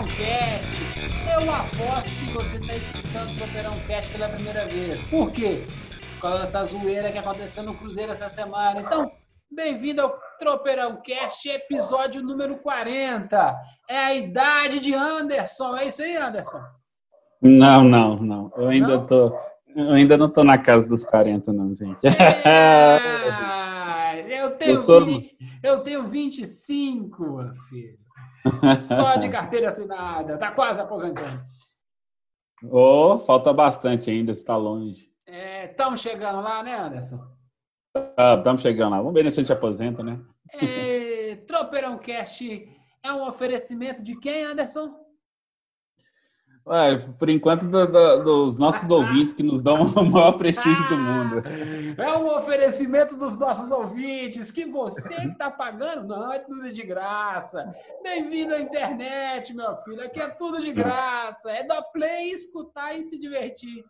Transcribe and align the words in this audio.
Tropeirão 0.00 0.06
Cast. 0.06 0.70
Eu 1.30 1.54
aposto 1.54 2.10
que 2.10 2.32
você 2.32 2.56
está 2.56 2.74
escutando 2.74 3.30
o 3.32 3.36
Tropeirão 3.36 3.78
Cast 3.86 4.12
pela 4.12 4.28
primeira 4.30 4.66
vez. 4.66 5.04
Por 5.04 5.30
quê? 5.30 5.64
Por 6.14 6.22
causa 6.22 6.38
dessa 6.40 6.64
zoeira 6.64 7.12
que 7.12 7.18
aconteceu 7.18 7.62
no 7.62 7.74
Cruzeiro 7.74 8.12
essa 8.12 8.28
semana. 8.28 8.80
Então, 8.80 9.10
bem-vindo 9.50 10.00
ao 10.02 10.18
Tropeirão 10.38 11.00
Cast, 11.02 11.48
episódio 11.48 12.22
número 12.22 12.56
40. 12.58 13.56
É 13.88 13.98
a 13.98 14.14
idade 14.14 14.80
de 14.80 14.94
Anderson. 14.94 15.76
É 15.76 15.86
isso 15.86 16.02
aí, 16.02 16.16
Anderson? 16.16 16.60
Não, 17.42 17.84
não, 17.84 18.16
não. 18.16 18.52
Eu 18.56 18.68
ainda 18.68 18.88
Não? 18.96 19.06
tô. 19.06 19.38
Eu 19.76 19.92
ainda 19.92 20.16
não 20.18 20.28
tô 20.28 20.42
na 20.42 20.58
casa 20.58 20.88
dos 20.88 21.04
40, 21.04 21.52
não, 21.52 21.74
gente. 21.76 22.06
É, 22.44 24.24
eu, 24.42 24.50
tenho 24.56 24.72
Eu 24.72 24.78
sou- 24.78 25.06
eu 25.62 25.80
tenho 25.80 26.08
25, 26.08 27.36
meu 27.36 27.52
filho. 27.68 27.99
Só 28.76 29.16
de 29.16 29.28
carteira 29.30 29.68
assinada. 29.68 30.38
Tá 30.38 30.50
quase 30.50 30.80
aposentando. 30.80 31.42
oh, 32.70 33.18
falta 33.18 33.52
bastante 33.52 34.10
ainda, 34.10 34.32
está 34.32 34.56
longe. 34.56 35.10
Estamos 35.26 36.00
chegando 36.00 36.40
lá, 36.40 36.62
né, 36.62 36.76
Anderson? 36.76 37.20
Estamos 38.36 38.62
chegando 38.62 38.90
lá. 38.90 38.98
Vamos 38.98 39.14
ver 39.14 39.30
se 39.30 39.40
a 39.40 39.42
gente 39.42 39.52
aposenta, 39.52 40.02
né? 40.02 40.20
É, 40.60 41.36
Tropeirão 41.46 41.98
Cast 41.98 42.68
é 43.02 43.12
um 43.12 43.26
oferecimento 43.26 44.02
de 44.02 44.18
quem, 44.18 44.44
Anderson? 44.44 44.94
Ué, 46.66 46.98
por 47.18 47.28
enquanto, 47.30 47.66
do- 47.66 47.86
do- 47.86 48.22
dos 48.22 48.58
nossos 48.58 48.88
ouvintes 48.90 49.32
que 49.34 49.42
nos 49.42 49.62
dão 49.62 49.82
o 49.96 50.04
maior 50.10 50.32
prestígio 50.32 50.86
do 50.88 50.96
mundo. 50.98 51.42
É 51.98 52.16
um 52.18 52.26
oferecimento 52.36 53.16
dos 53.16 53.36
nossos 53.38 53.70
ouvintes 53.70 54.50
que 54.50 54.66
você 54.66 55.14
que 55.16 55.28
está 55.28 55.50
pagando, 55.50 56.06
não, 56.06 56.32
é 56.32 56.38
tudo 56.38 56.70
de 56.72 56.82
graça. 56.82 57.74
Bem-vindo 58.02 58.54
à 58.54 58.60
internet, 58.60 59.52
meu 59.54 59.74
filho. 59.78 60.04
Aqui 60.04 60.20
é 60.20 60.28
tudo 60.28 60.60
de 60.60 60.72
graça. 60.72 61.50
É 61.50 61.64
dar 61.64 61.82
play, 61.82 62.30
escutar 62.30 62.94
e 62.96 63.02
se 63.02 63.18
divertir. 63.18 63.82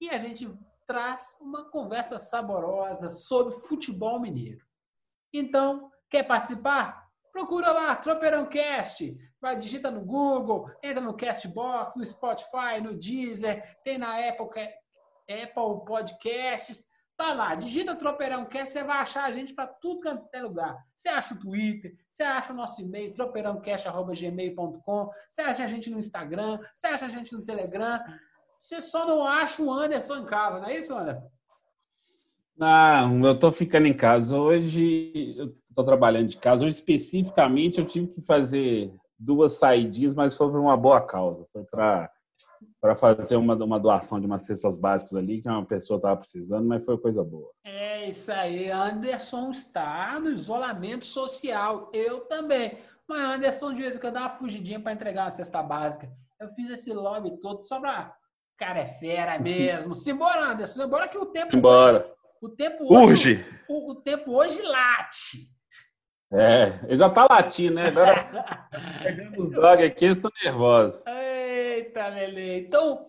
E 0.00 0.10
a 0.10 0.18
gente 0.18 0.48
traz 0.86 1.38
uma 1.40 1.64
conversa 1.70 2.18
saborosa 2.18 3.08
sobre 3.08 3.54
futebol 3.66 4.20
mineiro. 4.20 4.60
Então, 5.32 5.90
quer 6.10 6.22
participar? 6.24 7.02
Procura 7.32 7.72
lá, 7.72 7.96
Tropeirão 7.96 8.46
Cast. 8.46 9.16
Vai, 9.44 9.58
digita 9.58 9.90
no 9.90 10.00
Google, 10.00 10.70
entra 10.82 11.02
no 11.02 11.14
Castbox, 11.14 11.96
no 11.96 12.06
Spotify, 12.06 12.80
no 12.82 12.96
Deezer, 12.96 13.62
tem 13.84 13.98
na 13.98 14.16
Apple, 14.26 14.48
Apple 15.28 15.84
Podcasts. 15.86 16.86
Tá 17.14 17.34
lá, 17.34 17.54
digita 17.54 17.94
Tropeirão 17.94 18.46
Cast, 18.46 18.72
você 18.72 18.82
vai 18.82 18.96
achar 18.96 19.24
a 19.24 19.30
gente 19.30 19.52
para 19.52 19.66
tudo 19.66 20.00
quanto 20.00 20.26
é 20.32 20.40
lugar. 20.40 20.82
Você 20.96 21.10
acha 21.10 21.34
o 21.34 21.38
Twitter, 21.38 21.94
você 22.08 22.22
acha 22.22 22.54
o 22.54 22.56
nosso 22.56 22.80
e-mail, 22.80 23.12
tropeirãocast.gmail.com, 23.12 25.10
você 25.28 25.42
acha 25.42 25.64
a 25.64 25.68
gente 25.68 25.90
no 25.90 25.98
Instagram, 25.98 26.58
você 26.74 26.86
acha 26.86 27.04
a 27.04 27.10
gente 27.10 27.30
no 27.34 27.44
Telegram. 27.44 28.00
Você 28.58 28.80
só 28.80 29.06
não 29.06 29.26
acha 29.26 29.62
o 29.62 29.70
Anderson 29.70 30.20
em 30.20 30.24
casa, 30.24 30.58
não 30.58 30.68
é 30.68 30.78
isso, 30.78 30.96
Anderson? 30.96 31.30
Não, 32.56 33.26
eu 33.26 33.38
tô 33.38 33.52
ficando 33.52 33.88
em 33.88 33.94
casa. 33.94 34.38
Hoje 34.38 35.34
eu 35.36 35.54
tô 35.76 35.84
trabalhando 35.84 36.28
de 36.28 36.38
casa. 36.38 36.64
Hoje, 36.64 36.76
especificamente, 36.76 37.78
eu 37.78 37.84
tive 37.84 38.06
que 38.06 38.22
fazer 38.22 38.90
duas 39.24 39.54
saidinhas, 39.54 40.14
mas 40.14 40.36
foi 40.36 40.50
por 40.50 40.60
uma 40.60 40.76
boa 40.76 41.00
causa. 41.00 41.46
Foi 41.52 41.64
para 41.64 42.10
para 42.80 42.94
fazer 42.94 43.36
uma, 43.36 43.54
uma 43.54 43.80
doação 43.80 44.20
de 44.20 44.26
umas 44.26 44.42
cestas 44.42 44.76
básicas 44.76 45.14
ali, 45.14 45.40
que 45.40 45.48
uma 45.48 45.64
pessoa 45.64 45.96
estava 45.96 46.18
precisando, 46.18 46.66
mas 46.66 46.84
foi 46.84 46.98
coisa 46.98 47.24
boa. 47.24 47.50
É 47.64 48.06
isso 48.06 48.30
aí. 48.30 48.70
Anderson 48.70 49.48
está 49.48 50.20
no 50.20 50.30
isolamento 50.30 51.06
social. 51.06 51.90
Eu 51.94 52.20
também. 52.26 52.76
Mas 53.08 53.20
Anderson, 53.20 53.72
de 53.72 53.82
vez 53.82 53.96
em 53.96 54.00
quando, 54.00 54.14
dá 54.14 54.20
uma 54.20 54.30
fugidinha 54.30 54.78
para 54.78 54.92
entregar 54.92 55.24
uma 55.24 55.30
cesta 55.30 55.62
básica. 55.62 56.10
Eu 56.38 56.48
fiz 56.48 56.68
esse 56.68 56.92
lobby 56.92 57.38
todo 57.40 57.64
só 57.64 57.80
pra. 57.80 58.14
Cara, 58.58 58.80
é 58.80 58.86
fera 58.86 59.38
mesmo. 59.38 59.94
Simbora, 59.94 60.52
Anderson. 60.52 60.82
Simbora 60.82 61.08
que 61.08 61.16
o 61.16 61.26
tempo. 61.26 61.56
Embora. 61.56 62.12
O 62.42 62.50
tempo 62.50 62.84
hoje. 62.84 63.32
Urge! 63.32 63.46
O, 63.66 63.92
o 63.92 63.94
tempo 63.94 64.32
hoje 64.32 64.60
late. 64.60 65.53
É, 66.36 66.80
ele 66.84 66.96
já 66.96 67.08
tá 67.08 67.26
latindo, 67.30 67.76
né? 67.76 67.86
Agora 67.86 68.24
pegando 69.02 69.40
os 69.40 69.56
aqui, 69.56 70.04
eles 70.04 70.16
estão 70.16 70.30
nervosos. 70.42 71.06
Eita, 71.06 72.08
Lele. 72.08 72.66
Então, 72.66 73.06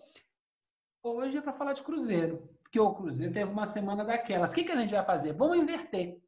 hoje 1.04 1.38
é 1.38 1.42
para 1.42 1.54
falar 1.54 1.74
de 1.74 1.82
Cruzeiro. 1.82 2.48
Porque 2.62 2.80
o 2.80 2.94
Cruzeiro 2.94 3.34
teve 3.34 3.52
uma 3.52 3.66
semana 3.66 4.06
daquelas. 4.06 4.52
O 4.52 4.54
que, 4.54 4.64
que 4.64 4.72
a 4.72 4.76
gente 4.76 4.94
vai 4.94 5.04
fazer? 5.04 5.34
Vamos 5.34 5.58
inverter. 5.58 6.20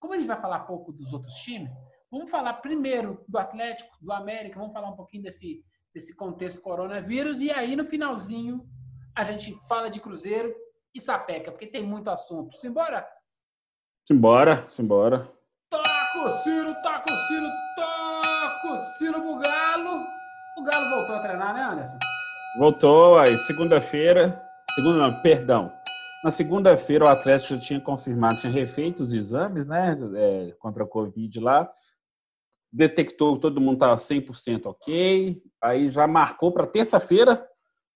Como 0.00 0.12
a 0.12 0.16
gente 0.16 0.26
vai 0.26 0.40
falar 0.40 0.60
pouco 0.60 0.92
dos 0.92 1.12
outros 1.12 1.34
times, 1.34 1.72
vamos 2.10 2.28
falar 2.28 2.54
primeiro 2.54 3.22
do 3.28 3.38
Atlético, 3.38 3.96
do 4.00 4.12
América, 4.12 4.58
vamos 4.58 4.72
falar 4.72 4.88
um 4.88 4.96
pouquinho 4.96 5.22
desse, 5.22 5.64
desse 5.94 6.16
contexto 6.16 6.60
coronavírus. 6.60 7.40
E 7.40 7.52
aí, 7.52 7.76
no 7.76 7.84
finalzinho, 7.84 8.68
a 9.14 9.22
gente 9.22 9.56
fala 9.68 9.88
de 9.88 10.00
Cruzeiro 10.00 10.52
e 10.92 11.00
sapeca, 11.00 11.52
porque 11.52 11.66
tem 11.66 11.84
muito 11.84 12.10
assunto. 12.10 12.56
Simbora? 12.56 13.06
Simbora, 14.04 14.66
simbora. 14.66 15.39
Toca 16.12 16.26
o 16.26 16.30
Ciro, 16.30 16.74
toca 16.82 17.12
o 17.12 17.16
Ciro, 17.16 17.50
toca 17.76 18.72
o 18.72 18.76
Ciro 18.98 19.22
pro 19.22 19.36
Galo. 19.36 20.04
O 20.58 20.62
Galo 20.64 20.90
voltou 20.90 21.14
a 21.14 21.20
treinar, 21.20 21.54
né, 21.54 21.62
Anderson? 21.62 21.98
Voltou 22.58 23.16
aí, 23.16 23.38
segunda-feira. 23.38 24.42
Segunda, 24.74 24.98
não, 24.98 25.22
perdão. 25.22 25.72
Na 26.24 26.32
segunda-feira, 26.32 27.04
o 27.04 27.08
Atlético 27.08 27.60
tinha 27.60 27.80
confirmado, 27.80 28.40
tinha 28.40 28.52
refeito 28.52 29.04
os 29.04 29.12
exames, 29.12 29.68
né? 29.68 29.96
é, 30.16 30.52
contra 30.58 30.82
a 30.82 30.86
Covid 30.86 31.38
lá. 31.38 31.70
Detectou 32.72 33.36
que 33.36 33.42
todo 33.42 33.60
mundo 33.60 33.74
estava 33.74 33.94
100% 33.94 34.66
ok. 34.66 35.40
Aí 35.62 35.90
já 35.90 36.08
marcou 36.08 36.50
para 36.50 36.66
terça-feira 36.66 37.46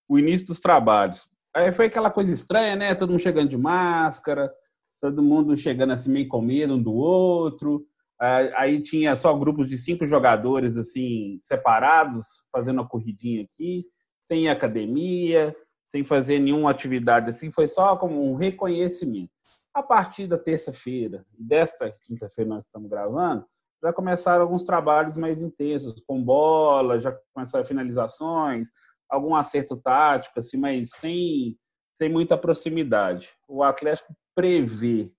o 0.09 0.21
início 0.21 0.47
dos 0.47 0.61
trabalhos. 0.61 1.29
Aí 1.53 1.73
foi 1.73 1.87
aquela 1.87 2.13
coisa 2.13 2.31
estranha, 2.33 2.77
né? 2.77 2.95
Todo 2.95 3.11
mundo 3.11 3.23
chegando 3.23 3.49
de 3.49 3.57
máscara, 3.57 4.53
todo 5.01 5.21
mundo 5.21 5.57
chegando 5.57 5.93
assim 5.93 6.13
meio 6.13 6.29
com 6.29 6.41
medo 6.41 6.75
um 6.75 6.83
do 6.83 6.95
outro. 6.95 7.85
Aí 8.21 8.53
aí 8.57 8.83
tinha 8.83 9.15
só 9.15 9.35
grupos 9.35 9.69
de 9.69 9.77
cinco 9.77 10.07
jogadores 10.07 10.77
assim 10.77 11.39
separados, 11.41 12.25
fazendo 12.53 12.81
uma 12.81 12.89
corridinha 12.89 13.43
aqui, 13.43 13.85
sem 14.25 14.49
academia, 14.49 15.55
sem 15.85 16.05
fazer 16.05 16.39
nenhuma 16.39 16.71
atividade 16.71 17.29
assim, 17.29 17.53
foi 17.53 17.69
só 17.69 17.97
como 17.97 18.31
um 18.31 18.35
reconhecimento. 18.35 19.31
A 19.73 19.83
partir 19.83 20.27
da 20.27 20.39
terça-feira, 20.39 21.27
desta 21.39 21.91
quinta-feira 22.03 22.49
nós 22.49 22.65
estamos 22.65 22.89
gravando, 22.89 23.45
já 23.83 23.93
começaram 23.93 24.43
alguns 24.43 24.63
trabalhos 24.63 25.17
mais 25.17 25.41
intensos, 25.41 26.01
com 26.07 26.23
bola, 26.23 27.01
já 27.01 27.15
começaram 27.35 27.67
finalizações, 27.67 28.69
algum 29.11 29.35
acerto 29.35 29.77
tático, 29.77 30.39
assim, 30.39 30.57
mas 30.57 30.91
sem, 30.93 31.59
sem 31.95 32.09
muita 32.09 32.39
proximidade. 32.39 33.31
O 33.47 33.63
Atlético 33.63 34.15
prevê 34.35 35.13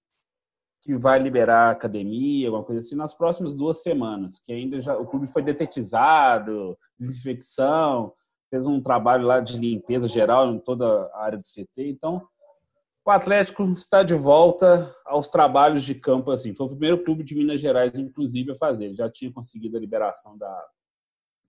que 0.85 0.95
vai 0.95 1.17
liberar 1.17 1.71
academia, 1.71 2.47
alguma 2.47 2.63
coisa 2.63 2.79
assim, 2.79 2.95
nas 2.95 3.11
próximas 3.11 3.55
duas 3.55 3.81
semanas, 3.81 4.37
que 4.37 4.53
ainda 4.53 4.79
já 4.79 4.95
o 4.95 5.07
clube 5.07 5.25
foi 5.25 5.41
detetizado, 5.41 6.77
desinfecção, 6.95 8.13
fez 8.51 8.67
um 8.67 8.79
trabalho 8.79 9.25
lá 9.25 9.39
de 9.39 9.57
limpeza 9.57 10.07
geral 10.07 10.53
em 10.53 10.59
toda 10.59 11.09
a 11.11 11.23
área 11.23 11.39
do 11.39 11.43
CT, 11.43 11.89
então 11.89 12.27
o 13.03 13.09
Atlético 13.09 13.63
está 13.71 14.03
de 14.03 14.13
volta 14.13 14.95
aos 15.03 15.27
trabalhos 15.27 15.83
de 15.83 15.95
campo, 15.95 16.29
assim, 16.29 16.53
foi 16.53 16.67
o 16.67 16.69
primeiro 16.69 17.03
clube 17.03 17.23
de 17.23 17.33
Minas 17.33 17.59
Gerais, 17.59 17.95
inclusive, 17.95 18.51
a 18.51 18.55
fazer, 18.55 18.85
ele 18.85 18.95
já 18.95 19.09
tinha 19.09 19.33
conseguido 19.33 19.77
a 19.77 19.79
liberação 19.79 20.37
da 20.37 20.67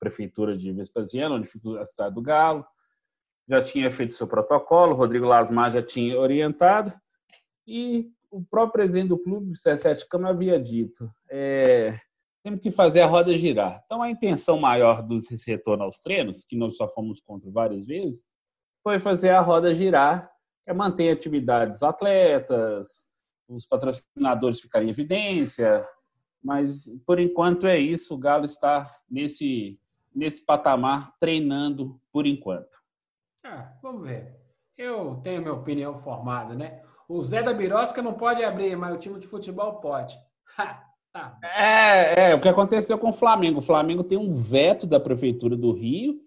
prefeitura 0.00 0.56
de 0.56 0.72
Vespasiano, 0.72 1.34
onde 1.34 1.46
fica 1.46 1.78
a 1.78 1.84
cidade 1.84 2.14
do 2.14 2.22
Galo, 2.22 2.64
já 3.46 3.60
tinha 3.60 3.90
feito 3.90 4.14
seu 4.14 4.26
protocolo, 4.26 4.94
Rodrigo 4.94 5.26
Lasmar 5.26 5.70
já 5.70 5.82
tinha 5.82 6.18
orientado, 6.18 6.90
e 7.66 8.15
o 8.36 8.44
próprio 8.50 8.84
presidente 8.84 9.08
do 9.08 9.18
clube, 9.18 9.52
o 9.52 9.54
C7 9.54 10.06
Câmara, 10.08 10.34
havia 10.34 10.60
dito: 10.60 11.10
é, 11.30 11.98
temos 12.44 12.60
que 12.60 12.70
fazer 12.70 13.00
a 13.00 13.06
roda 13.06 13.36
girar. 13.36 13.82
Então, 13.86 14.02
a 14.02 14.10
intenção 14.10 14.58
maior 14.58 15.02
dos 15.02 15.26
retorno 15.46 15.84
aos 15.84 15.98
treinos, 15.98 16.44
que 16.44 16.56
nós 16.56 16.76
só 16.76 16.86
fomos 16.88 17.20
contra 17.20 17.50
várias 17.50 17.86
vezes, 17.86 18.24
foi 18.82 19.00
fazer 19.00 19.30
a 19.30 19.40
roda 19.40 19.74
girar, 19.74 20.30
é 20.66 20.72
manter 20.72 21.10
atividades 21.10 21.82
atletas, 21.82 23.06
os 23.48 23.64
patrocinadores 23.66 24.60
ficariam 24.60 24.88
em 24.88 24.90
evidência, 24.90 25.86
mas 26.42 26.88
por 27.06 27.18
enquanto 27.18 27.66
é 27.66 27.78
isso. 27.78 28.14
O 28.14 28.18
Galo 28.18 28.44
está 28.44 28.94
nesse, 29.10 29.80
nesse 30.14 30.44
patamar 30.44 31.14
treinando 31.18 32.00
por 32.12 32.26
enquanto. 32.26 32.76
Ah, 33.44 33.72
vamos 33.82 34.02
ver. 34.02 34.36
Eu 34.76 35.16
tenho 35.22 35.40
minha 35.40 35.54
opinião 35.54 35.98
formada, 35.98 36.54
né? 36.54 36.82
O 37.08 37.20
Zé 37.20 37.42
da 37.42 37.54
Birosca 37.54 38.02
não 38.02 38.14
pode 38.14 38.42
abrir, 38.42 38.76
mas 38.76 38.94
o 38.94 38.98
time 38.98 39.20
de 39.20 39.26
futebol 39.26 39.74
pode. 39.74 40.18
Ha, 40.58 40.82
tá. 41.12 41.38
É, 41.42 42.30
é, 42.30 42.34
o 42.34 42.40
que 42.40 42.48
aconteceu 42.48 42.98
com 42.98 43.10
o 43.10 43.12
Flamengo. 43.12 43.60
O 43.60 43.62
Flamengo 43.62 44.02
tem 44.02 44.18
um 44.18 44.34
veto 44.34 44.86
da 44.86 44.98
Prefeitura 44.98 45.56
do 45.56 45.72
Rio, 45.72 46.20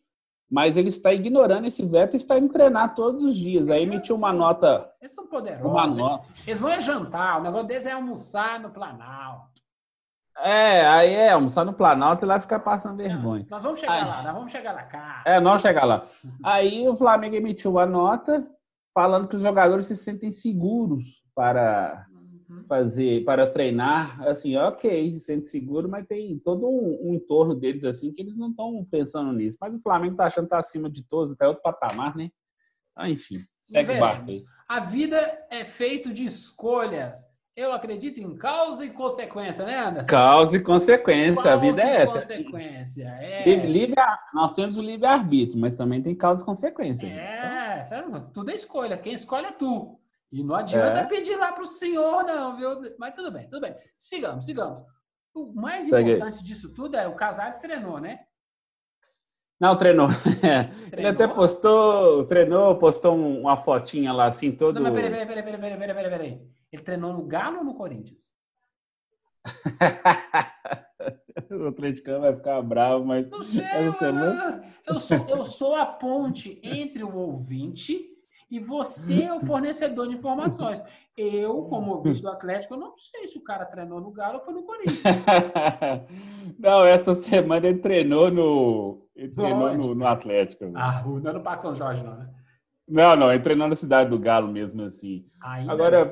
mas 0.49 0.77
ele 0.77 0.89
está 0.89 1.11
ignorando 1.11 1.65
esse 1.67 1.85
veto 1.85 2.13
e 2.13 2.17
está 2.17 2.37
indo 2.37 2.51
treinar 2.51 2.95
todos 2.95 3.23
os 3.23 3.35
dias. 3.35 3.69
Aí 3.69 3.83
emitiu 3.83 4.15
uma 4.15 4.31
nota. 4.31 4.89
Eles 5.01 5.13
são 5.13 5.27
poderosos. 5.27 5.69
Uma 5.69 5.85
nota. 5.85 6.29
Eles 6.47 6.59
vão 6.59 6.69
é 6.69 6.79
jantar, 6.79 7.39
o 7.39 7.43
negócio 7.43 7.67
deles 7.67 7.85
é 7.85 7.91
almoçar 7.91 8.59
no 8.59 8.69
Planalto. 8.69 9.59
É, 10.41 10.87
aí 10.87 11.13
é 11.13 11.31
almoçar 11.31 11.65
no 11.65 11.73
Planalto 11.73 12.23
e 12.23 12.27
lá 12.27 12.39
ficar 12.39 12.59
passando 12.59 12.95
vergonha. 12.95 13.45
Nós 13.49 13.61
vamos 13.61 13.81
chegar 13.81 13.93
Ai. 13.93 14.07
lá, 14.07 14.23
nós 14.23 14.33
vamos 14.33 14.51
chegar 14.51 14.71
lá, 14.71 14.83
cara. 14.83 15.21
É, 15.25 15.39
não 15.41 15.57
chegar 15.57 15.83
lá. 15.83 16.05
Aí 16.41 16.87
o 16.87 16.95
Flamengo 16.95 17.35
emitiu 17.35 17.71
uma 17.71 17.85
nota 17.85 18.47
falando 18.99 19.29
que 19.29 19.35
os 19.37 19.41
jogadores 19.41 19.85
se 19.85 19.95
sentem 19.95 20.29
seguros 20.29 21.23
para 21.33 22.05
Uhum. 22.49 22.65
fazer, 22.67 23.23
para 23.23 23.47
treinar. 23.47 24.21
Assim, 24.27 24.57
ok, 24.57 25.13
se 25.13 25.21
sente 25.21 25.47
seguro, 25.47 25.87
mas 25.87 26.05
tem 26.05 26.37
todo 26.39 26.67
um, 26.67 27.09
um 27.09 27.13
entorno 27.13 27.55
deles 27.55 27.85
assim 27.85 28.11
que 28.11 28.21
eles 28.21 28.35
não 28.35 28.49
estão 28.49 28.85
pensando 28.91 29.31
nisso. 29.31 29.57
Mas 29.61 29.73
o 29.73 29.79
Flamengo 29.79 30.17
tá 30.17 30.25
achando 30.25 30.45
que 30.45 30.49
tá 30.49 30.57
acima 30.57 30.89
de 30.89 31.01
todos, 31.07 31.33
tá 31.37 31.45
em 31.45 31.47
outro 31.47 31.63
patamar, 31.63 32.13
né? 32.13 32.29
Ah, 32.93 33.09
enfim, 33.09 33.41
segue 33.63 33.93
o 33.95 33.99
barco 34.01 34.31
aí. 34.31 34.41
A 34.67 34.81
vida 34.81 35.17
é 35.49 35.63
feita 35.63 36.11
de 36.13 36.25
escolhas. 36.25 37.25
Eu 37.55 37.71
acredito 37.71 38.19
em 38.19 38.35
causa 38.35 38.83
e 38.85 38.89
consequência, 38.89 39.65
né, 39.65 39.79
Anderson? 39.79 40.09
Causa 40.11 40.57
e 40.57 40.61
consequência, 40.61 41.53
a 41.53 41.55
vida 41.55 41.81
é 41.81 42.01
essa. 42.01 42.13
Consequência, 42.13 43.03
é. 43.21 43.65
Livre- 43.65 43.95
nós 44.33 44.51
temos 44.51 44.75
o 44.77 44.81
livre-arbítrio, 44.81 45.57
mas 45.59 45.73
também 45.75 46.01
tem 46.01 46.13
causa 46.13 46.43
e 46.43 46.45
consequência. 46.45 47.07
É, 47.07 47.41
sabe? 47.41 47.58
Tudo 48.33 48.51
é 48.51 48.55
escolha. 48.55 48.97
Quem 48.97 49.13
escolhe 49.13 49.45
é 49.47 49.51
tu. 49.51 49.99
E 50.31 50.43
não 50.43 50.55
adianta 50.55 50.99
É. 50.99 51.05
pedir 51.07 51.35
lá 51.37 51.51
pro 51.51 51.65
senhor, 51.65 52.23
não, 52.23 52.55
viu? 52.55 52.95
Mas 52.99 53.15
tudo 53.15 53.31
bem, 53.31 53.49
tudo 53.49 53.61
bem. 53.61 53.75
Sigamos, 53.97 54.45
sigamos. 54.45 54.81
O 55.33 55.53
mais 55.53 55.87
Segue 55.87 56.13
importante 56.13 56.43
disso 56.43 56.73
tudo 56.73 56.95
é 56.95 57.07
o 57.07 57.15
Casares 57.15 57.57
treinou, 57.59 57.99
né? 57.99 58.19
Não, 59.59 59.75
treinou. 59.75 60.07
Ele 60.87 60.89
Treinou? 60.91 61.11
até 61.11 61.27
postou, 61.27 62.25
treinou, 62.25 62.77
postou 62.77 63.13
um- 63.15 63.41
uma 63.41 63.57
fotinha 63.57 64.13
lá 64.13 64.25
assim, 64.27 64.51
todo. 64.51 64.75
Não, 64.75 64.83
mas 64.83 64.93
peraí, 64.93 65.09
peraí, 65.09 65.25
peraí, 65.27 65.43
peraí, 65.43 65.77
peraí, 65.77 65.93
peraí, 65.95 66.09
peraí. 66.11 66.49
Ele 66.71 66.81
treinou 66.83 67.11
no 67.13 67.25
Galo 67.25 67.57
ou 67.57 67.63
no 67.63 67.75
Corinthians? 67.75 68.31
o 71.51 71.67
atleticano 71.67 72.21
vai 72.21 72.35
ficar 72.35 72.61
bravo, 72.61 73.05
mas 73.05 73.29
Não 73.29 73.43
sei, 73.43 73.63
semana. 73.97 74.63
eu 74.87 74.99
sou, 74.99 75.25
eu 75.27 75.43
sou 75.43 75.75
a 75.75 75.85
ponte 75.85 76.59
entre 76.63 77.03
o 77.03 77.15
ouvinte 77.15 78.09
e 78.51 78.59
você 78.59 79.23
é 79.23 79.33
o 79.33 79.41
fornecedor 79.41 80.07
de 80.07 80.15
informações. 80.15 80.81
Eu, 81.15 81.63
como 81.63 81.95
ouvinte 81.95 82.21
do 82.21 82.29
Atlético, 82.29 82.73
eu 82.73 82.79
não 82.79 82.97
sei 82.97 83.27
se 83.27 83.37
o 83.37 83.43
cara 83.43 83.65
treinou 83.65 84.01
no 84.01 84.11
Galo 84.11 84.35
ou 84.35 84.41
foi 84.41 84.53
no 84.53 84.63
Corinthians. 84.63 85.03
Não, 86.57 86.85
essa 86.85 87.13
semana 87.13 87.67
ele 87.67 87.79
treinou 87.79 88.31
no, 88.31 89.07
ele 89.15 89.29
treinou 89.29 89.73
no, 89.75 89.95
no 89.95 90.07
Atlético. 90.07 90.71
Ah, 90.75 91.03
não 91.05 91.29
é 91.29 91.33
no 91.33 91.43
Parque 91.43 91.61
São 91.61 91.75
Jorge, 91.75 92.03
não, 92.03 92.15
né? 92.15 92.29
Não, 92.87 93.15
não, 93.15 93.31
ele 93.31 93.43
treinou 93.43 93.67
na 93.67 93.75
cidade 93.75 94.09
do 94.09 94.17
Galo 94.17 94.51
mesmo 94.51 94.81
assim. 94.81 95.25
Ainda 95.43 95.71
Agora, 95.71 96.11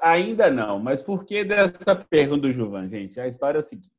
ainda 0.00 0.50
não, 0.50 0.78
mas 0.78 1.02
por 1.02 1.24
que 1.24 1.44
dessa 1.44 1.94
pergunta 1.94 2.42
do 2.42 2.52
Juvan, 2.52 2.88
gente? 2.88 3.20
A 3.20 3.28
história 3.28 3.58
é 3.58 3.60
o 3.60 3.64
seguinte: 3.64 3.92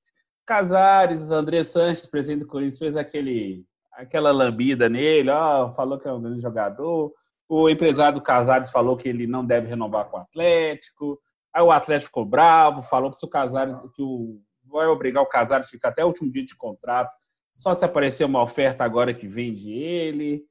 Casares, 0.52 1.32
André 1.32 1.64
Sanches, 1.64 2.06
presidente 2.06 2.42
do 2.42 2.46
Corinthians, 2.46 2.78
fez 2.78 2.98
aquele, 2.98 3.66
aquela 3.94 4.34
lambida 4.34 4.90
nele, 4.90 5.30
ó, 5.30 5.74
falou 5.74 5.98
que 5.98 6.10
é 6.10 6.12
um 6.12 6.22
grande 6.22 6.42
jogador. 6.42 7.14
O 7.48 7.70
empresário 7.70 8.20
do 8.20 8.22
Casares 8.22 8.70
falou 8.70 8.98
que 8.98 9.08
ele 9.08 9.26
não 9.26 9.46
deve 9.46 9.70
renovar 9.70 10.10
com 10.10 10.18
o 10.18 10.20
Atlético. 10.20 11.18
Aí 11.54 11.64
o 11.64 11.72
Atlético 11.72 12.08
ficou 12.08 12.26
bravo, 12.26 12.82
falou 12.82 13.10
que 13.10 13.16
se 13.16 13.26
o 13.26 13.30
Casares, 13.30 13.80
que 13.96 14.02
o, 14.02 14.42
vai 14.66 14.88
obrigar 14.88 15.24
o 15.24 15.26
Casares 15.26 15.68
a 15.68 15.72
ficar 15.72 15.88
até 15.88 16.04
o 16.04 16.08
último 16.08 16.30
dia 16.30 16.44
de 16.44 16.58
contrato, 16.58 17.16
só 17.56 17.74
se 17.74 17.86
aparecer 17.86 18.26
uma 18.26 18.44
oferta 18.44 18.84
agora 18.84 19.14
que 19.14 19.30
vende 19.30 19.72
ele. 19.72 20.44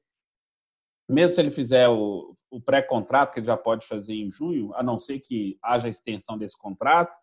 Mesmo 1.07 1.35
se 1.35 1.41
ele 1.41 1.51
fizer 1.51 1.87
o, 1.89 2.35
o 2.49 2.59
pré-contrato, 2.59 3.33
que 3.33 3.39
ele 3.39 3.45
já 3.45 3.55
pode 3.55 3.85
fazer 3.85 4.15
em 4.15 4.31
junho, 4.31 4.73
a 4.73 4.81
não 4.81 4.97
ser 4.97 5.19
que 5.19 5.59
haja 5.61 5.87
extensão 5.87 6.39
desse 6.39 6.57
contrato. 6.57 7.13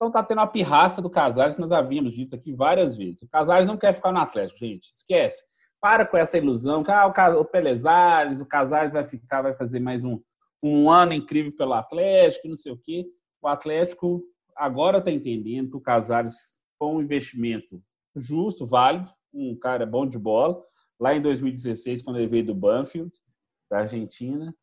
Então 0.00 0.10
tá 0.10 0.22
tendo 0.22 0.38
uma 0.38 0.46
pirraça 0.46 1.02
do 1.02 1.10
Casares, 1.10 1.58
nós 1.58 1.70
havíamos 1.70 2.14
dito 2.14 2.34
aqui 2.34 2.54
várias 2.54 2.96
vezes. 2.96 3.20
O 3.20 3.28
Casares 3.28 3.66
não 3.66 3.76
quer 3.76 3.92
ficar 3.92 4.10
no 4.10 4.18
Atlético, 4.18 4.58
gente. 4.58 4.90
Esquece. 4.94 5.44
Para 5.78 6.06
com 6.06 6.16
essa 6.16 6.38
ilusão 6.38 6.82
que 6.82 6.90
ah, 6.90 7.06
o, 7.06 7.44
Pelezares, 7.44 8.40
o 8.40 8.46
Casares 8.46 8.94
vai 8.94 9.06
ficar, 9.06 9.42
vai 9.42 9.52
fazer 9.52 9.78
mais 9.78 10.02
um, 10.02 10.18
um 10.62 10.90
ano 10.90 11.12
incrível 11.12 11.54
pelo 11.54 11.74
Atlético, 11.74 12.48
não 12.48 12.56
sei 12.56 12.72
o 12.72 12.78
quê. 12.78 13.06
O 13.42 13.48
Atlético 13.48 14.24
agora 14.56 14.98
está 14.98 15.10
entendendo 15.10 15.70
que 15.70 15.76
o 15.76 15.82
Casares 15.82 16.58
foi 16.78 16.88
um 16.88 17.02
investimento 17.02 17.82
justo, 18.16 18.66
válido, 18.66 19.10
um 19.34 19.54
cara 19.54 19.84
bom 19.84 20.06
de 20.06 20.18
bola. 20.18 20.62
Lá 20.98 21.14
em 21.14 21.20
2016, 21.20 22.02
quando 22.02 22.16
ele 22.16 22.26
veio 22.26 22.46
do 22.46 22.54
Banfield, 22.54 23.12
da 23.70 23.80
Argentina. 23.80 24.54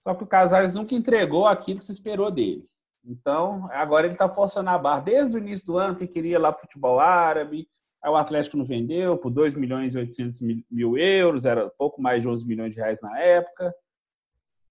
Só 0.00 0.14
que 0.14 0.22
o 0.22 0.26
Casares 0.28 0.76
nunca 0.76 0.94
entregou 0.94 1.46
aquilo 1.46 1.80
que 1.80 1.84
se 1.84 1.92
esperou 1.92 2.30
dele. 2.30 2.64
Então, 3.04 3.68
agora 3.70 4.06
ele 4.06 4.14
está 4.14 4.28
forçando 4.28 4.70
a 4.70 4.78
barra 4.78 5.00
desde 5.00 5.36
o 5.36 5.38
início 5.38 5.66
do 5.66 5.78
ano, 5.78 5.96
que 5.96 6.06
queria 6.06 6.38
lá 6.38 6.52
futebol 6.52 6.98
árabe. 6.98 7.68
Aí 8.02 8.10
o 8.10 8.16
Atlético 8.16 8.56
não 8.56 8.64
vendeu 8.64 9.16
por 9.18 9.30
2 9.30 9.54
milhões 9.54 9.94
e 9.94 9.98
800 9.98 10.40
mil- 10.40 10.96
euros, 10.98 11.44
era 11.44 11.68
pouco 11.70 12.00
mais 12.00 12.22
de 12.22 12.28
11 12.28 12.46
milhões 12.46 12.72
de 12.72 12.80
reais 12.80 13.00
na 13.02 13.18
época. 13.18 13.74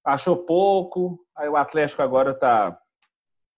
Achou 0.03 0.35
pouco. 0.37 1.19
Aí 1.35 1.47
o 1.47 1.55
Atlético 1.55 2.01
agora 2.01 2.31
está 2.31 2.77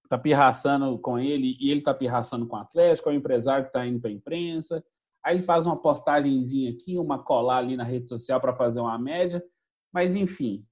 tá 0.10 0.18
pirraçando 0.18 0.98
com 1.00 1.18
ele 1.18 1.57
e 1.60 1.71
ele 1.71 1.80
está 1.80 1.94
pirraçando 1.94 2.45
com 2.45 2.56
o 2.56 2.60
Atlético. 2.60 3.10
É 3.10 3.13
o 3.13 3.16
empresário 3.16 3.63
que 3.63 3.69
está 3.69 3.86
indo 3.86 4.00
para 4.00 4.10
a 4.10 4.13
imprensa. 4.13 4.83
Aí 5.24 5.36
ele 5.38 5.44
faz 5.44 5.66
uma 5.66 5.81
postagenzinha 5.81 6.69
aqui, 6.71 6.98
uma 7.00 7.24
colar 7.24 7.57
ali 7.57 7.75
na 7.75 7.83
rede 7.83 8.07
social 8.07 8.39
para 8.39 8.56
fazer 8.56 8.80
uma 8.80 8.98
média. 9.00 9.44
Mas, 9.92 10.16
enfim. 10.16 10.63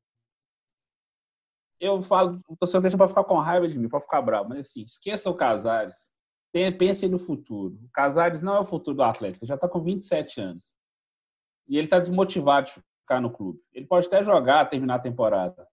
Eu 1.84 2.02
falo, 2.02 2.40
o 2.48 2.56
torcedor 2.56 2.82
deixa 2.84 2.98
para 2.98 3.10
ficar 3.10 3.26
com 3.26 3.38
raiva 3.38 3.68
de 3.68 3.78
mim, 3.78 3.90
para 3.90 4.00
ficar 4.00 4.22
bravo. 4.22 4.48
Mas, 4.50 4.60
assim, 4.60 4.84
esqueça 4.84 5.30
o 5.30 5.36
Casares. 5.36 6.14
Tem- 6.54 6.72
Pense 6.76 7.08
no 7.10 7.20
futuro. 7.20 7.76
O 7.84 7.90
Casares 7.92 8.42
não 8.42 8.56
é 8.56 8.60
o 8.60 8.66
futuro 8.66 8.96
do 8.96 9.04
Atlético. 9.04 9.44
Ele 9.44 9.50
já 9.50 9.56
está 9.56 9.68
com 9.68 9.82
27 9.84 10.40
anos. 10.40 10.74
E 11.68 11.76
ele 11.78 11.86
está 11.88 12.00
desmotivado 12.00 12.68
de 12.68 12.74
ficar 12.74 13.20
no 13.20 13.30
clube. 13.32 13.60
Ele 13.74 13.86
pode 13.86 14.08
até 14.08 14.24
jogar, 14.24 14.66
terminar 14.70 14.96
a 14.96 15.00
temporada. 15.00 15.68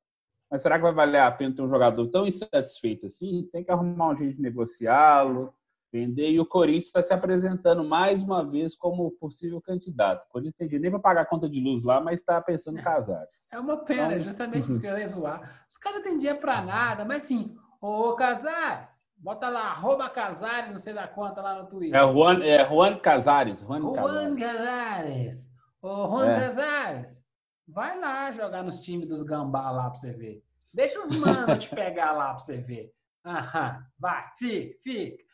Mas 0.51 0.63
será 0.63 0.77
que 0.77 0.83
vai 0.83 0.93
valer 0.93 1.21
a 1.21 1.31
pena 1.31 1.55
ter 1.55 1.63
um 1.63 1.69
jogador 1.69 2.09
tão 2.09 2.27
insatisfeito 2.27 3.07
assim? 3.07 3.49
Tem 3.53 3.63
que 3.63 3.71
arrumar 3.71 4.09
um 4.09 4.17
jeito 4.17 4.35
de 4.37 4.43
negociá-lo, 4.43 5.55
vender. 5.93 6.31
E 6.31 6.41
o 6.41 6.47
Corinthians 6.47 6.87
está 6.87 7.03
se 7.03 7.13
apresentando 7.13 7.83
mais 7.85 8.23
uma 8.23 8.45
vez 8.49 8.77
como 8.77 9.11
possível 9.13 9.61
candidato. 9.61 10.25
O 10.27 10.33
Corinthians 10.33 10.57
tem 10.57 10.69
dinheiro 10.69 10.83
nem 10.83 10.91
para 10.91 11.01
pagar 11.01 11.23
a 11.23 11.27
conta 11.27 11.49
de 11.49 11.61
luz 11.61 11.83
lá, 11.85 12.01
mas 12.01 12.21
está 12.21 12.41
pensando 12.41 12.79
em 12.79 12.83
Casares. 12.83 13.47
É 13.53 13.59
uma 13.59 13.77
pena, 13.79 14.03
Então- 14.05 14.17
é 14.17 14.21
justamente 14.21 14.71
isso 14.71 14.81
que 14.81 14.87
eu 14.87 14.97
ia 14.99 15.07
zoar. 15.07 15.65
Os 15.69 15.77
caras 15.77 16.03
têm 16.03 16.17
dinheiro 16.17 16.41
pra 16.41 16.63
nada, 16.63 17.05
mas 17.05 17.25
sim, 17.25 17.57
ô 17.81 18.15
Casares, 18.15 19.07
bota 19.17 19.49
lá, 19.49 19.71
arroba 19.71 20.09
Casares, 20.09 20.71
não 20.71 20.79
sei 20.79 20.95
da 20.95 21.09
conta 21.09 21.41
lá 21.43 21.61
no 21.63 21.69
Twitter. 21.69 21.99
É 22.01 22.07
Juan, 22.13 22.43
é 22.43 22.65
Juan 22.65 22.97
Casares. 22.99 23.61
Juan 23.63 23.81
Juan 23.81 24.37
Casares. 24.37 25.51
Ô, 25.83 26.07
Juan 26.09 26.27
É. 26.31 26.41
Casares, 26.41 27.25
vai 27.67 27.99
lá 27.99 28.31
jogar 28.33 28.63
nos 28.63 28.81
times 28.81 29.09
dos 29.09 29.23
gambá 29.23 29.71
lá 29.71 29.85
pra 29.91 29.95
você 29.99 30.13
ver. 30.13 30.43
Deixa 30.73 31.01
os 31.01 31.17
manos 31.17 31.65
te 31.65 31.71
pegar 31.75 32.13
lá 32.13 32.29
pra 32.29 32.39
você 32.39 32.59
ver. 32.59 32.93
Aham, 33.27 33.83
vai, 33.99 34.25
fica, 34.39 34.79
fica. 34.83 35.25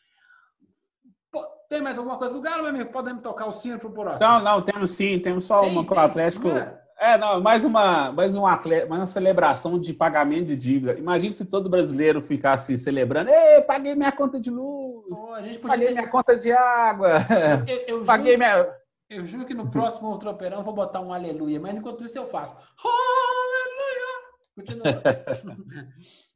Tem 1.69 1.83
mais 1.83 1.99
alguma 1.99 2.17
coisa 2.17 2.33
do 2.35 2.41
Galo, 2.41 2.63
meu 2.63 2.71
amigo? 2.71 2.91
Podemos 2.93 3.23
tocar 3.23 3.47
o 3.47 3.53
sino 3.53 3.79
pro 3.79 3.91
próximo? 3.91 4.29
Não, 4.31 4.41
não, 4.41 4.63
temos 4.63 4.91
sim, 4.93 5.19
temos 5.19 5.45
só 5.45 5.61
Tem, 5.61 5.73
uma 5.73 5.85
com 5.85 5.95
o. 5.95 5.99
Atlético. 5.99 6.49
É. 6.49 6.81
É, 6.99 7.19
não, 7.19 7.43
mais 7.43 7.63
uma, 7.63 8.11
mais 8.11 8.35
um 8.37 8.47
atleta, 8.47 8.87
mais 8.87 9.01
uma 9.01 9.07
celebração 9.07 9.79
de 9.79 9.93
pagamento 9.93 10.47
de 10.47 10.57
dívida. 10.57 10.99
Imagina 10.99 11.31
se 11.33 11.45
todo 11.45 11.69
brasileiro 11.69 12.23
ficasse 12.23 12.79
celebrando, 12.79 13.29
ei, 13.29 13.61
paguei 13.63 13.95
minha 13.95 14.11
conta 14.11 14.41
de 14.41 14.51
luz, 14.51 15.21
Pô, 15.21 15.35
a 15.35 15.43
gente 15.43 15.59
podia 15.59 15.69
paguei 15.69 15.89
ter... 15.89 15.93
minha 15.93 16.09
conta 16.09 16.39
de 16.39 16.51
água, 16.53 17.19
Eu, 17.69 17.99
eu 17.99 18.05
paguei 18.05 18.39
juro, 18.39 18.39
minha. 18.39 18.75
eu 19.11 19.25
juro 19.25 19.45
que 19.45 19.53
no 19.53 19.71
próximo 19.71 20.17
tropeirão 20.19 20.59
eu 20.61 20.65
vou 20.65 20.73
botar 20.73 21.03
um 21.03 21.13
aleluia, 21.13 21.61
mas 21.61 21.77
enquanto 21.77 22.03
isso 22.03 22.17
eu 22.17 22.27
faço. 22.27 22.57
Aleluia! 22.83 24.07
Continua. 24.55 25.03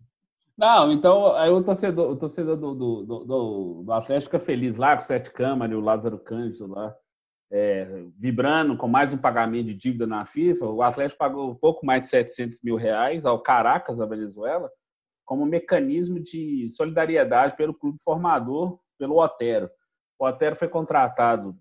Não, 0.61 0.93
então 0.93 1.35
aí 1.37 1.49
o 1.49 1.63
torcedor, 1.65 2.11
o 2.11 2.17
torcedor 2.17 2.55
do, 2.55 2.75
do, 2.75 3.03
do, 3.07 3.83
do- 3.83 3.93
Atlético 3.95 4.33
fica 4.33 4.39
feliz 4.39 4.77
lá 4.77 4.95
com 4.95 5.01
o 5.01 5.07
Sete 5.07 5.31
Câmara 5.31 5.73
e 5.73 5.75
o 5.75 5.81
Lázaro 5.81 6.19
Cândido 6.19 6.67
lá, 6.67 6.95
é, 7.51 8.05
vibrando 8.15 8.77
com 8.77 8.87
mais 8.87 9.15
um 9.15 9.17
pagamento 9.19 9.69
de 9.69 9.75
dívida 9.75 10.07
na 10.07 10.27
FIFA. 10.27 10.67
O 10.67 10.83
Atlético 10.83 11.19
pagou 11.19 11.55
pouco 11.55 11.87
mais 11.87 12.03
de 12.03 12.09
700 12.11 12.61
mil 12.63 12.77
reais 12.77 13.25
ao 13.25 13.41
Caracas, 13.41 13.97
da 13.97 14.05
Venezuela, 14.05 14.71
como 15.25 15.47
mecanismo 15.47 16.21
de 16.21 16.69
solidariedade 16.71 17.57
pelo 17.57 17.73
clube 17.73 17.99
formador, 18.03 18.79
pelo 18.99 19.17
Otero. 19.17 19.71
O 20.19 20.27
Otero 20.27 20.57
foi 20.57 20.69
contratado 20.69 21.57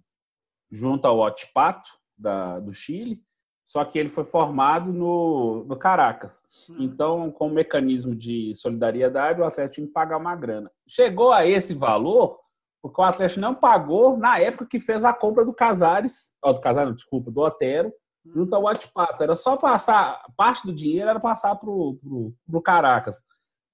junto 0.69 1.07
ao 1.07 1.19
Otpato, 1.19 1.87
da, 2.17 2.59
do 2.59 2.73
Chile, 2.73 3.23
só 3.69 3.85
que 3.85 3.99
ele 3.99 4.09
foi 4.09 4.25
formado 4.25 4.91
no, 4.91 5.63
no 5.63 5.75
Caracas. 5.75 6.43
Hum. 6.71 6.77
Então, 6.79 7.31
com 7.31 7.45
o 7.45 7.53
mecanismo 7.53 8.15
de 8.15 8.51
solidariedade, 8.55 9.39
o 9.39 9.43
Atlético 9.43 9.75
tinha 9.75 9.85
que 9.85 9.93
pagar 9.93 10.17
uma 10.17 10.35
grana. 10.35 10.71
Chegou 10.87 11.31
a 11.31 11.45
esse 11.45 11.75
valor 11.75 12.39
porque 12.81 12.99
o 12.99 13.03
Atlético 13.03 13.41
não 13.41 13.53
pagou 13.53 14.17
na 14.17 14.39
época 14.39 14.65
que 14.65 14.79
fez 14.79 15.03
a 15.03 15.13
compra 15.13 15.45
do 15.45 15.53
Casares, 15.53 16.33
oh, 16.43 16.51
do 16.51 16.59
Casares, 16.59 16.95
desculpa, 16.95 17.29
do 17.29 17.41
Otero, 17.41 17.93
junto 18.25 18.55
ao 18.55 18.63
Watpato. 18.63 19.21
Era 19.21 19.35
só 19.35 19.55
passar, 19.55 20.19
parte 20.35 20.65
do 20.65 20.73
dinheiro 20.73 21.07
era 21.07 21.19
passar 21.19 21.55
para 21.55 21.69
o 21.69 22.61
Caracas. 22.63 23.23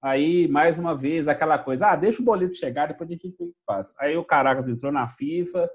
Aí, 0.02 0.46
mais 0.46 0.78
uma 0.78 0.94
vez, 0.94 1.26
aquela 1.26 1.58
coisa, 1.58 1.86
ah, 1.86 1.96
deixa 1.96 2.20
o 2.20 2.24
boleto 2.24 2.54
chegar, 2.54 2.86
depois 2.86 3.08
a 3.08 3.14
gente 3.14 3.34
faz. 3.66 3.94
Aí 3.98 4.14
o 4.14 4.26
Caracas 4.26 4.68
entrou 4.68 4.92
na 4.92 5.08
FIFA, 5.08 5.70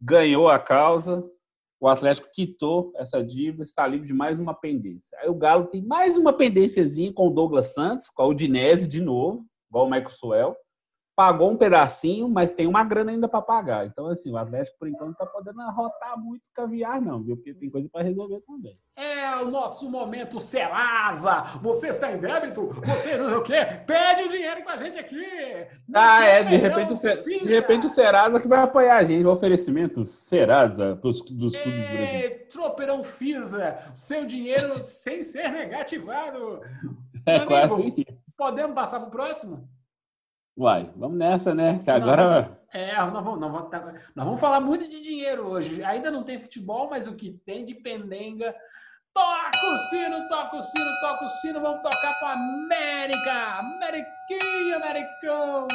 ganhou 0.00 0.48
a 0.48 0.60
causa, 0.60 1.28
o 1.84 1.88
Atlético 1.88 2.30
quitou 2.32 2.94
essa 2.96 3.22
dívida, 3.22 3.62
está 3.62 3.86
livre 3.86 4.06
de 4.06 4.14
mais 4.14 4.40
uma 4.40 4.54
pendência. 4.54 5.18
Aí 5.20 5.28
o 5.28 5.34
Galo 5.34 5.66
tem 5.66 5.82
mais 5.82 6.16
uma 6.16 6.32
pendênciazinha 6.32 7.12
com 7.12 7.28
o 7.28 7.30
Douglas 7.30 7.74
Santos, 7.74 8.08
com 8.08 8.22
a 8.22 8.26
Udinese 8.26 8.88
de 8.88 9.02
novo, 9.02 9.44
igual 9.68 9.86
o 9.86 9.90
Michael 9.90 10.08
Suel 10.08 10.56
pagou 11.16 11.50
um 11.50 11.56
pedacinho, 11.56 12.28
mas 12.28 12.50
tem 12.50 12.66
uma 12.66 12.82
grana 12.82 13.12
ainda 13.12 13.28
para 13.28 13.40
pagar. 13.40 13.86
Então, 13.86 14.06
assim, 14.08 14.32
o 14.32 14.36
Atlético, 14.36 14.78
por 14.78 14.88
enquanto, 14.88 15.04
não 15.04 15.12
está 15.12 15.26
podendo 15.26 15.60
arrotar 15.62 16.18
muito 16.18 16.48
caviar, 16.52 17.00
não, 17.00 17.22
viu? 17.22 17.36
Porque 17.36 17.54
tem 17.54 17.70
coisa 17.70 17.88
para 17.88 18.02
resolver 18.02 18.40
também. 18.40 18.78
É 18.96 19.36
o 19.36 19.50
nosso 19.50 19.88
momento 19.88 20.40
Serasa. 20.40 21.42
Você 21.62 21.88
está 21.88 22.12
em 22.12 22.18
débito? 22.18 22.68
Você 22.84 23.16
não 23.16 23.28
sei 23.28 23.38
o 23.38 23.42
quê? 23.42 23.66
Pede 23.86 24.22
o 24.24 24.28
dinheiro 24.28 24.62
com 24.64 24.70
a 24.70 24.76
gente 24.76 24.98
aqui. 24.98 25.26
Não 25.88 26.00
ah, 26.00 26.24
é. 26.24 26.42
De 26.42 26.56
repente, 26.56 26.92
o 26.92 26.96
Ser... 26.96 27.22
de 27.22 27.54
repente 27.54 27.86
o 27.86 27.90
Serasa 27.90 28.40
que 28.40 28.48
vai 28.48 28.60
apoiar 28.60 28.96
a 28.96 29.04
gente. 29.04 29.24
O 29.24 29.32
oferecimento 29.32 30.04
Serasa 30.04 30.94
dos, 30.96 31.20
dos 31.30 31.56
clubes 31.56 31.88
do 31.88 31.96
Brasil. 31.96 32.46
Tropeirão 32.50 33.04
Fisa. 33.04 33.78
Seu 33.94 34.24
dinheiro 34.24 34.82
sem 34.82 35.22
ser 35.22 35.50
negativado. 35.50 36.60
É 37.26 37.36
amigo, 37.36 37.48
quase 37.48 38.06
Podemos 38.36 38.74
passar 38.74 39.00
para 39.00 39.08
o 39.08 39.10
próximo? 39.10 39.66
Uai, 40.56 40.88
vamos 40.96 41.18
nessa, 41.18 41.52
né? 41.52 41.80
Que 41.82 41.90
agora. 41.90 42.60
É, 42.72 42.96
nós 42.96 43.24
vamos, 43.24 43.40
nós, 43.40 43.52
vamos, 43.52 43.70
nós 44.14 44.24
vamos 44.24 44.40
falar 44.40 44.60
muito 44.60 44.88
de 44.88 45.02
dinheiro 45.02 45.48
hoje. 45.48 45.82
Ainda 45.82 46.12
não 46.12 46.22
tem 46.22 46.40
futebol, 46.40 46.88
mas 46.88 47.08
o 47.08 47.14
que 47.14 47.32
tem 47.44 47.64
de 47.64 47.74
pendenga. 47.74 48.54
Toca 49.12 49.66
o 49.72 49.78
sino, 49.78 50.28
toca 50.28 50.56
o 50.56 50.62
sino, 50.62 50.90
toca 51.00 51.24
o 51.24 51.28
sino. 51.28 51.60
Vamos 51.60 51.82
tocar 51.82 52.18
para 52.20 52.32
América! 52.32 53.58
Ameriquinha, 53.58 54.76
Americão! 54.76 55.68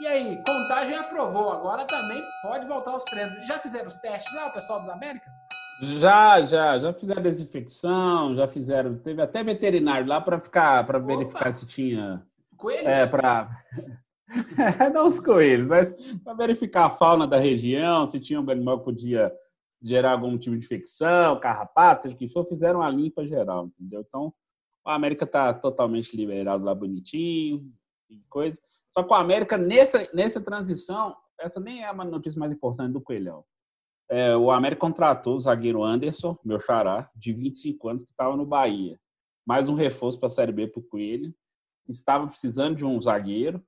E 0.00 0.06
aí, 0.06 0.36
contagem 0.44 0.96
aprovou. 0.96 1.50
Agora 1.50 1.84
também 1.84 2.22
pode 2.42 2.66
voltar 2.66 2.92
aos 2.92 3.04
treinos. 3.04 3.46
Já 3.46 3.58
fizeram 3.58 3.88
os 3.88 3.96
testes 3.96 4.32
lá, 4.34 4.48
o 4.48 4.52
pessoal 4.52 4.82
do 4.82 4.90
América? 4.90 5.30
Já, 5.80 6.40
já, 6.42 6.78
já 6.78 6.92
fizeram 6.92 7.22
desinfecção, 7.22 8.36
já 8.36 8.46
fizeram. 8.46 8.96
Teve 8.98 9.20
até 9.20 9.42
veterinário 9.42 10.06
lá 10.06 10.20
para 10.20 10.38
ficar, 10.40 10.84
para 10.86 10.98
verificar 10.98 11.52
se 11.52 11.66
tinha 11.66 12.24
Coelhos? 12.56 12.86
É, 12.86 13.06
para. 13.06 13.48
não 14.92 15.06
os 15.06 15.20
coelhos, 15.20 15.68
mas 15.68 15.94
para 16.24 16.34
verificar 16.34 16.86
a 16.86 16.90
fauna 16.90 17.26
da 17.26 17.36
região, 17.36 18.06
se 18.06 18.18
tinha 18.18 18.40
um 18.40 18.50
animal 18.50 18.78
que 18.78 18.86
podia 18.86 19.32
gerar 19.80 20.12
algum 20.12 20.36
tipo 20.36 20.56
de 20.56 20.64
infecção, 20.64 21.38
carrapato, 21.38 22.02
seja 22.02 22.14
o 22.14 22.18
que 22.18 22.28
for, 22.28 22.46
fizeram 22.46 22.82
a 22.82 22.90
limpa 22.90 23.26
geral, 23.26 23.66
entendeu? 23.66 24.04
Então, 24.06 24.34
a 24.84 24.94
América 24.94 25.24
está 25.24 25.52
totalmente 25.54 26.16
liberado 26.16 26.64
lá 26.64 26.74
bonitinho 26.74 27.70
e 28.10 28.18
coisa. 28.28 28.60
Só 28.90 29.02
que 29.02 29.12
a 29.12 29.18
América, 29.18 29.58
nessa, 29.58 30.08
nessa 30.12 30.40
transição, 30.40 31.14
essa 31.38 31.60
nem 31.60 31.84
é 31.84 31.90
uma 31.90 32.04
notícia 32.04 32.38
mais 32.38 32.52
importante 32.52 32.92
do 32.92 33.00
Coelhão. 33.00 33.44
É, 34.08 34.36
o 34.36 34.50
América 34.50 34.80
contratou 34.80 35.36
o 35.36 35.40
zagueiro 35.40 35.82
Anderson, 35.82 36.38
meu 36.44 36.58
xará, 36.60 37.10
de 37.14 37.32
25 37.32 37.88
anos, 37.88 38.04
que 38.04 38.10
estava 38.10 38.36
no 38.36 38.46
Bahia. 38.46 38.98
Mais 39.44 39.68
um 39.68 39.74
reforço 39.74 40.18
para 40.18 40.28
a 40.28 40.30
Série 40.30 40.52
B 40.52 40.68
para 40.68 40.80
o 40.80 40.84
Coelho 40.84 41.34
estava 41.88 42.26
precisando 42.26 42.76
de 42.76 42.84
um 42.84 43.00
zagueiro 43.00 43.64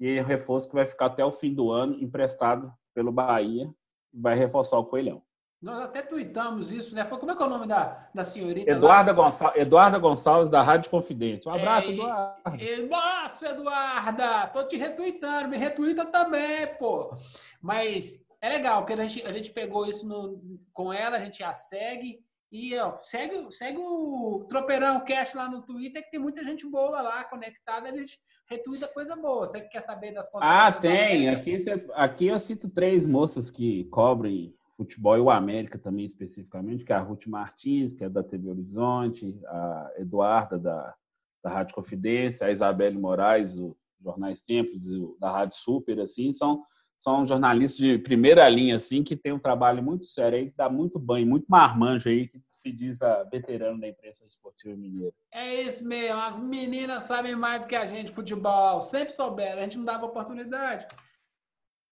e 0.00 0.20
o 0.20 0.24
reforço 0.24 0.68
que 0.68 0.74
vai 0.74 0.86
ficar 0.86 1.06
até 1.06 1.24
o 1.24 1.32
fim 1.32 1.54
do 1.54 1.70
ano 1.70 2.00
emprestado 2.02 2.72
pelo 2.94 3.12
Bahia 3.12 3.72
e 4.12 4.20
vai 4.20 4.34
reforçar 4.34 4.78
o 4.78 4.84
Coelhão. 4.84 5.22
Nós 5.64 5.80
até 5.80 6.02
tuitamos 6.02 6.70
isso, 6.70 6.94
né? 6.94 7.06
Foi, 7.06 7.18
como 7.18 7.32
é 7.32 7.36
que 7.36 7.42
é 7.42 7.46
o 7.46 7.48
nome 7.48 7.66
da, 7.66 8.08
da 8.14 8.22
senhorita? 8.22 8.70
Eduarda, 8.70 9.14
Gonçal, 9.14 9.52
Eduarda 9.56 9.98
Gonçalves, 9.98 10.50
da 10.50 10.60
Rádio 10.62 10.90
Confidência. 10.90 11.50
Um 11.50 11.54
abraço, 11.54 11.88
é, 11.88 11.94
Eduarda. 11.94 12.34
Abraço, 12.44 13.46
Eduarda! 13.46 14.46
Tô 14.48 14.68
te 14.68 14.76
retuitando, 14.76 15.48
me 15.48 15.56
retuita 15.56 16.04
também, 16.04 16.66
pô. 16.78 17.16
Mas 17.62 18.26
é 18.42 18.50
legal, 18.50 18.82
porque 18.82 18.92
a 18.92 19.06
gente, 19.06 19.26
a 19.26 19.30
gente 19.30 19.52
pegou 19.52 19.86
isso 19.86 20.06
no, 20.06 20.38
com 20.70 20.92
ela, 20.92 21.16
a 21.16 21.24
gente 21.24 21.42
a 21.42 21.54
segue 21.54 22.22
e 22.54 22.78
ó, 22.78 22.96
segue, 23.00 23.50
segue 23.50 23.78
o 23.78 24.46
Tropeirão 24.48 25.04
Cash 25.04 25.34
lá 25.34 25.50
no 25.50 25.60
Twitter, 25.62 26.04
que 26.04 26.12
tem 26.12 26.20
muita 26.20 26.44
gente 26.44 26.64
boa 26.70 27.02
lá 27.02 27.24
conectada, 27.24 27.88
a 27.88 27.96
gente 27.96 28.16
retuita 28.48 28.86
coisa 28.86 29.16
boa. 29.16 29.48
Você 29.48 29.60
que 29.60 29.70
quer 29.70 29.80
saber 29.80 30.14
das 30.14 30.30
Ah, 30.36 30.70
tem. 30.70 31.28
Aqui, 31.30 31.56
aqui 31.94 32.26
eu 32.28 32.38
cito 32.38 32.68
três 32.68 33.06
moças 33.06 33.50
que 33.50 33.82
cobrem 33.86 34.54
futebol 34.76 35.16
e 35.16 35.20
o 35.20 35.30
América 35.30 35.80
também 35.80 36.04
especificamente, 36.04 36.84
que 36.84 36.92
é 36.92 36.96
a 36.96 37.00
Ruth 37.00 37.26
Martins, 37.26 37.92
que 37.92 38.04
é 38.04 38.08
da 38.08 38.22
TV 38.22 38.48
Horizonte, 38.48 39.36
a 39.46 39.92
Eduarda 39.96 40.56
da, 40.56 40.94
da 41.42 41.50
Rádio 41.50 41.74
Confidência, 41.74 42.46
a 42.46 42.52
Isabelle 42.52 42.96
Moraes, 42.96 43.56
do 43.56 43.76
Jornais 44.00 44.40
Tempos, 44.40 44.84
da 45.18 45.28
Rádio 45.28 45.56
Super, 45.56 45.98
assim, 45.98 46.32
são 46.32 46.62
são 46.98 47.26
jornalistas 47.26 47.76
de 47.76 47.98
primeira 47.98 48.48
linha, 48.48 48.76
assim, 48.76 49.02
que 49.02 49.16
tem 49.16 49.32
um 49.32 49.38
trabalho 49.38 49.82
muito 49.82 50.04
sério 50.06 50.38
aí, 50.38 50.50
que 50.50 50.56
dá 50.56 50.68
muito 50.68 50.98
banho, 50.98 51.26
muito 51.26 51.46
marmanjo 51.48 52.08
aí, 52.08 52.28
que 52.28 52.40
se 52.50 52.72
diz 52.72 53.02
a 53.02 53.24
veterano 53.24 53.80
da 53.80 53.88
imprensa 53.88 54.24
esportiva 54.26 54.76
mineira. 54.76 55.12
É 55.32 55.62
isso 55.62 55.86
mesmo, 55.86 56.20
as 56.20 56.38
meninas 56.38 57.04
sabem 57.04 57.36
mais 57.36 57.62
do 57.62 57.68
que 57.68 57.76
a 57.76 57.86
gente 57.86 58.10
futebol, 58.10 58.80
sempre 58.80 59.12
souberam, 59.12 59.60
a 59.60 59.62
gente 59.64 59.76
não 59.76 59.84
dava 59.84 60.06
oportunidade. 60.06 60.86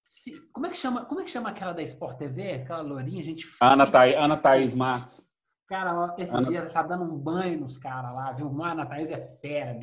Se, 0.05 0.51
como 0.51 0.67
é 0.67 0.71
que 0.71 0.77
chama? 0.77 1.05
Como 1.05 1.21
é 1.21 1.25
que 1.25 1.31
chama 1.31 1.51
aquela 1.51 1.73
da 1.73 1.83
Sport 1.83 2.19
TV? 2.19 2.53
Aquela 2.53 2.83
lourinha, 2.83 3.23
gente. 3.23 3.47
Ana, 3.61 3.91
Thaís, 3.91 4.15
Ana 4.17 4.37
Thaís 4.37 4.75
Marques. 4.75 5.31
Cara, 5.67 6.15
esse 6.19 6.37
Ana... 6.37 6.49
dia 6.49 6.67
tá 6.67 6.83
dando 6.83 7.05
um 7.05 7.17
banho 7.17 7.61
nos 7.61 7.79
caras 7.79 8.13
lá, 8.15 8.33
viu? 8.33 8.63
A 8.63 8.73
Ana 8.73 8.85
Thaís 8.85 9.11
é 9.11 9.19
fera. 9.19 9.79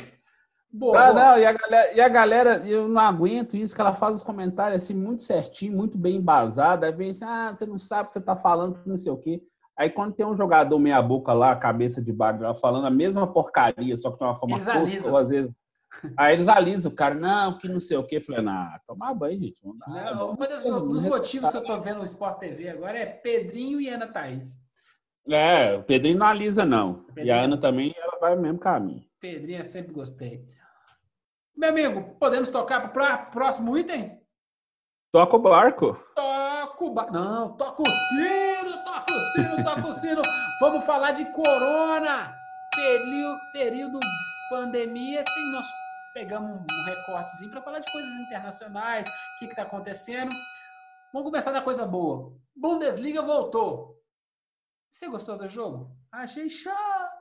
Boa, 0.71 1.07
ah, 1.07 1.13
não, 1.13 1.39
e 1.39 1.45
a, 1.45 1.51
galera, 1.51 1.93
e 1.93 2.01
a 2.01 2.07
galera, 2.07 2.67
eu 2.67 2.88
não 2.88 3.01
aguento 3.01 3.57
isso, 3.57 3.73
que 3.73 3.81
ela 3.81 3.93
faz 3.93 4.17
os 4.17 4.23
comentários 4.23 4.83
assim, 4.83 4.93
muito 4.93 5.23
certinho, 5.23 5.75
muito 5.75 5.97
bem 5.97 6.17
embasado. 6.17 6.85
Aí 6.85 6.91
vem 6.91 7.09
assim, 7.09 7.25
ah, 7.25 7.55
você 7.57 7.65
não 7.65 7.79
sabe 7.79 8.03
o 8.03 8.07
que 8.07 8.13
você 8.13 8.21
tá 8.21 8.35
falando, 8.35 8.79
não 8.85 8.97
sei 8.97 9.11
o 9.11 9.17
quê. 9.17 9.41
Aí 9.75 9.89
quando 9.89 10.13
tem 10.13 10.25
um 10.25 10.38
jogador 10.38 10.77
meia 10.77 11.01
boca 11.01 11.33
lá, 11.33 11.55
cabeça 11.55 12.01
de 12.01 12.13
bagulho, 12.13 12.53
falando 12.55 12.85
a 12.85 12.91
mesma 12.91 13.25
porcaria, 13.25 13.95
só 13.97 14.11
que 14.11 14.17
de 14.17 14.23
uma 14.23 14.38
forma 14.38 14.59
tosca, 14.59 15.09
ou 15.09 15.17
às 15.17 15.29
vezes. 15.29 15.51
Aí 16.15 16.33
eles 16.33 16.47
alisam 16.47 16.91
o 16.91 16.95
cara, 16.95 17.15
não, 17.15 17.57
que 17.57 17.67
não 17.67 17.79
sei 17.79 17.97
o 17.97 18.03
quê. 18.03 18.19
Falei, 18.19 18.43
não, 18.43 18.67
tomar 18.85 19.13
banho, 19.15 19.39
gente. 19.39 19.57
Não 19.63 19.75
dá, 19.75 20.13
não, 20.13 20.33
um 20.33 20.88
dos 20.88 21.03
motivos 21.03 21.49
que 21.49 21.57
eu 21.57 21.63
tô 21.63 21.79
vendo 21.79 21.99
no 21.99 22.05
Sport 22.05 22.38
TV 22.38 22.69
agora 22.69 22.95
é 22.95 23.05
Pedrinho 23.05 23.81
e 23.81 23.89
Ana 23.89 24.05
Thaís. 24.05 24.59
É, 25.27 25.75
o 25.75 25.83
Pedrinho 25.83 26.19
não 26.19 26.27
alisa, 26.27 26.63
não. 26.63 27.05
Pedrinho. 27.05 27.27
E 27.27 27.31
a 27.31 27.41
Ana 27.41 27.57
também, 27.57 27.95
ela 27.97 28.19
vai 28.19 28.35
no 28.35 28.41
mesmo 28.41 28.59
caminho. 28.59 29.03
Pedrinho, 29.19 29.59
eu 29.59 29.65
sempre 29.65 29.93
gostei. 29.93 30.45
Meu 31.60 31.72
amigo, 31.72 32.16
podemos 32.16 32.50
tocar 32.50 32.94
para 32.94 33.16
o 33.16 33.32
próximo 33.32 33.78
item? 33.78 34.18
Toca 35.12 35.36
o 35.36 35.39
barco. 35.39 35.94
Toca 36.16 36.86
o 36.86 36.94
barco. 36.94 37.12
Não, 37.12 37.58
toca 37.58 37.82
o 37.82 37.86
sino, 37.86 38.86
toca 38.86 39.12
o 39.12 39.20
sino, 39.34 39.63
toca 39.66 39.88
o 39.88 39.94
sino. 39.94 40.22
Vamos 40.62 40.86
falar 40.86 41.12
de 41.12 41.25
corona. 41.34 42.34
Período, 42.74 43.39
período 43.51 44.00
pandemia. 44.50 45.22
Tem, 45.25 45.51
nós 45.51 45.68
pegamos 46.13 46.50
um 46.62 46.86
recortezinho 46.86 47.51
para 47.51 47.62
falar 47.62 47.80
de 47.80 47.92
coisas 47.92 48.13
internacionais, 48.13 49.06
o 49.06 49.39
que 49.39 49.46
está 49.48 49.63
acontecendo. 49.63 50.34
Vamos 51.12 51.30
começar 51.30 51.51
da 51.51 51.62
coisa 51.62 51.86
boa. 51.86 52.34
Bundesliga 52.56 53.22
voltou. 53.22 54.01
Você 54.89 55.10
gostou 55.10 55.38
do 55.38 55.50
jogo? 55.50 55.92
Achei 56.10 56.50
chato. 56.50 57.20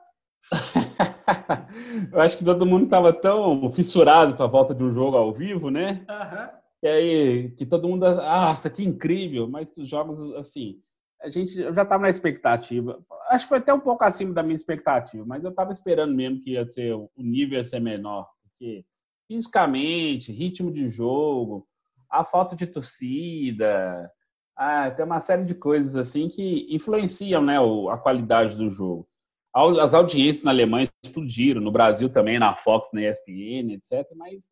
eu 2.11 2.19
acho 2.21 2.37
que 2.37 2.45
todo 2.45 2.65
mundo 2.65 2.85
estava 2.85 3.13
tão 3.13 3.71
fissurado 3.71 4.35
para 4.35 4.45
a 4.45 4.49
volta 4.49 4.75
de 4.75 4.83
um 4.83 4.93
jogo 4.93 5.17
ao 5.17 5.33
vivo, 5.33 5.69
né? 5.69 6.05
Uhum. 6.09 6.59
E 6.83 6.87
aí, 6.87 7.51
que 7.51 7.65
todo 7.65 7.87
mundo, 7.87 8.09
nossa, 8.09 8.69
que 8.69 8.83
incrível, 8.83 9.47
mas 9.47 9.75
os 9.77 9.87
jogos, 9.87 10.19
assim, 10.35 10.79
a 11.21 11.29
gente 11.29 11.59
eu 11.59 11.73
já 11.73 11.83
estava 11.83 12.03
na 12.03 12.09
expectativa. 12.09 12.99
Acho 13.29 13.45
que 13.45 13.49
foi 13.49 13.57
até 13.57 13.73
um 13.73 13.79
pouco 13.79 14.03
acima 14.03 14.33
da 14.33 14.43
minha 14.43 14.55
expectativa, 14.55 15.25
mas 15.25 15.43
eu 15.43 15.49
estava 15.49 15.71
esperando 15.71 16.13
mesmo 16.15 16.41
que 16.41 16.51
ia 16.51 16.67
ser 16.67 16.93
o 16.93 17.09
nível 17.17 17.57
ia 17.57 17.63
ser 17.63 17.79
menor, 17.79 18.27
porque 18.43 18.85
fisicamente, 19.27 20.31
ritmo 20.31 20.71
de 20.71 20.89
jogo, 20.89 21.67
a 22.09 22.23
falta 22.23 22.55
de 22.55 22.65
torcida, 22.65 24.09
ah, 24.55 24.89
tem 24.91 25.05
uma 25.05 25.19
série 25.19 25.43
de 25.43 25.55
coisas 25.55 25.95
assim 25.95 26.27
que 26.27 26.67
influenciam, 26.69 27.41
né, 27.41 27.57
a 27.91 27.97
qualidade 27.97 28.55
do 28.55 28.69
jogo. 28.69 29.07
As 29.53 29.93
audiências 29.93 30.43
na 30.43 30.51
Alemanha 30.51 30.87
explodiram, 31.03 31.61
no 31.61 31.71
Brasil 31.71 32.09
também, 32.09 32.37
na 32.37 32.55
Fox, 32.55 32.89
na 32.93 33.01
ESPN, 33.01 33.73
etc. 33.73 34.07
Mas 34.15 34.49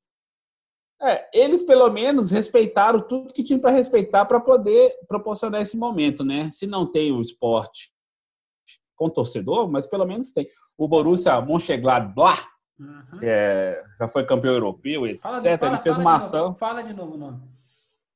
é, 1.02 1.30
eles 1.32 1.64
pelo 1.64 1.90
menos 1.92 2.32
respeitaram 2.32 3.00
tudo 3.00 3.34
que 3.34 3.44
tinha 3.44 3.60
para 3.60 3.72
respeitar 3.72 4.26
para 4.26 4.40
poder 4.40 4.94
proporcionar 5.08 5.62
esse 5.62 5.78
momento, 5.78 6.24
né? 6.24 6.50
Se 6.50 6.66
não 6.66 6.92
tem 6.92 7.12
o 7.12 7.22
esporte 7.22 7.92
com 8.96 9.10
torcedor, 9.10 9.70
mas 9.70 9.86
pelo 9.86 10.06
menos 10.06 10.32
tem. 10.32 10.48
O 10.76 10.88
Borussia 10.88 11.40
Mönchengladbach, 11.40 12.44
uhum. 12.80 13.20
é, 13.22 13.84
já 14.00 14.08
foi 14.08 14.26
campeão 14.26 14.54
europeu, 14.54 15.06
etc. 15.06 15.22
Fala, 15.22 15.40
fala, 15.40 15.68
ele 15.68 15.78
fez 15.78 15.98
uma 16.00 16.16
ação. 16.16 16.46
Novo. 16.48 16.58
Fala 16.58 16.82
de 16.82 16.94
novo 16.94 17.14
o 17.14 17.18
nome. 17.18 17.42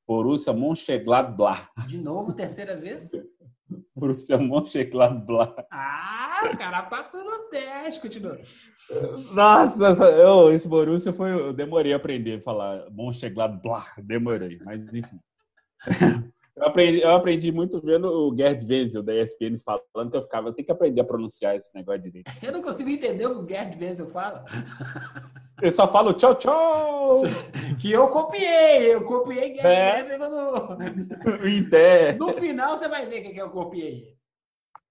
Borussia 0.06 0.52
Mönchengladbach. 0.52 1.68
De 1.86 1.98
novo, 1.98 2.32
terceira 2.32 2.76
vez? 2.76 3.10
Borussia 3.94 4.38
Mönchengladbach. 4.38 5.54
Ah, 5.70 6.50
o 6.52 6.56
cara 6.56 6.82
passou 6.84 7.24
no 7.24 7.48
teste, 7.50 8.00
continua. 8.00 8.38
Nossa, 9.32 10.04
eu, 10.04 10.52
esse 10.52 10.68
Borussia 10.68 11.12
foi, 11.12 11.32
eu 11.32 11.52
demorei 11.52 11.92
a 11.92 11.96
aprender 11.96 12.38
a 12.38 12.42
falar 12.42 12.90
Mönchengladbach, 12.90 14.00
demorei, 14.02 14.58
mas 14.64 14.80
enfim. 14.92 15.20
Eu 16.54 16.66
aprendi, 16.66 17.00
eu 17.00 17.10
aprendi 17.10 17.50
muito 17.50 17.80
vendo 17.80 18.06
o 18.08 18.36
Gerd 18.36 18.66
Wenzel 18.66 19.02
da 19.02 19.14
ESPN 19.14 19.56
falando 19.58 20.10
que 20.10 20.16
eu 20.18 20.22
ficava, 20.22 20.48
eu 20.48 20.52
tenho 20.52 20.66
que 20.66 20.72
aprender 20.72 21.00
a 21.00 21.04
pronunciar 21.04 21.56
esse 21.56 21.74
negócio 21.74 22.02
direito. 22.02 22.30
Eu 22.42 22.52
não 22.52 22.60
consigo 22.60 22.90
entender 22.90 23.26
o 23.26 23.34
que 23.34 23.40
o 23.40 23.48
Gerd 23.48 23.82
Wenzel 23.82 24.06
fala. 24.08 24.44
Eu 25.62 25.70
só 25.70 25.90
falo 25.90 26.12
tchau, 26.12 26.34
tchau. 26.34 27.22
Que 27.80 27.92
eu 27.92 28.06
copiei, 28.08 28.94
eu 28.94 29.02
copiei 29.04 29.54
Gerd 29.54 29.66
é. 29.66 29.96
Wenzel 29.96 30.18
quando... 30.18 31.48
Inter. 31.48 32.18
No 32.18 32.32
final 32.32 32.76
você 32.76 32.86
vai 32.86 33.06
ver 33.06 33.26
o 33.26 33.32
que 33.32 33.40
eu 33.40 33.50
copiei. 33.50 34.16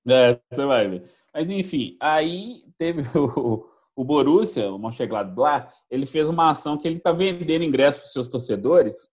É, 0.09 0.39
você 0.51 0.65
vai 0.65 0.87
ver. 0.87 1.11
Mas 1.31 1.49
enfim, 1.49 1.95
aí 1.99 2.63
teve 2.75 3.03
o, 3.15 3.67
o 3.95 4.03
Borussia, 4.03 4.71
o 4.71 4.79
Mönchengladbach, 4.79 5.71
ele 5.91 6.07
fez 6.07 6.27
uma 6.27 6.49
ação 6.49 6.75
que 6.75 6.87
ele 6.87 6.97
está 6.97 7.11
vendendo 7.11 7.63
ingressos 7.63 8.01
para 8.01 8.07
os 8.07 8.13
seus 8.13 8.27
torcedores 8.27 9.11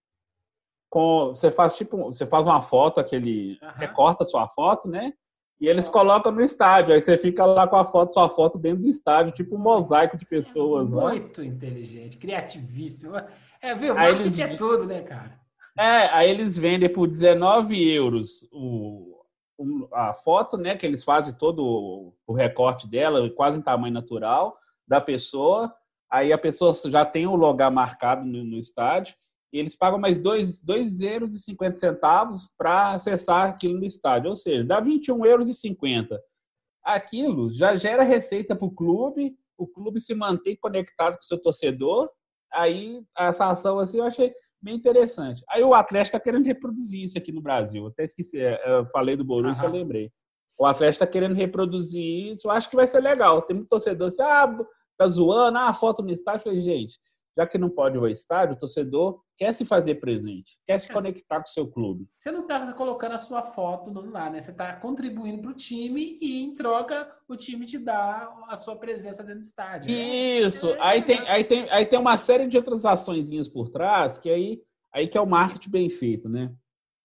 com 0.91 1.29
você 1.29 1.51
faz 1.51 1.77
tipo 1.77 2.05
você 2.05 2.27
faz 2.27 2.47
uma 2.47 2.63
foto 2.63 2.99
aquele 2.99 3.59
uhum. 3.63 3.69
recorta 3.77 4.25
sua 4.25 4.49
foto 4.49 4.89
né? 4.89 5.13
E 5.61 5.67
eles 5.67 5.89
colocam 5.89 6.31
no 6.31 6.41
estádio. 6.41 6.95
Aí 6.95 7.01
você 7.01 7.19
fica 7.19 7.45
lá 7.45 7.67
com 7.67 7.75
a 7.75 7.85
foto 7.85 8.15
sua 8.15 8.29
foto 8.29 8.61
dentro 8.61 8.83
do 8.83 8.89
estádio 8.89 9.35
tipo 9.35 9.57
um 9.57 9.59
mosaico 9.59 10.17
de 10.17 10.25
pessoas 10.25 10.91
é 10.91 10.95
muito 10.95 11.43
inteligente 11.43 12.17
criativíssimo. 12.17 13.15
É 13.61 13.75
viu? 13.75 13.99
Aí 13.99 14.15
eles 14.15 14.39
é 14.39 14.55
tudo 14.55 14.87
né 14.87 15.03
cara? 15.03 15.39
É 15.77 16.09
aí 16.13 16.31
eles 16.31 16.57
vendem 16.57 16.93
por 16.93 17.07
19 17.07 17.93
euros 17.93 18.49
o 18.53 19.17
a 19.93 20.15
foto 20.15 20.57
né 20.57 20.77
que 20.77 20.87
eles 20.87 21.03
fazem 21.03 21.35
todo 21.35 22.15
o 22.25 22.33
recorte 22.33 22.87
dela 22.87 23.29
quase 23.31 23.59
em 23.59 23.63
tamanho 23.63 23.93
natural 23.93 24.57
da 24.87 25.01
pessoa. 25.01 25.75
Aí 26.11 26.33
a 26.33 26.39
pessoa 26.39 26.73
já 26.87 27.05
tem 27.05 27.27
o 27.27 27.35
lugar 27.35 27.71
marcado 27.71 28.25
no, 28.25 28.45
no 28.45 28.57
estádio 28.57 29.15
e 29.53 29.59
eles 29.59 29.77
pagam 29.77 29.99
mais 29.99 30.21
2,50 30.21 31.03
euros 31.11 31.35
e 31.35 31.39
50 31.39 31.77
centavos 31.77 32.53
para 32.57 32.93
acessar 32.93 33.49
aquilo 33.49 33.79
no 33.79 33.85
estádio, 33.85 34.31
ou 34.31 34.37
seja, 34.37 34.65
dá 34.65 34.83
21,50 34.83 35.27
euros. 35.27 35.63
E 35.63 36.19
Aquilo 36.85 37.51
já 37.51 37.75
gera 37.75 38.03
receita 38.03 38.55
para 38.55 38.67
o 38.67 38.75
clube, 38.75 39.37
o 39.57 39.67
clube 39.67 40.01
se 40.01 40.15
mantém 40.15 40.57
conectado 40.57 41.15
com 41.15 41.21
o 41.21 41.25
seu 41.25 41.41
torcedor, 41.41 42.11
aí 42.53 43.03
essa 43.17 43.51
ação 43.51 43.79
assim 43.79 43.99
eu 43.99 44.05
achei 44.05 44.33
bem 44.61 44.77
interessante. 44.77 45.43
Aí 45.51 45.63
o 45.63 45.75
Atlético 45.75 46.17
está 46.17 46.21
querendo 46.21 46.47
reproduzir 46.47 47.03
isso 47.03 47.19
aqui 47.19 47.33
no 47.33 47.43
Brasil, 47.43 47.87
até 47.87 48.05
esqueci, 48.05 48.39
é, 48.39 48.61
eu 48.67 48.87
falei 48.87 49.17
do 49.17 49.25
Borussia, 49.25 49.67
eu 49.67 49.73
lembrei. 49.73 50.11
O 50.59 50.67
Atlético 50.67 51.05
está 51.05 51.07
querendo 51.07 51.35
reproduzir 51.35 52.33
isso, 52.33 52.49
eu 52.49 52.51
acho 52.51 52.69
que 52.69 52.77
vai 52.77 52.87
ser 52.87 53.01
legal. 53.01 53.43
Tem 53.43 53.57
muito 53.57 53.69
torcedor 53.69 54.09
assim, 54.09 54.23
ah, 54.23 54.59
tá 54.97 55.07
zoando, 55.07 55.57
ah, 55.57 55.73
foto 55.73 56.03
no 56.03 56.11
estádio. 56.11 56.41
Eu 56.41 56.45
falei, 56.45 56.61
gente, 56.61 56.99
já 57.39 57.47
que 57.47 57.57
não 57.57 57.71
pode 57.71 57.97
ir 57.97 58.01
ao 58.01 58.09
estádio, 58.09 58.57
o 58.57 58.59
torcedor 58.59 59.21
quer 59.37 59.53
se 59.53 59.65
fazer 59.65 59.95
presente, 59.95 60.59
quer 60.67 60.77
se 60.77 60.93
conectar 60.93 61.37
com 61.37 61.49
o 61.49 61.53
seu 61.53 61.69
clube. 61.71 62.09
Você 62.19 62.33
não 62.33 62.41
está 62.41 62.73
colocando 62.73 63.13
a 63.13 63.19
sua 63.19 63.43
foto 63.43 63.93
lá, 63.93 64.29
né? 64.29 64.41
Você 64.41 64.51
está 64.51 64.75
contribuindo 64.75 65.41
para 65.41 65.53
o 65.53 65.55
time 65.55 66.19
e, 66.21 66.43
em 66.43 66.53
troca, 66.53 67.09
o 67.29 67.37
time 67.37 67.65
te 67.65 67.79
dá 67.79 68.29
a 68.49 68.57
sua 68.57 68.75
presença 68.75 69.23
dentro 69.23 69.39
do 69.39 69.45
estádio. 69.45 69.89
Né? 69.89 69.97
Isso. 70.41 70.71
É, 70.71 70.79
aí, 70.81 71.01
tem, 71.01 71.21
aí, 71.29 71.45
tem, 71.45 71.71
aí 71.71 71.87
tem 71.87 71.97
uma 71.97 72.19
série 72.19 72.49
de 72.49 72.57
outras 72.57 72.85
ações 72.85 73.29
por 73.49 73.69
trás 73.69 74.19
que 74.19 74.29
aí, 74.29 74.61
aí 74.93 75.07
que 75.07 75.17
é 75.17 75.21
o 75.21 75.27
marketing 75.27 75.71
bem 75.71 75.89
feito, 75.89 76.29
né? 76.29 76.53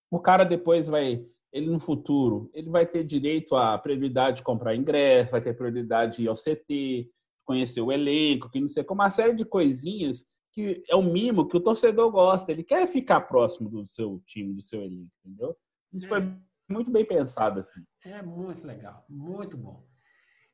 O 0.09 0.19
cara 0.19 0.43
depois 0.43 0.87
vai, 0.87 1.23
ele 1.51 1.69
no 1.69 1.77
futuro, 1.77 2.49
ele 2.55 2.71
vai 2.71 2.87
ter 2.87 3.03
direito 3.03 3.55
à 3.55 3.77
prioridade 3.77 4.37
de 4.37 4.43
comprar 4.43 4.75
ingresso, 4.75 5.31
vai 5.31 5.41
ter 5.41 5.55
prioridade 5.55 6.17
de 6.17 6.23
ir 6.23 6.27
ao 6.27 6.33
CT, 6.33 7.07
conhecer 7.43 7.81
o 7.81 7.91
elenco, 7.91 8.49
que 8.49 8.59
não 8.59 8.67
sei 8.67 8.83
como, 8.83 9.01
uma 9.01 9.09
série 9.09 9.35
de 9.35 9.45
coisinhas 9.45 10.25
que 10.53 10.83
é 10.87 10.95
um 10.95 11.11
mimo 11.11 11.47
que 11.47 11.57
o 11.57 11.61
torcedor 11.61 12.11
gosta. 12.11 12.51
Ele 12.51 12.63
quer 12.63 12.87
ficar 12.87 13.21
próximo 13.21 13.69
do 13.69 13.85
seu 13.87 14.21
time, 14.25 14.53
do 14.53 14.61
seu 14.61 14.83
elenco, 14.83 15.11
entendeu? 15.25 15.57
Isso 15.91 16.05
é. 16.05 16.09
foi 16.09 16.37
muito 16.69 16.91
bem 16.91 17.05
pensado, 17.05 17.59
assim. 17.59 17.83
É 18.05 18.21
muito 18.21 18.65
legal, 18.65 19.03
muito 19.09 19.57
bom. 19.57 19.83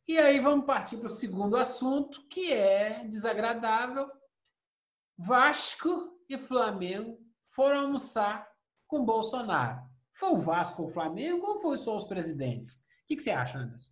E 0.08 0.18
aí 0.18 0.40
vamos 0.40 0.66
partir 0.66 0.98
para 0.98 1.08
o 1.08 1.12
segundo 1.12 1.58
assunto, 1.58 2.26
que 2.30 2.52
é 2.52 3.06
desagradável. 3.08 4.10
Vasco 5.18 6.18
e 6.30 6.38
Flamengo 6.38 7.20
foram 7.54 7.82
almoçar 7.82 8.50
com 8.88 9.06
Bolsonaro. 9.06 9.82
Foi 10.14 10.30
o 10.30 10.40
Vasco 10.40 10.82
ou 10.82 10.88
o 10.88 10.92
Flamengo 10.92 11.46
ou 11.46 11.60
foi 11.60 11.78
só 11.78 11.96
os 11.96 12.06
presidentes? 12.06 12.86
O 13.04 13.08
que, 13.08 13.18
que 13.18 13.24
você 13.24 13.32
acha, 13.32 13.60
Anderson? 13.60 13.92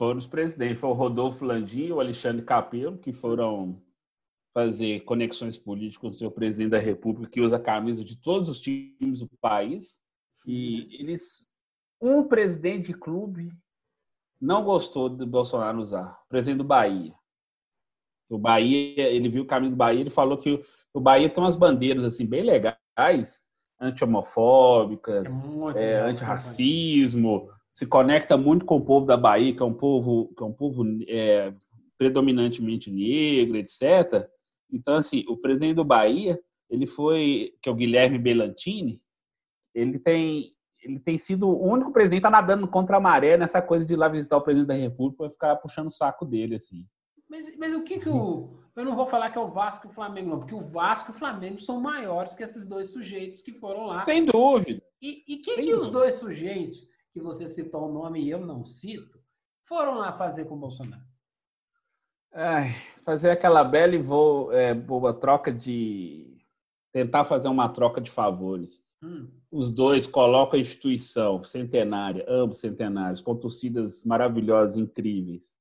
Foram 0.00 0.18
os 0.18 0.26
presidentes. 0.26 0.78
Foi 0.78 0.88
o 0.88 0.94
Rodolfo 0.94 1.44
Landim 1.44 1.88
e 1.88 1.92
o 1.92 2.00
Alexandre 2.00 2.42
Capelo, 2.42 2.96
que 2.96 3.12
foram 3.12 3.82
fazer 4.54 5.00
conexões 5.00 5.58
políticas 5.58 5.98
com 5.98 6.08
o 6.08 6.14
seu 6.14 6.30
presidente 6.30 6.70
da 6.70 6.78
República, 6.78 7.30
que 7.30 7.42
usa 7.42 7.56
a 7.56 7.60
camisa 7.60 8.02
de 8.02 8.16
todos 8.16 8.48
os 8.48 8.58
times 8.58 9.20
do 9.20 9.28
país. 9.42 10.00
E 10.46 10.96
eles. 10.98 11.46
Um 12.00 12.26
presidente 12.26 12.86
de 12.86 12.94
clube 12.94 13.52
não 14.40 14.64
gostou 14.64 15.10
do 15.10 15.26
Bolsonaro 15.26 15.78
usar, 15.78 16.18
o 16.24 16.28
presidente 16.30 16.56
do 16.58 16.64
Bahia. 16.64 17.14
O 18.30 18.38
Bahia, 18.38 19.06
ele 19.06 19.28
viu 19.28 19.42
o 19.42 19.46
caminho 19.46 19.72
do 19.72 19.76
Bahia, 19.76 20.00
ele 20.00 20.08
falou 20.08 20.38
que 20.38 20.64
o 20.94 21.00
Bahia 21.00 21.28
tem 21.28 21.44
umas 21.44 21.56
bandeiras 21.56 22.04
assim 22.04 22.24
bem 22.24 22.42
legais, 22.42 23.44
anti-homofóbicas, 23.78 25.28
é 25.76 25.92
é, 25.92 26.00
anti-racismo, 26.00 27.50
se 27.80 27.86
conecta 27.86 28.36
muito 28.36 28.66
com 28.66 28.76
o 28.76 28.84
povo 28.84 29.06
da 29.06 29.16
Bahia, 29.16 29.56
que 29.56 29.62
é 29.62 29.64
um 29.64 29.72
povo, 29.72 30.30
que 30.36 30.42
é 30.42 30.46
um 30.46 30.52
povo 30.52 30.84
é, 31.08 31.50
predominantemente 31.96 32.90
negro, 32.90 33.56
etc. 33.56 34.28
Então, 34.70 34.96
assim, 34.96 35.24
o 35.26 35.38
presidente 35.38 35.76
do 35.76 35.84
Bahia, 35.84 36.38
ele 36.68 36.86
foi, 36.86 37.54
que 37.62 37.70
é 37.70 37.72
o 37.72 37.74
Guilherme 37.74 38.18
Belantini, 38.18 39.00
ele 39.74 39.98
tem, 39.98 40.52
ele 40.82 41.00
tem 41.00 41.16
sido 41.16 41.48
o 41.48 41.66
único 41.66 41.90
presidente 41.90 42.26
a 42.26 42.30
tá 42.30 42.30
nadando 42.30 42.68
contra 42.68 42.98
a 42.98 43.00
maré 43.00 43.38
nessa 43.38 43.62
coisa 43.62 43.86
de 43.86 43.94
ir 43.94 43.96
lá 43.96 44.08
visitar 44.08 44.36
o 44.36 44.42
presidente 44.42 44.68
da 44.68 44.74
República 44.74 45.24
e 45.24 45.30
ficar 45.30 45.56
puxando 45.56 45.86
o 45.86 45.90
saco 45.90 46.26
dele, 46.26 46.56
assim. 46.56 46.84
Mas, 47.30 47.56
mas 47.56 47.74
o 47.74 47.82
que 47.82 47.98
que 47.98 48.10
o... 48.10 48.58
Eu 48.76 48.84
não 48.84 48.94
vou 48.94 49.06
falar 49.06 49.30
que 49.30 49.38
é 49.38 49.40
o 49.40 49.48
Vasco 49.48 49.86
e 49.86 49.90
o 49.90 49.94
Flamengo, 49.94 50.28
não, 50.28 50.38
porque 50.38 50.54
o 50.54 50.60
Vasco 50.60 51.12
e 51.12 51.14
o 51.14 51.18
Flamengo 51.18 51.58
são 51.62 51.80
maiores 51.80 52.36
que 52.36 52.42
esses 52.42 52.66
dois 52.66 52.90
sujeitos 52.90 53.40
que 53.40 53.54
foram 53.54 53.86
lá. 53.86 54.04
Sem 54.04 54.26
dúvida. 54.26 54.82
E, 55.00 55.24
e 55.26 55.36
que, 55.38 55.54
que 55.54 55.74
os 55.74 55.88
dois 55.88 56.16
sujeitos 56.16 56.90
que 57.12 57.20
você 57.20 57.48
citou 57.48 57.88
o 57.88 57.92
nome 57.92 58.22
e 58.22 58.30
eu 58.30 58.40
não 58.44 58.64
cito, 58.64 59.20
foram 59.66 59.94
lá 59.94 60.12
fazer 60.12 60.44
com 60.44 60.54
o 60.54 60.58
Bolsonaro? 60.58 61.04
Ai, 62.32 62.70
fazer 63.04 63.30
aquela 63.30 63.64
bela 63.64 63.94
e 63.94 63.98
vou, 63.98 64.52
é, 64.52 64.72
boa 64.72 65.12
troca 65.12 65.52
de. 65.52 66.44
tentar 66.92 67.24
fazer 67.24 67.48
uma 67.48 67.68
troca 67.68 68.00
de 68.00 68.10
favores. 68.10 68.84
Hum. 69.02 69.28
Os 69.50 69.70
dois 69.70 70.06
colocam 70.06 70.58
a 70.58 70.60
instituição 70.60 71.42
centenária, 71.42 72.24
ambos 72.28 72.58
centenários, 72.58 73.20
com 73.20 73.34
torcidas 73.34 74.04
maravilhosas, 74.04 74.76
incríveis, 74.76 75.56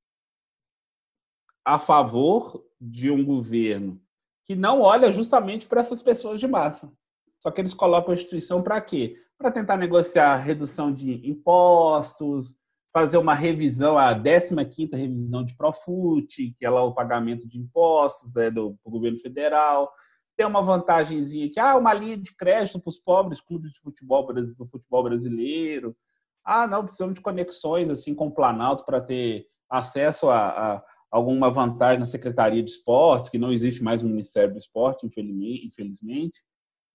a 1.65 1.79
favor 1.79 2.63
de 2.79 3.09
um 3.09 3.23
governo 3.25 3.99
que 4.45 4.55
não 4.55 4.81
olha 4.81 5.11
justamente 5.11 5.67
para 5.67 5.79
essas 5.79 6.01
pessoas 6.01 6.39
de 6.39 6.47
massa. 6.47 6.91
Só 7.39 7.49
que 7.49 7.61
eles 7.61 7.73
colocam 7.73 8.11
a 8.11 8.15
instituição 8.15 8.61
para 8.61 8.81
quê? 8.81 9.15
Para 9.39 9.51
tentar 9.51 9.77
negociar 9.77 10.35
redução 10.35 10.93
de 10.93 11.27
impostos, 11.27 12.59
fazer 12.91 13.17
uma 13.17 13.33
revisão, 13.33 13.97
a 13.97 14.13
15ª 14.13 14.95
revisão 14.95 15.45
de 15.45 15.55
Profut, 15.55 16.55
que 16.57 16.65
é 16.65 16.69
lá 16.69 16.83
o 16.83 16.93
pagamento 16.93 17.47
de 17.47 17.57
impostos 17.57 18.35
né, 18.35 18.51
do, 18.51 18.77
do 18.83 18.91
governo 18.91 19.17
federal, 19.17 19.89
ter 20.35 20.45
uma 20.45 20.61
vantagemzinha 20.61 21.49
que 21.49 21.59
ah, 21.59 21.77
uma 21.77 21.93
linha 21.93 22.17
de 22.17 22.35
crédito 22.35 22.79
para 22.79 22.89
os 22.89 22.97
pobres 22.97 23.39
clubes 23.39 23.71
de 23.71 23.79
futebol 23.79 24.25
do 24.25 24.65
futebol 24.67 25.03
brasileiro. 25.03 25.95
Ah, 26.43 26.67
não, 26.67 26.83
precisamos 26.83 27.15
de 27.15 27.21
conexões 27.21 27.89
assim 27.89 28.15
com 28.15 28.27
o 28.27 28.33
Planalto 28.33 28.85
para 28.85 28.99
ter 28.99 29.47
acesso 29.69 30.29
a, 30.29 30.47
a, 30.47 30.83
alguma 31.11 31.49
vantagem 31.49 31.99
na 31.99 32.05
Secretaria 32.05 32.63
de 32.63 32.71
Esportes, 32.71 33.29
que 33.29 33.37
não 33.37 33.51
existe 33.51 33.83
mais 33.83 34.01
o 34.01 34.07
Ministério 34.07 34.53
do 34.53 34.57
Esporte, 34.57 35.05
infelizmente. 35.05 36.43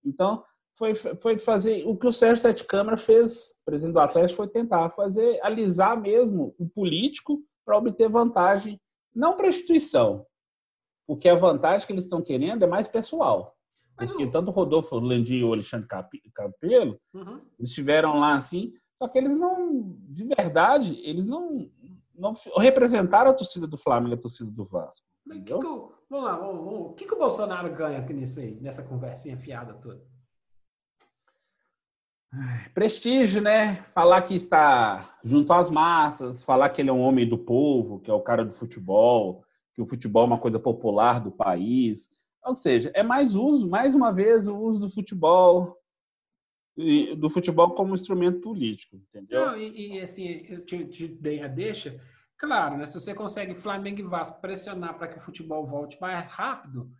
Então, 0.03 0.43
foi, 0.77 0.93
foi 0.93 1.37
fazer 1.37 1.85
o 1.87 1.95
que 1.95 2.07
o 2.07 2.11
Sérgio 2.11 2.41
Sete 2.41 2.65
Câmara 2.65 2.97
fez, 2.97 3.55
presidente 3.65 3.93
do 3.93 3.99
Atlético, 3.99 4.37
foi 4.37 4.47
tentar 4.47 4.89
fazer, 4.91 5.39
alisar 5.41 5.99
mesmo 5.99 6.53
o 6.59 6.67
político 6.67 7.41
para 7.65 7.77
obter 7.77 8.09
vantagem, 8.09 8.79
não 9.13 9.35
para 9.35 9.45
a 9.45 9.49
instituição, 9.49 10.25
porque 11.07 11.29
a 11.29 11.35
vantagem 11.35 11.87
que 11.87 11.93
eles 11.93 12.03
estão 12.03 12.21
querendo 12.21 12.63
é 12.63 12.67
mais 12.67 12.87
pessoal. 12.87 13.55
Mas 13.97 14.09
porque 14.09 14.25
o... 14.25 14.31
tanto 14.31 14.49
o 14.49 14.53
Rodolfo 14.53 14.99
Landim 14.99 15.35
e 15.35 15.43
o 15.43 15.53
Alexandre 15.53 15.87
Capelo 15.87 16.99
uhum. 17.13 17.39
estiveram 17.59 18.19
lá 18.19 18.35
assim, 18.35 18.73
só 18.95 19.07
que 19.07 19.17
eles 19.17 19.35
não, 19.37 19.95
de 20.09 20.25
verdade, 20.25 20.99
eles 21.03 21.25
não, 21.25 21.69
não 22.13 22.33
representaram 22.57 23.31
a 23.31 23.33
torcida 23.33 23.65
do 23.65 23.77
Flamengo 23.77 24.13
e 24.13 24.17
a 24.17 24.21
torcida 24.21 24.51
do 24.51 24.65
Vasco. 24.65 25.05
Mas 25.25 25.39
que 25.39 25.45
que 25.45 25.53
eu, 25.53 25.93
vamos 26.09 26.25
lá, 26.25 26.37
vamos, 26.37 26.65
vamos. 26.65 26.91
O 26.91 26.93
que, 26.93 27.05
que 27.05 27.13
o 27.13 27.17
Bolsonaro 27.17 27.73
ganha 27.73 28.01
nisso 28.01 28.41
aí, 28.41 28.59
nessa 28.59 28.83
conversinha 28.83 29.37
fiada 29.37 29.73
toda? 29.75 30.05
Prestígio, 32.73 33.41
né? 33.41 33.83
Falar 33.93 34.21
que 34.21 34.33
está 34.33 35.17
junto 35.23 35.51
às 35.53 35.69
massas, 35.69 36.43
falar 36.43 36.69
que 36.69 36.81
ele 36.81 36.89
é 36.89 36.93
um 36.93 37.01
homem 37.01 37.27
do 37.27 37.37
povo, 37.37 37.99
que 37.99 38.09
é 38.09 38.13
o 38.13 38.21
cara 38.21 38.43
do 38.43 38.53
futebol, 38.53 39.43
que 39.73 39.81
o 39.81 39.85
futebol 39.85 40.23
é 40.23 40.27
uma 40.27 40.39
coisa 40.39 40.59
popular 40.59 41.19
do 41.19 41.31
país. 41.31 42.09
Ou 42.43 42.53
seja, 42.53 42.91
é 42.93 43.03
mais 43.03 43.35
uso, 43.35 43.69
mais 43.69 43.95
uma 43.95 44.11
vez, 44.11 44.47
o 44.47 44.55
uso 44.55 44.79
do 44.79 44.89
futebol 44.89 45.77
do 47.17 47.29
futebol 47.29 47.71
como 47.71 47.93
instrumento 47.93 48.41
político, 48.41 48.97
entendeu? 48.97 49.45
Não, 49.45 49.57
e, 49.57 49.95
e 49.95 50.01
assim, 50.01 50.45
eu 50.49 50.65
te, 50.65 50.85
te, 50.85 51.07
dei 51.07 51.41
a 51.41 51.47
deixa. 51.47 52.01
Claro, 52.37 52.77
né? 52.77 52.85
Se 52.85 52.99
você 52.99 53.13
consegue 53.13 53.55
Flamengo 53.55 54.01
e 54.01 54.03
Vasco 54.03 54.41
pressionar 54.41 54.97
para 54.97 55.07
que 55.07 55.17
o 55.17 55.21
futebol 55.21 55.65
volte 55.65 55.99
mais 56.01 56.27
rápido, 56.27 56.91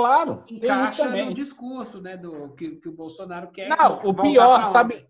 claro, 0.00 0.44
encaixa 0.48 1.24
no 1.24 1.34
discurso, 1.34 2.00
né, 2.00 2.16
do 2.16 2.50
que, 2.50 2.76
que 2.76 2.88
o 2.88 2.92
Bolsonaro 2.92 3.50
quer. 3.50 3.68
Não, 3.68 4.00
o 4.04 4.14
pior, 4.14 4.64
sabe, 4.66 5.06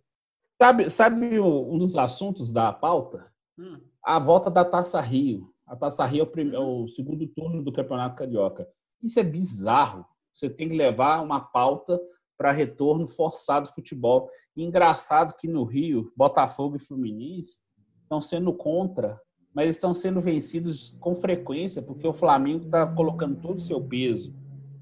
sabe, 0.60 0.90
sabe 0.90 1.40
um 1.40 1.78
dos 1.78 1.96
assuntos 1.96 2.52
da 2.52 2.72
pauta? 2.72 3.32
Hum. 3.58 3.80
A 4.04 4.18
volta 4.18 4.50
da 4.50 4.64
Taça 4.64 5.00
Rio. 5.00 5.52
A 5.66 5.76
Taça 5.76 6.04
Rio 6.04 6.20
é 6.20 6.22
o, 6.22 6.26
primeiro, 6.26 6.56
é 6.56 6.64
o 6.64 6.88
segundo 6.88 7.26
turno 7.26 7.62
do 7.62 7.72
Campeonato 7.72 8.16
Carioca. 8.16 8.66
Isso 9.02 9.20
é 9.20 9.22
bizarro. 9.22 10.04
Você 10.32 10.48
tem 10.48 10.68
que 10.68 10.76
levar 10.76 11.20
uma 11.22 11.40
pauta 11.40 12.00
para 12.38 12.52
retorno 12.52 13.06
forçado 13.06 13.68
do 13.68 13.74
futebol. 13.74 14.30
E 14.56 14.64
engraçado 14.64 15.34
que 15.34 15.48
no 15.48 15.64
Rio, 15.64 16.12
Botafogo 16.16 16.76
e 16.76 16.80
Fluminense 16.80 17.60
estão 18.02 18.20
sendo 18.20 18.52
contra, 18.54 19.20
mas 19.52 19.70
estão 19.70 19.92
sendo 19.92 20.20
vencidos 20.20 20.96
com 21.00 21.16
frequência, 21.16 21.82
porque 21.82 22.06
o 22.06 22.12
Flamengo 22.12 22.64
está 22.64 22.86
colocando 22.86 23.40
todo 23.40 23.58
o 23.58 23.60
seu 23.60 23.80
peso. 23.80 24.34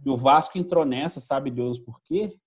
E 0.07 0.09
o 0.09 0.17
Vasco 0.17 0.57
entrou 0.57 0.85
nessa, 0.85 1.21
sabe 1.21 1.51
Deus 1.51 1.81
por 1.81 2.01
quê? 2.01 2.39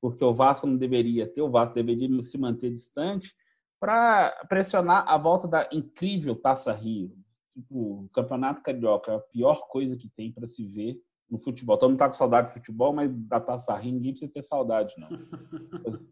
Porque 0.00 0.24
o 0.24 0.32
Vasco 0.32 0.66
não 0.66 0.78
deveria 0.78 1.30
ter, 1.30 1.42
o 1.42 1.50
Vasco 1.50 1.74
deveria 1.74 2.22
se 2.22 2.38
manter 2.38 2.70
distante 2.70 3.36
para 3.78 4.30
pressionar 4.48 5.04
a 5.06 5.18
volta 5.18 5.46
da 5.46 5.68
incrível 5.70 6.34
Taça 6.34 6.72
Rio. 6.72 7.14
Tipo, 7.52 8.04
o 8.04 8.08
Campeonato 8.14 8.62
Carioca 8.62 9.12
é 9.12 9.16
a 9.16 9.20
pior 9.20 9.68
coisa 9.68 9.94
que 9.94 10.08
tem 10.08 10.32
para 10.32 10.46
se 10.46 10.64
ver 10.64 10.98
no 11.30 11.38
futebol. 11.38 11.76
Todo 11.76 11.90
mundo 11.90 11.98
tá 11.98 12.06
com 12.06 12.14
saudade 12.14 12.46
de 12.46 12.54
futebol, 12.54 12.94
mas 12.94 13.12
da 13.14 13.38
Taça 13.38 13.76
Rio 13.76 13.92
ninguém 13.92 14.12
precisa 14.12 14.32
ter 14.32 14.42
saudade, 14.42 14.94
não. 14.96 15.08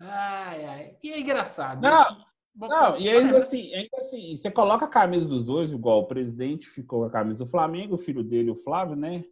ai, 0.00 0.64
ai. 0.64 0.96
E 1.04 1.12
é 1.12 1.20
engraçado. 1.20 1.80
Não, 1.80 2.24
não 2.56 2.98
e 2.98 3.08
ainda 3.08 3.38
assim, 3.38 3.72
ainda 3.72 3.96
assim, 3.98 4.34
você 4.34 4.50
coloca 4.50 4.86
a 4.86 4.88
camisa 4.88 5.28
dos 5.28 5.44
dois, 5.44 5.70
igual 5.70 6.00
o 6.00 6.06
presidente 6.08 6.68
ficou 6.68 7.02
com 7.02 7.06
a 7.06 7.10
camisa 7.10 7.44
do 7.44 7.50
Flamengo, 7.50 7.94
o 7.94 7.98
filho 7.98 8.24
dele, 8.24 8.50
o 8.50 8.56
Flávio, 8.56 8.96
né? 8.96 9.24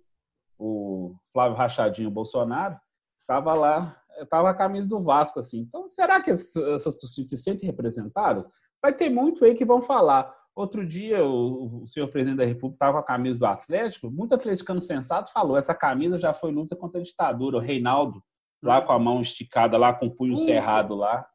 O 0.64 1.16
Flávio 1.32 1.56
Rachadinho 1.56 2.08
Bolsonaro, 2.08 2.78
tava 3.26 3.52
lá, 3.52 4.00
tava 4.30 4.50
a 4.50 4.54
camisa 4.54 4.88
do 4.88 5.02
Vasco, 5.02 5.40
assim. 5.40 5.60
Então, 5.60 5.88
será 5.88 6.20
que 6.20 6.30
essas 6.30 6.98
torcidas 7.00 7.30
se 7.30 7.36
sentem 7.36 7.66
representadas? 7.66 8.48
Vai 8.80 8.94
ter 8.94 9.10
muito 9.10 9.44
aí 9.44 9.56
que 9.56 9.64
vão 9.64 9.82
falar. 9.82 10.32
Outro 10.54 10.86
dia, 10.86 11.24
o, 11.24 11.82
o 11.82 11.88
senhor 11.88 12.08
presidente 12.08 12.36
da 12.36 12.44
República 12.44 12.76
estava 12.76 12.92
com 12.92 12.98
a 12.98 13.06
camisa 13.06 13.38
do 13.38 13.46
Atlético. 13.46 14.10
Muito 14.10 14.34
atleticano 14.34 14.80
sensato 14.80 15.32
falou: 15.32 15.56
essa 15.56 15.74
camisa 15.74 16.18
já 16.18 16.32
foi 16.32 16.52
luta 16.52 16.76
contra 16.76 17.00
a 17.00 17.04
ditadura. 17.04 17.56
O 17.56 17.60
Reinaldo, 17.60 18.22
lá 18.62 18.80
com 18.80 18.92
a 18.92 18.98
mão 18.98 19.20
esticada, 19.20 19.76
lá 19.76 19.92
com 19.92 20.06
o 20.06 20.14
punho 20.14 20.34
Isso. 20.34 20.44
cerrado 20.44 20.94
lá. 20.94 21.26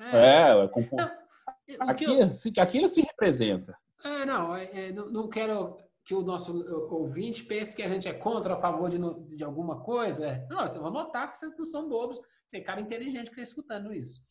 É, 0.00 0.64
é 0.64 0.68
com... 0.68 0.80
aquilo, 1.80 2.14
eu... 2.14 2.62
aquilo 2.62 2.88
se 2.88 3.02
representa. 3.02 3.76
É, 4.02 4.24
não, 4.24 4.56
é, 4.56 4.88
é, 4.88 4.92
não, 4.92 5.10
não 5.10 5.28
quero 5.28 5.76
que 6.08 6.14
o 6.14 6.22
nosso 6.22 6.64
ouvinte 6.90 7.44
pense 7.44 7.76
que 7.76 7.82
a 7.82 7.88
gente 7.88 8.08
é 8.08 8.14
contra, 8.14 8.54
a 8.54 8.58
favor 8.58 8.88
de, 8.88 8.98
de 9.36 9.44
alguma 9.44 9.82
coisa. 9.82 10.42
Não, 10.48 10.66
você 10.66 10.78
vai 10.78 10.90
notar 10.90 11.30
que 11.30 11.38
vocês 11.38 11.54
não 11.58 11.66
são 11.66 11.86
bobos. 11.86 12.18
Tem 12.50 12.64
cara 12.64 12.80
inteligente 12.80 13.26
que 13.26 13.32
está 13.32 13.42
escutando 13.42 13.92
isso. 13.92 14.22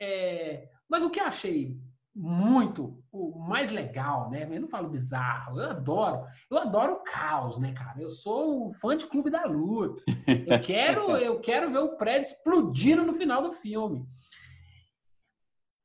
É, 0.00 0.68
mas 0.90 1.04
o 1.04 1.10
que 1.10 1.20
eu 1.20 1.24
achei 1.24 1.80
muito 2.12 3.00
o 3.12 3.38
mais 3.38 3.70
legal, 3.70 4.30
né? 4.30 4.48
Eu 4.50 4.62
não 4.62 4.68
falo 4.68 4.88
bizarro, 4.88 5.60
eu 5.60 5.70
adoro. 5.70 6.26
Eu 6.50 6.58
adoro 6.58 6.94
o 6.94 7.04
caos, 7.04 7.56
né, 7.56 7.72
cara? 7.72 8.02
Eu 8.02 8.10
sou 8.10 8.66
um 8.66 8.70
fã 8.70 8.96
de 8.96 9.06
Clube 9.06 9.30
da 9.30 9.44
Luta. 9.44 10.02
Eu 10.26 10.58
quero, 10.60 11.16
eu 11.16 11.40
quero 11.40 11.70
ver 11.70 11.78
o 11.78 11.96
prédio 11.96 12.32
explodindo 12.32 13.04
no 13.04 13.14
final 13.14 13.40
do 13.42 13.52
filme. 13.52 14.04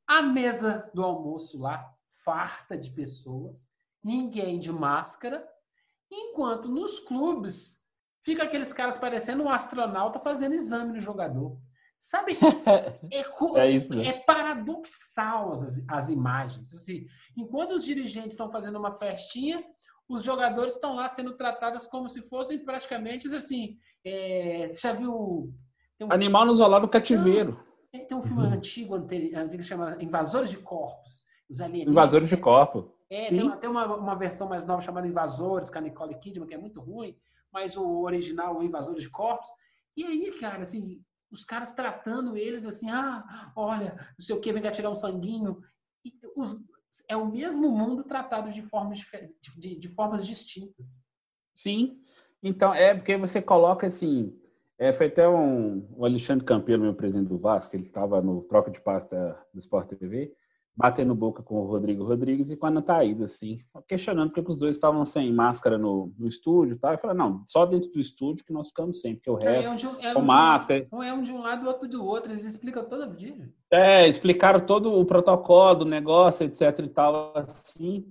A 0.04 0.20
mesa 0.20 0.90
do 0.92 1.04
almoço 1.04 1.60
lá, 1.60 1.88
farta 2.24 2.76
de 2.76 2.90
pessoas, 2.90 3.68
ninguém 4.02 4.58
de 4.58 4.72
máscara, 4.72 5.46
enquanto 6.10 6.68
nos 6.68 6.98
clubes 7.00 7.78
fica 8.22 8.44
aqueles 8.44 8.72
caras 8.72 8.98
parecendo 8.98 9.42
um 9.42 9.50
astronauta 9.50 10.18
fazendo 10.18 10.54
exame 10.54 10.94
no 10.94 11.00
jogador. 11.00 11.58
Sabe? 11.98 12.36
É, 13.10 13.60
é, 13.60 13.70
isso, 13.70 13.94
né? 13.94 14.06
é 14.06 14.12
paradoxal 14.12 15.52
as, 15.52 15.84
as 15.88 16.10
imagens. 16.10 16.72
Assim, 16.74 17.06
enquanto 17.36 17.72
os 17.72 17.84
dirigentes 17.84 18.32
estão 18.32 18.50
fazendo 18.50 18.78
uma 18.78 18.92
festinha, 18.92 19.64
os 20.08 20.22
jogadores 20.22 20.74
estão 20.74 20.94
lá 20.94 21.08
sendo 21.08 21.36
tratados 21.36 21.86
como 21.86 22.08
se 22.08 22.22
fossem 22.28 22.64
praticamente 22.64 23.26
assim. 23.34 23.76
É, 24.04 24.66
você 24.68 24.88
já 24.88 24.92
viu. 24.92 25.52
Um 26.00 26.12
Animal 26.12 26.46
no 26.46 26.52
isolado 26.52 26.86
do 26.86 26.90
cativeiro. 26.90 27.58
Tem, 27.90 28.06
tem 28.06 28.16
um 28.16 28.22
filme 28.22 28.42
uhum. 28.42 28.52
antigo, 28.52 28.94
antigo 28.94 29.56
que 29.56 29.62
chama 29.62 29.96
Invasores 30.00 30.50
de 30.50 30.58
Corpos. 30.58 31.24
Os 31.48 31.60
Invasores 31.60 32.28
de 32.28 32.36
Corpo. 32.36 32.94
É, 33.10 33.28
Sim. 33.28 33.38
tem, 33.38 33.58
tem 33.58 33.70
uma, 33.70 33.96
uma 33.96 34.14
versão 34.14 34.48
mais 34.48 34.64
nova 34.64 34.82
chamada 34.82 35.08
Invasores, 35.08 35.70
com 35.70 35.78
a 35.78 35.80
Nicole 35.80 36.18
Kidman, 36.18 36.46
que 36.46 36.54
é 36.54 36.58
muito 36.58 36.80
ruim, 36.80 37.16
mas 37.52 37.76
o 37.76 38.02
original, 38.02 38.58
o 38.58 38.62
Invasores 38.62 39.02
de 39.02 39.10
Corpos. 39.10 39.48
E 39.96 40.04
aí, 40.04 40.30
cara, 40.38 40.62
assim, 40.62 41.02
os 41.30 41.44
caras 41.44 41.72
tratando 41.72 42.36
eles 42.36 42.64
assim, 42.64 42.90
ah, 42.90 43.52
olha, 43.56 43.94
não 44.18 44.24
sei 44.24 44.36
o 44.36 44.40
que, 44.40 44.52
vem 44.52 44.62
cá 44.62 44.70
tirar 44.70 44.90
um 44.90 44.94
sanguinho. 44.94 45.60
Os, 46.36 46.56
é 47.08 47.16
o 47.16 47.26
mesmo 47.26 47.70
mundo 47.70 48.04
tratado 48.04 48.52
de 48.52 48.62
formas, 48.62 49.00
de, 49.56 49.78
de, 49.78 49.88
formas 49.88 50.26
distintas. 50.26 51.02
Sim, 51.54 52.00
então 52.42 52.74
é 52.74 52.94
porque 52.94 53.16
você 53.16 53.40
coloca 53.40 53.86
assim. 53.86 54.38
É, 54.78 54.92
foi 54.92 55.06
até 55.06 55.28
um, 55.28 55.88
o 55.96 56.04
Alexandre 56.04 56.44
Campeiro, 56.44 56.80
meu 56.80 56.94
presidente 56.94 57.28
do 57.28 57.38
Vasco, 57.38 57.74
ele 57.74 57.86
estava 57.86 58.22
no 58.22 58.42
troca 58.42 58.70
de 58.70 58.80
pasta 58.80 59.36
do 59.52 59.58
Sport 59.58 59.88
TV 59.88 60.36
batendo 60.78 61.12
boca 61.12 61.42
com 61.42 61.56
o 61.56 61.66
Rodrigo 61.66 62.04
Rodrigues 62.04 62.52
e 62.52 62.56
com 62.56 62.64
a 62.64 62.68
Ana 62.68 62.80
Thaís, 62.80 63.20
assim, 63.20 63.58
questionando 63.88 64.30
porque 64.30 64.48
os 64.48 64.56
dois 64.56 64.76
estavam 64.76 65.04
sem 65.04 65.32
máscara 65.32 65.76
no, 65.76 66.14
no 66.16 66.28
estúdio 66.28 66.76
e 66.76 66.78
tal. 66.78 66.92
Eu 66.92 66.98
falei, 66.98 67.16
não, 67.16 67.42
só 67.48 67.66
dentro 67.66 67.90
do 67.90 67.98
estúdio 67.98 68.44
que 68.44 68.52
nós 68.52 68.68
ficamos 68.68 69.00
sem, 69.00 69.16
porque 69.16 69.28
o 69.28 69.40
é, 69.40 69.60
resto, 69.60 69.66
é 69.66 69.70
um 69.70 69.74
de, 69.74 70.06
é 70.06 70.14
com 70.14 70.20
um 70.20 70.24
máscara... 70.24 70.84
Um, 70.92 71.02
é 71.02 71.12
um 71.12 71.22
de 71.24 71.32
um 71.32 71.40
lado 71.40 71.64
e 71.64 71.66
outro 71.66 71.88
do 71.88 72.06
outro, 72.06 72.30
eles 72.30 72.44
explicam 72.44 72.84
todo 72.84 73.12
dia. 73.16 73.52
É, 73.72 74.06
explicaram 74.06 74.60
todo 74.60 74.92
o 74.92 75.04
protocolo 75.04 75.80
do 75.80 75.84
negócio, 75.84 76.46
etc 76.46 76.78
e 76.78 76.88
tal, 76.88 77.32
assim. 77.34 78.06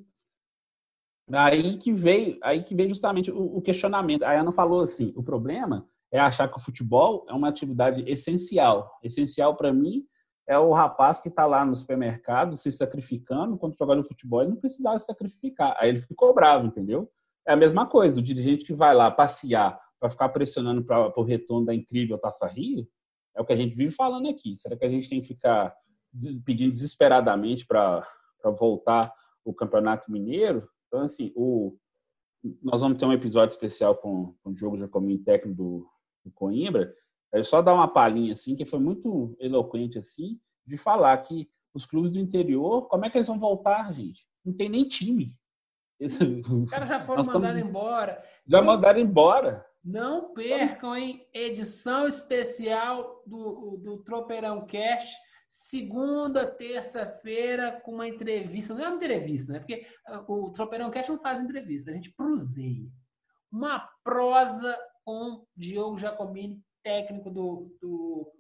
Aí 1.32 1.78
que 1.78 1.94
veio, 1.94 2.38
aí 2.44 2.66
que 2.66 2.76
veio 2.76 2.90
justamente 2.90 3.32
o, 3.32 3.58
o 3.58 3.62
questionamento. 3.62 4.24
A 4.24 4.38
Ana 4.38 4.52
falou 4.52 4.82
assim, 4.82 5.14
o 5.16 5.24
problema 5.24 5.88
é 6.12 6.20
achar 6.20 6.50
que 6.50 6.58
o 6.58 6.62
futebol 6.62 7.26
é 7.30 7.34
uma 7.34 7.48
atividade 7.48 8.04
essencial. 8.12 8.92
Essencial 9.02 9.56
para 9.56 9.72
mim 9.72 10.06
é 10.48 10.58
o 10.58 10.72
rapaz 10.72 11.20
que 11.20 11.28
está 11.28 11.46
lá 11.46 11.66
no 11.66 11.76
supermercado 11.76 12.56
se 12.56 12.72
sacrificando 12.72 13.58
quando 13.58 13.76
no 13.96 14.04
futebol, 14.04 14.42
ele 14.42 14.52
não 14.52 14.58
precisava 14.58 14.98
se 14.98 15.06
sacrificar. 15.06 15.76
Aí 15.78 15.90
ele 15.90 16.02
ficou 16.02 16.34
bravo, 16.34 16.68
entendeu? 16.68 17.12
É 17.46 17.52
a 17.52 17.58
mesma 17.58 17.86
coisa, 17.86 18.20
o 18.20 18.24
dirigente 18.24 18.64
que 18.64 18.74
vai 18.74 18.96
lá 18.96 19.12
passear 19.12 19.80
para 20.00 20.10
ficar 20.10 20.30
pressionando 20.30 20.84
para 20.84 21.20
o 21.20 21.24
retorno 21.24 21.66
da 21.66 21.76
incrível 21.76 22.18
Taça 22.18 22.48
Rio, 22.48 22.88
é 23.36 23.42
o 23.42 23.46
que 23.46 23.54
a 23.54 23.58
gente 23.58 23.76
vive 23.76 23.92
falando 23.92 24.30
aqui. 24.30 24.56
Será 24.56 24.78
que 24.78 24.86
a 24.86 24.90
gente 24.90 25.10
tem 25.10 25.20
que 25.20 25.28
ficar 25.28 25.76
pedindo 26.46 26.72
desesperadamente 26.72 27.66
para 27.66 28.06
voltar 28.58 29.14
o 29.44 29.54
Campeonato 29.54 30.12
Mineiro? 30.12 30.68
Então, 30.88 31.02
assim, 31.02 31.32
o, 31.36 31.78
nós 32.64 32.82
vamos 32.82 32.98
ter 32.98 33.06
um 33.06 33.14
episódio 33.14 33.54
especial 33.54 33.96
com, 33.96 34.34
com 34.42 34.50
o 34.50 34.54
Diogo 34.54 34.78
Jacomini, 34.78 35.20
técnico 35.20 35.58
do, 35.58 35.88
do 36.24 36.32
Coimbra, 36.32 36.94
é 37.34 37.44
só 37.44 37.62
dar 37.62 37.74
uma 37.74 37.88
palhinha 37.88 38.34
assim, 38.34 38.56
que 38.56 38.66
foi 38.66 38.80
muito 38.80 39.36
eloquente 39.40 39.98
assim, 39.98 40.40
de 40.66 40.78
falar 40.78 41.18
que 41.18 41.50
os 41.74 41.86
clubes 41.86 42.12
do 42.12 42.20
interior, 42.20 42.88
como 42.88 43.06
é 43.06 43.10
que 43.10 43.18
eles 43.18 43.28
vão 43.28 43.40
voltar, 43.40 43.94
gente? 43.94 44.26
Não 44.44 44.54
tem 44.54 44.70
nem 44.70 44.88
time. 44.88 45.36
Esse, 46.00 46.24
os 46.24 46.70
caras 46.70 46.90
já 46.90 47.06
foram 47.06 47.24
mandados 47.24 47.60
embora. 47.60 48.24
Já 48.46 48.62
mandaram 48.62 49.00
embora. 49.00 49.66
Não 49.84 50.34
percam, 50.34 50.96
hein? 50.96 51.26
Edição 51.34 52.08
especial 52.08 53.24
do, 53.26 53.78
do 53.78 54.04
Tropeirão 54.04 54.66
Cast. 54.66 55.16
Segunda, 55.48 56.46
terça-feira, 56.46 57.80
com 57.84 57.94
uma 57.94 58.08
entrevista. 58.08 58.74
Não 58.74 58.84
é 58.84 58.88
uma 58.90 58.98
entrevista, 58.98 59.54
né? 59.54 59.60
Porque 59.60 59.88
ah, 60.06 60.26
o 60.28 60.52
Tropeirão 60.52 60.92
Cash 60.92 61.08
não 61.08 61.18
faz 61.18 61.40
entrevista, 61.40 61.90
a 61.90 61.94
gente 61.94 62.14
proseia. 62.14 62.92
Uma 63.52 63.90
prosa 64.04 64.78
com 65.06 65.46
Diogo 65.56 65.98
Giacomini, 65.98 66.62
técnico 66.88 67.30
do, 67.30 67.78
do, 67.82 68.34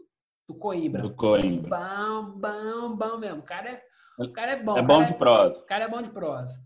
do 0.47 0.55
Coimbra. 0.55 1.01
Do 1.01 1.13
Coimbra. 1.13 1.69
Bom, 1.77 2.39
bom, 2.39 2.95
bom 2.95 3.17
mesmo. 3.17 3.41
O 3.41 3.45
cara 3.45 3.71
é, 3.71 3.83
o 4.19 4.31
cara 4.31 4.53
é 4.53 4.63
bom. 4.63 4.77
É 4.77 4.81
bom 4.81 5.03
de 5.03 5.13
prosa. 5.15 5.60
O 5.62 5.65
cara 5.65 5.83
é 5.83 5.89
bom 5.89 6.01
de 6.01 6.10
prosa. 6.12 6.57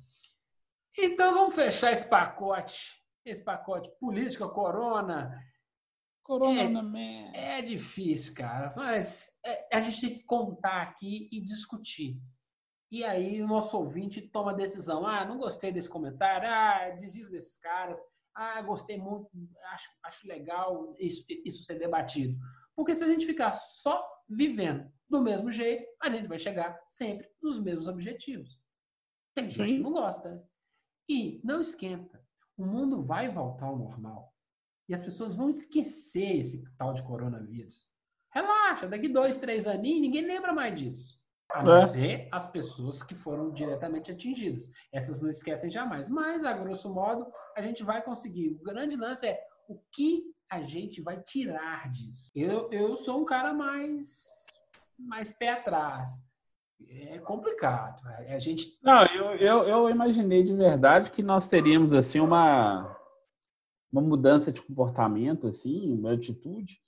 Então 0.96 1.34
vamos 1.34 1.56
fechar 1.56 1.92
esse 1.92 2.08
pacote. 2.08 3.02
Esse 3.26 3.44
pacote 3.44 3.90
política, 4.00 4.48
corona, 4.48 5.36
Corona, 6.24 6.82
man. 6.84 7.32
é 7.34 7.62
difícil, 7.62 8.34
cara, 8.34 8.74
mas 8.76 9.28
é- 9.46 9.78
a 9.78 9.82
gente 9.82 10.02
tem 10.02 10.18
que 10.20 10.24
contar 10.26 10.82
aqui 10.82 11.30
e 11.32 11.42
discutir. 11.42 12.20
E 12.92 13.04
aí 13.04 13.42
o 13.42 13.48
nosso 13.48 13.78
ouvinte 13.78 14.22
toma 14.30 14.52
a 14.52 14.56
decisão. 14.56 15.06
Ah, 15.06 15.24
não 15.26 15.38
gostei 15.38 15.72
desse 15.72 15.90
comentário. 15.90 16.48
Ah, 16.50 16.90
desisto 16.98 17.32
desses 17.32 17.58
caras. 17.58 18.00
Ah, 18.36 18.62
gostei 18.62 18.98
muito. 18.98 19.30
Acho, 19.74 19.90
acho 20.04 20.28
legal 20.28 20.96
isso, 21.00 21.26
isso 21.46 21.64
ser 21.64 21.78
debatido. 21.78 22.38
Porque 22.76 22.96
se 22.96 23.04
a 23.04 23.08
gente 23.08 23.26
ficar 23.26 23.52
só 23.52 24.02
vivendo 24.30 24.90
do 25.10 25.22
mesmo 25.22 25.52
jeito, 25.52 25.86
a 26.02 26.10
gente 26.10 26.28
vai 26.28 26.40
chegar 26.40 26.80
sempre 26.88 27.30
nos 27.42 27.60
mesmos 27.60 27.88
objetivos. 27.88 28.62
Tem 29.36 29.50
gente 29.50 29.70
Sim. 29.70 29.78
que 29.78 29.84
não 29.84 29.92
gosta. 29.92 30.36
né? 30.36 30.44
E 31.10 31.42
não 31.44 31.60
esquenta. 31.62 32.26
O 32.58 32.66
mundo 32.66 33.02
vai 33.02 33.28
voltar 33.30 33.66
ao 33.66 33.78
normal. 33.78 34.34
E 34.88 34.94
as 34.94 35.04
pessoas 35.04 35.36
vão 35.36 35.50
esquecer 35.50 36.38
esse 36.38 36.64
tal 36.78 36.94
de 36.94 37.04
coronavírus. 37.04 37.90
Relaxa, 38.34 38.88
daqui 38.88 39.10
dois, 39.10 39.38
três 39.38 39.68
aninhos, 39.68 40.02
ninguém 40.02 40.26
lembra 40.26 40.54
mais 40.54 40.80
disso. 40.80 41.21
A 41.54 41.64
não 41.64 41.76
É. 41.78 41.88
ser 41.88 42.28
as 42.32 42.50
pessoas 42.50 43.04
que 43.04 43.14
foram 43.14 43.52
diretamente 43.52 44.12
atingidas. 44.12 44.70
Essas 44.92 45.22
não 45.22 45.30
esquecem 45.30 45.70
jamais. 45.70 46.10
Mas, 46.10 46.44
a 46.44 46.54
grosso 46.54 46.94
modo, 46.94 47.28
a 47.56 47.62
gente 47.62 47.84
vai 47.84 48.02
conseguir. 48.02 48.50
O 48.50 48.64
grande 48.64 48.96
lance 48.96 49.28
é 49.28 49.40
o 49.68 49.78
que 49.92 50.24
a 50.50 50.62
gente 50.62 51.02
vai 51.02 51.22
tirar 51.22 51.90
disso. 51.90 52.30
Eu, 52.36 52.70
eu 52.72 52.98
sou 52.98 53.22
um 53.22 53.26
cara 53.26 53.54
mais, 53.54 54.46
mais 54.98 55.32
pé 55.34 55.50
atrás. 55.50 56.10
É 56.90 57.20
complicado. 57.20 58.02
A 58.28 58.38
gente 58.40 58.78
Não, 58.82 59.06
eu, 59.06 59.36
eu, 59.36 59.68
eu 59.68 59.90
imaginei 59.90 60.44
de 60.44 60.54
verdade 60.54 61.12
que 61.12 61.22
nós 61.22 61.48
teríamos 61.48 61.94
assim 61.94 62.20
uma, 62.20 62.98
uma 63.92 64.02
mudança 64.02 64.52
de 64.52 64.62
comportamento, 64.62 65.48
assim, 65.48 65.92
uma 65.94 66.14
atitude 66.14 66.82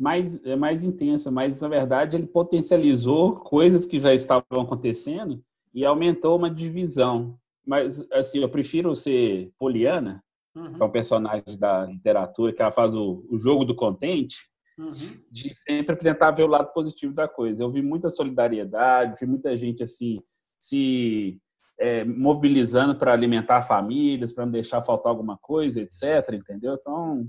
mais, 0.00 0.42
é 0.44 0.56
mais 0.56 0.82
intensa, 0.82 1.30
mas 1.30 1.60
na 1.60 1.68
verdade 1.68 2.16
ele 2.16 2.26
potencializou 2.26 3.34
coisas 3.34 3.84
que 3.84 4.00
já 4.00 4.14
estavam 4.14 4.62
acontecendo 4.62 5.44
e 5.74 5.84
aumentou 5.84 6.36
uma 6.36 6.50
divisão. 6.50 7.38
Mas 7.66 8.04
assim, 8.10 8.38
eu 8.40 8.48
prefiro 8.48 8.96
ser 8.96 9.52
Poliana, 9.58 10.24
Uhum, 10.54 10.72
que 10.72 10.82
é 10.82 10.84
um 10.84 10.90
personagem 10.90 11.58
da 11.58 11.86
literatura 11.86 12.52
que 12.52 12.60
ela 12.60 12.72
faz 12.72 12.94
o, 12.94 13.24
o 13.30 13.38
jogo 13.38 13.64
do 13.64 13.74
contente, 13.74 14.48
uhum. 14.76 14.92
de 15.30 15.54
sempre 15.54 15.94
tentar 15.94 16.32
ver 16.32 16.42
o 16.42 16.48
lado 16.48 16.72
positivo 16.72 17.14
da 17.14 17.28
coisa. 17.28 17.62
Eu 17.62 17.70
vi 17.70 17.82
muita 17.82 18.10
solidariedade, 18.10 19.18
vi 19.20 19.26
muita 19.26 19.56
gente 19.56 19.82
assim 19.82 20.20
se 20.58 21.40
é, 21.78 22.04
mobilizando 22.04 22.96
para 22.96 23.12
alimentar 23.12 23.62
famílias, 23.62 24.32
para 24.32 24.44
não 24.44 24.52
deixar 24.52 24.82
faltar 24.82 25.10
alguma 25.10 25.38
coisa, 25.38 25.80
etc. 25.80 26.34
Entendeu? 26.34 26.74
Então, 26.74 27.28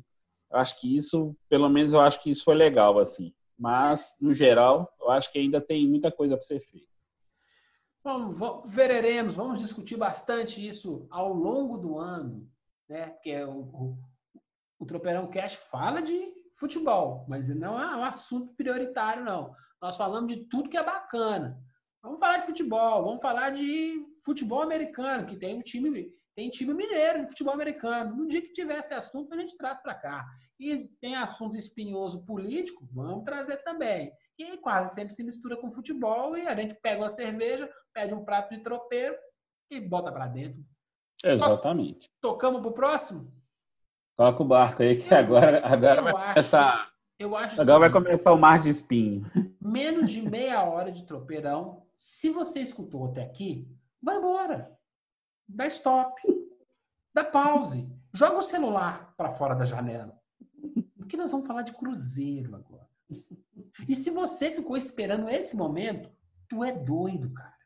eu 0.51 0.57
acho 0.59 0.79
que 0.79 0.95
isso, 0.95 1.35
pelo 1.49 1.69
menos, 1.69 1.93
eu 1.93 2.01
acho 2.01 2.21
que 2.21 2.29
isso 2.29 2.43
foi 2.43 2.55
legal 2.55 2.99
assim. 2.99 3.33
Mas 3.57 4.15
no 4.19 4.33
geral, 4.33 4.91
eu 4.99 5.09
acho 5.11 5.31
que 5.31 5.39
ainda 5.39 5.61
tem 5.61 5.87
muita 5.87 6.11
coisa 6.11 6.35
para 6.35 6.45
ser 6.45 6.59
feita. 6.59 6.87
Vamos, 8.03 8.37
vo- 8.37 8.63
veremos, 8.65 9.35
vamos 9.35 9.61
discutir 9.61 9.95
bastante 9.95 10.65
isso 10.65 11.07
ao 11.11 11.31
longo 11.31 11.77
do 11.77 11.99
ano, 11.99 12.49
né? 12.89 13.09
Porque 13.11 13.43
o, 13.43 13.59
o, 13.59 13.97
o 14.79 14.85
Tropeirão 14.85 15.29
Cash 15.29 15.53
fala 15.69 16.01
de 16.01 16.33
futebol, 16.55 17.25
mas 17.29 17.47
não 17.55 17.79
é 17.79 17.95
um 17.95 18.03
assunto 18.03 18.53
prioritário, 18.55 19.23
não. 19.23 19.55
Nós 19.79 19.95
falamos 19.97 20.33
de 20.33 20.45
tudo 20.47 20.69
que 20.69 20.77
é 20.77 20.83
bacana. 20.83 21.59
Vamos 22.01 22.19
falar 22.19 22.37
de 22.37 22.47
futebol, 22.47 23.03
vamos 23.03 23.21
falar 23.21 23.51
de 23.51 24.03
futebol 24.25 24.61
americano, 24.63 25.27
que 25.27 25.37
tem 25.37 25.55
um 25.55 25.59
time, 25.61 26.11
tem 26.41 26.49
time 26.49 26.73
mineiro 26.73 27.21
de 27.21 27.29
futebol 27.29 27.53
americano. 27.53 28.15
No 28.15 28.27
dia 28.27 28.41
que 28.41 28.51
tiver 28.51 28.79
esse 28.79 28.95
assunto, 28.95 29.31
a 29.31 29.37
gente 29.37 29.55
traz 29.55 29.79
para 29.79 29.93
cá. 29.93 30.25
E 30.59 30.89
tem 30.99 31.15
assunto 31.15 31.55
espinhoso 31.55 32.25
político, 32.25 32.87
vamos 32.91 33.23
trazer 33.23 33.57
também. 33.57 34.11
E 34.39 34.43
aí 34.43 34.57
quase 34.57 34.95
sempre 34.95 35.13
se 35.13 35.23
mistura 35.23 35.55
com 35.55 35.71
futebol 35.71 36.35
e 36.35 36.47
a 36.47 36.55
gente 36.55 36.73
pega 36.73 37.01
uma 37.01 37.09
cerveja, 37.09 37.71
pede 37.93 38.15
um 38.15 38.25
prato 38.25 38.55
de 38.55 38.63
tropeiro 38.63 39.15
e 39.69 39.79
bota 39.79 40.11
para 40.11 40.27
dentro. 40.27 40.63
Exatamente. 41.23 42.09
Tocamos 42.19 42.61
pro 42.61 42.73
próximo? 42.73 43.31
Toca 44.17 44.41
o 44.41 44.45
barco 44.45 44.81
aí 44.81 44.97
que 44.97 45.13
agora, 45.13 45.63
agora 45.63 45.99
Eu 45.99 46.03
vai 46.03 46.13
acho 46.13 46.33
começar. 46.33 46.91
Eu 47.19 47.35
acho 47.35 47.61
Agora 47.61 47.79
vai 47.79 47.89
o 47.89 47.91
seguinte, 47.91 48.07
começar 48.07 48.33
o 48.33 48.39
mar 48.39 48.59
de 48.59 48.69
espinho. 48.69 49.23
menos 49.61 50.09
de 50.09 50.27
meia 50.27 50.63
hora 50.63 50.91
de 50.91 51.05
tropeirão. 51.05 51.85
Se 51.95 52.31
você 52.31 52.61
escutou 52.61 53.05
até 53.05 53.21
aqui, 53.21 53.67
vai 54.01 54.17
embora. 54.17 54.75
Dá 55.53 55.67
stop. 55.67 56.21
Dá 57.13 57.23
pause. 57.23 57.89
Joga 58.13 58.39
o 58.39 58.43
celular 58.43 59.13
para 59.15 59.31
fora 59.31 59.55
da 59.55 59.65
janela. 59.65 60.19
Porque 60.97 61.17
nós 61.17 61.31
vamos 61.31 61.47
falar 61.47 61.63
de 61.63 61.73
cruzeiro 61.73 62.55
agora. 62.55 62.89
E 63.87 63.95
se 63.95 64.09
você 64.09 64.51
ficou 64.51 64.77
esperando 64.77 65.29
esse 65.29 65.55
momento, 65.55 66.09
tu 66.47 66.63
é 66.63 66.71
doido, 66.71 67.33
cara. 67.33 67.57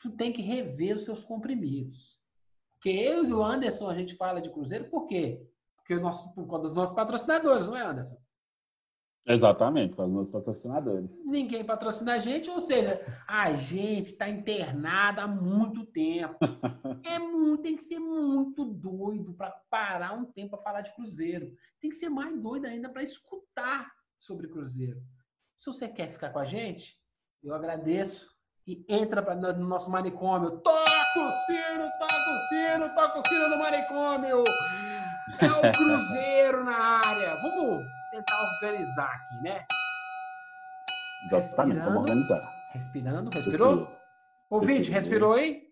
Tu 0.00 0.10
tem 0.10 0.32
que 0.32 0.42
rever 0.42 0.96
os 0.96 1.04
seus 1.04 1.24
comprimidos. 1.24 2.18
Porque 2.72 2.90
eu 2.90 3.24
e 3.24 3.32
o 3.32 3.42
Anderson 3.42 3.88
a 3.90 3.94
gente 3.94 4.14
fala 4.14 4.40
de 4.40 4.50
cruzeiro 4.50 4.88
por 4.88 5.06
quê? 5.06 5.46
Porque 5.76 5.94
o 5.94 6.00
nosso, 6.00 6.32
por 6.34 6.46
conta 6.46 6.68
dos 6.68 6.76
nossos 6.76 6.94
patrocinadores, 6.94 7.66
não 7.66 7.76
é, 7.76 7.82
Anderson? 7.82 8.16
Exatamente, 9.26 9.94
para 9.94 10.06
os 10.06 10.12
nossos 10.12 10.30
patrocinadores. 10.30 11.22
Ninguém 11.24 11.62
patrocina 11.62 12.14
a 12.14 12.18
gente, 12.18 12.48
ou 12.48 12.60
seja, 12.60 12.98
a 13.26 13.52
gente 13.52 14.12
está 14.12 14.26
internada 14.28 15.22
há 15.22 15.26
muito 15.26 15.84
tempo. 15.84 16.38
É 17.04 17.18
muito, 17.18 17.62
tem 17.62 17.76
que 17.76 17.82
ser 17.82 17.98
muito 17.98 18.64
doido 18.64 19.34
para 19.34 19.50
parar 19.70 20.14
um 20.14 20.24
tempo 20.24 20.50
para 20.50 20.62
falar 20.62 20.80
de 20.80 20.94
Cruzeiro. 20.94 21.52
Tem 21.80 21.90
que 21.90 21.96
ser 21.96 22.08
mais 22.08 22.40
doido 22.40 22.66
ainda 22.66 22.88
para 22.88 23.02
escutar 23.02 23.92
sobre 24.16 24.48
Cruzeiro. 24.48 25.00
Se 25.58 25.66
você 25.66 25.88
quer 25.88 26.10
ficar 26.10 26.30
com 26.30 26.38
a 26.38 26.44
gente, 26.44 26.98
eu 27.42 27.54
agradeço 27.54 28.30
e 28.66 28.84
entra 28.88 29.22
pra, 29.22 29.34
no 29.34 29.66
nosso 29.66 29.90
manicômio. 29.90 30.58
Toca 30.58 31.26
o 31.26 31.30
sino, 31.30 31.88
toca 31.98 32.30
o 32.30 32.38
sino, 32.48 32.94
toca 32.94 33.18
o 33.18 33.28
sino 33.28 33.48
no 33.48 33.58
manicômio. 33.58 34.44
É 35.40 35.68
o 35.68 35.72
Cruzeiro 35.72 36.64
na 36.64 36.76
área. 36.76 37.36
Vamos 37.36 37.84
tentar 38.18 38.42
organizar 38.54 39.10
aqui, 39.10 39.42
né? 39.42 39.64
Exatamente, 41.32 41.80
vamos 41.80 41.98
organizar. 42.02 42.54
Respirando, 42.72 43.30
respirou? 43.30 43.68
Respirou. 43.76 43.98
Ouvinte, 44.50 44.90
Respirei. 44.90 44.94
respirou 45.00 45.32
aí? 45.34 45.62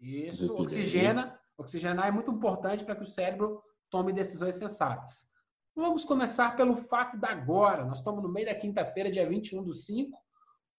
Isso, 0.00 0.40
Respirei. 0.42 0.62
oxigena. 0.62 1.38
Oxigenar 1.58 2.06
é 2.08 2.10
muito 2.10 2.30
importante 2.30 2.84
para 2.84 2.94
que 2.96 3.02
o 3.02 3.06
cérebro 3.06 3.62
tome 3.90 4.12
decisões 4.12 4.56
sensatas. 4.56 5.30
Vamos 5.74 6.04
começar 6.04 6.56
pelo 6.56 6.76
fato 6.76 7.16
da 7.18 7.30
agora. 7.30 7.84
Nós 7.84 7.98
estamos 7.98 8.22
no 8.22 8.28
meio 8.30 8.46
da 8.46 8.54
quinta-feira, 8.54 9.10
dia 9.10 9.28
21 9.28 9.62
do 9.62 9.72
5. 9.72 10.18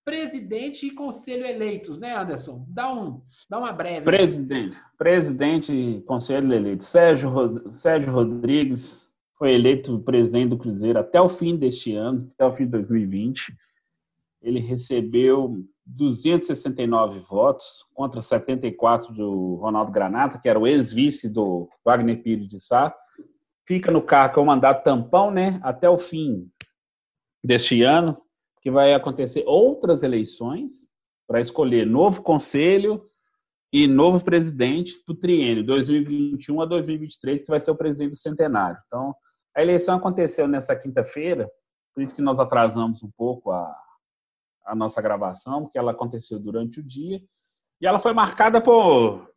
Presidente 0.03 0.87
e 0.87 0.91
conselho 0.91 1.45
eleitos, 1.45 1.99
né, 1.99 2.15
Anderson? 2.15 2.65
Dá, 2.69 2.91
um, 2.93 3.21
dá 3.49 3.59
uma 3.59 3.73
breve. 3.73 4.05
Presidente, 4.05 4.77
presidente 4.97 5.73
e 5.73 6.01
conselho 6.03 6.51
eleito. 6.53 6.83
Sérgio, 6.83 7.29
Rod- 7.29 7.69
Sérgio 7.69 8.13
Rodrigues 8.13 9.06
foi 9.37 9.53
eleito 9.53 9.99
presidente 9.99 10.49
do 10.49 10.57
Cruzeiro 10.57 10.99
até 10.99 11.21
o 11.21 11.29
fim 11.29 11.55
deste 11.55 11.93
ano, 11.93 12.29
até 12.33 12.45
o 12.45 12.53
fim 12.53 12.65
de 12.65 12.71
2020. 12.71 13.55
Ele 14.41 14.59
recebeu 14.59 15.63
269 15.85 17.19
votos 17.19 17.85
contra 17.93 18.21
74 18.21 19.13
do 19.13 19.55
Ronaldo 19.55 19.91
Granata, 19.91 20.39
que 20.39 20.49
era 20.49 20.59
o 20.59 20.67
ex-vice 20.67 21.29
do 21.29 21.69
Wagner 21.85 22.21
Pires 22.21 22.47
de 22.47 22.59
Sá. 22.59 22.93
Fica 23.65 23.91
no 23.91 24.01
cargo 24.01 24.35
com 24.35 24.41
o 24.41 24.45
mandato 24.45 24.83
tampão, 24.83 25.29
né, 25.29 25.59
até 25.61 25.89
o 25.89 25.97
fim 25.97 26.49
deste 27.43 27.83
ano, 27.83 28.17
que 28.61 28.71
vai 28.71 28.93
acontecer 28.93 29.43
outras 29.45 30.03
eleições 30.03 30.89
para 31.27 31.39
escolher 31.39 31.85
novo 31.85 32.23
conselho 32.23 33.05
e 33.71 33.85
novo 33.85 34.23
presidente 34.23 34.95
para 35.05 35.13
o 35.13 35.17
triênio 35.17 35.63
2021 35.63 36.61
a 36.61 36.65
2023, 36.65 37.41
que 37.41 37.49
vai 37.49 37.59
ser 37.59 37.71
o 37.71 37.75
presidente 37.75 38.11
do 38.11 38.17
centenário. 38.17 38.79
Então, 38.87 39.13
a 39.57 39.61
eleição 39.63 39.97
aconteceu 39.97 40.47
nessa 40.47 40.75
quinta-feira, 40.75 41.49
por 41.91 42.03
isso 42.03 42.13
que 42.13 42.21
nós 42.21 42.39
atrasamos 42.39 43.01
um 43.01 43.09
pouco 43.17 43.51
a, 43.51 43.75
a 44.67 44.75
nossa 44.75 45.01
gravação, 45.01 45.63
porque 45.63 45.79
ela 45.79 45.93
aconteceu 45.93 46.39
durante 46.39 46.79
o 46.79 46.83
dia, 46.83 47.19
e 47.81 47.87
ela 47.87 47.97
foi 47.97 48.13
marcada 48.13 48.61
por 48.61 49.27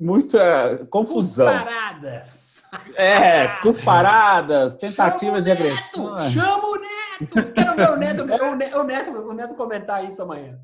muita 0.00 0.86
confusão. 0.86 1.46
Paradas. 1.46 2.62
É, 2.94 3.48
cusparadas, 3.60 4.76
tentativas 4.76 5.42
de 5.42 5.50
Chama 5.56 5.66
o 5.66 5.66
agressão. 5.66 6.14
Neto! 6.14 6.30
Chama 6.30 6.68
o 6.68 6.76
Neto! 6.76 7.52
Quero 7.52 7.74
ver 7.74 7.90
o 7.90 7.96
Neto, 7.96 8.22
o 8.22 8.54
Neto, 8.54 8.78
o 8.78 8.84
Neto, 8.84 9.10
o 9.10 9.32
Neto 9.32 9.54
comentar 9.56 10.04
isso 10.04 10.22
amanhã. 10.22 10.56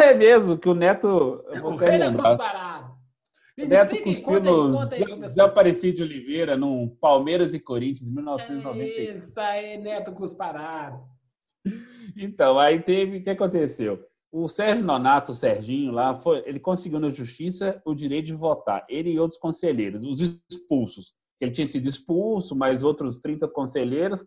É 0.00 0.12
mesmo, 0.14 0.58
que 0.58 0.68
o 0.68 0.74
Neto. 0.74 1.44
O 1.62 1.76
rei 1.76 1.96
da 1.96 2.12
cusparada. 2.12 2.89
Neto 3.66 4.02
cuspiu 4.02 4.40
no 4.40 4.72
Zé, 4.72 5.42
Aparecido 5.42 5.96
de 5.96 6.02
Oliveira, 6.02 6.56
num 6.56 6.88
Palmeiras 7.00 7.54
e 7.54 7.60
Corinthians, 7.60 8.08
em 8.08 8.14
1990. 8.14 9.00
Isso 9.12 9.40
aí, 9.40 9.78
Neto 9.78 10.12
cusparado. 10.12 11.00
Então, 12.16 12.58
aí 12.58 12.80
teve. 12.80 13.18
O 13.18 13.22
que 13.22 13.30
aconteceu? 13.30 14.04
O 14.32 14.46
Sérgio 14.46 14.84
Nonato, 14.84 15.32
o 15.32 15.34
Serginho 15.34 15.92
lá, 15.92 16.20
foi, 16.20 16.42
ele 16.46 16.60
conseguiu 16.60 17.00
na 17.00 17.08
justiça 17.08 17.82
o 17.84 17.94
direito 17.94 18.26
de 18.26 18.34
votar. 18.34 18.84
Ele 18.88 19.10
e 19.10 19.18
outros 19.18 19.38
conselheiros, 19.38 20.04
os 20.04 20.20
expulsos. 20.48 21.14
Ele 21.40 21.50
tinha 21.50 21.66
sido 21.66 21.88
expulso, 21.88 22.54
mais 22.54 22.82
outros 22.84 23.18
30 23.18 23.48
conselheiros. 23.48 24.24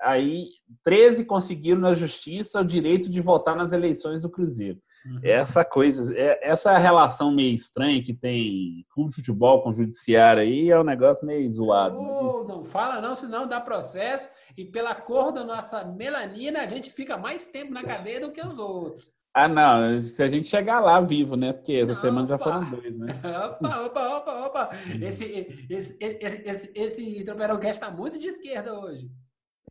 Aí, 0.00 0.48
13 0.84 1.24
conseguiram 1.24 1.80
na 1.80 1.94
justiça 1.94 2.60
o 2.60 2.64
direito 2.64 3.10
de 3.10 3.20
votar 3.20 3.56
nas 3.56 3.72
eleições 3.72 4.22
do 4.22 4.30
Cruzeiro. 4.30 4.80
Uhum. 5.04 5.20
Essa 5.22 5.64
coisa, 5.64 6.14
é, 6.14 6.38
essa 6.42 6.76
relação 6.76 7.32
meio 7.32 7.54
estranha 7.54 8.02
que 8.02 8.12
tem 8.12 8.84
clube 8.92 9.10
de 9.10 9.16
futebol 9.16 9.62
com 9.62 9.70
o 9.70 9.74
judiciário 9.74 10.42
aí 10.42 10.70
é 10.70 10.78
um 10.78 10.84
negócio 10.84 11.26
meio 11.26 11.50
zoado. 11.50 11.96
Oh, 11.98 12.44
não 12.44 12.62
fala 12.64 13.00
não, 13.00 13.14
senão 13.14 13.48
dá 13.48 13.60
processo. 13.60 14.28
E 14.56 14.64
pela 14.64 14.94
cor 14.94 15.32
da 15.32 15.42
nossa 15.42 15.84
melanina, 15.84 16.60
a 16.60 16.68
gente 16.68 16.90
fica 16.90 17.16
mais 17.16 17.48
tempo 17.48 17.72
na 17.72 17.82
cadeia 17.82 18.20
do 18.20 18.30
que 18.30 18.44
os 18.44 18.58
outros. 18.58 19.12
Ah, 19.32 19.48
não, 19.48 20.00
se 20.00 20.22
a 20.22 20.28
gente 20.28 20.48
chegar 20.48 20.80
lá 20.80 21.00
vivo, 21.00 21.36
né? 21.36 21.52
Porque 21.52 21.72
essa 21.74 21.94
semana 21.94 22.26
já 22.26 22.36
foram 22.36 22.68
dois, 22.68 22.98
né? 22.98 23.14
Opa, 23.46 23.82
opa, 23.84 24.16
opa, 24.16 24.46
opa. 24.46 24.70
Esse, 25.00 25.66
esse, 25.70 25.96
esse, 26.00 26.42
esse, 26.44 26.72
esse 26.74 27.24
Tropeirão 27.24 27.58
Cast 27.58 27.80
tá 27.80 27.90
muito 27.92 28.18
de 28.18 28.26
esquerda 28.26 28.74
hoje. 28.78 29.08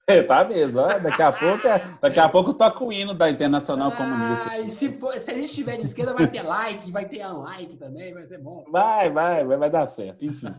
Tá 0.28 0.44
mesmo, 0.44 0.82
ó. 0.82 1.00
Daqui 1.00 1.22
a 1.22 1.32
pouco, 1.32 1.68
é, 1.68 1.98
daqui 2.02 2.20
a 2.20 2.30
pouco 2.30 2.54
toca 2.54 2.84
o 2.84 2.92
hino 2.92 3.14
da 3.14 3.30
Internacional 3.30 3.92
ah, 3.92 3.96
Comunista. 3.96 4.58
E 4.60 4.70
se, 4.70 4.90
for, 4.94 5.18
se 5.20 5.32
a 5.32 5.34
gente 5.34 5.46
estiver 5.46 5.78
de 5.78 5.86
esquerda, 5.86 6.14
vai 6.14 6.28
ter 6.28 6.42
like, 6.42 6.92
vai 6.92 7.08
ter 7.08 7.26
unlike 7.26 7.78
também, 7.78 8.14
vai 8.14 8.26
ser 8.26 8.40
bom. 8.40 8.66
Vai, 8.72 9.12
vai, 9.12 9.46
vai, 9.46 9.58
vai 9.58 9.70
dar 9.70 9.86
certo, 9.86 10.26
enfim. 10.26 10.54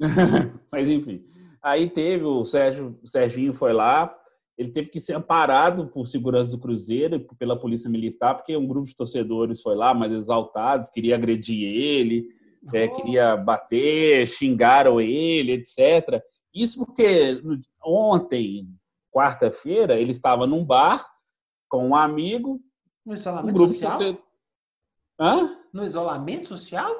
Mas 0.70 0.88
enfim. 0.88 1.24
Aí 1.62 1.90
teve 1.90 2.24
o 2.24 2.44
Sérgio, 2.44 2.98
o 3.02 3.06
Serginho 3.08 3.52
foi 3.52 3.72
lá, 3.72 4.14
ele 4.56 4.70
teve 4.70 4.88
que 4.88 5.00
ser 5.00 5.14
amparado 5.14 5.88
por 5.88 6.06
segurança 6.06 6.52
do 6.52 6.60
Cruzeiro 6.60 7.16
e 7.16 7.36
pela 7.36 7.58
polícia 7.58 7.90
militar, 7.90 8.34
porque 8.34 8.56
um 8.56 8.66
grupo 8.66 8.86
de 8.86 8.96
torcedores 8.96 9.60
foi 9.60 9.74
lá, 9.74 9.92
mais 9.92 10.12
exaltados, 10.12 10.88
queria 10.88 11.16
agredir 11.16 11.68
ele, 11.68 12.28
oh. 12.72 12.76
é, 12.76 12.88
queria 12.88 13.36
bater, 13.36 14.26
xingaram 14.28 15.00
ele, 15.00 15.52
etc. 15.52 16.22
Isso 16.56 16.86
porque 16.86 17.42
ontem, 17.84 18.66
quarta-feira, 19.12 20.00
ele 20.00 20.10
estava 20.10 20.46
num 20.46 20.64
bar 20.64 21.06
com 21.68 21.88
um 21.88 21.94
amigo. 21.94 22.58
No 23.04 23.12
isolamento 23.12 23.50
um 23.50 23.54
grupo 23.54 23.72
social? 23.74 23.90
Torcedor... 23.90 24.22
Hã? 25.20 25.58
No 25.70 25.84
isolamento 25.84 26.48
social? 26.48 26.90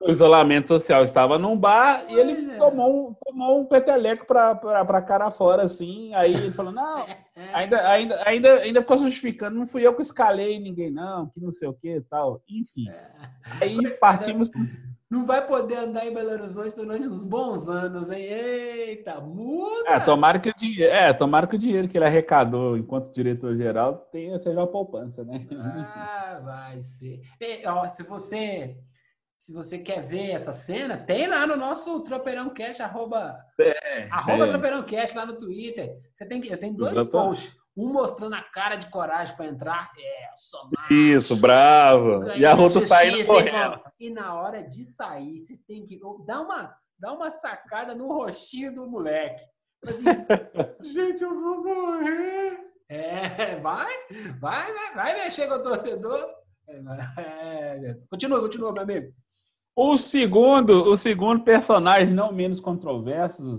O 0.00 0.10
isolamento 0.10 0.68
social 0.68 1.02
estava 1.02 1.38
num 1.38 1.56
bar 1.56 2.04
e 2.08 2.14
ele 2.14 2.56
tomou, 2.56 3.10
um, 3.10 3.14
tomou 3.14 3.60
um 3.60 3.64
peteleco 3.64 4.24
para 4.24 4.52
a 4.52 5.02
cara 5.02 5.30
fora, 5.30 5.62
assim. 5.62 6.14
Aí 6.14 6.32
ele 6.32 6.52
falou: 6.52 6.72
Não, 6.72 7.04
ainda, 7.52 7.88
ainda, 7.88 8.22
ainda, 8.24 8.54
ainda 8.60 8.80
ficou 8.80 8.98
justificando, 8.98 9.58
não 9.58 9.66
fui 9.66 9.84
eu 9.84 9.94
que 9.94 10.02
escalei 10.02 10.60
ninguém, 10.60 10.90
não, 10.90 11.28
que 11.28 11.40
não 11.40 11.50
sei 11.50 11.68
o 11.68 11.72
que 11.72 12.00
tal. 12.02 12.40
Enfim. 12.48 12.88
É. 12.88 13.10
Aí 13.60 13.90
partimos. 13.92 14.50
Não 15.10 15.24
vai 15.24 15.46
poder 15.46 15.76
andar 15.76 16.06
em 16.06 16.12
Belo 16.12 16.32
Horizonte 16.32 16.76
durante 16.76 17.08
uns 17.08 17.24
bons 17.24 17.66
anos, 17.66 18.10
hein? 18.10 18.22
Eita, 18.22 19.18
muda! 19.22 19.88
É, 19.88 19.98
tomara 19.98 20.38
que 20.38 20.50
o 20.50 20.54
dinheiro, 20.54 20.92
é, 20.92 21.14
tomara 21.14 21.46
que 21.46 21.56
o 21.56 21.58
dinheiro 21.58 21.88
que 21.88 21.96
ele 21.96 22.04
arrecadou 22.04 22.76
enquanto 22.76 23.14
diretor-geral 23.14 24.06
tenha, 24.12 24.38
seja 24.38 24.60
uma 24.60 24.66
poupança, 24.66 25.24
né? 25.24 25.46
Ah, 25.58 26.40
vai 26.44 26.82
ser. 26.82 27.22
E, 27.40 27.66
ó, 27.66 27.84
se 27.84 28.02
você 28.02 28.76
se 29.38 29.52
você 29.52 29.78
quer 29.78 30.02
ver 30.02 30.32
essa 30.32 30.52
cena, 30.52 30.98
tem 30.98 31.28
lá 31.28 31.46
no 31.46 31.56
nosso 31.56 32.00
Tropeirão 32.00 32.50
Cash, 32.50 32.80
arroba, 32.80 33.38
é, 33.60 34.08
arroba 34.10 34.46
é. 34.46 34.50
Tropeirão 34.50 34.82
Cash 34.82 35.14
lá 35.14 35.24
no 35.24 35.38
Twitter. 35.38 35.96
Você 36.12 36.26
tem 36.26 36.44
eu 36.44 36.58
tenho 36.58 36.74
dois 36.74 36.92
Exatamente. 36.92 37.12
posts. 37.12 37.58
Um 37.76 37.92
mostrando 37.92 38.34
a 38.34 38.42
cara 38.42 38.74
de 38.74 38.90
coragem 38.90 39.36
para 39.36 39.46
entrar. 39.46 39.92
É, 39.96 40.24
eu 40.24 40.36
sou 40.36 40.68
macho, 40.76 40.92
Isso, 40.92 41.40
bravo. 41.40 42.24
E 42.32 42.44
a 42.44 42.52
outra 42.56 42.80
saindo 42.80 43.24
correndo. 43.24 43.80
E 44.00 44.10
na 44.10 44.34
hora 44.34 44.64
de 44.64 44.84
sair, 44.84 45.38
você 45.38 45.56
tem 45.56 45.86
que 45.86 46.00
dar 46.26 46.40
uma, 46.40 46.76
dar 46.98 47.12
uma 47.12 47.30
sacada 47.30 47.94
no 47.94 48.08
rostinho 48.08 48.74
do 48.74 48.90
moleque. 48.90 49.44
Assim, 49.86 50.04
Gente, 50.82 51.22
eu 51.22 51.40
vou 51.40 51.62
morrer. 51.62 52.58
É, 52.88 53.56
vai, 53.60 53.94
vai, 54.40 54.72
vai, 54.72 54.94
vai 54.94 55.14
mexer 55.14 55.46
com 55.46 55.54
o 55.54 55.62
torcedor. 55.62 56.28
É, 56.68 57.90
é, 57.90 57.98
continua, 58.10 58.40
continua, 58.40 58.72
meu 58.72 58.82
amigo. 58.82 59.12
O 59.80 59.96
segundo, 59.96 60.90
o 60.90 60.96
segundo 60.96 61.44
personagem 61.44 62.12
não 62.12 62.32
menos 62.32 62.58
controverso, 62.58 63.58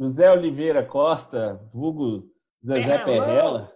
José 0.00 0.32
Oliveira 0.32 0.82
Costa, 0.82 1.60
vulgo 1.74 2.26
Zezé 2.64 2.96
Perrella, 3.04 3.70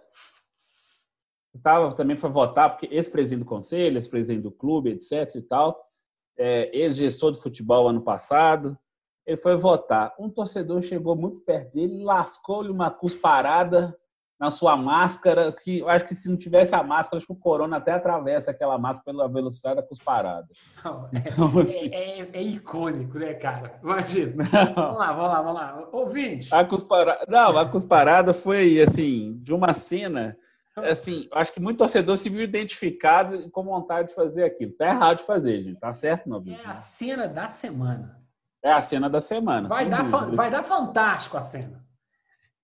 tava, 1.61 1.93
também 1.93 2.17
foi 2.17 2.31
votar, 2.31 2.71
porque 2.71 2.87
ex-presidente 2.91 3.43
do 3.43 3.47
conselho, 3.47 3.97
ex-presidente 3.97 4.41
do 4.41 4.51
clube, 4.51 4.89
etc 4.89 5.35
e 5.35 5.41
tal, 5.43 5.87
é, 6.35 6.75
ex-gestor 6.75 7.31
de 7.31 7.39
futebol 7.39 7.87
ano 7.87 8.01
passado, 8.01 8.75
ele 9.23 9.37
foi 9.37 9.55
votar. 9.55 10.15
Um 10.17 10.31
torcedor 10.31 10.81
chegou 10.81 11.15
muito 11.15 11.41
perto 11.41 11.75
dele, 11.75 12.03
lascou-lhe 12.03 12.71
uma 12.71 12.89
cusparada 12.89 13.95
na 14.39 14.49
sua 14.49 14.75
máscara, 14.75 15.53
que 15.53 15.79
eu 15.79 15.89
acho 15.89 16.05
que 16.05 16.15
se 16.15 16.29
não 16.29 16.35
tivesse 16.35 16.75
a 16.75 16.83
máscara, 16.83 17.17
acho 17.17 17.27
que 17.27 17.33
o 17.33 17.35
corona 17.35 17.77
até 17.77 17.91
atravessa 17.91 18.51
aquela 18.51 18.77
máscara 18.77 19.05
pela 19.05 19.29
velocidade 19.29 19.77
da 19.77 19.83
cusparada. 19.83 20.47
Não, 20.83 21.09
é, 21.13 21.17
então, 21.17 21.59
assim... 21.59 21.89
é, 21.93 22.19
é, 22.19 22.29
é, 22.33 22.41
icônico, 22.41 23.17
né, 23.17 23.33
cara? 23.35 23.79
Imagina. 23.81 24.43
Não. 24.51 24.73
Vamos 24.73 24.99
lá, 24.99 25.13
vamos 25.13 25.29
lá, 25.29 25.41
vamos 25.41 25.53
lá. 25.53 25.89
Ouvinte. 25.91 26.53
A 26.53 26.65
cusparada, 26.65 27.25
não, 27.27 27.57
a 27.57 27.69
cusparada 27.69 28.33
foi, 28.33 28.81
assim, 28.81 29.39
de 29.41 29.53
uma 29.53 29.73
cena... 29.73 30.35
Assim, 30.75 31.29
acho 31.31 31.53
que 31.53 31.59
muito 31.59 31.77
torcedor 31.77 32.17
se 32.17 32.29
viu 32.29 32.41
identificado 32.41 33.47
com 33.51 33.63
vontade 33.63 34.07
de 34.07 34.15
fazer 34.15 34.43
aquilo. 34.43 34.71
Tá 34.71 34.87
errado 34.87 35.17
de 35.19 35.23
fazer, 35.23 35.61
gente. 35.61 35.79
Tá 35.79 35.93
certo, 35.93 36.27
não? 36.27 36.43
É 36.47 36.65
a 36.65 36.75
cena 36.75 37.27
da 37.27 37.47
semana. 37.47 38.19
É 38.63 38.71
a 38.71 38.81
cena 38.81 39.07
da 39.07 39.19
semana. 39.19 39.69
Vai, 39.69 39.87
dar, 39.87 40.03
vai 40.03 40.49
dar 40.49 40.63
fantástico 40.63 41.37
a 41.37 41.41
cena. 41.41 41.82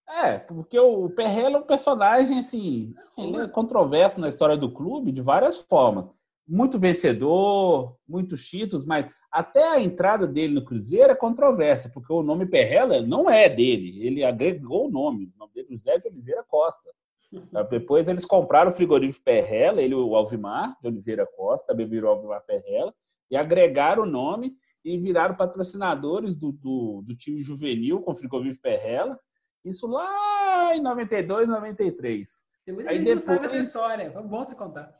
É, 0.10 0.40
porque 0.40 0.78
o 0.80 1.10
Perrella 1.10 1.58
é 1.58 1.60
um 1.60 1.66
personagem, 1.66 2.40
assim, 2.40 2.96
ele 3.16 3.38
é 3.38 3.48
controverso 3.48 4.20
na 4.20 4.28
história 4.28 4.58
do 4.58 4.72
clube 4.72 5.12
de 5.12 5.22
várias 5.22 5.60
formas. 5.60 6.10
Muito 6.48 6.80
vencedor, 6.80 7.96
muitos 8.08 8.48
títulos, 8.50 8.84
mas 8.84 9.08
até 9.32 9.64
a 9.64 9.80
entrada 9.80 10.26
dele 10.26 10.56
no 10.56 10.66
Cruzeiro 10.66 11.12
é 11.12 11.16
controversa, 11.16 11.92
porque 11.94 12.12
o 12.12 12.24
nome 12.24 12.48
Perrella 12.48 13.02
não 13.04 13.30
é 13.30 13.48
dele, 13.48 14.04
ele 14.04 14.24
agregou 14.24 14.88
o 14.88 14.92
nome, 14.92 15.32
o 15.36 15.40
nome 15.40 15.54
dele 15.54 15.68
é 15.70 15.72
José 15.72 16.00
de 16.00 16.08
Oliveira 16.08 16.44
Costa. 16.44 16.90
Depois 17.70 18.10
eles 18.10 18.26
compraram 18.26 18.72
o 18.72 18.76
frigorífico 18.76 19.24
Perrella, 19.24 19.80
ele 19.80 19.94
o 19.94 20.16
Alvimar 20.16 20.76
de 20.82 20.88
Oliveira 20.88 21.28
Costa, 21.38 21.68
também 21.68 21.88
virou 21.88 22.10
Alvimar 22.10 22.44
Perrella, 22.44 22.92
e 23.30 23.38
agregaram 23.38 24.02
o 24.02 24.08
nome 24.08 24.56
e 24.84 24.98
viraram 24.98 25.36
patrocinadores 25.36 26.36
do, 26.36 26.52
do, 26.52 27.04
do 27.06 27.16
time 27.16 27.44
juvenil 27.44 28.02
com 28.02 28.12
o 28.12 28.16
frigorífico 28.16 28.64
Perrella, 28.64 29.20
isso 29.64 29.88
lá 29.88 30.76
em 30.76 30.82
92, 30.82 31.48
93. 31.48 32.42
Tem 32.66 32.74
muita 32.74 32.90
aí 32.90 32.98
gente 32.98 33.06
depois... 33.06 33.28
não 33.28 33.36
sabe 33.36 33.48
essa 33.48 33.58
história. 33.58 34.12
Foi 34.12 34.24
bom 34.24 34.44
você 34.44 34.56
contar. 34.56 34.94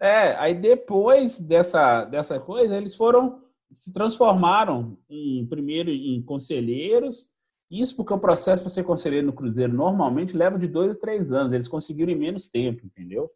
É, 0.00 0.36
aí 0.36 0.54
depois 0.54 1.38
dessa, 1.38 2.04
dessa 2.04 2.38
coisa, 2.38 2.76
eles 2.76 2.94
foram, 2.94 3.42
se 3.72 3.92
transformaram 3.92 4.96
em, 5.08 5.46
primeiro 5.46 5.90
em 5.90 6.22
conselheiros. 6.22 7.30
Isso 7.70 7.96
porque 7.96 8.14
o 8.14 8.18
processo 8.18 8.62
para 8.62 8.70
ser 8.70 8.84
conselheiro 8.84 9.26
no 9.26 9.32
Cruzeiro 9.32 9.72
normalmente 9.72 10.36
leva 10.36 10.58
de 10.58 10.66
dois 10.66 10.92
a 10.92 10.94
três 10.94 11.32
anos. 11.32 11.52
Eles 11.52 11.68
conseguiram 11.68 12.12
em 12.12 12.16
menos 12.16 12.48
tempo, 12.48 12.86
entendeu? 12.86 13.30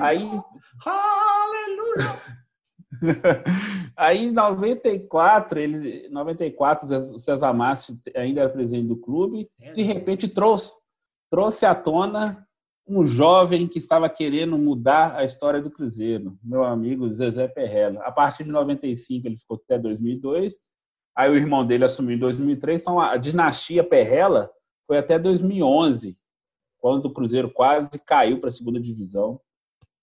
Aí. 0.00 0.22
Aleluia! 0.84 2.22
Aí 3.96 4.26
em 4.26 4.32
94, 4.32 5.58
ele, 5.58 6.08
94, 6.08 6.96
o 7.14 7.18
César 7.18 7.52
Márcio 7.52 7.96
ainda 8.14 8.42
era 8.42 8.50
presidente 8.50 8.88
do 8.88 8.96
clube, 8.96 9.46
de 9.74 9.82
repente 9.82 10.28
trouxe, 10.28 10.72
trouxe 11.30 11.64
à 11.64 11.74
tona 11.74 12.46
um 12.86 13.04
jovem 13.04 13.66
que 13.66 13.78
estava 13.78 14.08
querendo 14.10 14.58
mudar 14.58 15.16
a 15.16 15.24
história 15.24 15.60
do 15.60 15.70
Cruzeiro, 15.70 16.38
meu 16.42 16.64
amigo 16.64 17.12
Zezé 17.12 17.48
Perrella. 17.48 18.02
A 18.02 18.12
partir 18.12 18.44
de 18.44 18.50
95 18.50 19.26
ele 19.26 19.36
ficou 19.36 19.60
até 19.64 19.78
2002, 19.78 20.54
aí 21.16 21.30
o 21.30 21.36
irmão 21.36 21.66
dele 21.66 21.84
assumiu 21.84 22.16
em 22.16 22.18
2003, 22.20 22.80
então 22.80 23.00
a 23.00 23.16
dinastia 23.16 23.82
Perrella 23.82 24.50
foi 24.86 24.98
até 24.98 25.18
2011, 25.18 26.18
quando 26.78 27.06
o 27.06 27.12
Cruzeiro 27.12 27.50
quase 27.50 27.98
caiu 28.04 28.38
para 28.38 28.50
a 28.50 28.52
segunda 28.52 28.78
divisão 28.78 29.40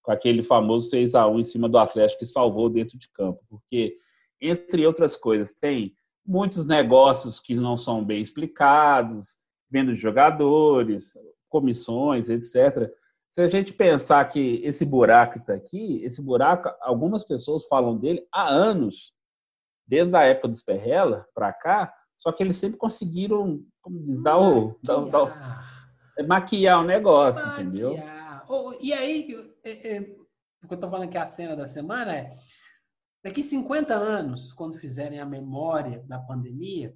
com 0.02 0.12
aquele 0.12 0.43
famoso 0.43 0.89
6 0.89 1.16
a 1.16 1.28
1 1.28 1.39
em 1.39 1.43
cima 1.43 1.70
do 1.70 1.78
Atlético 1.78 2.20
que 2.20 2.26
salvou 2.26 2.70
dentro 2.70 2.97
de 2.97 3.10
campo, 3.10 3.39
porque 3.49 3.97
entre 4.41 4.86
outras 4.86 5.16
coisas 5.16 5.54
tem 5.54 5.93
muitos 6.26 6.66
negócios 6.66 7.39
que 7.39 7.56
não 7.56 7.78
são 7.78 8.04
bem 8.04 8.22
explicados, 8.22 9.38
venda 9.70 9.93
de 9.93 9.99
jogadores, 9.99 11.14
comissões, 11.49 12.30
etc. 12.30 12.91
Se 13.30 13.41
a 13.41 13.47
gente 13.47 13.74
pensar 13.74 14.26
que 14.26 14.62
esse 14.64 14.86
buraco 14.86 15.39
está 15.39 15.54
aqui, 15.54 16.04
esse 16.04 16.22
buraco, 16.22 16.70
algumas 16.82 17.24
pessoas 17.24 17.68
falam 17.68 17.97
dele 17.97 18.26
há 18.32 18.49
anos, 18.49 19.14
desde 19.88 20.16
a 20.16 20.24
época 20.24 20.47
dos 20.47 20.62
Perrella 20.62 21.26
para 21.34 21.54
cá, 21.54 21.93
só 22.18 22.32
que 22.32 22.43
eles 22.43 22.56
sempre 22.56 22.78
conseguiram, 22.78 23.64
como 23.82 23.99
diz, 24.04 24.22
dar 24.22 24.38
o, 24.38 24.78
dar, 24.84 25.06
dar, 25.06 26.26
maquiar 26.28 26.82
o 26.82 26.86
negócio, 26.86 27.41
maquiar. 27.45 27.62
entendeu? 27.62 27.95
Oh, 28.47 28.74
e 28.82 28.93
aí, 28.93 29.28
é, 29.64 29.95
é, 29.95 29.99
o 30.64 30.68
que 30.68 30.74
eu 30.74 30.76
estou 30.76 30.89
falando 30.89 31.07
aqui, 31.07 31.18
a 31.18 31.26
cena 31.26 31.55
da 31.55 31.66
semana 31.66 32.16
é 32.16 32.38
daqui 33.24 33.43
50 33.43 33.93
anos, 33.93 34.53
quando 34.53 34.78
fizerem 34.78 35.20
a 35.20 35.26
memória 35.26 36.03
da 36.07 36.20
pandemia, 36.20 36.93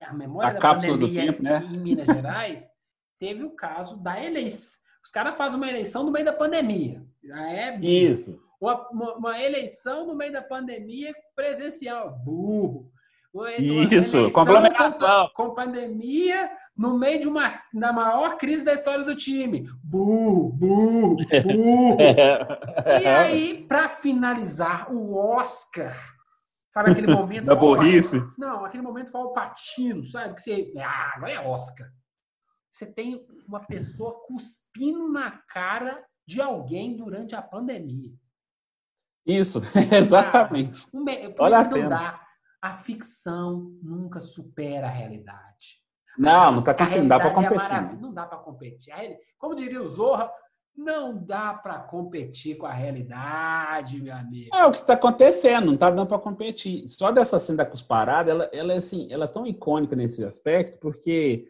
a 0.00 0.12
memória 0.12 0.50
a 0.50 0.52
da 0.54 0.60
pandemia 0.60 0.96
do 0.96 1.12
tempo, 1.12 1.42
né? 1.42 1.62
em 1.64 1.78
Minas 1.78 2.06
Gerais, 2.06 2.68
teve 3.18 3.44
o 3.44 3.50
caso 3.50 4.02
da 4.02 4.22
eleição. 4.22 4.80
Os 5.02 5.10
caras 5.10 5.36
fazem 5.36 5.56
uma 5.56 5.68
eleição 5.68 6.02
no 6.02 6.10
meio 6.10 6.24
da 6.24 6.32
pandemia. 6.32 7.04
Já 7.22 7.50
é 7.50 7.78
Isso. 7.78 8.40
Uma, 8.60 8.88
uma, 8.90 9.14
uma, 9.14 9.42
eleição 9.42 10.06
no 10.06 10.16
meio 10.16 10.32
da 10.32 10.42
pandemia 10.42 11.12
presencial. 11.34 12.18
Burro. 12.24 12.90
Uma, 13.32 13.54
Isso, 13.54 14.30
com 14.32 14.40
aglomeração. 14.40 15.30
Com 15.34 15.54
pandemia 15.54 16.50
no 16.76 16.98
meio 16.98 17.20
de 17.20 17.28
uma 17.28 17.62
da 17.72 17.92
maior 17.92 18.36
crise 18.36 18.64
da 18.64 18.74
história 18.74 19.04
do 19.04 19.16
time. 19.16 19.68
Burro, 19.82 20.52
burro, 20.52 21.16
burro. 21.16 21.96
e 23.00 23.06
aí, 23.06 23.64
para 23.66 23.88
finalizar, 23.88 24.92
o 24.92 25.14
Oscar. 25.14 25.94
Sabe 26.70 26.90
aquele 26.90 27.06
momento? 27.06 27.46
da 27.46 27.54
burrice? 27.54 28.22
Não, 28.36 28.64
aquele 28.64 28.82
momento 28.82 29.10
foi 29.10 29.22
o 29.22 29.32
patino, 29.32 30.04
sabe? 30.04 30.34
Que 30.34 30.42
você. 30.42 30.72
Ah, 30.78 31.14
agora 31.16 31.32
é 31.32 31.40
Oscar. 31.40 31.90
Você 32.70 32.84
tem 32.84 33.26
uma 33.48 33.60
pessoa 33.60 34.20
cuspindo 34.26 35.10
na 35.10 35.30
cara 35.48 36.04
de 36.26 36.42
alguém 36.42 36.94
durante 36.94 37.34
a 37.34 37.40
pandemia. 37.40 38.12
Isso, 39.24 39.62
exatamente. 39.90 40.86
Ah, 40.86 40.96
um, 40.98 41.04
Olha 41.38 41.62
isso 41.62 41.70
não 41.70 41.88
dá. 41.88 42.20
A 42.60 42.74
ficção 42.74 43.78
nunca 43.82 44.20
supera 44.20 44.88
a 44.88 44.90
realidade. 44.90 45.85
Não, 46.18 46.52
não 46.52 46.58
está 46.60 46.74
conseguindo, 46.74 47.08
dá 47.08 47.18
para 47.18 47.30
é 47.30 47.34
competir. 47.34 47.72
É 47.72 47.96
não 48.00 48.12
dá 48.12 48.26
para 48.26 48.38
competir. 48.38 48.94
Como 49.38 49.54
diria 49.54 49.82
o 49.82 49.86
Zorra, 49.86 50.30
não 50.76 51.16
dá 51.16 51.54
para 51.54 51.78
competir 51.78 52.56
com 52.56 52.66
a 52.66 52.72
realidade, 52.72 54.00
meu 54.00 54.14
amigo. 54.14 54.54
É 54.54 54.64
o 54.66 54.70
que 54.70 54.78
está 54.78 54.92
acontecendo, 54.92 55.66
não 55.66 55.74
está 55.74 55.90
dando 55.90 56.06
para 56.06 56.18
competir. 56.18 56.86
Só 56.88 57.10
dessa 57.10 57.40
cena 57.40 57.58
da 57.58 57.66
cusparada, 57.66 58.30
ela, 58.30 58.50
ela, 58.52 58.72
é 58.74 58.76
assim, 58.76 59.10
ela 59.10 59.24
é 59.24 59.28
tão 59.28 59.46
icônica 59.46 59.96
nesse 59.96 60.22
aspecto, 60.22 60.78
porque 60.78 61.48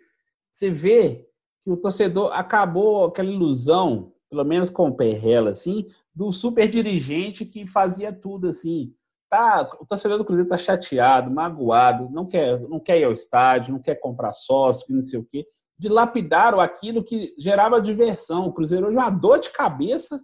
você 0.52 0.70
vê 0.70 1.28
que 1.64 1.70
o 1.70 1.76
torcedor 1.76 2.32
acabou 2.32 3.06
aquela 3.06 3.30
ilusão, 3.30 4.12
pelo 4.30 4.44
menos 4.44 4.70
com 4.70 4.88
o 4.88 4.96
Perrella, 4.96 5.50
assim, 5.50 5.88
do 6.14 6.30
super 6.30 6.68
dirigente 6.68 7.44
que 7.44 7.66
fazia 7.66 8.12
tudo 8.12 8.48
assim. 8.48 8.94
Tá, 9.28 9.68
o 9.80 9.86
torcedor 9.86 10.18
do 10.18 10.24
Cruzeiro 10.24 10.48
tá 10.48 10.56
chateado, 10.56 11.30
magoado, 11.30 12.08
não 12.10 12.26
quer, 12.26 12.60
não 12.60 12.78
quer 12.78 13.00
ir 13.00 13.04
ao 13.04 13.12
estádio, 13.12 13.72
não 13.72 13.82
quer 13.82 13.96
comprar 13.96 14.32
sócio, 14.32 14.94
não 14.94 15.02
sei 15.02 15.18
o 15.18 15.24
quê. 15.24 15.44
Dilapidaram 15.78 16.60
aquilo 16.60 17.02
que 17.02 17.34
gerava 17.36 17.80
diversão. 17.80 18.46
O 18.46 18.52
Cruzeiro 18.52 18.86
hoje 18.86 18.96
é 18.96 19.00
uma 19.00 19.10
dor 19.10 19.40
de 19.40 19.50
cabeça 19.50 20.22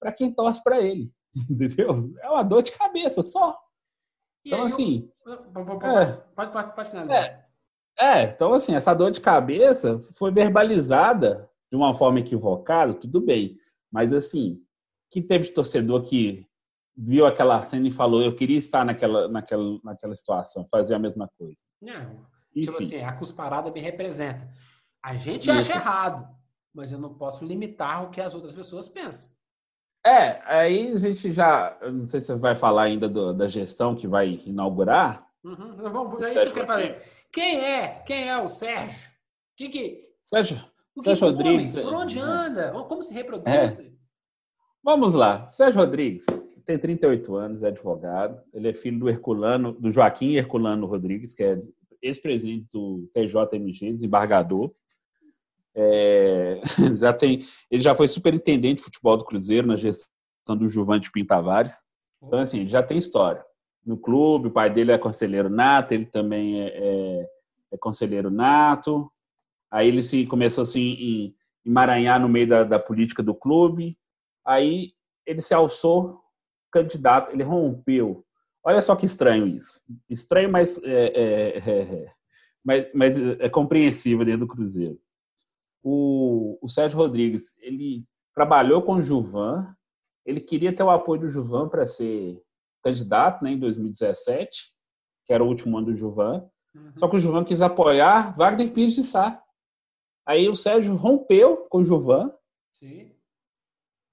para 0.00 0.12
quem 0.12 0.32
torce 0.32 0.62
para 0.64 0.80
ele. 0.80 1.12
Entendeu? 1.50 1.96
É 2.22 2.30
uma 2.30 2.42
dor 2.42 2.62
de 2.62 2.72
cabeça 2.72 3.22
só. 3.22 3.56
Então, 4.46 4.64
assim. 4.64 5.10
Pode, 6.34 6.52
pode, 6.52 6.74
pode 6.74 6.90
finalizar. 6.90 7.22
É, 7.22 7.48
é, 7.98 8.22
então 8.24 8.52
assim, 8.54 8.74
essa 8.74 8.94
dor 8.94 9.10
de 9.10 9.20
cabeça 9.20 10.00
foi 10.16 10.30
verbalizada 10.30 11.50
de 11.70 11.76
uma 11.76 11.92
forma 11.92 12.20
equivocada, 12.20 12.94
tudo 12.94 13.20
bem. 13.20 13.58
Mas 13.90 14.12
assim, 14.14 14.62
que 15.10 15.20
teve 15.20 15.44
de 15.44 15.50
torcedor 15.50 16.02
que 16.02 16.47
viu 16.98 17.24
aquela 17.24 17.62
cena 17.62 17.86
e 17.86 17.92
falou, 17.92 18.20
eu 18.20 18.34
queria 18.34 18.58
estar 18.58 18.84
naquela, 18.84 19.28
naquela, 19.28 19.78
naquela 19.84 20.14
situação, 20.16 20.66
fazer 20.68 20.94
a 20.94 20.98
mesma 20.98 21.30
coisa. 21.38 21.60
Não, 21.80 22.26
tipo 22.52 22.78
assim, 22.78 23.02
a 23.02 23.12
cusparada 23.12 23.70
me 23.70 23.80
representa. 23.80 24.48
A 25.00 25.14
gente 25.14 25.48
acha 25.48 25.74
errado, 25.74 26.28
mas 26.74 26.90
eu 26.90 26.98
não 26.98 27.14
posso 27.14 27.44
limitar 27.44 28.04
o 28.04 28.10
que 28.10 28.20
as 28.20 28.34
outras 28.34 28.56
pessoas 28.56 28.88
pensam. 28.88 29.30
É, 30.04 30.42
aí 30.44 30.92
a 30.92 30.96
gente 30.96 31.32
já, 31.32 31.78
não 31.82 32.04
sei 32.04 32.20
se 32.20 32.26
você 32.26 32.38
vai 32.38 32.56
falar 32.56 32.82
ainda 32.82 33.08
do, 33.08 33.32
da 33.32 33.46
gestão 33.46 33.94
que 33.94 34.08
vai 34.08 34.40
inaugurar. 34.44 35.24
Uhum, 35.44 35.76
vamos, 35.90 36.20
é 36.22 36.34
isso 36.34 36.42
que 36.42 36.48
eu 36.48 36.54
quero 36.54 36.66
fazer. 36.66 37.02
Quem 37.32 37.64
é? 37.64 38.02
Quem 38.04 38.28
é 38.28 38.42
o 38.42 38.48
Sérgio? 38.48 39.10
Que 39.56 39.68
que... 39.68 40.08
Sérgio, 40.24 40.60
que 40.94 41.02
Sérgio 41.02 41.28
Rodrigues. 41.28 41.76
Por 41.76 41.94
onde 41.94 42.18
anda? 42.18 42.72
Como 42.72 43.02
se 43.04 43.14
reproduz? 43.14 43.46
É. 43.46 43.88
Vamos 44.82 45.14
lá. 45.14 45.46
Sérgio 45.48 45.80
Rodrigues 45.80 46.26
tem 46.68 46.78
38 46.78 47.34
anos, 47.34 47.62
é 47.62 47.68
advogado. 47.68 48.42
Ele 48.52 48.68
é 48.68 48.74
filho 48.74 48.98
do 48.98 49.08
Herculano, 49.08 49.72
do 49.72 49.90
Joaquim 49.90 50.34
Herculano 50.34 50.86
Rodrigues, 50.86 51.32
que 51.32 51.42
é 51.42 51.58
ex-presidente 52.02 52.68
do 52.70 53.08
TJMG, 53.14 53.94
desembargador. 53.94 54.70
É, 55.74 56.60
já 57.00 57.10
tem, 57.14 57.42
ele 57.70 57.80
já 57.80 57.94
foi 57.94 58.06
superintendente 58.06 58.76
de 58.76 58.82
futebol 58.82 59.16
do 59.16 59.24
Cruzeiro 59.24 59.66
na 59.66 59.76
gestão 59.76 60.54
do 60.58 60.68
Juvante 60.68 61.10
Pintavares. 61.10 61.76
Então, 62.22 62.38
assim, 62.40 62.68
já 62.68 62.82
tem 62.82 62.98
história 62.98 63.42
no 63.86 63.96
clube, 63.96 64.48
o 64.48 64.50
pai 64.50 64.68
dele 64.68 64.92
é 64.92 64.98
conselheiro 64.98 65.48
nato, 65.48 65.92
ele 65.92 66.04
também 66.04 66.60
é, 66.60 66.66
é, 66.74 67.30
é 67.72 67.78
conselheiro 67.78 68.30
nato. 68.30 69.10
Aí 69.70 69.88
ele 69.88 70.02
se 70.02 70.26
começou 70.26 70.60
assim 70.60 70.80
em 70.80 71.34
emaranhar 71.64 72.20
no 72.20 72.28
meio 72.28 72.46
da, 72.46 72.62
da, 72.62 72.78
política 72.78 73.22
do 73.22 73.34
clube. 73.34 73.96
Aí 74.44 74.92
ele 75.24 75.40
se 75.40 75.54
alçou 75.54 76.20
candidato, 76.70 77.32
ele 77.32 77.42
rompeu. 77.42 78.24
Olha 78.64 78.80
só 78.80 78.94
que 78.94 79.06
estranho 79.06 79.46
isso. 79.46 79.80
Estranho, 80.08 80.50
mas 80.50 80.82
é, 80.82 81.06
é, 81.06 81.58
é, 81.58 81.80
é 81.80 82.12
mas, 82.64 82.86
mas 82.92 83.18
é 83.40 83.48
compreensível 83.48 84.24
dentro 84.24 84.40
do 84.40 84.46
Cruzeiro. 84.46 85.00
O, 85.82 86.58
o 86.60 86.68
Sérgio 86.68 86.98
Rodrigues, 86.98 87.56
ele 87.58 88.04
trabalhou 88.34 88.82
com 88.82 88.94
o 88.94 89.02
Juvan, 89.02 89.74
ele 90.24 90.40
queria 90.40 90.72
ter 90.72 90.82
o 90.82 90.90
apoio 90.90 91.22
do 91.22 91.30
Juvan 91.30 91.68
para 91.68 91.86
ser 91.86 92.42
candidato 92.82 93.42
né, 93.42 93.52
em 93.52 93.58
2017, 93.58 94.72
que 95.24 95.32
era 95.32 95.42
o 95.42 95.48
último 95.48 95.78
ano 95.78 95.86
do 95.86 95.96
Juvan. 95.96 96.48
Uhum. 96.74 96.92
Só 96.94 97.08
que 97.08 97.16
o 97.16 97.20
Juvan 97.20 97.44
quis 97.44 97.62
apoiar 97.62 98.36
Wagner 98.36 98.72
Pires 98.72 98.94
de 98.94 99.02
Sá. 99.02 99.42
Aí 100.26 100.48
o 100.48 100.54
Sérgio 100.54 100.94
rompeu 100.94 101.68
com 101.68 101.78
o 101.78 101.84
Juvan 101.84 102.30
Sim. 102.74 103.10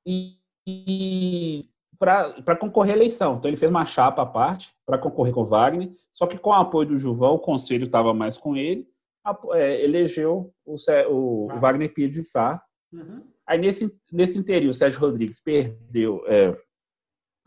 e, 0.06 0.39
e 0.66 1.70
para 1.98 2.56
concorrer 2.56 2.93
à 2.93 2.98
eleição. 2.98 3.38
Então 3.38 3.50
ele 3.50 3.58
fez 3.58 3.70
uma 3.70 3.86
chapa 3.86 4.22
à 4.22 4.26
parte 4.26 4.74
para 4.86 4.98
concorrer 4.98 5.34
com 5.34 5.41
o 5.41 5.46
Wagner, 5.46 5.91
só 6.12 6.28
que 6.28 6.38
com 6.38 6.50
o 6.50 6.54
apoio 6.54 6.89
do 6.89 6.98
Juvan, 6.98 7.32
o 7.32 7.39
conselho 7.39 7.84
estava 7.84 8.14
mais 8.14 8.38
com 8.38 8.56
ele, 8.56 8.88
é, 9.54 9.84
elegeu 9.84 10.54
o, 10.66 10.76
o, 11.10 11.46
o 11.54 11.60
Wagner 11.60 11.93
Pires 11.93 12.14
de 12.14 12.24
Sá. 12.24 12.62
Uhum. 12.93 13.24
Aí 13.48 13.60
nesse, 13.60 13.96
nesse 14.12 14.38
interior, 14.38 14.70
o 14.70 14.74
Sérgio 14.74 15.00
Rodrigues 15.00 15.39
perdeu, 15.39 16.24
é, 16.28 16.56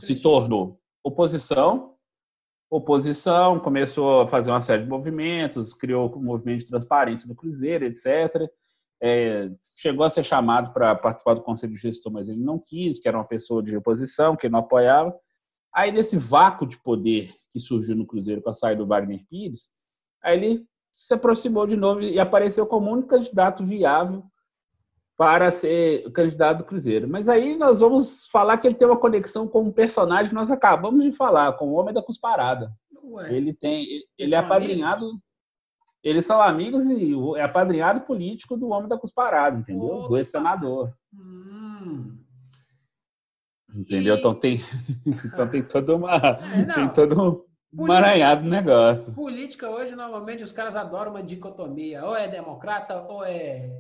se 0.01 0.21
tornou 0.21 0.81
oposição. 1.05 1.95
Oposição 2.71 3.59
começou 3.59 4.21
a 4.21 4.29
fazer 4.29 4.51
uma 4.51 4.61
série 4.61 4.83
de 4.83 4.89
movimentos, 4.89 5.73
criou 5.73 6.13
o 6.13 6.19
um 6.19 6.23
movimento 6.23 6.61
de 6.61 6.67
transparência 6.67 7.27
do 7.27 7.35
Cruzeiro, 7.35 7.87
etc. 7.87 8.51
É, 9.01 9.51
chegou 9.77 10.05
a 10.05 10.11
ser 10.11 10.25
chamado 10.25 10.73
para 10.73 10.95
participar 10.95 11.35
do 11.35 11.43
conselho 11.43 11.73
de 11.73 11.79
gestor, 11.79 12.13
mas 12.13 12.29
ele 12.29 12.41
não 12.41 12.59
quis, 12.59 12.99
que 12.99 13.09
era 13.09 13.17
uma 13.17 13.25
pessoa 13.25 13.63
de 13.63 13.77
oposição, 13.77 14.37
que 14.37 14.49
não 14.49 14.59
apoiava. 14.59 15.15
Aí, 15.75 15.93
nesse 15.93 16.17
vácuo 16.17 16.67
de 16.67 16.81
poder 16.83 17.33
que 17.51 17.61
surgiu 17.61 17.95
no 17.95 18.07
Cruzeiro 18.07 18.43
com 18.43 18.51
a 18.51 18.55
saída 18.55 18.83
do 18.83 18.89
Wagner 18.89 19.25
Pires, 19.29 19.71
aí 20.23 20.37
ele 20.37 20.67
se 20.91 21.15
aproximou 21.15 21.67
de 21.67 21.77
novo 21.77 22.01
e 22.01 22.19
apareceu 22.19 22.67
como 22.67 22.91
único 22.91 23.09
candidato 23.09 23.65
viável 23.65 24.25
para 25.17 25.51
ser 25.51 26.11
candidato 26.13 26.59
do 26.59 26.65
Cruzeiro. 26.65 27.09
Mas 27.09 27.29
aí 27.29 27.57
nós 27.57 27.81
vamos 27.81 28.27
falar 28.29 28.57
que 28.59 28.67
ele 28.67 28.77
tem 28.77 28.87
uma 28.87 28.99
conexão 28.99 29.47
com 29.47 29.63
um 29.63 29.73
personagem 29.73 30.29
que 30.29 30.35
nós 30.35 30.51
acabamos 30.51 31.05
de 31.05 31.13
falar, 31.13 31.53
com 31.55 31.69
o 31.69 31.75
Homem 31.75 31.93
da 31.93 32.03
Cusparada. 32.03 32.73
Ué, 33.03 33.35
ele 33.35 33.53
tem, 33.53 33.87
ele 34.17 34.35
é 34.35 34.39
apadrinhado, 34.39 35.07
amigos? 35.07 35.23
Eles 36.03 36.25
são 36.25 36.41
amigos 36.41 36.85
e 36.85 37.13
é 37.37 37.43
apadrinhado 37.43 38.03
político 38.03 38.57
do 38.57 38.69
Homem 38.69 38.89
da 38.89 38.99
Cusparada, 38.99 39.59
entendeu? 39.59 40.09
do 40.09 40.17
ex-senador. 40.17 40.93
Hum. 41.13 42.19
Entendeu? 43.75 44.17
E... 44.17 44.19
Então 44.19 44.35
tem, 44.35 44.61
então 45.25 45.49
tem 45.49 45.63
toda 45.63 45.97
uma, 45.97 46.17
é, 46.17 46.75
tem 46.75 46.89
todo 46.89 47.47
um 47.73 47.85
emaranhado 47.85 48.49
negócio. 48.49 49.13
Política 49.13 49.69
hoje 49.69 49.95
normalmente 49.95 50.43
os 50.43 50.53
caras 50.53 50.77
adoram 50.77 51.11
uma 51.11 51.23
dicotomia, 51.23 52.05
ou 52.05 52.17
é 52.17 52.29
democrata 52.29 53.03
ou 53.03 53.25
é 53.25 53.71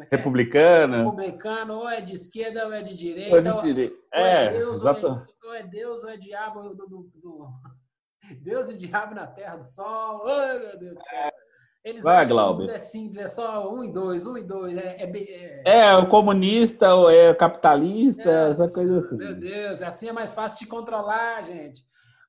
é 0.00 0.16
Republicana. 0.16 0.98
Republicano, 0.98 1.74
ou 1.74 1.88
é 1.88 2.00
de 2.00 2.14
esquerda 2.14 2.66
ou 2.66 2.72
é 2.72 2.82
de 2.82 2.94
direita. 2.94 3.32
Ou 3.32 3.38
é, 3.38 3.42
de 3.42 3.66
direita. 3.66 3.96
Ou, 4.14 4.20
é, 4.20 4.44
é 4.44 4.52
Deus, 4.52 4.82
ou, 4.82 4.90
é, 4.90 5.26
ou 5.44 5.54
é 5.54 5.62
Deus 5.64 6.02
ou 6.04 6.08
é 6.08 6.16
diabo 6.16 6.62
do, 6.62 6.86
do, 6.86 7.10
do, 7.14 7.48
Deus 8.42 8.68
e 8.68 8.76
diabo 8.76 9.14
na 9.14 9.26
terra 9.26 9.56
do 9.56 9.64
sol. 9.64 10.26
Ai, 10.28 10.58
meu 10.60 10.78
Deus 10.78 10.94
do 10.94 11.00
céu. 11.00 11.32
Eles 11.84 12.02
Vai, 12.04 12.26
Glauber. 12.26 12.66
tudo 12.66 12.72
é 12.74 12.78
simples, 12.78 13.24
é 13.24 13.28
só 13.28 13.72
um 13.72 13.84
e 13.84 13.92
dois, 13.92 14.26
um 14.26 14.36
e 14.36 14.42
dois. 14.42 14.76
É, 14.76 14.96
é, 15.00 15.10
é- 15.10 15.62
É, 15.64 15.96
o 15.96 16.06
comunista, 16.08 16.94
ou 16.94 17.08
é 17.10 17.30
o 17.30 17.36
capitalista, 17.36 18.48
Nossa 18.48 18.64
essa 18.64 18.74
coisa 18.74 18.98
assim. 19.00 19.16
Meu 19.16 19.34
Deus, 19.34 19.82
assim 19.82 20.08
é 20.08 20.12
mais 20.12 20.34
fácil 20.34 20.58
de 20.58 20.66
controlar, 20.66 21.42
gente. 21.44 21.82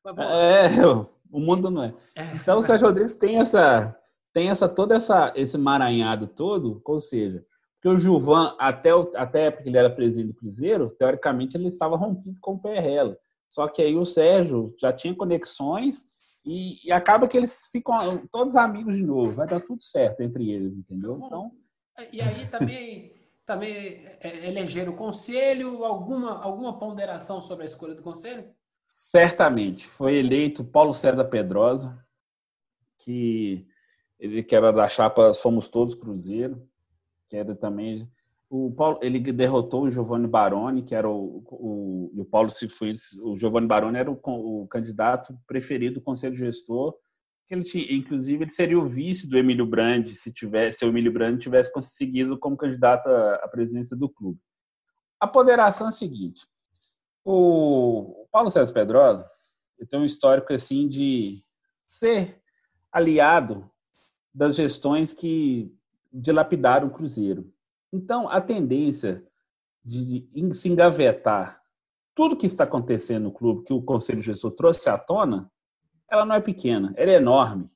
Mas, 0.04 0.16
bom, 0.16 0.22
É, 0.22 0.68
o 1.32 1.40
mundo 1.40 1.70
não 1.70 1.84
é. 1.84 1.94
Então 2.36 2.58
o 2.58 2.62
Sérgio 2.62 2.88
Rodrigues 2.88 3.16
tem 3.16 3.38
essa, 3.38 3.96
tem 4.34 4.50
essa 4.50 4.70
toda 4.70 4.96
essa 4.96 5.34
esse 5.36 5.58
emaranhado 5.58 6.28
todo, 6.28 6.82
ou 6.86 7.02
seja, 7.02 7.44
porque 7.76 7.90
o 7.90 7.98
Gilvan 7.98 8.56
até 8.60 8.94
o- 8.96 9.12
até 9.16 9.42
a 9.42 9.46
época 9.46 9.64
que 9.64 9.70
ele 9.70 9.78
era 9.78 9.90
presidente 9.90 10.34
do 10.34 10.40
Cruzeiro, 10.40 10.96
teoricamente 10.98 11.58
ele 11.58 11.68
estava 11.68 11.98
rompido 11.98 12.38
com 12.40 12.54
o 12.54 12.60
PRL. 12.60 13.16
Só 13.50 13.68
que 13.68 13.82
aí 13.82 13.96
o 13.98 14.06
Sérgio 14.06 14.74
já 14.80 14.94
tinha 14.94 15.16
conexões 15.16 16.06
e, 16.50 16.80
e 16.84 16.92
acaba 16.92 17.28
que 17.28 17.38
eles 17.38 17.70
ficam 17.72 18.26
todos 18.32 18.56
amigos 18.56 18.96
de 18.96 19.04
novo. 19.04 19.36
Vai 19.36 19.46
dar 19.46 19.62
tudo 19.62 19.84
certo 19.84 20.22
entre 20.22 20.50
eles, 20.50 20.76
entendeu? 20.76 21.22
Então 21.24 21.52
E 22.12 22.20
aí 22.20 22.48
também, 22.48 23.14
também 23.46 24.04
é, 24.20 24.48
elegeram 24.48 24.94
o 24.94 24.98
conselho, 24.98 25.86
alguma, 25.86 26.42
alguma 26.42 26.80
ponderação 26.80 27.40
sobre 27.40 27.64
a 27.64 27.66
escolha 27.68 27.94
do 27.94 28.02
conselho? 28.02 28.50
Certamente. 28.88 29.86
Foi 29.86 30.16
eleito 30.16 30.64
Paulo 30.66 30.92
César 30.92 31.26
Pedrosa, 31.26 32.04
que 32.98 33.68
ele 34.20 34.42
que 34.42 34.56
era 34.56 34.74
da 34.74 34.90
chapa 34.90 35.34
Somos 35.36 35.70
Todos 35.70 35.94
Cruzeiro, 35.94 36.68
que 37.28 37.38
era 37.38 37.56
também 37.56 38.12
o 38.50 38.74
Paulo, 38.74 39.00
ele 39.02 39.20
derrotou 39.20 39.84
o 39.84 39.90
Giovanni 39.90 40.28
Baroni, 40.28 40.82
que 40.82 40.96
era 40.96 41.08
o, 41.08 41.44
o, 41.46 42.22
o 42.22 42.26
Paulo 42.26 42.50
Cifuentes, 42.50 43.14
o 43.20 43.38
Giovanni 43.38 43.68
Baroni 43.68 43.98
era 43.98 44.10
o, 44.10 44.20
o 44.24 44.68
candidato 44.68 45.38
preferido 45.46 45.96
do 45.96 46.02
Conselho 46.02 46.36
Gestor, 46.36 46.96
ele 47.50 47.64
tinha, 47.64 47.92
inclusive 47.92 48.44
ele 48.44 48.52
seria 48.52 48.80
o 48.80 48.88
vice 48.88 49.28
do 49.28 49.38
Emílio 49.38 49.66
Brandi, 49.66 50.16
se 50.16 50.32
tivesse, 50.32 50.80
se 50.80 50.86
o 50.86 50.90
Emílio 50.90 51.12
Brandi 51.12 51.42
tivesse 51.42 51.74
conseguido 51.74 52.38
como 52.38 52.56
candidato 52.56 53.08
à, 53.08 53.48
presidência 53.48 53.98
do 53.98 54.08
clube. 54.08 54.40
A 55.20 55.28
ponderação 55.28 55.88
é 55.88 55.90
a 55.90 55.92
seguinte: 55.92 56.48
o 57.26 58.28
Paulo 58.32 58.50
César 58.50 58.72
Pedrosa 58.72 59.28
tem 59.90 60.00
um 60.00 60.06
histórico 60.06 60.54
assim 60.54 60.88
de 60.88 61.44
ser 61.88 62.40
aliado 62.92 63.70
das 64.34 64.56
gestões 64.56 65.12
que 65.12 65.74
dilapidaram 66.14 66.88
o 66.88 66.92
Cruzeiro. 66.92 67.52
Então, 67.92 68.30
a 68.30 68.40
tendência 68.40 69.24
de 69.84 70.28
se 70.54 70.70
engavetar 70.70 71.60
tudo 72.14 72.36
que 72.36 72.46
está 72.46 72.66
acontecendo 72.66 73.24
no 73.24 73.32
clube, 73.32 73.64
que 73.64 73.74
o 73.74 73.82
Conselho 73.82 74.20
Gestor 74.20 74.52
trouxe 74.52 74.90
à 74.90 74.98
tona, 74.98 75.50
ela 76.12 76.26
não 76.26 76.36
é 76.36 76.42
pequena, 76.42 76.94
ela 76.98 77.12
é 77.12 77.16
enorme. 77.16 77.70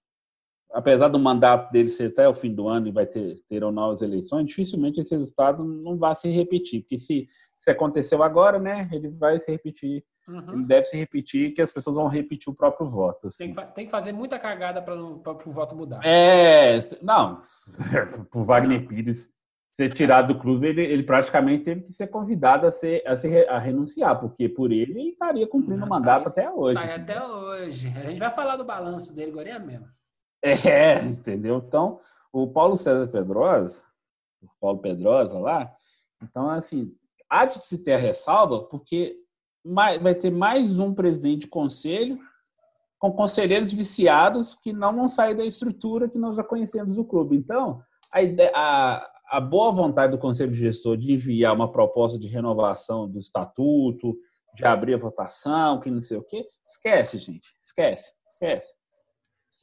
Apesar 0.71 1.07
do 1.07 1.19
mandato 1.19 1.71
dele 1.71 1.87
ser 1.87 2.07
até 2.09 2.27
o 2.27 2.33
fim 2.33 2.53
do 2.53 2.67
ano 2.67 2.87
e 2.87 2.91
vai 2.91 3.05
ter 3.05 3.35
terão 3.47 3.71
novas 3.71 4.01
eleições, 4.01 4.47
dificilmente 4.47 4.99
esse 4.99 5.15
resultado 5.15 5.63
não 5.63 5.97
vai 5.97 6.13
se 6.15 6.29
repetir, 6.29 6.81
porque 6.81 6.97
se, 6.97 7.27
se 7.57 7.69
aconteceu 7.71 8.21
agora, 8.23 8.59
né, 8.59 8.89
ele 8.91 9.09
vai 9.09 9.37
se 9.39 9.51
repetir, 9.51 10.03
Uhum. 10.25 10.53
ele 10.53 10.65
deve 10.65 10.85
se 10.85 10.95
repetir, 10.95 11.51
que 11.53 11.61
as 11.61 11.69
pessoas 11.69 11.97
vão 11.97 12.07
repetir 12.07 12.49
o 12.49 12.55
próprio 12.55 12.87
voto. 12.87 13.27
assim. 13.27 13.43
Tem, 13.43 13.49
que, 13.49 13.55
fa- 13.61 13.67
tem 13.67 13.85
que 13.85 13.91
fazer 13.91 14.13
muita 14.13 14.39
cagada 14.39 14.81
para 14.81 14.95
o 14.95 15.51
voto 15.51 15.75
mudar. 15.75 15.99
É, 16.05 16.77
não, 17.01 17.39
o 18.33 18.41
Wagner 18.43 18.87
Pires 18.87 19.29
ser 19.73 19.91
tirado 19.91 20.33
do 20.33 20.39
clube, 20.39 20.67
ele, 20.67 20.83
ele 20.83 21.01
praticamente 21.03 21.63
teve 21.63 21.81
que 21.81 21.91
ser 21.91 22.05
convidado 22.07 22.67
a, 22.67 22.71
ser, 22.71 23.01
a, 23.07 23.15
ser, 23.15 23.49
a 23.49 23.57
renunciar, 23.57 24.19
porque 24.19 24.47
por 24.47 24.71
ele 24.71 24.91
ele 24.91 25.09
estaria 25.09 25.47
cumprindo 25.47 25.79
o 25.83 25.89
Tá 25.89 25.89
mandato 25.89 26.21
aí- 26.21 26.27
até 26.27 26.51
hoje. 26.51 26.75
Tá 26.75 26.95
até 26.95 27.25
hoje. 27.27 27.87
A 27.97 28.09
gente 28.09 28.19
vai 28.19 28.29
falar 28.31 28.55
do 28.55 28.63
balanço 28.65 29.15
dele 29.15 29.31
agora 29.31 29.57
mesmo. 29.59 29.87
É, 30.43 30.99
entendeu? 31.03 31.63
Então, 31.65 31.99
o 32.31 32.47
Paulo 32.47 32.75
César 32.75 33.07
Pedrosa, 33.07 33.81
o 34.43 34.47
Paulo 34.61 34.79
Pedrosa 34.79 35.39
lá, 35.39 35.71
então, 36.21 36.49
assim, 36.49 36.93
há 37.29 37.45
de 37.45 37.55
se 37.59 37.79
ter 37.83 37.93
a 37.93 37.97
ressalva, 37.97 38.61
porque 38.63 39.15
vai 39.65 40.13
ter 40.13 40.29
mais 40.31 40.77
um 40.79 40.93
presidente 40.93 41.41
de 41.41 41.47
conselho 41.47 42.19
com 42.99 43.11
conselheiros 43.11 43.71
viciados 43.73 44.53
que 44.53 44.71
não 44.71 44.93
vão 44.95 45.07
sair 45.07 45.33
da 45.33 45.45
estrutura 45.45 46.07
que 46.09 46.17
nós 46.19 46.35
já 46.35 46.43
conhecemos 46.43 46.95
do 46.95 47.03
clube. 47.03 47.35
Então, 47.35 47.81
a, 48.11 48.21
ide- 48.21 48.51
a, 48.53 49.09
a 49.25 49.39
boa 49.39 49.71
vontade 49.71 50.11
do 50.11 50.17
conselho 50.17 50.53
gestor 50.53 50.97
de 50.97 51.13
enviar 51.13 51.53
uma 51.53 51.71
proposta 51.71 52.19
de 52.19 52.27
renovação 52.27 53.09
do 53.09 53.19
estatuto, 53.19 54.15
de 54.55 54.65
abrir 54.65 54.93
a 54.93 54.97
votação, 54.97 55.79
que 55.79 55.89
não 55.89 56.01
sei 56.01 56.17
o 56.17 56.23
quê, 56.23 56.45
esquece, 56.65 57.17
gente, 57.17 57.49
esquece, 57.61 58.13
esquece. 58.27 58.73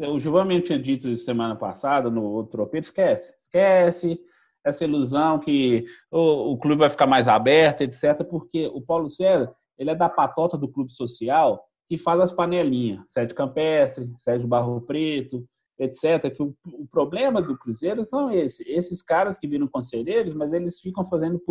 O 0.00 0.44
mesmo 0.44 0.62
tinha 0.62 0.78
dito 0.78 1.14
semana 1.16 1.54
passada 1.54 2.10
no 2.10 2.24
outro 2.24 2.52
tropeiro, 2.52 2.84
esquece, 2.84 3.34
esquece 3.38 4.20
essa 4.64 4.84
ilusão 4.84 5.38
que 5.38 5.84
o, 6.10 6.52
o 6.52 6.58
clube 6.58 6.80
vai 6.80 6.90
ficar 6.90 7.06
mais 7.06 7.28
aberto, 7.28 7.82
etc., 7.82 8.24
porque 8.28 8.66
o 8.68 8.80
Paulo 8.80 9.08
César, 9.08 9.54
ele 9.78 9.90
é 9.90 9.94
da 9.94 10.08
patota 10.08 10.56
do 10.56 10.70
clube 10.70 10.92
social 10.92 11.62
que 11.86 11.98
faz 11.98 12.20
as 12.20 12.32
panelinhas, 12.32 13.02
Sérgio 13.06 13.34
Campestre, 13.34 14.12
Sérgio 14.16 14.46
Barro 14.46 14.80
Preto, 14.82 15.44
etc., 15.80 16.30
que 16.34 16.42
o, 16.42 16.54
o 16.66 16.86
problema 16.86 17.40
do 17.40 17.56
Cruzeiro 17.56 18.04
são 18.04 18.30
esses, 18.30 19.02
caras 19.02 19.38
que 19.38 19.48
viram 19.48 19.66
conselheiros, 19.66 20.34
mas 20.34 20.52
eles 20.52 20.78
ficam 20.78 21.04
fazendo 21.06 21.42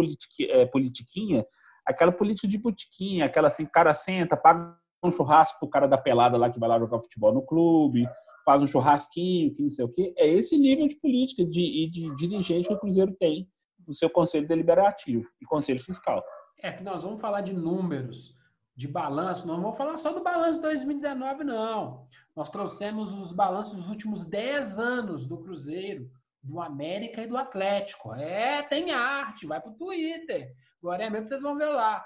é, 0.41 0.65
politiquinha, 0.67 1.43
aquela 1.85 2.11
política 2.11 2.47
de 2.47 2.57
botiquinha, 2.57 3.25
aquela 3.25 3.47
assim, 3.47 3.65
cara 3.65 3.93
senta, 3.93 4.37
paga 4.37 4.77
um 5.03 5.11
churrasco 5.11 5.59
pro 5.59 5.69
cara 5.69 5.87
da 5.87 5.97
pelada 5.97 6.37
lá 6.37 6.49
que 6.49 6.59
vai 6.59 6.69
lá 6.69 6.77
jogar 6.77 7.01
futebol 7.01 7.33
no 7.33 7.41
clube, 7.41 8.07
faz 8.45 8.61
um 8.61 8.67
churrasquinho, 8.67 9.53
que 9.53 9.63
não 9.63 9.71
sei 9.71 9.85
o 9.85 9.89
quê. 9.89 10.13
É 10.15 10.27
esse 10.27 10.57
nível 10.57 10.87
de 10.87 10.95
política 10.95 11.43
de, 11.43 11.61
e 11.61 11.89
de 11.89 12.15
dirigente 12.15 12.67
que 12.67 12.73
o 12.73 12.79
Cruzeiro 12.79 13.15
tem 13.19 13.49
no 13.87 13.93
seu 13.93 14.09
conselho 14.09 14.47
deliberativo 14.47 15.27
e 15.41 15.45
conselho 15.45 15.79
fiscal. 15.79 16.23
É 16.61 16.71
que 16.71 16.83
nós 16.83 17.03
vamos 17.03 17.19
falar 17.19 17.41
de 17.41 17.53
números, 17.53 18.35
de 18.79 18.87
balanço, 18.87 19.45
não 19.45 19.61
vamos 19.61 19.77
falar 19.77 19.97
só 19.97 20.13
do 20.13 20.23
balanço 20.23 20.59
de 20.59 20.61
2019, 20.61 21.43
não. 21.43 22.07
Nós 22.33 22.49
trouxemos 22.49 23.11
os 23.11 23.33
balanços 23.33 23.75
dos 23.75 23.89
últimos 23.89 24.23
10 24.23 24.79
anos 24.79 25.27
do 25.27 25.37
Cruzeiro, 25.37 26.09
do 26.41 26.61
América 26.61 27.21
e 27.21 27.27
do 27.27 27.37
Atlético. 27.37 28.13
É, 28.13 28.63
tem 28.63 28.91
arte, 28.91 29.45
vai 29.45 29.59
pro 29.59 29.73
Twitter. 29.73 30.55
Agora 30.81 31.03
é 31.03 31.09
mesmo 31.09 31.23
que 31.23 31.27
vocês 31.27 31.41
vão 31.41 31.57
ver 31.57 31.65
lá. 31.65 32.05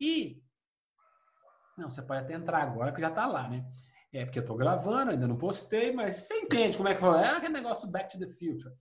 E. 0.00 0.40
Não, 1.76 1.90
você 1.90 2.00
pode 2.00 2.20
até 2.20 2.34
entrar 2.34 2.62
agora 2.62 2.92
que 2.92 3.00
já 3.00 3.10
tá 3.10 3.26
lá, 3.26 3.48
né? 3.48 3.66
É 4.12 4.24
porque 4.24 4.38
eu 4.38 4.46
tô 4.46 4.54
gravando, 4.54 5.10
ainda 5.10 5.26
não 5.26 5.36
postei, 5.36 5.90
mas 5.90 6.14
você 6.14 6.34
entende 6.34 6.76
como 6.76 6.88
é 6.88 6.94
que 6.94 7.00
foi? 7.00 7.18
É 7.18 7.26
aquele 7.26 7.54
negócio 7.54 7.90
Back 7.90 8.08
to 8.08 8.20
the 8.20 8.32
Future. 8.32 8.72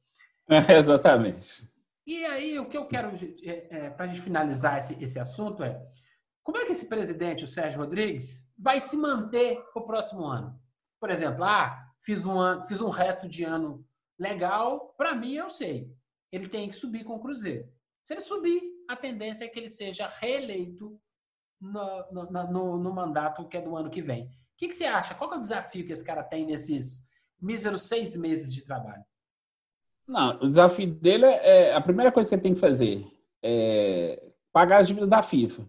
Exatamente. 0.70 1.68
E 2.06 2.24
aí, 2.26 2.60
o 2.60 2.70
que 2.70 2.78
eu 2.78 2.86
quero, 2.88 3.10
é, 3.44 3.86
é, 3.86 3.90
para 3.90 4.06
a 4.06 4.08
gente 4.08 4.22
finalizar 4.22 4.78
esse, 4.78 4.96
esse 5.04 5.20
assunto, 5.20 5.64
é 5.64 5.82
como 6.48 6.60
é 6.60 6.66
que 6.66 6.72
esse 6.72 6.88
presidente, 6.88 7.44
o 7.44 7.48
Sérgio 7.48 7.82
Rodrigues, 7.82 8.50
vai 8.58 8.80
se 8.80 8.96
manter 8.96 9.62
para 9.74 9.84
o 9.84 9.86
próximo 9.86 10.26
ano? 10.26 10.58
Por 10.98 11.12
exemplo, 11.12 11.44
ah, 11.44 11.78
fiz 12.00 12.26
um, 12.26 12.40
ano, 12.40 12.64
fiz 12.64 12.80
um 12.80 12.88
resto 12.88 13.28
de 13.28 13.44
ano 13.44 13.86
legal, 14.18 14.96
para 14.98 15.14
mim 15.14 15.34
eu 15.34 15.50
sei. 15.50 15.94
Ele 16.32 16.48
tem 16.48 16.70
que 16.70 16.78
subir 16.78 17.04
com 17.04 17.16
o 17.16 17.20
Cruzeiro. 17.20 17.68
Se 18.06 18.14
ele 18.14 18.22
subir, 18.22 18.62
a 18.88 18.96
tendência 18.96 19.44
é 19.44 19.50
que 19.50 19.60
ele 19.60 19.68
seja 19.68 20.08
reeleito 20.08 20.98
no, 21.60 22.12
no, 22.14 22.48
no, 22.50 22.78
no 22.78 22.94
mandato 22.94 23.46
que 23.46 23.58
é 23.58 23.62
do 23.62 23.76
ano 23.76 23.90
que 23.90 24.02
vem. 24.02 24.28
O 24.28 24.30
que, 24.56 24.70
que 24.70 24.76
você 24.76 24.86
acha? 24.86 25.16
Qual 25.16 25.34
é 25.34 25.38
o 25.38 25.42
desafio 25.42 25.86
que 25.86 25.92
esse 25.92 26.06
cara 26.06 26.24
tem 26.24 26.46
nesses 26.46 27.10
míseros 27.42 27.82
seis 27.82 28.16
meses 28.16 28.54
de 28.54 28.64
trabalho? 28.64 29.04
Não, 30.08 30.38
o 30.38 30.48
desafio 30.48 30.94
dele 30.94 31.26
é, 31.26 31.72
é 31.72 31.76
a 31.76 31.82
primeira 31.82 32.10
coisa 32.10 32.30
que 32.30 32.36
ele 32.36 32.42
tem 32.42 32.54
que 32.54 32.62
fazer 32.62 33.06
é 33.44 34.32
pagar 34.54 34.78
as 34.78 34.88
dívidas 34.88 35.10
da 35.10 35.22
FIFA. 35.22 35.68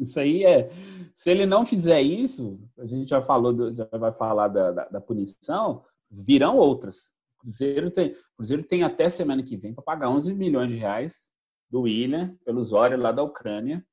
Isso 0.00 0.18
aí 0.18 0.44
é. 0.44 0.70
Se 1.14 1.30
ele 1.30 1.44
não 1.44 1.66
fizer 1.66 2.00
isso, 2.00 2.58
a 2.78 2.86
gente 2.86 3.08
já 3.10 3.20
falou, 3.20 3.52
do, 3.52 3.74
já 3.74 3.86
vai 3.92 4.12
falar 4.12 4.48
da, 4.48 4.72
da, 4.72 4.88
da, 4.88 5.00
punição, 5.00 5.84
virão 6.10 6.56
outras. 6.56 7.14
O 7.34 7.42
Cruzeiro 7.42 7.90
tem, 7.90 8.14
Cruzeiro 8.34 8.64
tem 8.64 8.82
até 8.82 9.08
semana 9.10 9.42
que 9.42 9.56
vem 9.56 9.74
para 9.74 9.84
pagar 9.84 10.08
11 10.08 10.32
milhões 10.34 10.70
de 10.70 10.76
reais 10.76 11.30
do 11.68 11.82
William 11.82 12.36
pelo 12.44 12.62
Zório 12.62 12.98
lá 12.98 13.12
da 13.12 13.22
Ucrânia. 13.22 13.86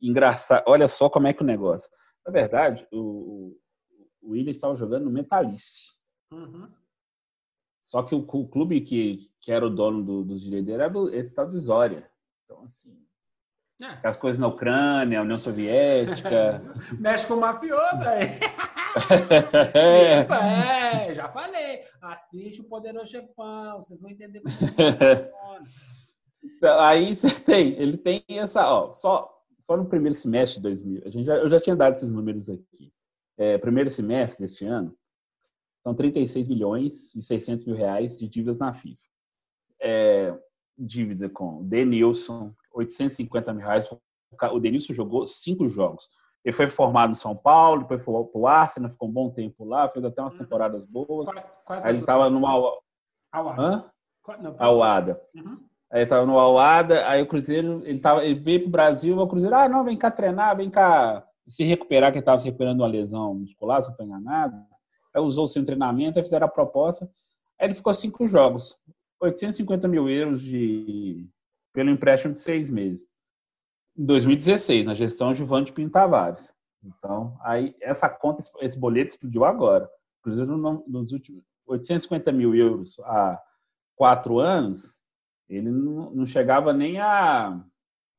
Engraçado, 0.00 0.64
olha 0.66 0.88
só 0.88 1.10
como 1.10 1.26
é 1.26 1.34
que 1.34 1.42
o 1.42 1.46
negócio. 1.46 1.90
Na 2.24 2.32
verdade, 2.32 2.86
o, 2.90 3.54
o 4.22 4.30
William 4.30 4.50
estava 4.50 4.74
jogando 4.74 5.04
no 5.04 5.10
Metalist. 5.10 5.94
Uhum. 6.32 6.68
Só 7.82 8.02
que 8.02 8.14
o, 8.14 8.20
o, 8.20 8.48
clube 8.48 8.80
que, 8.80 9.30
que 9.40 9.52
era 9.52 9.66
o 9.66 9.70
dono 9.70 10.02
do, 10.02 10.24
dos 10.24 10.40
direitos 10.40 10.72
era 10.72 10.90
esse 11.12 11.34
tal 11.34 11.46
de 11.46 11.58
Zória. 11.58 12.10
Então, 12.44 12.62
assim. 12.62 13.09
É. 13.80 14.06
As 14.06 14.16
coisas 14.16 14.38
na 14.38 14.46
Ucrânia, 14.46 15.22
União 15.22 15.38
Soviética. 15.38 16.62
Mexe 17.00 17.26
com 17.26 17.36
mafioso 17.36 18.02
aí. 18.04 18.26
é. 19.74 21.08
é, 21.08 21.14
já 21.14 21.28
falei. 21.28 21.80
Assiste 22.02 22.60
o 22.60 22.64
Poderoso 22.64 23.10
Chefão, 23.10 23.76
vocês 23.78 24.02
vão 24.02 24.10
entender 24.10 24.40
como 24.40 24.52
funciona. 24.54 25.64
então, 26.44 26.78
aí 26.80 27.14
você 27.14 27.30
tem, 27.40 27.80
ele 27.80 27.96
tem 27.96 28.22
essa, 28.28 28.70
ó, 28.70 28.92
só, 28.92 29.34
só 29.60 29.78
no 29.78 29.86
primeiro 29.86 30.14
semestre 30.14 30.56
de 30.58 30.62
2000, 30.62 31.02
a 31.06 31.10
gente 31.10 31.24
já, 31.24 31.36
eu 31.36 31.48
já 31.48 31.60
tinha 31.60 31.76
dado 31.76 31.94
esses 31.94 32.10
números 32.10 32.50
aqui. 32.50 32.92
É, 33.38 33.56
primeiro 33.56 33.88
semestre 33.88 34.44
deste 34.44 34.66
ano, 34.66 34.94
São 35.82 35.94
36 35.94 36.48
milhões 36.48 37.14
e 37.14 37.22
600 37.22 37.64
mil 37.64 37.74
reais 37.74 38.18
de 38.18 38.28
dívidas 38.28 38.58
na 38.58 38.74
FIFA. 38.74 39.08
É, 39.80 40.38
dívida 40.76 41.30
com 41.30 41.64
Denilson, 41.66 42.54
850 42.72 43.52
mil 43.54 43.66
reais. 43.66 43.88
O 44.52 44.60
Denilson 44.60 44.92
jogou 44.92 45.26
cinco 45.26 45.68
jogos. 45.68 46.08
Ele 46.44 46.54
foi 46.54 46.68
formado 46.68 47.12
em 47.12 47.16
São 47.16 47.36
Paulo, 47.36 47.82
depois 47.82 48.02
foi 48.02 48.24
para 48.24 48.40
o 48.40 48.46
Arsenal, 48.46 48.90
ficou 48.90 49.08
um 49.08 49.12
bom 49.12 49.30
tempo 49.30 49.64
lá, 49.64 49.88
fez 49.88 50.04
até 50.04 50.22
umas 50.22 50.32
uhum. 50.32 50.38
temporadas 50.38 50.86
boas. 50.86 51.28
Quais 51.66 51.84
Aí 51.84 51.92
ele 51.92 51.98
estava 51.98 52.30
no 52.30 52.46
Al... 52.46 52.82
Alada. 54.58 55.20
Uhum. 55.34 55.58
Aí 55.92 56.02
estava 56.02 56.24
no 56.24 56.38
Alada, 56.38 57.06
aí 57.08 57.20
o 57.20 57.26
Cruzeiro, 57.26 57.82
ele, 57.84 57.98
tava, 57.98 58.24
ele 58.24 58.38
veio 58.38 58.60
para 58.60 58.68
o 58.68 58.70
Brasil, 58.70 59.18
o 59.18 59.28
Cruzeiro, 59.28 59.56
ah, 59.56 59.68
não, 59.68 59.84
vem 59.84 59.96
cá 59.96 60.10
treinar, 60.10 60.56
vem 60.56 60.70
cá 60.70 61.26
se 61.48 61.64
recuperar, 61.64 62.12
que 62.12 62.18
ele 62.18 62.22
estava 62.22 62.38
se 62.38 62.46
recuperando 62.46 62.80
uma 62.80 62.86
lesão 62.86 63.34
muscular, 63.34 63.82
se 63.82 63.88
não 63.88 63.94
estou 63.94 64.06
enganado. 64.06 64.56
Aí 65.12 65.20
usou 65.20 65.44
o 65.44 65.48
seu 65.48 65.64
treinamento, 65.64 66.18
aí 66.18 66.24
fizeram 66.24 66.46
a 66.46 66.50
proposta. 66.50 67.10
Aí 67.58 67.66
ele 67.66 67.74
ficou 67.74 67.92
cinco 67.92 68.26
jogos, 68.28 68.80
850 69.20 69.88
mil 69.88 70.08
euros 70.08 70.40
de, 70.40 71.28
pelo 71.72 71.90
empréstimo 71.90 72.34
de 72.34 72.40
seis 72.40 72.70
meses. 72.70 73.08
Em 73.96 74.04
2016, 74.04 74.86
na 74.86 74.94
gestão 74.94 75.34
Gilvante 75.34 75.72
Pinto 75.72 75.92
Tavares. 75.92 76.54
Então, 76.82 77.38
aí 77.42 77.74
essa 77.80 78.08
conta, 78.08 78.42
esse 78.60 78.78
boleto 78.78 79.10
explodiu 79.10 79.44
agora. 79.44 79.88
Cruzeiro, 80.22 80.56
nos 80.86 81.12
últimos 81.12 81.44
850 81.66 82.32
mil 82.32 82.54
euros 82.54 82.98
há 83.00 83.40
quatro 83.94 84.38
anos, 84.38 84.98
ele 85.48 85.70
não, 85.70 86.10
não 86.10 86.26
chegava 86.26 86.72
nem 86.72 86.98
a 86.98 87.62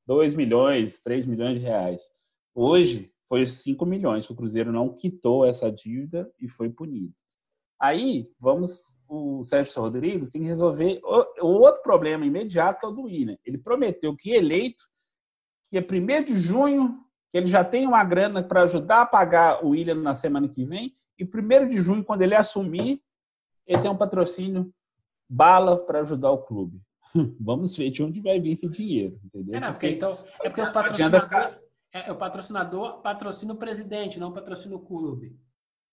2 0.06 0.36
milhões, 0.36 1.02
3 1.02 1.26
milhões 1.26 1.60
de 1.60 1.66
reais. 1.66 2.12
Hoje, 2.54 3.12
foi 3.28 3.46
5 3.46 3.86
milhões 3.86 4.26
que 4.26 4.34
o 4.34 4.36
Cruzeiro 4.36 4.72
não 4.72 4.94
quitou 4.94 5.46
essa 5.46 5.72
dívida 5.72 6.32
e 6.40 6.50
foi 6.50 6.70
punido. 6.70 7.14
Aí, 7.80 8.30
vamos, 8.40 8.94
o 9.12 9.44
Sérgio 9.44 9.82
Rodrigues 9.82 10.30
tem 10.30 10.42
que 10.42 10.48
resolver 10.48 11.02
o, 11.04 11.48
outro 11.48 11.82
problema 11.82 12.26
imediato 12.26 12.80
que 12.80 12.86
é 12.86 12.90
o 12.90 12.94
do 12.94 13.04
William. 13.04 13.38
Ele 13.46 13.58
prometeu 13.58 14.16
que 14.16 14.32
eleito, 14.32 14.86
que 15.66 15.78
é 15.78 15.82
1 15.82 16.24
de 16.24 16.38
junho, 16.38 16.98
que 17.30 17.38
ele 17.38 17.48
já 17.48 17.62
tem 17.62 17.86
uma 17.86 18.06
grana 18.06 18.42
para 18.42 18.64
ajudar 18.64 19.02
a 19.02 19.06
pagar 19.06 19.66
o 19.66 19.72
William 19.72 19.96
na 19.96 20.14
semana 20.14 20.48
que 20.48 20.64
vem, 20.64 20.94
e 21.20 21.26
1 21.26 21.68
de 21.68 21.82
junho, 21.82 22.06
quando 22.06 22.22
ele 22.22 22.34
assumir, 22.34 23.02
ele 23.68 23.82
tem 23.82 23.92
um 23.92 23.98
patrocínio 23.98 24.74
bala 25.30 25.78
para 25.78 26.00
ajudar 26.00 26.32
o 26.32 26.44
clube. 26.44 26.82
Vamos 27.38 27.76
ver 27.76 27.92
de 27.92 28.02
onde 28.02 28.22
vai 28.22 28.40
vir 28.40 28.54
esse 28.54 28.70
dinheiro, 28.70 29.20
entendeu? 29.26 29.56
É, 29.56 29.60
não, 29.60 29.74
porque, 29.74 29.90
então, 29.90 30.18
é 30.42 30.48
porque 30.48 30.62
os 30.62 30.70
patrocinadores, 30.70 31.28
é, 31.94 32.08
é, 32.08 32.12
o 32.14 32.16
patrocinador 32.16 33.02
patrocina 33.02 33.54
o 33.54 33.58
presidente, 33.58 34.22
não 34.22 34.32
patrocina 34.32 34.74
o 34.74 34.80
clube. 34.80 35.38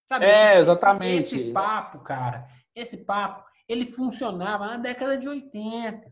Sabe, 0.08 0.24
é, 0.24 0.52
esse, 0.52 0.60
exatamente. 0.62 1.14
Esse 1.18 1.52
papo, 1.52 1.98
cara, 1.98 2.48
esse 2.74 3.04
papo, 3.04 3.46
ele 3.68 3.84
funcionava 3.84 4.66
na 4.66 4.78
década 4.78 5.18
de 5.18 5.28
80, 5.28 6.10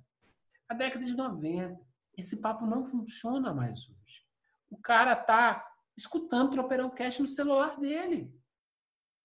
na 0.68 0.76
década 0.76 1.02
de 1.02 1.16
90. 1.16 1.80
Esse 2.18 2.42
papo 2.42 2.66
não 2.66 2.84
funciona 2.84 3.54
mais 3.54 3.88
hoje. 3.88 4.26
O 4.70 4.76
cara 4.76 5.16
tá 5.16 5.66
escutando 5.96 6.48
o 6.48 6.50
Tropeirão 6.50 6.90
Cash 6.90 7.20
no 7.20 7.26
celular 7.26 7.78
dele. 7.78 8.30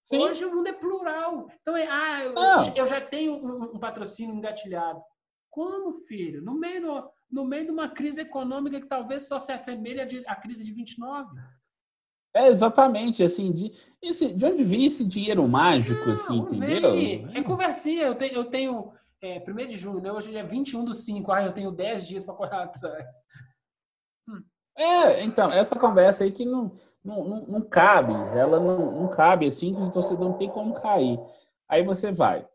Sim. 0.03 0.19
Hoje 0.19 0.45
o 0.45 0.55
mundo 0.55 0.67
é 0.67 0.74
plural. 0.74 1.47
Então, 1.61 1.76
é, 1.76 1.88
ah, 1.88 2.24
eu, 2.24 2.34
eu 2.76 2.88
já 2.88 3.01
tenho 3.01 3.34
um, 3.34 3.76
um, 3.76 3.80
patrocínio 3.80 4.34
engatilhado. 4.34 5.01
Como, 5.49 5.99
filho? 6.07 6.41
No 6.41 6.57
meio, 6.57 6.82
do, 6.82 7.11
no 7.30 7.43
meio 7.43 7.65
de 7.65 7.72
uma 7.72 7.89
crise 7.89 8.22
econômica 8.22 8.80
que 8.80 8.88
talvez 8.88 9.28
só 9.28 9.38
se 9.38 9.51
assemelhe 9.51 10.24
à 10.26 10.36
crise 10.36 10.63
de 10.63 10.72
29. 10.72 11.30
É, 12.34 12.47
exatamente, 12.47 13.21
assim, 13.21 13.51
de, 13.51 13.73
esse, 14.01 14.34
de 14.34 14.45
onde 14.45 14.63
vem 14.63 14.86
esse 14.86 15.03
dinheiro 15.03 15.45
mágico, 15.47 16.05
não, 16.05 16.13
assim, 16.13 16.38
entendeu? 16.38 16.93
Vem. 16.93 17.29
É 17.34 17.43
conversinha, 17.43 18.03
eu 18.03 18.15
tenho, 18.15 18.34
eu 18.34 18.45
tenho 18.45 18.93
é, 19.21 19.43
1 19.45 19.55
de 19.67 19.77
junho, 19.77 20.01
né? 20.01 20.11
Hoje 20.11 20.36
é 20.36 20.43
21 20.43 20.86
do 20.86 20.93
5, 20.93 21.32
ah, 21.32 21.43
eu 21.43 21.51
tenho 21.51 21.71
10 21.71 22.07
dias 22.07 22.23
para 22.23 22.34
correr 22.34 22.55
atrás. 22.63 23.15
Hum. 24.29 24.41
É, 24.77 25.23
então, 25.23 25.51
essa 25.51 25.77
conversa 25.77 26.23
aí 26.23 26.32
que 26.32 26.45
não, 26.45 26.71
não, 27.03 27.23
não, 27.27 27.45
não 27.47 27.61
cabe, 27.61 28.13
ela 28.13 28.59
não, 28.59 29.01
não 29.01 29.07
cabe, 29.09 29.47
assim, 29.47 29.75
que 29.75 29.82
o 29.82 29.91
torcedor 29.91 30.29
não 30.29 30.38
tem 30.38 30.49
como 30.49 30.79
cair. 30.79 31.19
Aí 31.67 31.84
você 31.84 32.13
vai, 32.13 32.47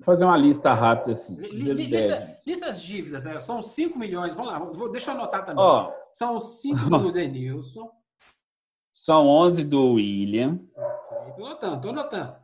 fazer 0.00 0.24
uma 0.24 0.36
lista 0.36 0.72
rápida 0.72 1.12
assim. 1.12 1.36
Lista, 1.36 2.38
lista 2.46 2.66
as 2.66 2.82
dívidas, 2.82 3.24
né? 3.24 3.38
São 3.40 3.62
5 3.62 3.98
milhões. 3.98 4.34
Vamos 4.34 4.52
lá, 4.52 4.58
vou, 4.58 4.90
deixa 4.90 5.10
eu 5.10 5.14
anotar 5.14 5.44
também. 5.44 5.62
Ó, 5.62 5.92
São 6.12 6.40
5 6.40 6.90
do 6.90 7.12
Denilson. 7.12 7.90
São 8.94 9.26
11 9.26 9.64
do 9.64 9.94
William. 9.94 10.60
Estou 11.28 11.46
anotando, 11.46 11.74
estou 11.74 11.90
anotando. 11.90 12.36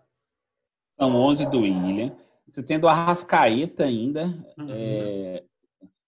São 0.97 1.15
11 1.15 1.47
do 1.47 1.61
William. 1.61 2.13
Você 2.49 2.61
tem 2.61 2.81
do 2.81 2.89
Arrascaeta 2.89 3.85
ainda. 3.85 4.25
Uhum. 4.59 4.67
É, 4.69 5.45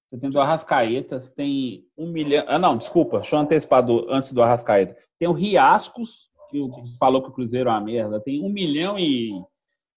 você 0.05 0.19
tem 0.19 0.29
do 0.29 0.41
Arrascaeta, 0.41 1.21
tem 1.37 1.87
um 1.97 2.11
milhão. 2.11 2.45
Ah, 2.49 2.59
não, 2.59 2.77
desculpa, 2.77 3.21
deixa 3.21 3.37
eu 3.37 3.41
antecipar 3.41 3.85
do, 3.85 4.11
antes 4.11 4.33
do 4.33 4.43
Arrascaeta. 4.43 4.97
Tem 5.17 5.29
o 5.29 5.33
Riascos, 5.33 6.29
que 6.51 6.59
falou 6.99 7.23
que 7.23 7.29
o 7.29 7.33
Cruzeiro 7.33 7.71
é 7.71 7.73
uma 7.73 7.81
merda. 7.81 8.21
Tem 8.21 8.43
um 8.45 8.49
milhão 8.49 8.99
e. 8.99 9.31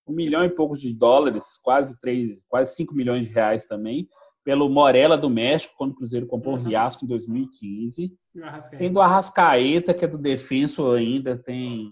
Um 0.07 0.13
milhão 0.13 0.45
e 0.45 0.49
poucos 0.51 0.79
de 0.79 0.93
dólares, 0.93 1.57
quase 1.63 1.99
três, 1.99 2.37
quase 2.47 2.75
5 2.75 2.93
milhões 2.93 3.25
de 3.25 3.33
reais 3.33 3.65
também, 3.65 4.07
pelo 4.45 4.69
Morella 4.69 5.17
do 5.17 5.27
México, 5.27 5.73
quando 5.75 5.91
o 5.91 5.95
Cruzeiro 5.95 6.27
comprou 6.27 6.55
uhum. 6.55 6.61
o 6.61 6.63
Riasco 6.67 7.03
em 7.03 7.07
2015. 7.07 8.15
Tem 8.77 8.93
do 8.93 9.01
Arrascaeta, 9.01 9.91
que 9.91 10.05
é 10.05 10.07
do 10.07 10.19
Defensor 10.19 10.99
ainda, 10.99 11.35
tem. 11.35 11.91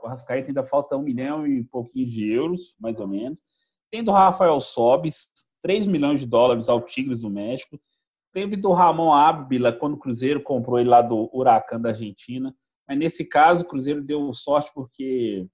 O 0.00 0.06
Arrascaeta 0.06 0.48
ainda 0.48 0.64
falta 0.64 0.96
um 0.96 1.02
milhão 1.02 1.44
e 1.44 1.64
pouquinho 1.64 2.06
de 2.06 2.30
euros, 2.30 2.76
mais 2.78 3.00
ou 3.00 3.08
menos. 3.08 3.42
Tem 3.90 4.04
do 4.04 4.12
Rafael 4.12 4.60
Sobis, 4.60 5.28
3 5.62 5.86
milhões 5.86 6.20
de 6.20 6.26
dólares 6.26 6.68
ao 6.68 6.80
Tigres 6.80 7.20
do 7.20 7.28
México. 7.28 7.80
Teve 8.32 8.56
do 8.56 8.70
Ramon 8.70 9.12
Ábila, 9.12 9.72
quando 9.72 9.94
o 9.94 9.98
Cruzeiro 9.98 10.40
comprou 10.40 10.78
ele 10.78 10.88
lá 10.88 11.02
do 11.02 11.28
Huracan 11.32 11.80
da 11.80 11.88
Argentina. 11.88 12.54
Mas 12.86 12.98
nesse 12.98 13.24
caso, 13.24 13.64
o 13.64 13.68
Cruzeiro 13.68 14.02
deu 14.02 14.32
sorte 14.32 14.70
porque 14.72 15.48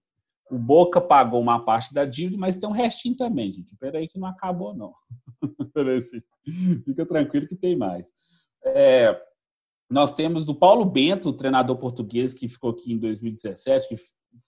o 0.51 0.59
Boca 0.59 1.01
pagou 1.01 1.41
uma 1.41 1.65
parte 1.65 1.95
da 1.95 2.05
dívida, 2.05 2.37
mas 2.39 2.57
tem 2.57 2.69
um 2.69 2.73
restinho 2.73 3.17
também, 3.17 3.53
gente. 3.53 3.73
Espera 3.73 3.99
aí 3.99 4.09
que 4.09 4.19
não 4.19 4.29
acabou, 4.29 4.75
não. 4.75 4.93
Fica 6.85 7.07
tranquilo 7.07 7.47
que 7.47 7.57
tem 7.57 7.77
mais. 7.77 8.13
É, 8.65 9.21
nós 9.89 10.13
temos 10.13 10.45
do 10.45 10.55
Paulo 10.55 10.85
Bento, 10.85 11.31
o 11.31 11.37
treinador 11.37 11.77
português 11.77 12.35
que 12.35 12.49
ficou 12.49 12.71
aqui 12.71 12.93
em 12.93 12.99
2017, 12.99 13.89
que 13.89 13.97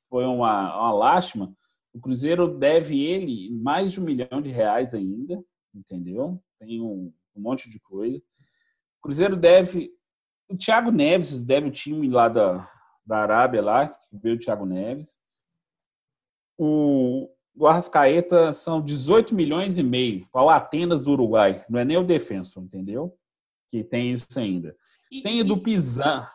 foi 0.08 0.24
uma, 0.24 0.76
uma 0.78 0.92
lástima. 0.92 1.54
O 1.92 2.00
Cruzeiro 2.00 2.48
deve 2.48 3.02
ele 3.04 3.50
mais 3.50 3.92
de 3.92 4.00
um 4.00 4.04
milhão 4.04 4.42
de 4.42 4.50
reais 4.50 4.94
ainda, 4.94 5.42
entendeu? 5.74 6.42
Tem 6.58 6.80
um, 6.80 7.12
um 7.34 7.40
monte 7.40 7.70
de 7.70 7.78
coisa. 7.78 8.18
O 8.18 9.02
Cruzeiro 9.02 9.36
deve. 9.36 9.90
O 10.48 10.56
Thiago 10.56 10.90
Neves 10.90 11.42
deve 11.42 11.68
o 11.68 11.72
time 11.72 12.08
lá 12.08 12.28
da, 12.28 12.70
da 13.06 13.18
Arábia, 13.18 13.62
lá, 13.62 13.88
que 13.88 14.16
veio 14.18 14.36
o 14.36 14.38
Thiago 14.38 14.66
Neves. 14.66 15.18
O, 16.58 17.28
o 17.56 17.66
Arrascaeta 17.66 18.52
são 18.52 18.80
18 18.80 19.34
milhões 19.34 19.78
e 19.78 19.82
meio, 19.82 20.26
qual 20.30 20.48
Atenas 20.48 21.02
do 21.02 21.12
Uruguai. 21.12 21.64
Não 21.68 21.78
é 21.78 21.84
nem 21.84 21.96
o 21.96 22.04
defensor, 22.04 22.62
entendeu? 22.62 23.16
Que 23.68 23.82
tem 23.82 24.12
isso 24.12 24.26
ainda. 24.38 24.76
E, 25.10 25.22
tem 25.22 25.40
e, 25.40 25.44
do 25.44 25.58
Pizan. 25.58 26.26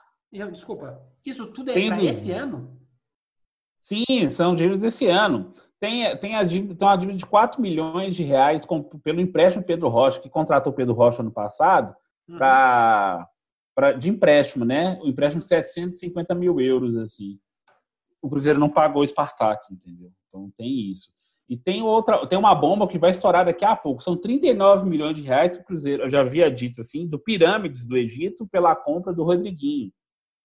Desculpa, 0.51 1.01
isso 1.25 1.51
tudo 1.51 1.71
é 1.71 1.73
para 1.73 2.03
esse 2.03 2.31
ano? 2.31 2.77
Sim, 3.81 4.27
são 4.29 4.55
dívidas 4.55 4.81
desse 4.81 5.07
ano. 5.07 5.53
Tem, 5.79 6.15
tem, 6.17 6.35
a 6.35 6.43
dívida, 6.43 6.75
tem 6.75 6.87
uma 6.87 6.97
dívida 6.97 7.17
de 7.17 7.25
4 7.25 7.61
milhões 7.61 8.15
de 8.15 8.23
reais 8.23 8.65
com, 8.65 8.83
pelo 8.83 9.21
empréstimo 9.21 9.63
Pedro 9.63 9.87
Rocha, 9.87 10.19
que 10.19 10.29
contratou 10.29 10.73
Pedro 10.73 10.93
Rocha 10.93 11.23
no 11.23 11.31
passado, 11.31 11.95
uhum. 12.27 12.37
pra, 12.37 13.27
de 13.97 14.09
empréstimo, 14.09 14.65
né? 14.65 14.99
O 15.01 15.07
empréstimo 15.07 15.39
de 15.39 15.47
750 15.47 16.35
mil 16.35 16.59
euros, 16.59 16.97
assim. 16.97 17.39
O 18.21 18.29
Cruzeiro 18.29 18.59
não 18.59 18.69
pagou 18.69 19.01
o 19.01 19.07
Spartak, 19.07 19.71
entendeu? 19.71 20.11
Então 20.27 20.51
tem 20.57 20.89
isso. 20.89 21.11
E 21.49 21.55
tem 21.55 21.81
outra, 21.81 22.27
tem 22.27 22.37
uma 22.37 22.53
bomba 22.53 22.87
que 22.87 22.99
vai 22.99 23.11
estourar 23.11 23.45
daqui 23.45 23.63
a 23.63 23.75
pouco. 23.75 24.03
São 24.03 24.17
39 24.17 24.89
milhões 24.89 25.15
de 25.15 25.21
reais 25.21 25.55
que 25.55 25.61
o 25.61 25.65
Cruzeiro, 25.65 26.03
eu 26.03 26.09
já 26.09 26.21
havia 26.21 26.51
dito 26.51 26.81
assim, 26.81 27.07
do 27.07 27.17
Pirâmides 27.17 27.85
do 27.85 27.95
Egito 27.95 28.45
pela 28.47 28.75
compra 28.75 29.13
do 29.13 29.23
Rodriguinho. 29.23 29.91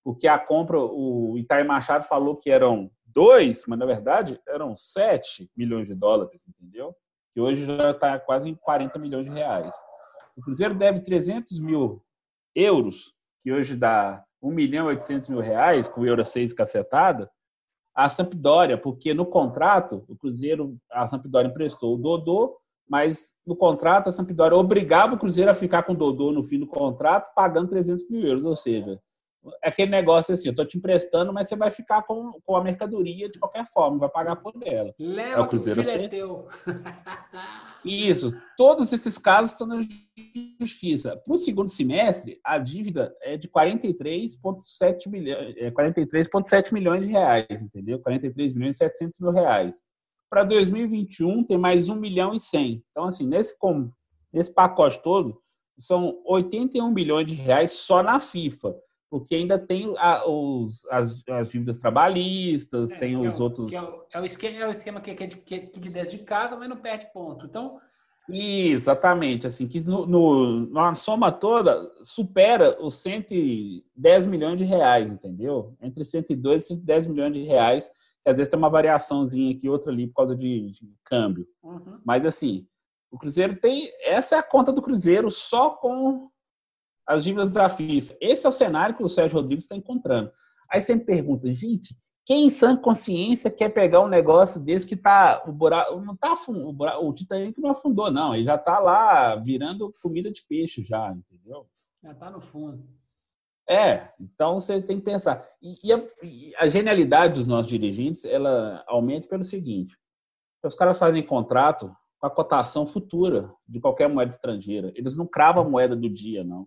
Porque 0.04 0.28
a 0.28 0.38
compra, 0.38 0.78
o 0.78 1.36
Itaí 1.38 1.64
Machado 1.64 2.04
falou 2.04 2.36
que 2.36 2.50
eram 2.50 2.90
dois, 3.04 3.64
mas 3.66 3.78
na 3.78 3.86
verdade 3.86 4.40
eram 4.48 4.76
7 4.76 5.50
milhões 5.56 5.88
de 5.88 5.94
dólares, 5.94 6.44
entendeu? 6.48 6.94
Que 7.30 7.40
hoje 7.40 7.64
já 7.64 7.90
está 7.90 8.18
quase 8.18 8.48
em 8.48 8.54
40 8.54 8.98
milhões 8.98 9.24
de 9.24 9.30
reais. 9.30 9.74
O 10.36 10.40
Cruzeiro 10.40 10.74
deve 10.74 11.00
300 11.00 11.58
mil 11.58 12.02
euros, 12.54 13.14
que 13.40 13.52
hoje 13.52 13.76
dá 13.76 14.24
1 14.40 14.50
milhão 14.50 14.86
e 14.86 14.94
800 14.94 15.28
mil 15.28 15.40
reais, 15.40 15.88
com 15.88 16.00
o 16.00 16.06
euro 16.06 16.24
6 16.24 16.52
cacetada, 16.52 17.30
a 17.94 18.08
Sampdoria, 18.08 18.78
porque 18.78 19.12
no 19.12 19.26
contrato, 19.26 20.04
o 20.08 20.16
Cruzeiro, 20.16 20.76
a 20.90 21.06
Sampdoria 21.06 21.50
emprestou 21.50 21.94
o 21.94 21.98
Dodô, 21.98 22.56
mas 22.88 23.32
no 23.46 23.54
contrato 23.54 24.08
a 24.08 24.12
Sampdoria 24.12 24.56
obrigava 24.56 25.14
o 25.14 25.18
Cruzeiro 25.18 25.50
a 25.50 25.54
ficar 25.54 25.82
com 25.82 25.92
o 25.92 25.96
Dodô 25.96 26.32
no 26.32 26.42
fim 26.42 26.58
do 26.58 26.66
contrato, 26.66 27.32
pagando 27.34 27.68
300 27.68 28.08
mil 28.08 28.26
euros, 28.26 28.44
ou 28.44 28.56
seja, 28.56 29.00
aquele 29.62 29.90
negócio 29.90 30.34
assim, 30.34 30.48
eu 30.48 30.54
tô 30.54 30.64
te 30.64 30.78
emprestando, 30.78 31.32
mas 31.32 31.48
você 31.48 31.56
vai 31.56 31.70
ficar 31.70 32.02
com, 32.02 32.32
com 32.44 32.56
a 32.56 32.62
mercadoria 32.62 33.28
de 33.28 33.38
qualquer 33.38 33.66
forma, 33.66 33.98
vai 33.98 34.08
pagar 34.08 34.36
por 34.36 34.54
ela. 34.62 34.94
Leva 34.98 35.40
é 35.40 35.44
o 35.44 35.48
Cruzeiro 35.48 35.82
que 35.82 35.88
o 35.88 35.90
filho 35.90 36.04
é 36.04 36.08
teu. 36.08 36.48
Isso. 37.84 38.32
Todos 38.56 38.92
esses 38.92 39.18
casos 39.18 39.52
estão 39.52 39.66
na 39.66 39.80
justiça. 40.60 41.16
Para 41.16 41.34
o 41.34 41.36
segundo 41.36 41.68
semestre, 41.68 42.40
a 42.44 42.58
dívida 42.58 43.14
é 43.20 43.36
de 43.36 43.48
43,7 43.48 45.08
milhões, 45.08 45.56
é 45.56 45.70
43,7 45.70 46.72
milhões 46.72 47.04
de 47.04 47.10
reais, 47.10 47.62
entendeu? 47.62 47.98
43 47.98 48.54
milhões 48.54 48.76
e 48.76 48.78
700 48.78 49.18
mil 49.20 49.32
reais. 49.32 49.82
Para 50.30 50.44
2021, 50.44 51.44
tem 51.44 51.58
mais 51.58 51.88
1 51.88 51.96
milhão 51.96 52.32
e 52.32 52.40
100. 52.40 52.82
Então, 52.90 53.04
assim, 53.04 53.26
nesse, 53.26 53.54
nesse 54.32 54.54
pacote 54.54 55.02
todo, 55.02 55.38
são 55.78 56.22
81 56.24 56.90
milhões 56.90 57.26
de 57.26 57.34
reais 57.34 57.72
só 57.72 58.02
na 58.02 58.20
FIFA 58.20 58.74
porque 59.12 59.34
ainda 59.34 59.58
tem 59.58 59.94
a, 59.98 60.26
os, 60.26 60.86
as, 60.86 61.22
as, 61.28 61.48
dívidas 61.50 61.76
trabalhistas, 61.76 62.92
é, 62.92 62.98
tem 62.98 63.14
os 63.14 63.38
é 63.38 63.42
outros. 63.42 63.70
É 63.70 63.82
o, 63.82 64.06
é, 64.10 64.20
o, 64.22 64.24
esquema, 64.24 64.56
é 64.56 64.66
o 64.66 64.70
esquema 64.70 65.02
que, 65.02 65.14
que, 65.14 65.28
que, 65.28 65.60
que 65.66 65.80
de 65.80 65.90
dentro 65.90 66.16
de 66.16 66.24
casa, 66.24 66.56
mas 66.56 66.66
não 66.66 66.78
perde 66.78 67.12
ponto. 67.12 67.44
Então. 67.44 67.78
Exatamente, 68.26 69.46
assim, 69.46 69.68
que 69.68 69.80
no, 69.80 70.06
no, 70.06 70.66
na 70.72 70.94
soma 70.94 71.30
toda 71.30 71.92
supera 72.02 72.82
os 72.82 72.94
110 72.94 74.24
milhões 74.24 74.56
de 74.56 74.64
reais, 74.64 75.06
entendeu? 75.06 75.76
Entre 75.82 76.06
102 76.06 76.62
e 76.62 76.66
110 76.68 77.06
milhões 77.08 77.34
de 77.34 77.42
reais, 77.42 77.90
que 78.24 78.30
às 78.30 78.38
vezes 78.38 78.50
tem 78.50 78.58
uma 78.58 78.70
variaçãozinha 78.70 79.54
aqui, 79.54 79.68
outra 79.68 79.92
ali, 79.92 80.06
por 80.06 80.14
causa 80.14 80.34
de, 80.34 80.70
de 80.70 80.90
câmbio. 81.04 81.46
Uhum. 81.62 82.00
Mas 82.02 82.24
assim, 82.24 82.66
o 83.10 83.18
Cruzeiro 83.18 83.56
tem. 83.56 83.90
Essa 84.06 84.36
é 84.36 84.38
a 84.38 84.42
conta 84.42 84.72
do 84.72 84.80
Cruzeiro 84.80 85.30
só 85.30 85.68
com 85.68 86.31
as 87.06 87.24
dívidas 87.24 87.52
da 87.52 87.68
FIFA. 87.68 88.16
Esse 88.20 88.46
é 88.46 88.48
o 88.48 88.52
cenário 88.52 88.96
que 88.96 89.02
o 89.02 89.08
Sérgio 89.08 89.38
Rodrigues 89.38 89.64
está 89.64 89.76
encontrando. 89.76 90.30
Aí 90.70 90.80
você 90.80 90.94
me 90.94 91.04
pergunta, 91.04 91.52
gente, 91.52 91.96
quem 92.24 92.46
em 92.46 92.50
sã 92.50 92.76
consciência 92.76 93.50
quer 93.50 93.68
pegar 93.70 94.00
um 94.00 94.08
negócio 94.08 94.60
desse 94.60 94.86
que 94.86 94.96
tá 94.96 95.42
o 95.46 95.52
buraco 95.52 96.00
não 96.00 96.16
tá 96.16 96.38
o, 96.48 96.72
buraco, 96.72 97.04
o 97.04 97.12
Titanic 97.12 97.60
não 97.60 97.70
afundou 97.70 98.10
não, 98.10 98.34
ele 98.34 98.44
já 98.44 98.56
tá 98.56 98.78
lá 98.78 99.34
virando 99.36 99.92
comida 100.00 100.30
de 100.30 100.42
peixe 100.48 100.84
já, 100.84 101.12
entendeu? 101.12 101.66
Já 102.02 102.14
tá 102.14 102.30
no 102.30 102.40
fundo. 102.40 102.82
É, 103.68 104.10
então 104.20 104.54
você 104.54 104.80
tem 104.82 104.98
que 104.98 105.04
pensar. 105.04 105.46
E, 105.60 105.88
e, 105.88 105.92
a, 105.92 106.04
e 106.22 106.54
a, 106.56 106.68
genialidade 106.68 107.34
dos 107.34 107.46
nossos 107.46 107.70
dirigentes, 107.70 108.24
ela 108.24 108.84
aumenta 108.86 109.28
pelo 109.28 109.44
seguinte: 109.44 109.96
os 110.64 110.74
caras 110.74 110.98
fazem 110.98 111.24
contrato 111.24 111.94
com 112.18 112.26
a 112.26 112.30
cotação 112.30 112.86
futura 112.86 113.52
de 113.66 113.80
qualquer 113.80 114.08
moeda 114.08 114.32
estrangeira. 114.32 114.92
Eles 114.94 115.16
não 115.16 115.26
cravam 115.26 115.64
a 115.64 115.68
moeda 115.68 115.94
do 115.94 116.08
dia, 116.08 116.42
não. 116.44 116.66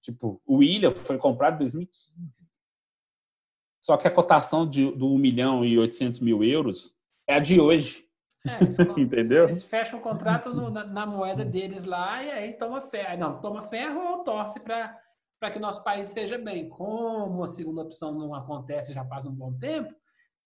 Tipo, 0.00 0.40
o 0.46 0.56
William 0.56 0.92
foi 0.92 1.18
comprado 1.18 1.56
em 1.56 1.58
2015. 1.58 2.48
Só 3.82 3.96
que 3.96 4.06
a 4.06 4.10
cotação 4.10 4.68
de, 4.68 4.90
do 4.92 5.12
1 5.12 5.18
milhão 5.18 5.64
e 5.64 5.76
800 5.76 6.20
mil 6.20 6.44
euros 6.44 6.94
é 7.26 7.34
a 7.34 7.40
de 7.40 7.60
hoje. 7.60 8.04
É, 8.46 8.62
eles, 8.62 8.78
Entendeu? 8.96 9.44
Eles 9.44 9.62
fecham 9.62 9.98
o 9.98 10.02
contrato 10.02 10.54
no, 10.54 10.70
na, 10.70 10.84
na, 10.84 11.06
moeda 11.06 11.44
deles 11.44 11.84
lá 11.84 12.22
e 12.22 12.30
aí 12.30 12.52
toma 12.54 12.80
ferro. 12.80 13.18
Não, 13.18 13.40
toma 13.40 13.64
ferro 13.64 14.00
ou 14.00 14.24
torce 14.24 14.60
para 14.60 15.50
que 15.52 15.58
nosso 15.58 15.82
país 15.82 16.08
esteja 16.08 16.38
bem. 16.38 16.68
Como 16.68 17.42
a 17.42 17.48
segunda 17.48 17.82
opção 17.82 18.12
não 18.12 18.34
acontece 18.34 18.92
já 18.92 19.04
faz 19.04 19.26
um 19.26 19.34
bom 19.34 19.52
tempo, 19.58 19.92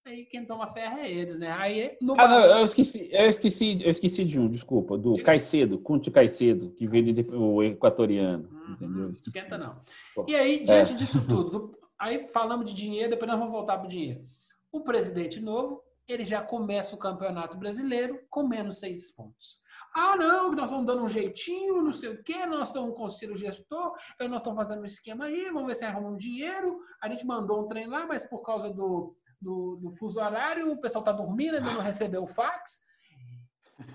Aí 0.06 0.24
quem 0.24 0.46
toma 0.46 0.70
ferro 0.70 0.98
é 0.98 1.10
eles, 1.10 1.36
né? 1.40 1.50
Aí 1.50 1.98
no 2.00 2.14
ah, 2.16 2.28
não, 2.28 2.44
eu 2.58 2.64
esqueci, 2.64 3.08
eu 3.10 3.28
esqueci, 3.28 3.82
eu 3.82 3.90
esqueci 3.90 4.24
de 4.24 4.38
um, 4.38 4.48
desculpa, 4.48 4.96
do 4.96 5.20
Caicedo, 5.20 5.80
Conte 5.80 6.12
Caicedo, 6.12 6.70
que 6.70 6.86
veio 6.86 7.12
de, 7.12 7.28
o 7.34 7.60
equatoriano, 7.60 8.48
uhum, 8.48 8.72
entendeu? 8.72 9.10
Esquenta 9.10 9.58
não. 9.58 9.82
E 10.28 10.36
aí, 10.36 10.64
diante 10.64 10.92
é. 10.92 10.94
disso 10.94 11.26
tudo, 11.26 11.76
aí 11.98 12.28
falamos 12.28 12.70
de 12.70 12.76
dinheiro, 12.76 13.10
depois 13.10 13.28
nós 13.28 13.36
vamos 13.36 13.52
voltar 13.52 13.78
para 13.78 13.86
o 13.86 13.90
dinheiro. 13.90 14.24
O 14.70 14.82
presidente 14.82 15.40
novo, 15.40 15.82
ele 16.06 16.22
já 16.22 16.40
começa 16.40 16.94
o 16.94 16.98
campeonato 16.98 17.56
brasileiro 17.56 18.20
com 18.30 18.46
menos 18.46 18.78
seis 18.78 19.12
pontos. 19.12 19.58
Ah, 19.92 20.14
não, 20.14 20.52
nós 20.52 20.66
estamos 20.66 20.86
dando 20.86 21.02
um 21.02 21.08
jeitinho, 21.08 21.82
não 21.82 21.90
sei 21.90 22.10
o 22.10 22.22
quê, 22.22 22.46
nós 22.46 22.68
estamos 22.68 22.90
com 22.90 22.94
o 22.94 23.02
conselho 23.02 23.34
gestor, 23.34 23.92
nós 24.20 24.38
estamos 24.38 24.56
fazendo 24.56 24.82
um 24.82 24.84
esquema 24.84 25.24
aí, 25.24 25.46
vamos 25.46 25.66
ver 25.66 25.74
se 25.74 25.84
arrumamos 25.84 26.14
um 26.14 26.16
dinheiro. 26.16 26.78
A 27.02 27.08
gente 27.08 27.26
mandou 27.26 27.64
um 27.64 27.66
trem 27.66 27.88
lá, 27.88 28.06
mas 28.06 28.22
por 28.22 28.42
causa 28.42 28.70
do 28.70 29.16
do, 29.40 29.76
do 29.76 29.90
fuso 29.90 30.20
horário, 30.20 30.72
o 30.72 30.80
pessoal 30.80 31.02
está 31.02 31.12
dormindo, 31.12 31.56
ainda 31.56 31.72
não 31.72 31.82
recebeu 31.82 32.22
o 32.22 32.28
fax. 32.28 32.84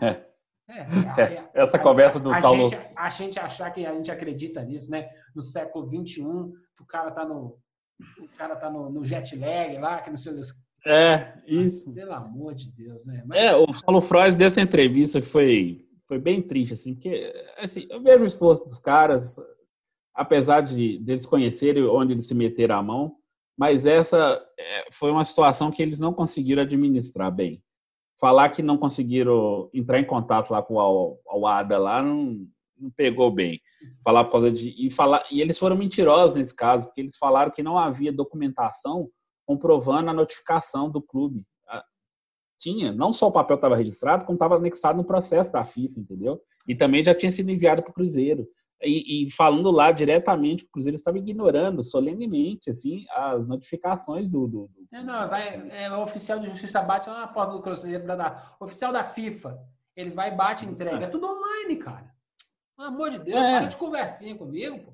É. 0.02 0.32
É, 0.70 1.22
é, 1.22 1.50
essa 1.54 1.76
a, 1.76 1.80
conversa 1.80 2.20
do 2.20 2.32
a 2.32 2.36
Saulo. 2.36 2.70
Gente, 2.70 2.88
a 2.96 3.10
gente 3.10 3.40
achar 3.40 3.72
que 3.72 3.86
a 3.86 3.94
gente 3.94 4.10
acredita 4.10 4.64
nisso, 4.64 4.90
né? 4.90 5.10
No 5.36 5.42
século 5.42 5.86
XXI, 5.86 6.24
que 6.78 6.84
o 6.84 6.86
cara 6.86 7.12
tá 7.12 7.26
no. 7.26 7.60
O 8.20 8.28
cara 8.38 8.56
tá 8.56 8.70
no, 8.70 8.90
no 8.90 9.04
jet 9.04 9.36
lag 9.36 9.78
lá, 9.78 10.00
que 10.00 10.10
não 10.10 10.18
sei 10.18 10.34
Deus. 10.34 10.54
É, 10.86 11.34
isso. 11.46 11.92
Pelo 11.94 12.14
amor 12.14 12.56
de 12.56 12.72
Deus, 12.72 13.06
né? 13.06 13.24
Mas... 13.26 13.40
É, 13.40 13.56
o 13.56 13.72
Saulo 13.74 14.02
Freud 14.02 14.36
dessa 14.36 14.62
entrevista 14.62 15.22
que 15.22 15.28
foi, 15.28 15.86
foi 16.08 16.18
bem 16.18 16.42
triste, 16.42 16.74
assim, 16.74 16.96
porque 16.96 17.32
assim, 17.58 17.86
eu 17.90 18.02
vejo 18.02 18.24
o 18.24 18.28
esforço 18.28 18.64
dos 18.64 18.80
caras, 18.80 19.36
apesar 20.16 20.62
de 20.62 20.98
deles 21.00 21.26
conhecerem 21.26 21.84
onde 21.84 22.14
eles 22.14 22.28
se 22.28 22.34
meteram 22.34 22.78
a 22.78 22.84
mão, 22.84 23.16
mas 23.62 23.86
essa 23.86 24.44
é, 24.58 24.88
foi 24.92 25.12
uma 25.12 25.24
situação 25.24 25.70
que 25.70 25.84
eles 25.84 26.00
não 26.00 26.12
conseguiram 26.12 26.64
administrar 26.64 27.32
bem. 27.32 27.62
Falar 28.20 28.50
que 28.50 28.64
não 28.64 28.76
conseguiram 28.76 29.70
entrar 29.72 30.00
em 30.00 30.04
contato 30.04 30.50
lá 30.50 30.64
com 30.64 30.74
o 30.74 31.46
ADA 31.46 31.78
lá 31.78 32.02
não, 32.02 32.44
não 32.76 32.90
pegou 32.90 33.30
bem. 33.30 33.62
Falar 34.04 34.24
por 34.24 34.32
causa 34.32 34.52
de 34.52 34.74
e 34.84 34.90
falar 34.90 35.24
e 35.30 35.42
eles 35.42 35.60
foram 35.60 35.78
mentirosos 35.78 36.38
nesse 36.38 36.56
caso, 36.56 36.88
porque 36.88 37.02
eles 37.02 37.16
falaram 37.18 37.52
que 37.52 37.62
não 37.62 37.78
havia 37.78 38.12
documentação 38.12 39.08
comprovando 39.46 40.10
a 40.10 40.14
notificação 40.14 40.90
do 40.90 41.00
clube. 41.00 41.46
Ah, 41.68 41.86
tinha, 42.60 42.92
não 42.92 43.14
só 43.14 43.28
o 43.28 43.32
papel 43.32 43.58
estava 43.58 43.76
registrado, 43.76 44.26
como 44.26 44.38
estava 44.38 44.56
anexado 44.56 44.98
no 44.98 45.06
processo 45.06 45.52
da 45.52 45.64
FIFA, 45.64 46.00
entendeu? 46.00 46.42
E 46.68 46.74
também 46.74 47.04
já 47.04 47.14
tinha 47.14 47.32
sido 47.32 47.52
enviado 47.52 47.84
para 47.84 47.92
o 47.92 47.94
Cruzeiro 47.94 48.48
e, 48.84 49.28
e, 49.28 49.32
falando 49.32 49.70
lá 49.70 49.92
diretamente, 49.92 50.64
o 50.64 50.70
Cruzeiro 50.70 50.96
estava 50.96 51.18
ignorando 51.18 51.84
solenemente 51.84 52.70
assim 52.70 53.06
as 53.12 53.48
notificações 53.48 54.30
do. 54.32 54.48
do, 54.48 54.70
do... 54.74 54.88
É, 54.92 55.04
não, 55.04 55.30
vai, 55.30 55.48
é, 55.72 55.92
o 55.92 56.04
oficial 56.04 56.40
de 56.40 56.50
justiça 56.50 56.82
bate 56.82 57.10
lá 57.10 57.22
na 57.22 57.28
porta 57.28 57.54
do 57.54 57.62
Cruzeiro, 57.62 58.06
da, 58.06 58.16
da, 58.16 58.56
oficial 58.60 58.92
da 58.92 59.04
FIFA. 59.04 59.60
Ele 59.96 60.12
vai, 60.12 60.36
bate, 60.36 60.66
entrega. 60.66 61.06
É, 61.06 61.10
tudo 61.10 61.28
online, 61.28 61.76
cara. 61.76 62.12
Pelo 62.76 62.88
amor 62.88 63.10
de 63.10 63.20
Deus, 63.20 63.38
é. 63.38 63.60
para 63.60 63.68
de 63.68 63.78
conversinha 63.78 64.36
comigo, 64.36 64.80
pô. 64.80 64.94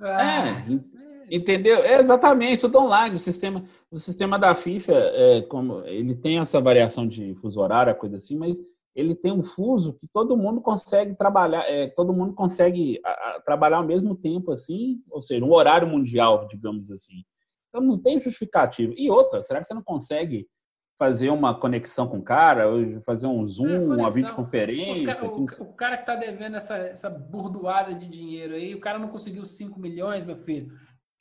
Ah, 0.00 0.58
é, 0.58 1.36
entendeu? 1.36 1.78
É 1.84 2.00
exatamente, 2.00 2.62
tudo 2.62 2.78
online. 2.78 3.14
O 3.14 3.20
sistema, 3.20 3.64
o 3.90 3.98
sistema 4.00 4.38
da 4.38 4.54
FIFA, 4.54 4.92
é, 4.92 5.42
como 5.42 5.84
ele 5.84 6.14
tem 6.14 6.38
essa 6.38 6.60
variação 6.60 7.06
de 7.06 7.34
fuso 7.36 7.60
horário, 7.60 7.94
coisa 7.94 8.16
assim, 8.16 8.36
mas 8.36 8.58
ele 8.94 9.14
tem 9.14 9.32
um 9.32 9.42
fuso 9.42 9.94
que 9.94 10.06
todo 10.06 10.36
mundo 10.36 10.60
consegue 10.60 11.14
trabalhar, 11.14 11.62
é, 11.62 11.88
todo 11.88 12.12
mundo 12.12 12.34
consegue 12.34 13.00
a, 13.04 13.10
a, 13.10 13.40
trabalhar 13.40 13.78
ao 13.78 13.86
mesmo 13.86 14.14
tempo, 14.14 14.52
assim, 14.52 15.02
ou 15.10 15.22
seja, 15.22 15.44
um 15.44 15.52
horário 15.52 15.88
mundial, 15.88 16.46
digamos 16.46 16.90
assim. 16.90 17.24
Então 17.68 17.80
não 17.80 17.98
tem 17.98 18.20
justificativo. 18.20 18.92
E 18.96 19.10
outra, 19.10 19.40
será 19.40 19.60
que 19.60 19.66
você 19.66 19.72
não 19.74 19.82
consegue 19.82 20.46
fazer 20.98 21.30
uma 21.30 21.58
conexão 21.58 22.06
com 22.06 22.18
o 22.18 22.22
cara, 22.22 22.66
fazer 23.04 23.26
um 23.26 23.42
Zoom, 23.44 23.92
é, 23.92 23.96
uma 23.96 24.10
videoconferência? 24.10 25.14
Cara, 25.14 25.26
o, 25.26 25.44
o, 25.44 25.72
cara 25.72 25.96
que 25.96 26.02
está 26.02 26.14
devendo 26.14 26.56
essa, 26.56 26.76
essa 26.76 27.10
burdoada 27.10 27.94
de 27.94 28.08
dinheiro 28.08 28.54
aí, 28.54 28.74
o 28.74 28.80
cara 28.80 28.98
não 28.98 29.08
conseguiu 29.08 29.44
5 29.44 29.80
milhões, 29.80 30.24
meu 30.24 30.36
filho 30.36 30.70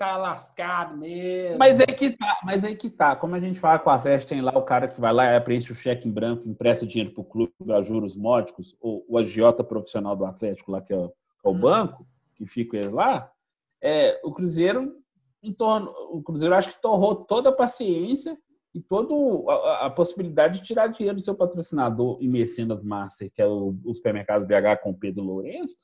tá 0.02 0.18
lascado 0.18 0.98
mesmo. 0.98 1.60
Mas 1.60 1.80
aí 1.80 1.86
que 1.86 2.10
tá, 2.10 2.40
mas 2.44 2.66
aí 2.66 2.76
que 2.76 2.90
tá. 2.90 3.16
Como 3.16 3.36
a 3.36 3.40
gente 3.40 3.60
fala 3.60 3.78
com 3.78 3.88
o 3.88 3.94
Atlético, 3.94 4.30
tem 4.30 4.42
lá 4.42 4.52
o 4.58 4.64
cara 4.64 4.88
que 4.88 5.00
vai 5.00 5.14
lá, 5.14 5.40
preenche 5.40 5.72
o 5.72 5.76
cheque 5.76 6.08
em 6.08 6.12
branco, 6.12 6.50
empresta 6.50 6.88
dinheiro 6.88 7.14
pro 7.14 7.24
clube 7.24 7.54
a 7.70 7.84
juros 7.84 8.16
módicos, 8.16 8.76
ou 8.82 9.06
o 9.08 9.20
agiota 9.20 9.64
profissional 9.64 10.16
do 10.16 10.26
Atlético 10.26 10.72
lá, 10.72 10.82
que 10.82 10.92
é 10.92 10.98
o, 10.98 11.06
é 11.06 11.48
o 11.48 11.52
hum. 11.52 11.60
banco, 11.60 12.08
que 12.34 12.48
fica 12.48 12.78
ele 12.78 12.90
lá. 12.90 13.32
É, 13.80 14.20
o 14.24 14.34
Cruzeiro, 14.34 14.98
em 15.44 15.54
torno, 15.54 15.92
o 16.10 16.24
Cruzeiro 16.24 16.56
acho 16.56 16.70
que 16.70 16.82
torrou 16.82 17.14
toda 17.14 17.50
a 17.50 17.56
paciência 17.56 18.36
e 18.74 18.82
toda 18.82 19.14
a, 19.52 19.86
a, 19.86 19.90
possibilidade 19.92 20.62
de 20.62 20.66
tirar 20.66 20.88
dinheiro 20.88 21.18
do 21.18 21.24
seu 21.24 21.36
patrocinador 21.36 22.18
e 22.20 22.28
mecenas 22.28 22.84
master, 22.84 23.30
que 23.32 23.42
é 23.42 23.46
o, 23.46 23.78
o 23.86 23.94
supermercado 23.94 24.48
BH 24.48 24.82
com 24.82 24.96
Pedro 24.96 25.24
Lourenço, 25.24 25.78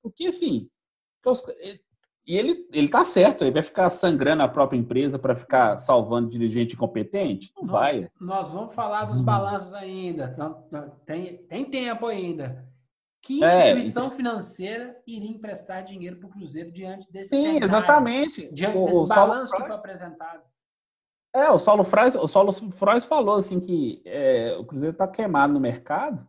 porque 0.00 0.26
assim, 0.26 0.68
e 2.26 2.38
ele, 2.38 2.66
ele 2.72 2.88
tá 2.88 3.04
certo, 3.04 3.44
ele 3.44 3.50
vai 3.50 3.62
ficar 3.62 3.90
sangrando 3.90 4.42
a 4.42 4.48
própria 4.48 4.78
empresa 4.78 5.18
para 5.18 5.36
ficar 5.36 5.76
salvando 5.76 6.30
dirigente 6.30 6.74
incompetente? 6.74 7.52
Não 7.56 7.64
nós, 7.64 7.72
vai. 7.72 8.10
Nós 8.18 8.50
vamos 8.50 8.74
falar 8.74 9.04
dos 9.04 9.20
balanços 9.20 9.74
ainda. 9.74 10.34
Tem, 11.04 11.36
tem 11.36 11.64
tempo 11.66 12.06
ainda. 12.06 12.66
Que 13.20 13.42
é, 13.44 13.72
instituição 13.72 14.08
é, 14.08 14.10
financeira 14.10 14.96
iria 15.06 15.30
emprestar 15.30 15.82
dinheiro 15.82 16.16
para 16.16 16.26
o 16.26 16.30
Cruzeiro 16.30 16.70
diante 16.70 17.10
desse 17.10 17.30
Sim, 17.30 17.42
cenário, 17.42 17.64
exatamente. 17.64 18.48
Diante 18.52 18.78
o, 18.78 18.84
desse 18.84 18.96
o 18.96 19.06
balanço 19.06 19.56
que 19.56 19.62
foi 19.62 19.74
apresentado. 19.74 20.42
É, 21.34 21.50
o 21.50 21.58
Saulo 21.58 21.84
Frois, 21.84 22.14
o 22.14 22.28
Saulo 22.28 22.52
falou 23.00 23.36
assim 23.36 23.58
que 23.60 24.02
é, 24.04 24.56
o 24.58 24.64
Cruzeiro 24.64 24.92
está 24.92 25.08
queimado 25.08 25.52
no 25.52 25.60
mercado 25.60 26.26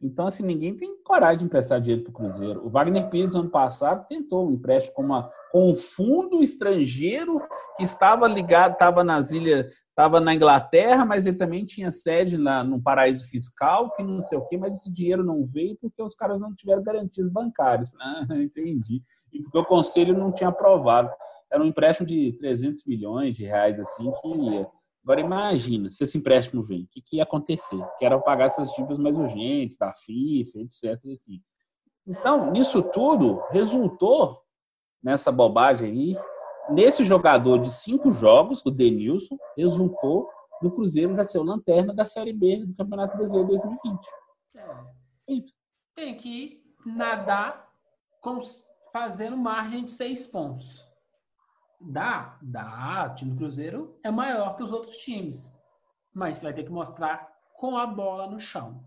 Então, 0.00 0.26
assim, 0.26 0.44
ninguém 0.44 0.76
tem 0.76 0.96
coragem 1.02 1.38
de 1.38 1.44
emprestar 1.44 1.80
dinheiro 1.80 2.04
para 2.04 2.10
o 2.10 2.14
Cruzeiro. 2.14 2.64
O 2.64 2.70
Wagner 2.70 3.10
Pires, 3.10 3.34
ano 3.34 3.50
passado, 3.50 4.06
tentou 4.08 4.48
um 4.48 4.52
empréstimo 4.52 4.94
com, 4.94 5.02
uma, 5.02 5.30
com 5.50 5.72
um 5.72 5.76
fundo 5.76 6.42
estrangeiro 6.42 7.40
que 7.76 7.82
estava 7.82 8.28
ligado, 8.28 8.74
estava 8.74 9.02
nas 9.02 9.32
ilhas, 9.32 9.66
estava 9.88 10.20
na 10.20 10.32
Inglaterra, 10.32 11.04
mas 11.04 11.26
ele 11.26 11.36
também 11.36 11.66
tinha 11.66 11.90
sede 11.90 12.36
lá 12.36 12.62
no 12.62 12.80
paraíso 12.80 13.28
fiscal, 13.28 13.90
que 13.94 14.02
não 14.04 14.22
sei 14.22 14.38
o 14.38 14.46
quê, 14.46 14.56
mas 14.56 14.78
esse 14.78 14.92
dinheiro 14.92 15.24
não 15.24 15.44
veio 15.44 15.76
porque 15.80 16.00
os 16.00 16.14
caras 16.14 16.40
não 16.40 16.54
tiveram 16.54 16.82
garantias 16.82 17.28
bancárias. 17.28 17.90
Ah, 18.00 18.24
entendi. 18.30 19.02
E 19.32 19.42
porque 19.42 19.58
o 19.58 19.64
conselho 19.64 20.16
não 20.16 20.32
tinha 20.32 20.48
aprovado. 20.48 21.10
Era 21.50 21.62
um 21.62 21.66
empréstimo 21.66 22.06
de 22.06 22.36
300 22.38 22.86
milhões 22.86 23.36
de 23.36 23.44
reais, 23.44 23.80
assim, 23.80 24.10
que 24.10 24.28
ia. 24.28 24.66
Agora 25.08 25.22
imagina, 25.22 25.90
se 25.90 26.04
esse 26.04 26.18
empréstimo 26.18 26.62
vem, 26.62 26.82
o 26.82 26.86
que, 26.86 27.00
que 27.00 27.16
ia 27.16 27.22
acontecer? 27.22 27.82
Que 27.96 28.04
era 28.04 28.20
pagar 28.20 28.44
essas 28.44 28.70
dívidas 28.72 28.98
mais 28.98 29.16
urgentes 29.16 29.74
da 29.78 29.90
FIFA, 29.94 30.58
etc. 30.58 30.84
Assim. 31.14 31.42
Então, 32.06 32.50
nisso 32.50 32.82
tudo, 32.82 33.42
resultou 33.48 34.42
nessa 35.02 35.32
bobagem 35.32 35.90
aí, 35.90 36.16
nesse 36.68 37.06
jogador 37.06 37.58
de 37.58 37.70
cinco 37.70 38.12
jogos, 38.12 38.60
o 38.66 38.70
Denilson, 38.70 39.38
resultou 39.56 40.28
no 40.60 40.70
Cruzeiro 40.70 41.14
já 41.14 41.24
ser 41.24 41.38
o 41.38 41.42
lanterna 41.42 41.94
da 41.94 42.04
Série 42.04 42.34
B 42.34 42.66
do 42.66 42.74
Campeonato 42.74 43.16
Brasileiro 43.16 43.48
2020. 43.48 44.06
É. 44.56 45.42
Tem 45.96 46.16
que 46.18 46.62
nadar 46.84 47.66
com, 48.20 48.40
fazendo 48.92 49.38
margem 49.38 49.86
de 49.86 49.90
seis 49.90 50.26
pontos. 50.26 50.86
Dá, 51.80 52.38
dá. 52.42 53.10
O 53.10 53.14
time 53.14 53.32
do 53.32 53.36
Cruzeiro 53.36 53.98
é 54.02 54.10
maior 54.10 54.56
que 54.56 54.62
os 54.62 54.72
outros 54.72 54.96
times. 54.96 55.56
Mas 56.12 56.38
você 56.38 56.44
vai 56.44 56.52
ter 56.52 56.64
que 56.64 56.72
mostrar 56.72 57.28
com 57.54 57.76
a 57.76 57.86
bola 57.86 58.26
no 58.26 58.38
chão. 58.38 58.84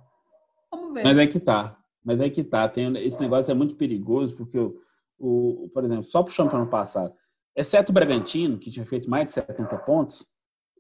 Vamos 0.69 0.93
ver. 0.93 1.03
Mas 1.03 1.17
é 1.17 1.27
que 1.27 1.39
tá. 1.39 1.77
Mas 2.03 2.19
é 2.19 2.29
que 2.29 2.43
tá. 2.43 2.67
Tem, 2.67 2.95
esse 2.97 3.19
negócio 3.21 3.51
é 3.51 3.53
muito 3.53 3.75
perigoso, 3.75 4.35
porque, 4.35 4.57
o, 4.57 4.75
o, 5.17 5.69
por 5.69 5.83
exemplo, 5.85 6.03
só 6.03 6.23
pro 6.23 6.55
ano 6.55 6.67
passado, 6.67 7.13
exceto 7.55 7.91
o 7.91 7.93
Bragantino, 7.93 8.57
que 8.57 8.71
tinha 8.71 8.85
feito 8.85 9.09
mais 9.09 9.27
de 9.27 9.33
70 9.33 9.77
pontos, 9.79 10.27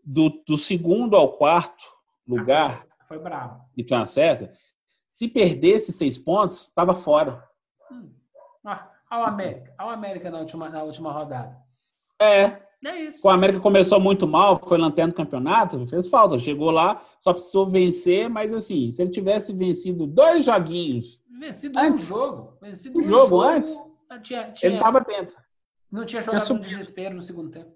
do, 0.03 0.29
do 0.47 0.57
segundo 0.57 1.15
ao 1.15 1.37
quarto 1.37 1.83
lugar. 2.27 2.85
Ah, 2.99 3.05
foi 3.05 3.19
bravo. 3.19 3.61
E 3.77 3.83
tinha 3.83 4.01
acesso. 4.01 4.49
Se 5.07 5.27
perdesse 5.27 5.91
seis 5.91 6.17
pontos, 6.17 6.67
estava 6.67 6.95
fora. 6.95 7.47
Hum. 7.91 8.09
Ah, 8.65 8.89
ao 9.09 9.23
América. 9.23 9.73
Ao 9.77 9.89
América 9.89 10.31
na 10.31 10.39
última, 10.39 10.69
na 10.69 10.83
última 10.83 11.11
rodada. 11.11 11.61
É. 12.21 12.61
É 12.83 13.03
isso. 13.03 13.27
O 13.27 13.29
América 13.29 13.59
começou 13.59 13.99
muito 13.99 14.27
mal, 14.27 14.59
foi 14.67 14.77
lanterna 14.77 15.13
do 15.13 15.15
campeonato, 15.15 15.87
fez 15.87 16.07
falta. 16.07 16.37
Chegou 16.37 16.71
lá, 16.71 17.03
só 17.19 17.31
precisou 17.31 17.69
vencer, 17.69 18.27
mas 18.27 18.51
assim, 18.53 18.91
se 18.91 19.03
ele 19.03 19.11
tivesse 19.11 19.53
vencido 19.53 20.07
dois 20.07 20.45
joguinhos. 20.45 21.21
Vencido 21.39 21.77
antes, 21.77 22.05
um 22.05 22.07
jogo. 22.07 22.57
Vencido 22.59 22.97
um 22.97 23.03
jogo, 23.03 23.29
jogo 23.29 23.41
antes. 23.41 23.75
Tinha, 24.23 24.51
tinha, 24.51 24.69
ele 24.69 24.75
estava 24.75 24.99
dentro. 25.01 25.37
Não 25.91 26.05
tinha 26.05 26.21
jogado 26.21 26.53
no 26.53 26.59
desespero 26.59 27.15
no 27.15 27.21
segundo 27.21 27.51
tempo. 27.51 27.71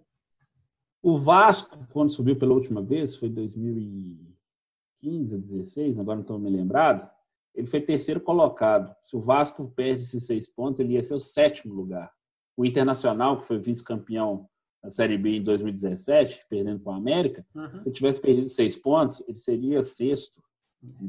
O 1.04 1.18
Vasco, 1.18 1.78
quando 1.92 2.12
subiu 2.12 2.36
pela 2.36 2.54
última 2.54 2.82
vez, 2.82 3.16
foi 3.16 3.30
2015 3.30 5.36
ou 5.36 5.40
2016, 5.40 6.00
agora 6.00 6.16
não 6.16 6.24
estou 6.24 6.40
me 6.40 6.50
lembrado. 6.50 7.08
Ele 7.54 7.68
foi 7.68 7.80
terceiro 7.80 8.20
colocado. 8.20 8.94
Se 9.04 9.16
o 9.16 9.20
Vasco 9.20 9.72
perde 9.76 10.02
esses 10.02 10.26
seis 10.26 10.50
pontos, 10.50 10.80
ele 10.80 10.94
ia 10.94 11.04
ser 11.04 11.14
o 11.14 11.20
sétimo 11.20 11.76
lugar. 11.76 12.12
O 12.58 12.66
Internacional, 12.66 13.40
que 13.40 13.48
foi 13.48 13.60
vice-campeão 13.60 14.48
da 14.84 14.90
Série 14.90 15.18
B 15.18 15.38
em 15.38 15.44
2017, 15.44 16.46
perdendo 16.50 16.80
para 16.80 16.94
o 16.94 16.96
América, 16.96 17.46
uhum. 17.56 17.70
se 17.70 17.78
ele 17.88 17.92
tivesse 17.92 18.22
perdido 18.22 18.50
seis 18.50 18.76
pontos, 18.76 19.24
ele 19.28 19.38
seria 19.38 19.84
sexto. 19.84 20.42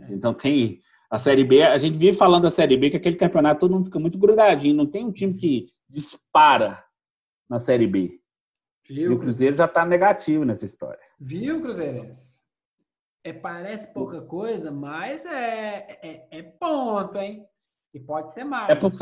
É. 0.03 0.15
Então 0.15 0.33
tem 0.33 0.81
a 1.11 1.19
Série 1.19 1.45
B, 1.45 1.63
a 1.63 1.79
gente 1.79 1.99
vive 1.99 2.17
falando 2.17 2.45
da 2.45 2.51
Série 2.51 2.77
B, 2.77 2.91
que 2.91 2.97
aquele 2.97 3.17
campeonato 3.17 3.61
todo 3.61 3.73
mundo 3.73 3.85
fica 3.85 3.99
muito 3.99 4.19
grudadinho, 4.19 4.75
não 4.75 4.87
tem 4.87 5.05
um 5.05 5.13
time 5.13 5.35
que 5.35 5.69
dispara 5.89 6.85
na 7.49 7.59
Série 7.59 7.87
B. 7.87 8.21
Viu? 8.89 9.13
E 9.13 9.15
o 9.15 9.19
Cruzeiro 9.19 9.57
já 9.57 9.67
está 9.67 9.85
negativo 9.85 10.45
nessa 10.45 10.65
história. 10.65 11.01
Viu, 11.19 11.61
Cruzeirense? 11.61 12.43
É, 13.25 13.33
parece 13.33 13.93
pouca 13.93 14.21
coisa, 14.23 14.71
mas 14.71 15.27
é, 15.27 15.99
é, 16.03 16.29
é 16.31 16.43
ponto, 16.43 17.19
hein? 17.19 17.45
E 17.93 17.99
pode 17.99 18.31
ser 18.31 18.45
mais. 18.45 18.71
É 18.71 18.75
por, 18.75 18.93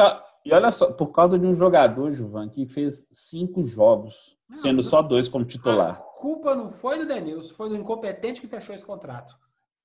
e 0.45 0.53
olha 0.53 0.71
só, 0.71 0.93
por 0.93 1.09
causa 1.09 1.39
de 1.39 1.47
um 1.47 1.55
jogador, 1.55 2.13
Juvan, 2.13 2.49
que 2.49 2.67
fez 2.67 3.07
cinco 3.11 3.65
jogos, 3.65 4.37
não, 4.49 4.57
sendo 4.59 4.83
só 4.83 5.01
dois 5.01 5.27
como 5.29 5.45
titular. 5.45 5.93
A 5.93 6.21
culpa 6.21 6.55
não 6.55 6.69
foi 6.69 6.99
do 6.99 7.07
Denilson, 7.07 7.55
foi 7.55 7.71
do 7.71 7.77
incompetente 7.77 8.41
que 8.41 8.47
fechou 8.47 8.75
esse 8.75 8.85
contrato. 8.85 9.35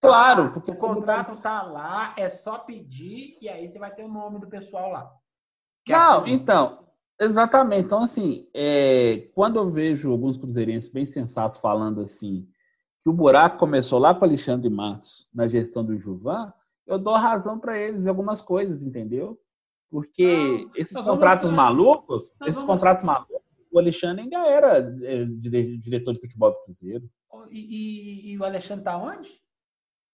Claro, 0.01 0.51
porque 0.53 0.71
o 0.71 0.75
contrato 0.75 1.41
tá 1.41 1.61
lá, 1.63 2.13
é 2.17 2.29
só 2.29 2.57
pedir 2.57 3.37
e 3.41 3.49
aí 3.49 3.67
você 3.67 3.77
vai 3.77 3.93
ter 3.93 4.03
o 4.03 4.07
nome 4.09 4.39
do 4.39 4.47
pessoal 4.47 4.91
lá. 4.91 5.11
É 5.87 5.91
não, 5.91 6.21
assim. 6.21 6.31
então, 6.31 6.85
exatamente. 7.19 7.85
Então, 7.85 8.03
assim, 8.03 8.47
é, 8.53 9.29
quando 9.33 9.57
eu 9.57 9.69
vejo 9.69 10.11
alguns 10.11 10.37
cruzeirenses 10.37 10.91
bem 10.91 11.05
sensatos 11.05 11.57
falando 11.57 12.01
assim, 12.01 12.47
que 13.03 13.09
o 13.09 13.13
buraco 13.13 13.57
começou 13.57 13.99
lá 13.99 14.13
com 14.13 14.23
Alexandre 14.23 14.69
Matos 14.69 15.29
na 15.33 15.47
gestão 15.47 15.83
do 15.83 15.97
Juvan, 15.97 16.53
eu 16.87 16.97
dou 16.97 17.15
razão 17.15 17.59
para 17.59 17.77
eles 17.77 18.05
em 18.05 18.09
algumas 18.09 18.41
coisas, 18.41 18.81
entendeu? 18.81 19.39
Porque 19.89 20.37
não, 20.37 20.71
esses 20.75 20.99
contratos 20.99 21.49
malucos, 21.49 22.31
esses 22.45 22.61
contratos 22.61 23.03
malucos, 23.03 23.41
o 23.71 23.79
Alexandre 23.79 24.23
ainda 24.23 24.45
era 24.47 24.77
é, 24.77 25.25
diretor 25.79 26.13
de 26.13 26.19
futebol 26.19 26.51
do 26.51 26.63
Cruzeiro. 26.63 27.09
E, 27.49 27.59
e, 27.59 28.31
e 28.31 28.37
o 28.37 28.43
Alexandre 28.43 28.83
tá 28.83 28.97
onde? 28.97 29.29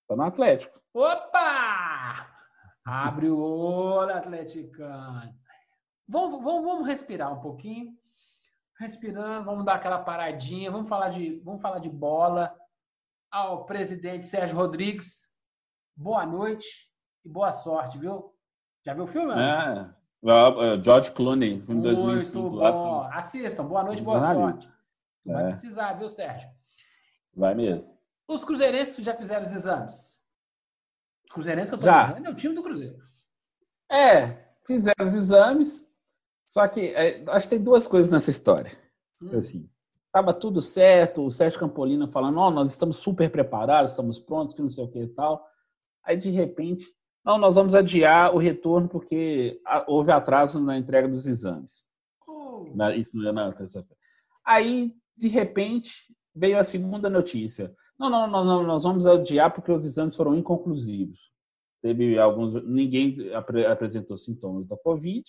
Tá 0.07 0.15
no 0.15 0.23
Atlético. 0.23 0.79
Opa! 0.93 2.27
Abre 2.85 3.29
o 3.29 3.39
olho, 3.39 4.13
atleticano. 4.13 5.33
Vamos, 6.07 6.43
vamos, 6.43 6.63
vamos 6.63 6.87
respirar 6.87 7.33
um 7.33 7.41
pouquinho. 7.41 7.93
Respirando, 8.77 9.45
vamos 9.45 9.65
dar 9.65 9.75
aquela 9.75 10.03
paradinha, 10.03 10.69
vamos 10.69 10.89
falar 10.89 11.09
de, 11.09 11.39
vamos 11.39 11.61
falar 11.61 11.79
de 11.79 11.89
bola. 11.89 12.55
Ao 13.31 13.65
presidente 13.65 14.25
Sérgio 14.25 14.55
Rodrigues, 14.55 15.31
boa 15.95 16.25
noite 16.25 16.67
e 17.23 17.29
boa 17.29 17.51
sorte, 17.51 17.97
viu? 17.97 18.34
Já 18.85 18.93
viu 18.93 19.05
o 19.05 19.07
filme? 19.07 19.33
É. 19.33 19.89
é 20.23 20.83
George 20.83 21.11
Clooney, 21.11 21.61
filme 21.61 21.81
de 21.81 21.95
2005. 21.95 22.49
Bom. 22.49 22.55
Lá, 22.55 23.17
assim. 23.17 23.39
Assistam. 23.45 23.65
Boa 23.65 23.83
noite, 23.83 24.03
boa 24.03 24.19
sorte. 24.19 24.69
É. 25.27 25.33
Vai 25.33 25.47
precisar, 25.47 25.93
viu, 25.93 26.07
Sérgio? 26.07 26.47
Vai 27.35 27.55
mesmo. 27.55 27.95
Os 28.27 28.43
cruzeirenses 28.43 29.03
já 29.03 29.15
fizeram 29.15 29.43
os 29.43 29.51
exames? 29.51 30.21
Os 31.25 31.33
cruzeirenses 31.33 31.69
que 31.69 31.75
eu 31.75 31.79
tô 31.79 31.85
já. 31.85 32.07
dizendo 32.07 32.27
é 32.27 32.29
o 32.29 32.35
time 32.35 32.53
do 32.53 32.61
Cruzeiro. 32.61 32.97
É, 33.91 34.53
fizeram 34.65 35.05
os 35.05 35.13
exames, 35.13 35.91
só 36.45 36.67
que 36.67 36.93
é, 36.93 37.23
acho 37.29 37.47
que 37.47 37.55
tem 37.55 37.63
duas 37.63 37.87
coisas 37.87 38.09
nessa 38.09 38.29
história. 38.29 38.71
Hum. 39.21 39.37
Assim, 39.37 39.69
tava 40.11 40.33
tudo 40.33 40.61
certo, 40.61 41.25
o 41.25 41.31
Sérgio 41.31 41.59
Campolina 41.59 42.07
falando, 42.07 42.39
oh, 42.39 42.51
nós 42.51 42.69
estamos 42.69 42.97
super 42.97 43.31
preparados, 43.31 43.91
estamos 43.91 44.19
prontos, 44.19 44.55
que 44.55 44.61
não 44.61 44.69
sei 44.69 44.83
o 44.83 44.87
que 44.87 44.99
e 44.99 45.07
tal. 45.07 45.47
Aí, 46.03 46.17
de 46.17 46.29
repente, 46.29 46.87
não, 47.25 47.39
nós 47.39 47.55
vamos 47.55 47.73
adiar 47.73 48.35
o 48.35 48.37
retorno 48.37 48.87
porque 48.87 49.59
houve 49.87 50.11
atraso 50.11 50.61
na 50.61 50.77
entrega 50.77 51.07
dos 51.07 51.25
exames. 51.25 51.83
Oh. 52.27 52.69
Na, 52.75 52.95
isso 52.95 53.17
não 53.17 53.29
é 53.29 53.31
na 53.31 53.51
terça-feira. 53.51 53.97
Aí, 54.45 54.93
de 55.17 55.27
repente, 55.27 56.15
veio 56.35 56.59
a 56.59 56.63
segunda 56.63 57.09
notícia. 57.09 57.73
Não, 57.97 58.09
não, 58.11 58.27
não, 58.27 58.45
não, 58.45 58.63
nós 58.63 58.83
vamos 58.83 59.07
adiar 59.07 59.51
porque 59.51 59.71
os 59.71 59.85
exames 59.85 60.15
foram 60.15 60.35
inconclusivos. 60.35 61.31
Teve 61.81 62.19
alguns, 62.19 62.53
ninguém 62.63 63.15
apresentou 63.33 64.17
sintomas 64.17 64.67
da 64.67 64.77
Covid, 64.77 65.23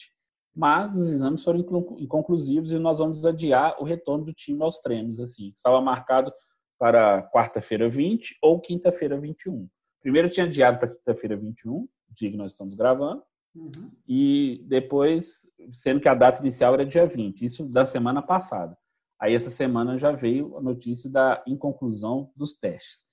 mas 0.55 0.95
os 0.95 1.11
exames 1.11 1.45
foram 1.45 1.61
inconclusivos 1.99 2.73
e 2.73 2.79
nós 2.79 2.99
vamos 2.99 3.25
adiar 3.25 3.77
o 3.81 3.85
retorno 3.85 4.27
do 4.27 4.35
time 4.35 4.63
aos 4.63 4.81
treinos, 4.81 5.19
assim. 5.19 5.53
Estava 5.57 5.81
marcado 5.81 6.33
para 6.79 7.23
quarta-feira 7.31 7.89
20 7.89 8.37
ou 8.43 8.61
quinta-feira 8.61 9.19
21. 9.19 9.67
Primeiro 10.07 10.31
tinha 10.31 10.47
adiado 10.47 10.79
para 10.79 10.87
quinta-feira 10.87 11.37
21, 11.37 11.89
dia 12.13 12.31
que 12.31 12.37
nós 12.37 12.53
estamos 12.53 12.77
gravando, 12.77 13.25
uhum. 13.53 13.91
e 14.07 14.65
depois, 14.69 15.51
sendo 15.73 16.01
que 16.01 16.09
a 16.09 16.15
data 16.15 16.41
inicial 16.41 16.75
era 16.75 16.87
dia 16.87 17.05
20, 17.05 17.45
isso 17.45 17.69
da 17.69 17.85
semana 17.85 18.23
passada. 18.23 18.79
Aí 19.21 19.35
essa 19.35 19.51
semana 19.51 19.99
já 19.99 20.13
veio 20.13 20.57
a 20.57 20.63
notícia 20.63 21.11
da 21.11 21.43
inconclusão 21.45 22.31
dos 22.37 22.55
testes. 22.55 23.05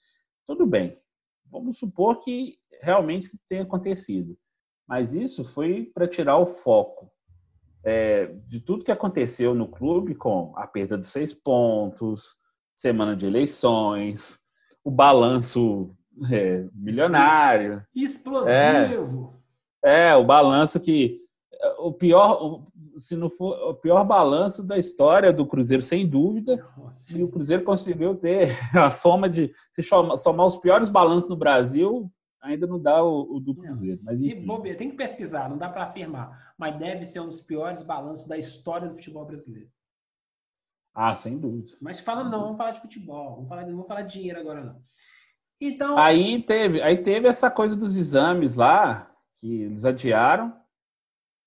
Tudo 0.45 0.67
bem, 0.67 0.95
vamos 1.49 1.79
supor 1.79 2.19
que 2.19 2.59
realmente 2.79 3.39
tenha 3.49 3.63
acontecido, 3.63 4.37
mas 4.87 5.15
isso 5.15 5.43
foi 5.43 5.85
para 5.95 6.07
tirar 6.07 6.37
o 6.37 6.45
foco 6.45 7.11
é, 7.83 8.27
de 8.47 8.59
tudo 8.59 8.85
que 8.85 8.91
aconteceu 8.91 9.55
no 9.55 9.67
clube 9.67 10.13
com 10.13 10.53
a 10.55 10.67
perda 10.67 10.95
de 10.95 11.07
seis 11.07 11.33
pontos, 11.33 12.35
semana 12.75 13.15
de 13.15 13.25
eleições, 13.25 14.39
o 14.83 14.91
balanço 14.91 15.97
é, 16.31 16.65
milionário. 16.73 17.83
Explosivo. 17.95 19.33
É, 19.83 20.09
é, 20.09 20.15
o 20.15 20.23
balanço 20.23 20.79
que. 20.79 21.21
O 21.79 21.93
pior, 21.93 22.65
se 22.97 23.15
não 23.15 23.29
for 23.29 23.53
o 23.69 23.73
pior 23.73 24.03
balanço 24.03 24.65
da 24.65 24.77
história 24.77 25.31
do 25.31 25.45
Cruzeiro, 25.45 25.81
sem 25.81 26.07
dúvida. 26.07 26.65
Nossa. 26.77 27.17
E 27.17 27.23
o 27.23 27.31
Cruzeiro 27.31 27.63
conseguiu 27.63 28.15
ter 28.15 28.51
a 28.75 28.89
soma 28.89 29.29
de. 29.29 29.53
Se 29.71 29.81
somar 29.81 30.45
os 30.45 30.57
piores 30.57 30.89
balanços 30.89 31.29
no 31.29 31.37
Brasil, 31.37 32.11
ainda 32.41 32.67
não 32.67 32.79
dá 32.79 33.03
o, 33.03 33.37
o 33.37 33.39
do 33.39 33.55
Cruzeiro. 33.55 33.95
Não, 33.97 34.05
mas 34.05 34.19
se 34.19 34.35
bobear, 34.35 34.77
tem 34.77 34.89
que 34.89 34.97
pesquisar, 34.97 35.49
não 35.49 35.57
dá 35.57 35.69
para 35.69 35.85
afirmar. 35.85 36.53
Mas 36.57 36.77
deve 36.77 37.05
ser 37.05 37.21
um 37.21 37.27
dos 37.27 37.41
piores 37.41 37.81
balanços 37.81 38.27
da 38.27 38.37
história 38.37 38.87
do 38.87 38.95
futebol 38.95 39.25
brasileiro. 39.25 39.69
Ah, 40.93 41.15
sem 41.15 41.39
dúvida. 41.39 41.73
Mas 41.81 41.99
falando 41.99 42.29
não, 42.29 42.41
vamos 42.41 42.57
falar 42.57 42.71
de 42.71 42.81
futebol, 42.81 43.35
vamos 43.35 43.49
falar, 43.49 43.65
não 43.65 43.71
vamos 43.71 43.87
falar 43.87 44.03
de 44.03 44.13
dinheiro 44.13 44.39
agora 44.39 44.63
não. 44.63 44.81
Então, 45.65 45.97
Aí 45.97 46.41
teve, 46.43 46.81
aí 46.81 46.97
teve 46.97 47.27
essa 47.27 47.49
coisa 47.49 47.75
dos 47.75 47.95
exames 47.95 48.55
lá, 48.55 49.09
que 49.35 49.61
eles 49.63 49.85
adiaram, 49.85 50.53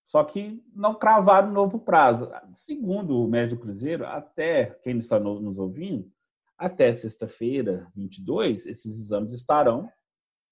só 0.05 0.23
que 0.25 0.63
não 0.75 0.95
cravaram 0.95 1.51
novo 1.53 1.79
prazo. 1.79 2.31
Segundo 2.55 3.21
o 3.23 3.29
médico 3.29 3.63
Cruzeiro, 3.63 4.07
até 4.07 4.67
quem 4.83 4.99
está 4.99 5.19
no- 5.21 5.41
nos 5.41 5.59
ouvindo, 5.59 6.11
até 6.57 6.93
sexta-feira, 6.93 7.91
22, 7.95 8.67
esses 8.67 8.99
exames 8.99 9.33
estarão 9.33 9.91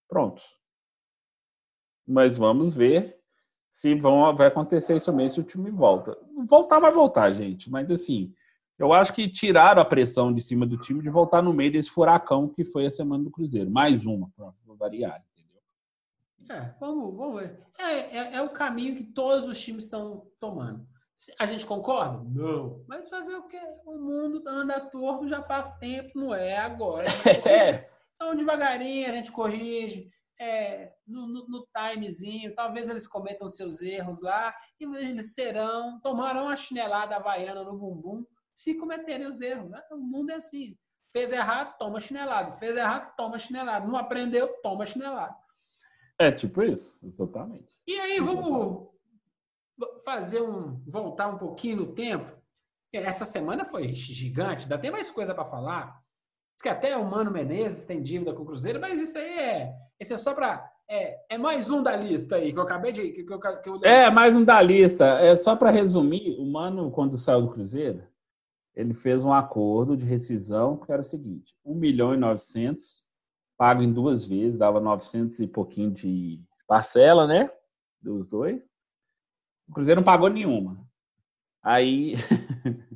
prontos. 0.08 0.44
Mas 2.06 2.36
vamos 2.36 2.74
ver 2.74 3.18
se 3.70 3.94
vão, 3.94 4.36
vai 4.36 4.48
acontecer 4.48 4.94
isso 4.96 5.12
mesmo 5.12 5.30
se 5.30 5.40
o 5.40 5.44
time 5.44 5.70
volta. 5.70 6.16
Voltar 6.48 6.78
vai 6.80 6.92
voltar, 6.92 7.32
gente, 7.32 7.70
mas 7.70 7.90
assim, 7.90 8.34
eu 8.78 8.92
acho 8.92 9.12
que 9.12 9.28
tiraram 9.28 9.80
a 9.80 9.84
pressão 9.84 10.32
de 10.32 10.40
cima 10.40 10.66
do 10.66 10.76
time 10.76 11.02
de 11.02 11.08
voltar 11.10 11.42
no 11.42 11.52
meio 11.52 11.72
desse 11.72 11.90
furacão 11.90 12.48
que 12.48 12.64
foi 12.64 12.86
a 12.86 12.90
semana 12.90 13.22
do 13.24 13.30
Cruzeiro. 13.30 13.70
Mais 13.70 14.04
uma, 14.06 14.30
para 14.36 14.52
variar, 14.76 15.22
entendeu? 15.32 15.62
é, 16.50 16.74
vamos, 16.80 17.16
vamos 17.16 17.40
ver. 17.40 17.60
É, 17.78 18.16
é, 18.18 18.34
é 18.36 18.42
o 18.42 18.50
caminho 18.50 18.96
que 18.96 19.04
todos 19.04 19.44
os 19.46 19.60
times 19.60 19.84
estão 19.84 20.26
tomando. 20.40 20.86
A 21.38 21.46
gente 21.46 21.64
concorda? 21.64 22.22
Não. 22.28 22.82
Mas 22.88 23.08
fazer 23.08 23.36
o 23.36 23.44
quê? 23.44 23.60
O 23.86 23.96
mundo 23.98 24.42
anda 24.48 24.80
torto 24.80 25.28
já 25.28 25.40
faz 25.42 25.70
tempo, 25.78 26.10
não 26.18 26.34
é 26.34 26.56
agora. 26.58 27.06
É, 27.48 27.88
Então, 28.16 28.34
devagarinho, 28.34 29.08
a 29.08 29.12
gente 29.12 29.30
corrige, 29.30 30.08
é, 30.40 30.92
no, 31.06 31.26
no- 31.28 31.46
no 31.48 31.66
timezinho. 31.72 32.52
Talvez 32.54 32.88
eles 32.90 33.06
cometam 33.06 33.48
seus 33.48 33.80
erros 33.80 34.20
lá 34.20 34.52
e 34.80 34.84
eles 34.84 35.34
serão, 35.34 36.00
tomarão 36.00 36.48
a 36.48 36.56
chinelada 36.56 37.14
havaiana 37.16 37.62
no 37.62 37.78
bumbum 37.78 38.24
se 38.54 38.74
cometerem 38.76 39.26
os 39.26 39.40
erros. 39.40 39.70
né? 39.70 39.82
O 39.90 39.96
mundo 39.98 40.30
é 40.30 40.36
assim. 40.36 40.76
Fez 41.12 41.32
errado, 41.32 41.76
toma 41.78 42.00
chinelado. 42.00 42.52
Fez 42.54 42.76
errado, 42.76 43.14
toma 43.16 43.38
chinelado. 43.38 43.86
Não 43.88 43.96
aprendeu, 43.96 44.48
toma 44.62 44.86
chinelado. 44.86 45.34
é 46.18 46.30
tipo 46.32 46.62
isso, 46.62 46.98
exatamente. 47.06 47.74
E 47.86 47.98
aí, 47.98 48.20
vamos 48.20 48.88
fazer 50.04 50.42
um. 50.42 50.80
voltar 50.86 51.28
um 51.28 51.38
pouquinho 51.38 51.76
no 51.78 51.92
tempo. 51.94 52.32
Essa 52.92 53.24
semana 53.26 53.64
foi 53.64 53.92
gigante, 53.92 54.64
ainda 54.64 54.78
tem 54.78 54.90
mais 54.90 55.10
coisa 55.10 55.34
para 55.34 55.44
falar. 55.44 56.00
Diz 56.54 56.62
que 56.62 56.68
até 56.68 56.96
o 56.96 57.04
Mano 57.04 57.30
Menezes 57.32 57.84
tem 57.84 58.00
dívida 58.00 58.32
com 58.32 58.42
o 58.42 58.46
Cruzeiro, 58.46 58.80
mas 58.80 59.00
isso 59.00 59.18
aí 59.18 59.38
é. 59.38 59.74
Esse 59.98 60.14
é 60.14 60.18
só 60.18 60.32
para. 60.32 60.70
É, 60.88 61.34
é 61.34 61.38
mais 61.38 61.70
um 61.70 61.82
da 61.82 61.96
lista 61.96 62.36
aí, 62.36 62.52
que 62.52 62.58
eu 62.58 62.62
acabei 62.62 62.92
de. 62.92 63.10
Que 63.10 63.32
eu, 63.32 63.40
que 63.40 63.68
eu- 63.68 63.80
É, 63.84 64.08
mais 64.10 64.36
um 64.36 64.44
da 64.44 64.60
lista. 64.62 65.04
É 65.18 65.34
só 65.34 65.56
para 65.56 65.70
resumir, 65.70 66.36
o 66.38 66.46
Mano, 66.46 66.90
quando 66.92 67.16
saiu 67.16 67.42
do 67.42 67.50
Cruzeiro, 67.50 68.06
ele 68.74 68.92
fez 68.94 69.24
um 69.24 69.32
acordo 69.32 69.96
de 69.96 70.04
rescisão 70.04 70.76
que 70.76 70.90
era 70.90 71.02
o 71.02 71.04
seguinte: 71.04 71.54
1 71.64 71.74
milhão 71.74 72.14
e 72.14 72.16
900, 72.16 73.04
pago 73.56 73.82
em 73.82 73.92
duas 73.92 74.26
vezes, 74.26 74.58
dava 74.58 74.80
900 74.80 75.40
e 75.40 75.46
pouquinho 75.46 75.90
de 75.90 76.40
parcela, 76.66 77.26
né? 77.26 77.50
Dos 78.00 78.26
dois. 78.26 78.68
O 79.68 79.72
Cruzeiro 79.72 80.00
não 80.00 80.04
pagou 80.04 80.28
nenhuma. 80.28 80.84
Aí. 81.62 82.14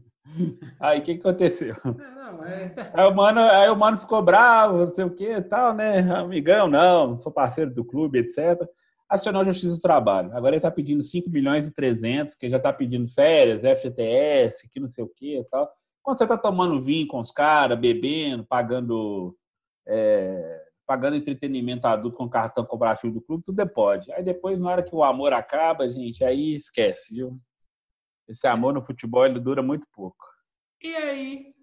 Aí 0.79 1.01
o 1.01 1.03
que, 1.03 1.14
que 1.14 1.20
aconteceu? 1.26 1.74
É, 1.74 2.14
não, 2.14 2.45
é- 2.45 2.74
Aí 2.93 3.07
o, 3.07 3.14
mano, 3.14 3.41
aí 3.41 3.68
o 3.70 3.76
mano 3.76 3.99
ficou 3.99 4.22
bravo, 4.22 4.85
não 4.85 4.95
sei 4.95 5.05
o 5.05 5.11
que 5.11 5.41
tal, 5.41 5.74
né? 5.74 6.01
Amigão, 6.12 6.68
não, 6.68 7.16
sou 7.16 7.33
parceiro 7.33 7.72
do 7.74 7.85
clube, 7.85 8.18
etc. 8.18 8.61
Acionou 9.09 9.43
a 9.43 9.45
Justiça 9.45 9.77
do 9.77 9.81
Trabalho. 9.81 10.31
Agora 10.37 10.51
ele 10.51 10.59
está 10.59 10.71
pedindo 10.71 11.03
5 11.03 11.31
milhões 11.31 11.67
e 11.67 11.73
300, 11.73 12.35
que 12.35 12.51
já 12.51 12.59
está 12.59 12.73
pedindo 12.73 13.09
férias, 13.09 13.63
FGTS, 13.63 14.69
que 14.69 14.79
não 14.79 14.89
sei 14.89 15.03
o 15.03 15.09
que 15.09 15.39
e 15.39 15.45
tal. 15.45 15.73
Quando 16.03 16.19
você 16.19 16.25
está 16.25 16.37
tomando 16.37 16.81
vinho 16.81 17.07
com 17.07 17.19
os 17.19 17.31
caras, 17.31 17.79
bebendo, 17.79 18.45
pagando, 18.45 19.37
é, 19.87 20.63
pagando 20.87 21.17
entretenimento 21.17 21.87
adulto 21.87 22.17
com 22.17 22.29
cartão 22.29 22.65
cooperativo 22.65 23.15
do 23.15 23.21
clube, 23.21 23.45
tudo 23.45 23.61
é 23.61 23.67
pode. 23.67 24.13
Aí 24.13 24.23
depois, 24.23 24.61
na 24.61 24.71
hora 24.71 24.83
que 24.83 24.95
o 24.95 25.03
amor 25.03 25.33
acaba, 25.33 25.89
gente, 25.89 26.25
aí 26.25 26.55
esquece, 26.55 27.15
viu? 27.15 27.41
Esse 28.29 28.47
amor 28.47 28.75
no 28.75 28.85
futebol, 28.85 29.25
ele 29.25 29.41
dura 29.41 29.63
muito 29.63 29.87
pouco. 29.93 30.27
E 30.83 30.95
aí, 30.95 31.55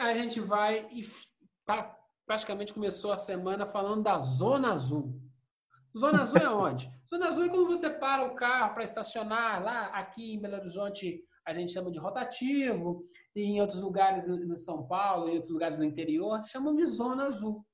a 0.00 0.14
gente 0.14 0.40
vai 0.40 0.88
e 0.92 1.02
tá, 1.64 1.96
praticamente 2.26 2.72
começou 2.72 3.12
a 3.12 3.16
semana 3.16 3.66
falando 3.66 4.02
da 4.02 4.18
Zona 4.18 4.72
Azul. 4.72 5.20
Zona 5.96 6.22
Azul 6.22 6.38
é 6.38 6.50
onde? 6.50 6.90
Zona 7.08 7.28
Azul 7.28 7.44
é 7.44 7.48
quando 7.48 7.66
você 7.66 7.88
para 7.88 8.26
o 8.26 8.34
carro 8.34 8.74
para 8.74 8.84
estacionar 8.84 9.62
lá, 9.62 9.86
aqui 9.88 10.34
em 10.34 10.40
Belo 10.40 10.56
Horizonte 10.56 11.22
a 11.46 11.54
gente 11.54 11.72
chama 11.72 11.90
de 11.90 11.98
rotativo, 11.98 13.06
e 13.36 13.42
em 13.42 13.60
outros 13.60 13.80
lugares 13.80 14.26
no 14.26 14.56
São 14.56 14.86
Paulo, 14.86 15.28
em 15.28 15.34
outros 15.34 15.52
lugares 15.52 15.76
do 15.76 15.84
interior, 15.84 16.40
chamam 16.42 16.74
de 16.74 16.86
Zona 16.86 17.26
Azul. 17.26 17.64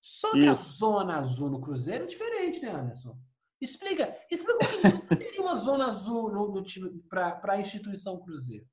Só 0.00 0.30
que 0.30 0.46
a 0.46 0.52
Isso. 0.52 0.74
Zona 0.74 1.18
Azul 1.18 1.50
no 1.50 1.60
Cruzeiro 1.60 2.04
é 2.04 2.06
diferente, 2.06 2.62
né, 2.62 2.70
Anderson? 2.70 3.18
Explica, 3.60 4.16
explica 4.30 4.54
o 4.54 5.08
que 5.08 5.16
seria 5.16 5.42
uma 5.42 5.56
Zona 5.56 5.88
Azul 5.88 6.32
no, 6.32 6.52
no 6.52 6.64
para 7.08 7.40
a 7.42 7.60
instituição 7.60 8.18
Cruzeiro. 8.20 8.64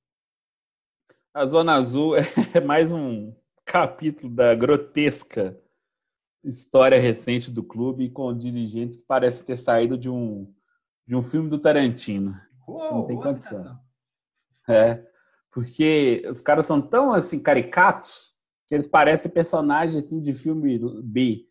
A 1.33 1.45
Zona 1.45 1.73
Azul 1.73 2.15
é 2.53 2.61
mais 2.61 2.91
um 2.91 3.35
capítulo 3.65 4.33
da 4.33 4.55
grotesca 4.55 5.59
história 6.47 6.99
recente 6.99 7.51
do 7.51 7.63
clube 7.63 8.09
com 8.09 8.35
dirigentes 8.37 8.97
que 8.97 9.05
parecem 9.05 9.45
ter 9.45 9.57
saído 9.57 9.97
de 9.97 10.09
um, 10.09 10.51
de 11.05 11.15
um 11.15 11.21
filme 11.21 11.49
do 11.49 11.59
Tarantino. 11.59 12.39
Uou, 12.67 12.93
Não 12.93 13.05
tem 13.05 13.17
condição. 13.17 13.79
É, 14.67 15.03
porque 15.51 16.23
os 16.29 16.41
caras 16.41 16.65
são 16.65 16.81
tão 16.81 17.13
assim 17.13 17.39
caricatos 17.39 18.35
que 18.67 18.75
eles 18.75 18.87
parecem 18.87 19.31
personagens 19.31 20.05
assim, 20.05 20.21
de 20.21 20.33
filme 20.33 20.79
B. 21.03 21.45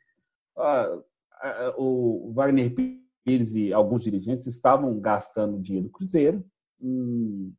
Ah, 0.57 0.99
ah, 1.43 1.75
o 1.79 2.33
Wagner 2.35 2.75
Pires 2.75 3.57
e 3.57 3.73
alguns 3.73 4.03
dirigentes 4.03 4.47
estavam 4.47 4.99
gastando 5.01 5.61
dinheiro 5.61 5.89
do 5.89 5.93
Cruzeiro 5.93 6.45
em 6.81 7.55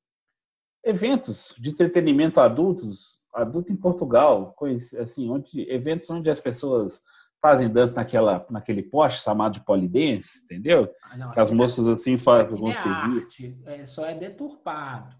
eventos 0.84 1.56
de 1.60 1.70
entretenimento 1.70 2.40
adultos, 2.40 3.20
adulto 3.34 3.74
em 3.74 3.76
Portugal, 3.76 4.56
assim, 5.00 5.30
onde 5.30 5.70
eventos 5.70 6.10
onde 6.10 6.30
as 6.30 6.40
pessoas 6.40 7.02
fazem 7.42 7.70
dança 7.70 7.94
naquela, 7.96 8.46
naquele 8.50 8.82
poste 8.84 9.22
chamado 9.24 9.54
de 9.54 9.64
polidense, 9.64 10.44
entendeu? 10.44 10.90
Ah, 11.04 11.18
não, 11.18 11.32
Que 11.32 11.40
as 11.40 11.50
aquele- 11.50 11.58
moças 11.62 11.88
assim 11.88 12.18
fazem 12.18 12.58
vão 12.58 12.70
é 12.70 12.74
servir. 12.74 13.28
é, 13.66 13.86
só 13.86 14.06
é 14.06 14.16
deturpado. 14.16 15.16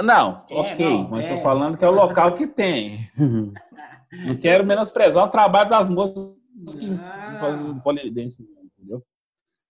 Não, 0.00 0.44
É, 0.48 0.54
ok, 0.54 0.88
não, 0.88 1.08
mas 1.08 1.24
é. 1.24 1.28
estou 1.28 1.42
falando 1.42 1.76
que 1.76 1.84
é 1.84 1.88
o 1.88 1.92
local 1.92 2.36
que 2.36 2.46
tem. 2.46 2.98
Não 4.26 4.36
quero 4.38 4.64
menosprezar 4.64 5.24
o 5.24 5.28
trabalho 5.28 5.68
das 5.68 5.88
moças 5.90 6.34
que 6.78 6.86
Não. 6.86 6.96
fazem 7.40 7.80
polidense, 7.80 8.42
entendeu? 8.78 9.04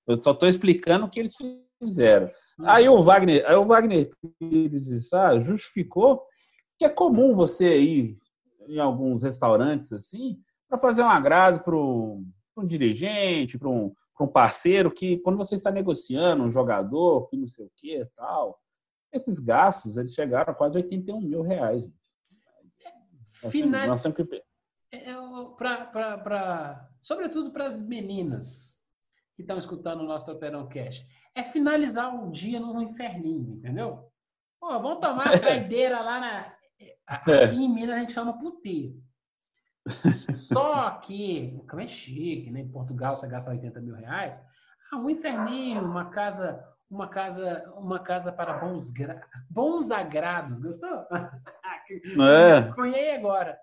Eu 0.06 0.22
só 0.22 0.30
estou 0.32 0.48
explicando 0.48 1.06
o 1.06 1.08
que 1.10 1.18
eles 1.20 1.34
fizeram. 1.82 2.30
Aí 2.60 2.88
o 2.88 3.02
Wagner, 3.02 3.44
aí 3.48 3.56
o 3.56 3.64
Wagner 3.64 4.10
Pires 4.38 4.84
de 4.84 5.00
Sá 5.00 5.38
justificou 5.40 6.22
que 6.78 6.84
é 6.84 6.88
comum 6.88 7.34
você 7.34 7.80
ir 7.80 8.18
em 8.68 8.78
alguns 8.78 9.22
restaurantes 9.22 9.92
assim 9.92 10.38
para 10.68 10.78
fazer 10.78 11.02
um 11.02 11.08
agrado 11.10 11.60
para 11.62 11.74
um, 11.76 12.28
um 12.56 12.66
dirigente, 12.66 13.58
para 13.58 13.68
um, 13.68 13.94
um 14.20 14.26
parceiro 14.26 14.90
que 14.90 15.18
quando 15.18 15.36
você 15.38 15.54
está 15.54 15.70
negociando 15.70 16.44
um 16.44 16.50
jogador, 16.50 17.28
que 17.28 17.36
não 17.36 17.48
sei 17.48 17.64
o 17.64 17.70
que 17.76 18.04
tal, 18.16 18.60
esses 19.12 19.38
gastos 19.38 19.96
eles 19.96 20.12
chegaram 20.12 20.52
a 20.52 20.54
quase 20.56 20.76
81 20.76 21.20
mil 21.20 21.42
reais. 21.42 21.82
gente. 21.82 21.94
Nós 23.42 23.52
Fina- 23.52 23.78
temos- 23.78 23.88
nós 23.88 24.02
temos 24.02 24.16
que- 24.16 24.44
É, 24.92 25.10
é, 25.10 25.14
pra- 25.56 25.84
pra- 25.86 26.18
pra- 26.18 26.88
sobretudo 27.00 27.50
para 27.52 27.66
as 27.66 27.80
meninas 27.82 28.78
que 29.36 29.42
estão 29.42 29.56
escutando 29.58 30.00
o 30.00 30.06
nosso 30.06 30.26
Tropeirão 30.26 30.68
Cash, 30.68 31.06
é 31.34 31.44
finalizar 31.44 32.12
o 32.14 32.30
dia 32.30 32.58
num 32.58 32.80
inferninho, 32.82 33.54
entendeu? 33.56 34.10
Pô, 34.60 34.68
vamos 34.80 34.98
tomar 35.00 35.28
a 35.34 35.38
saideira 35.38 36.00
lá 36.00 36.20
na. 36.20 36.54
Aqui 37.06 37.54
em 37.56 37.72
Minas 37.72 37.96
a 37.96 38.00
gente 38.00 38.12
chama 38.12 38.38
puteiro. 38.38 39.00
Só 40.36 40.90
que, 41.00 41.58
como 41.68 41.80
é 41.82 41.86
chique, 41.86 42.50
né? 42.50 42.60
Em 42.60 42.68
Portugal 42.68 43.14
você 43.16 43.26
gasta 43.28 43.50
80 43.50 43.80
mil 43.80 43.94
reais. 43.94 44.40
Ah, 44.92 44.96
um 44.96 45.10
inferninho, 45.10 45.82
uma 45.84 46.06
casa, 46.10 46.62
uma 46.90 47.08
casa, 47.08 47.64
uma 47.76 47.98
casa 47.98 48.32
para 48.32 48.54
bons, 48.58 48.90
gra... 48.90 49.20
bons 49.50 49.90
agrados. 49.90 50.58
Gostou? 50.60 51.04
É. 52.20 52.70
Cunhei 52.74 53.14
agora. 53.16 53.58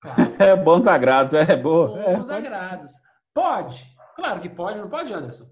Claro. 0.00 0.34
É, 0.38 0.54
bons 0.54 0.86
agrados, 0.86 1.32
é 1.32 1.56
boa. 1.56 1.98
É, 2.02 2.16
Bons 2.16 2.28
pode, 2.28 2.48
ser. 2.50 2.54
agrados. 2.56 2.92
Pode? 3.32 3.96
Claro 4.14 4.40
que 4.42 4.48
pode, 4.50 4.78
não 4.78 4.90
pode, 4.90 5.12
Anderson? 5.14 5.46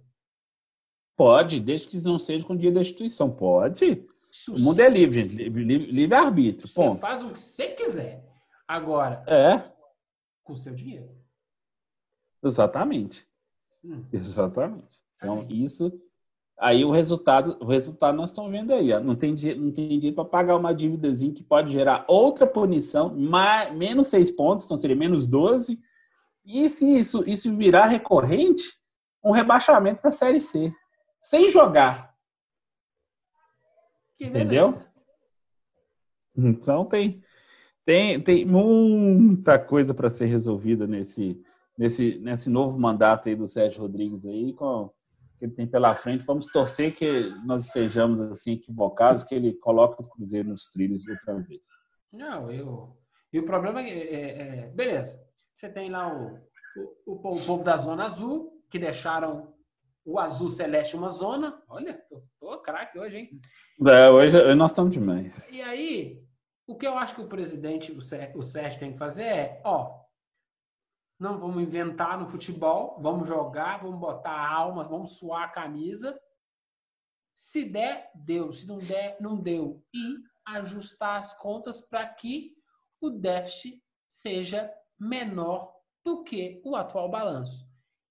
Pode, 1.16 1.60
desde 1.60 1.88
que 1.88 1.96
não 2.06 2.18
seja 2.18 2.44
com 2.44 2.52
o 2.52 2.58
dia 2.58 2.70
da 2.70 2.80
instituição. 2.80 3.30
Pode. 3.30 4.06
Isso 4.30 4.54
O 4.54 4.60
mundo 4.60 4.80
é 4.80 4.88
livre, 4.90 5.22
gente. 5.22 5.34
Livre- 5.34 5.64
livre- 5.64 5.90
Livre-arbítrio. 5.92 6.66
Você 6.68 6.74
ponto. 6.74 7.00
faz 7.00 7.22
o 7.22 7.32
que 7.32 7.40
você 7.40 7.68
quiser. 7.68 8.22
Agora. 8.66 9.24
É. 9.26 9.72
Com 10.42 10.52
o 10.52 10.56
seu 10.56 10.74
dinheiro. 10.74 11.14
Exatamente. 12.42 13.26
Hum. 13.84 14.04
Exatamente. 14.12 15.02
Então, 15.16 15.46
isso. 15.48 15.92
Aí 16.58 16.84
o 16.84 16.90
resultado, 16.90 17.56
o 17.60 17.66
resultado 17.66 18.16
nós 18.16 18.30
estamos 18.30 18.50
vendo 18.50 18.72
aí. 18.72 18.92
Ó. 18.92 19.00
Não 19.00 19.16
tem 19.16 19.34
dinheiro, 19.34 19.60
não 19.60 19.72
tem 19.72 19.88
dinheiro 19.88 20.14
para 20.14 20.24
pagar 20.24 20.56
uma 20.56 20.74
dívidazinha 20.74 21.34
que 21.34 21.42
pode 21.42 21.72
gerar 21.72 22.04
outra 22.08 22.46
punição, 22.46 23.14
mais, 23.14 23.74
menos 23.74 24.08
seis 24.08 24.30
pontos, 24.30 24.64
então 24.64 24.76
seria 24.76 24.96
menos 24.96 25.26
12. 25.26 25.80
E 26.44 26.68
se 26.68 26.98
isso, 26.98 27.28
isso 27.28 27.54
virar 27.56 27.86
recorrente, 27.86 28.64
um 29.24 29.30
rebaixamento 29.30 30.00
para 30.00 30.10
a 30.10 30.12
Série 30.12 30.40
C. 30.40 30.72
Sem 31.20 31.48
jogar. 31.48 32.12
Entendeu? 34.20 34.70
Então 36.36 36.84
tem, 36.84 37.21
tem, 37.84 38.20
tem 38.20 38.44
muita 38.44 39.58
coisa 39.58 39.92
para 39.92 40.10
ser 40.10 40.26
resolvida 40.26 40.86
nesse, 40.86 41.40
nesse, 41.76 42.18
nesse 42.18 42.50
novo 42.50 42.78
mandato 42.78 43.28
aí 43.28 43.36
do 43.36 43.46
Sérgio 43.46 43.82
Rodrigues 43.82 44.24
aí, 44.24 44.52
com 44.52 44.90
que 45.42 45.46
ele 45.46 45.52
tem 45.52 45.66
pela 45.66 45.94
frente. 45.94 46.24
Vamos 46.24 46.46
torcer 46.46 46.94
que 46.94 47.30
nós 47.44 47.66
estejamos 47.66 48.20
assim 48.20 48.52
equivocados, 48.52 49.24
que 49.24 49.34
ele 49.34 49.54
coloque 49.54 50.00
o 50.00 50.08
Cruzeiro 50.08 50.48
nos 50.48 50.68
trilhos 50.68 51.06
outra 51.08 51.34
vez. 51.40 51.66
Não, 52.12 52.50
eu. 52.50 52.96
E 53.32 53.40
o 53.40 53.44
problema 53.44 53.80
é, 53.80 53.90
é, 53.90 54.58
é 54.58 54.70
beleza. 54.72 55.20
Você 55.56 55.68
tem 55.68 55.90
lá 55.90 56.14
o, 56.14 56.38
o, 57.06 57.14
o, 57.14 57.18
povo 57.18 57.64
da 57.64 57.76
Zona 57.76 58.04
Azul, 58.04 58.52
que 58.70 58.78
deixaram 58.78 59.52
o 60.04 60.18
azul 60.18 60.48
celeste 60.48 60.96
uma 60.96 61.08
zona. 61.08 61.60
Olha, 61.68 62.00
tô, 62.08 62.20
tô 62.40 62.58
craque 62.60 62.98
hoje, 62.98 63.16
hein? 63.16 63.30
É, 63.86 64.10
hoje 64.10 64.54
nós 64.54 64.70
estamos 64.70 64.92
demais. 64.92 65.50
E 65.50 65.60
aí, 65.62 66.21
o 66.72 66.76
que 66.76 66.86
eu 66.86 66.96
acho 66.96 67.14
que 67.14 67.20
o 67.20 67.28
presidente, 67.28 67.92
o 67.92 68.00
Sérgio, 68.42 68.78
tem 68.78 68.92
que 68.92 68.98
fazer 68.98 69.24
é, 69.24 69.62
ó, 69.64 70.02
não 71.20 71.38
vamos 71.38 71.62
inventar 71.62 72.18
no 72.18 72.26
futebol, 72.26 72.98
vamos 72.98 73.28
jogar, 73.28 73.82
vamos 73.82 74.00
botar 74.00 74.32
a 74.32 74.52
alma, 74.52 74.82
vamos 74.82 75.18
suar 75.18 75.44
a 75.44 75.52
camisa. 75.52 76.18
Se 77.34 77.64
der, 77.64 78.10
deu. 78.14 78.50
Se 78.50 78.66
não 78.66 78.78
der, 78.78 79.16
não 79.20 79.36
deu. 79.40 79.84
E 79.94 80.16
ajustar 80.44 81.18
as 81.18 81.34
contas 81.34 81.80
para 81.80 82.06
que 82.08 82.56
o 83.00 83.10
déficit 83.10 83.80
seja 84.08 84.72
menor 84.98 85.72
do 86.04 86.24
que 86.24 86.60
o 86.64 86.74
atual 86.74 87.08
balanço. 87.08 87.70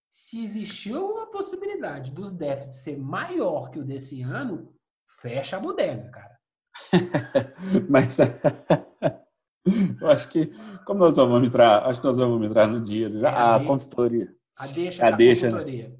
Se 0.09 0.41
existiu 0.41 0.97
alguma 0.97 1.29
possibilidade 1.31 2.11
dos 2.11 2.31
déficits 2.31 2.83
ser 2.83 2.97
maior 2.97 3.69
que 3.71 3.79
o 3.79 3.85
desse 3.85 4.21
ano, 4.21 4.73
fecha 5.19 5.57
a 5.57 5.59
bodega, 5.59 6.09
cara. 6.09 6.40
Mas 7.89 8.17
eu 10.01 10.07
acho 10.09 10.29
que, 10.29 10.51
como 10.85 10.99
nós 10.99 11.15
vamos 11.15 11.47
entrar, 11.47 11.85
acho 11.85 12.01
que 12.01 12.07
nós 12.07 12.17
vamos 12.17 12.49
entrar 12.49 12.67
no 12.67 12.81
dia. 12.81 13.09
Já, 13.17 13.29
é, 13.29 13.33
a, 13.33 13.55
a 13.55 13.63
consultoria. 13.63 14.33
A 14.57 14.67
deixa 14.67 15.07
a 15.07 15.11
deixa, 15.11 15.49
consultoria. 15.49 15.95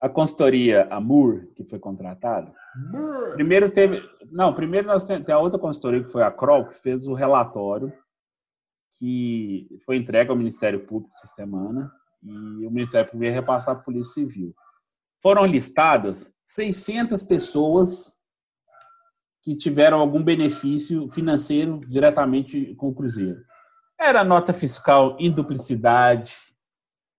A 0.00 0.08
consultoria, 0.08 0.88
a 0.90 1.00
Moore, 1.00 1.48
que 1.54 1.64
foi 1.64 1.78
contratada. 1.78 2.52
Primeiro 3.34 3.70
teve. 3.70 4.02
Não, 4.30 4.52
primeiro 4.52 4.86
nós 4.86 5.04
tem, 5.04 5.22
tem 5.22 5.34
a 5.34 5.38
outra 5.38 5.58
consultoria 5.58 6.02
que 6.02 6.10
foi 6.10 6.22
a 6.22 6.30
Kroll, 6.30 6.66
que 6.66 6.74
fez 6.74 7.06
o 7.06 7.14
relatório 7.14 7.92
que 8.98 9.80
foi 9.84 9.96
entregue 9.96 10.30
ao 10.30 10.36
Ministério 10.36 10.86
Público 10.86 11.14
essa 11.16 11.26
semana 11.34 11.92
e 12.22 12.66
o 12.66 12.70
Ministério 12.70 13.10
Público 13.10 13.30
ia 13.30 13.34
repassar 13.34 13.74
para 13.74 13.82
a 13.82 13.84
Polícia 13.84 14.14
Civil. 14.14 14.54
Foram 15.20 15.44
listadas 15.44 16.32
600 16.46 17.22
pessoas 17.22 18.13
que 19.44 19.54
tiveram 19.54 20.00
algum 20.00 20.22
benefício 20.22 21.08
financeiro 21.10 21.80
diretamente 21.86 22.74
com 22.76 22.88
o 22.88 22.94
Cruzeiro. 22.94 23.44
Era 24.00 24.24
nota 24.24 24.54
fiscal 24.54 25.16
em 25.20 25.30
duplicidade, 25.30 26.34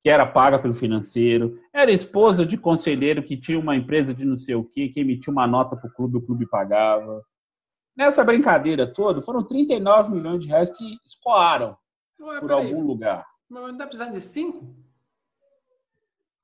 que 0.03 0.09
era 0.09 0.25
paga 0.25 0.59
pelo 0.59 0.73
financeiro, 0.73 1.59
era 1.73 1.91
esposa 1.91 2.45
de 2.45 2.57
conselheiro 2.57 3.23
que 3.23 3.37
tinha 3.37 3.59
uma 3.59 3.75
empresa 3.75 4.13
de 4.13 4.25
não 4.25 4.35
sei 4.35 4.55
o 4.55 4.63
quê, 4.63 4.89
que 4.89 4.99
emitia 4.99 5.31
uma 5.31 5.47
nota 5.47 5.75
para 5.75 5.87
o 5.87 5.93
clube, 5.93 6.17
o 6.17 6.21
clube 6.21 6.47
pagava. 6.47 7.23
Nessa 7.95 8.23
brincadeira 8.23 8.85
toda, 8.85 9.21
foram 9.21 9.41
39 9.41 10.11
milhões 10.11 10.41
de 10.41 10.47
reais 10.47 10.69
que 10.69 10.97
escoaram 11.05 11.77
Ué, 12.19 12.39
por 12.39 12.51
algum 12.51 12.81
aí. 12.81 12.87
lugar. 12.87 13.25
Mas 13.49 13.63
não 13.63 13.71
está 13.71 13.85
precisando 13.85 14.13
de 14.13 14.21
cinco? 14.21 14.75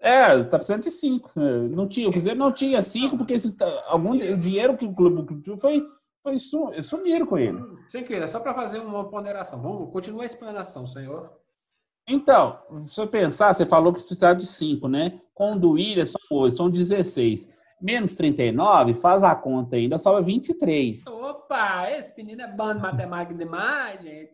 É, 0.02 0.36
está 0.40 0.58
precisando 0.58 0.82
de 0.82 0.90
cinco. 0.90 1.32
É, 1.40 1.68
não 1.68 1.88
tinha, 1.88 2.10
o 2.10 2.12
Cruzeiro 2.12 2.40
não 2.40 2.52
tinha 2.52 2.82
cinco, 2.82 3.16
porque 3.16 3.34
esses, 3.34 3.56
algum, 3.86 4.14
o 4.14 4.38
dinheiro 4.38 4.76
que 4.76 4.86
o 4.86 4.94
clube 4.94 5.44
foi, 5.60 5.86
foi 6.24 6.38
sumiram 6.82 7.28
com 7.28 7.38
ele. 7.38 7.60
Sem 7.88 8.04
querer, 8.04 8.28
só 8.28 8.40
para 8.40 8.56
fazer 8.56 8.80
uma 8.80 9.08
ponderação. 9.08 9.62
Vamos, 9.62 9.92
continua 9.92 10.24
a 10.24 10.26
explanação, 10.26 10.88
senhor. 10.88 11.32
Então, 12.08 12.60
se 12.88 12.96
você 12.96 13.06
pensar, 13.06 13.54
você 13.54 13.64
falou 13.64 13.94
que 13.94 14.02
precisava 14.02 14.36
de 14.36 14.48
cinco, 14.48 14.88
né? 14.88 15.22
Com 15.36 15.54
o 15.54 15.60
do 15.60 15.72
William 15.72 16.06
são 16.06 16.22
oito, 16.32 16.58
são 16.58 16.70
16. 16.70 17.48
Menos 17.80 18.16
39, 18.16 18.96
faz 18.96 19.24
a 19.24 19.36
conta 19.36 19.76
ainda, 19.76 20.00
sobra 20.00 20.22
23. 20.22 21.06
Opa, 21.08 21.90
esse 21.92 22.16
menino 22.18 22.42
é 22.42 22.48
bom 22.48 22.74
de 22.74 22.80
matemática 22.80 23.36
demais, 23.36 24.02
gente. 24.02 24.34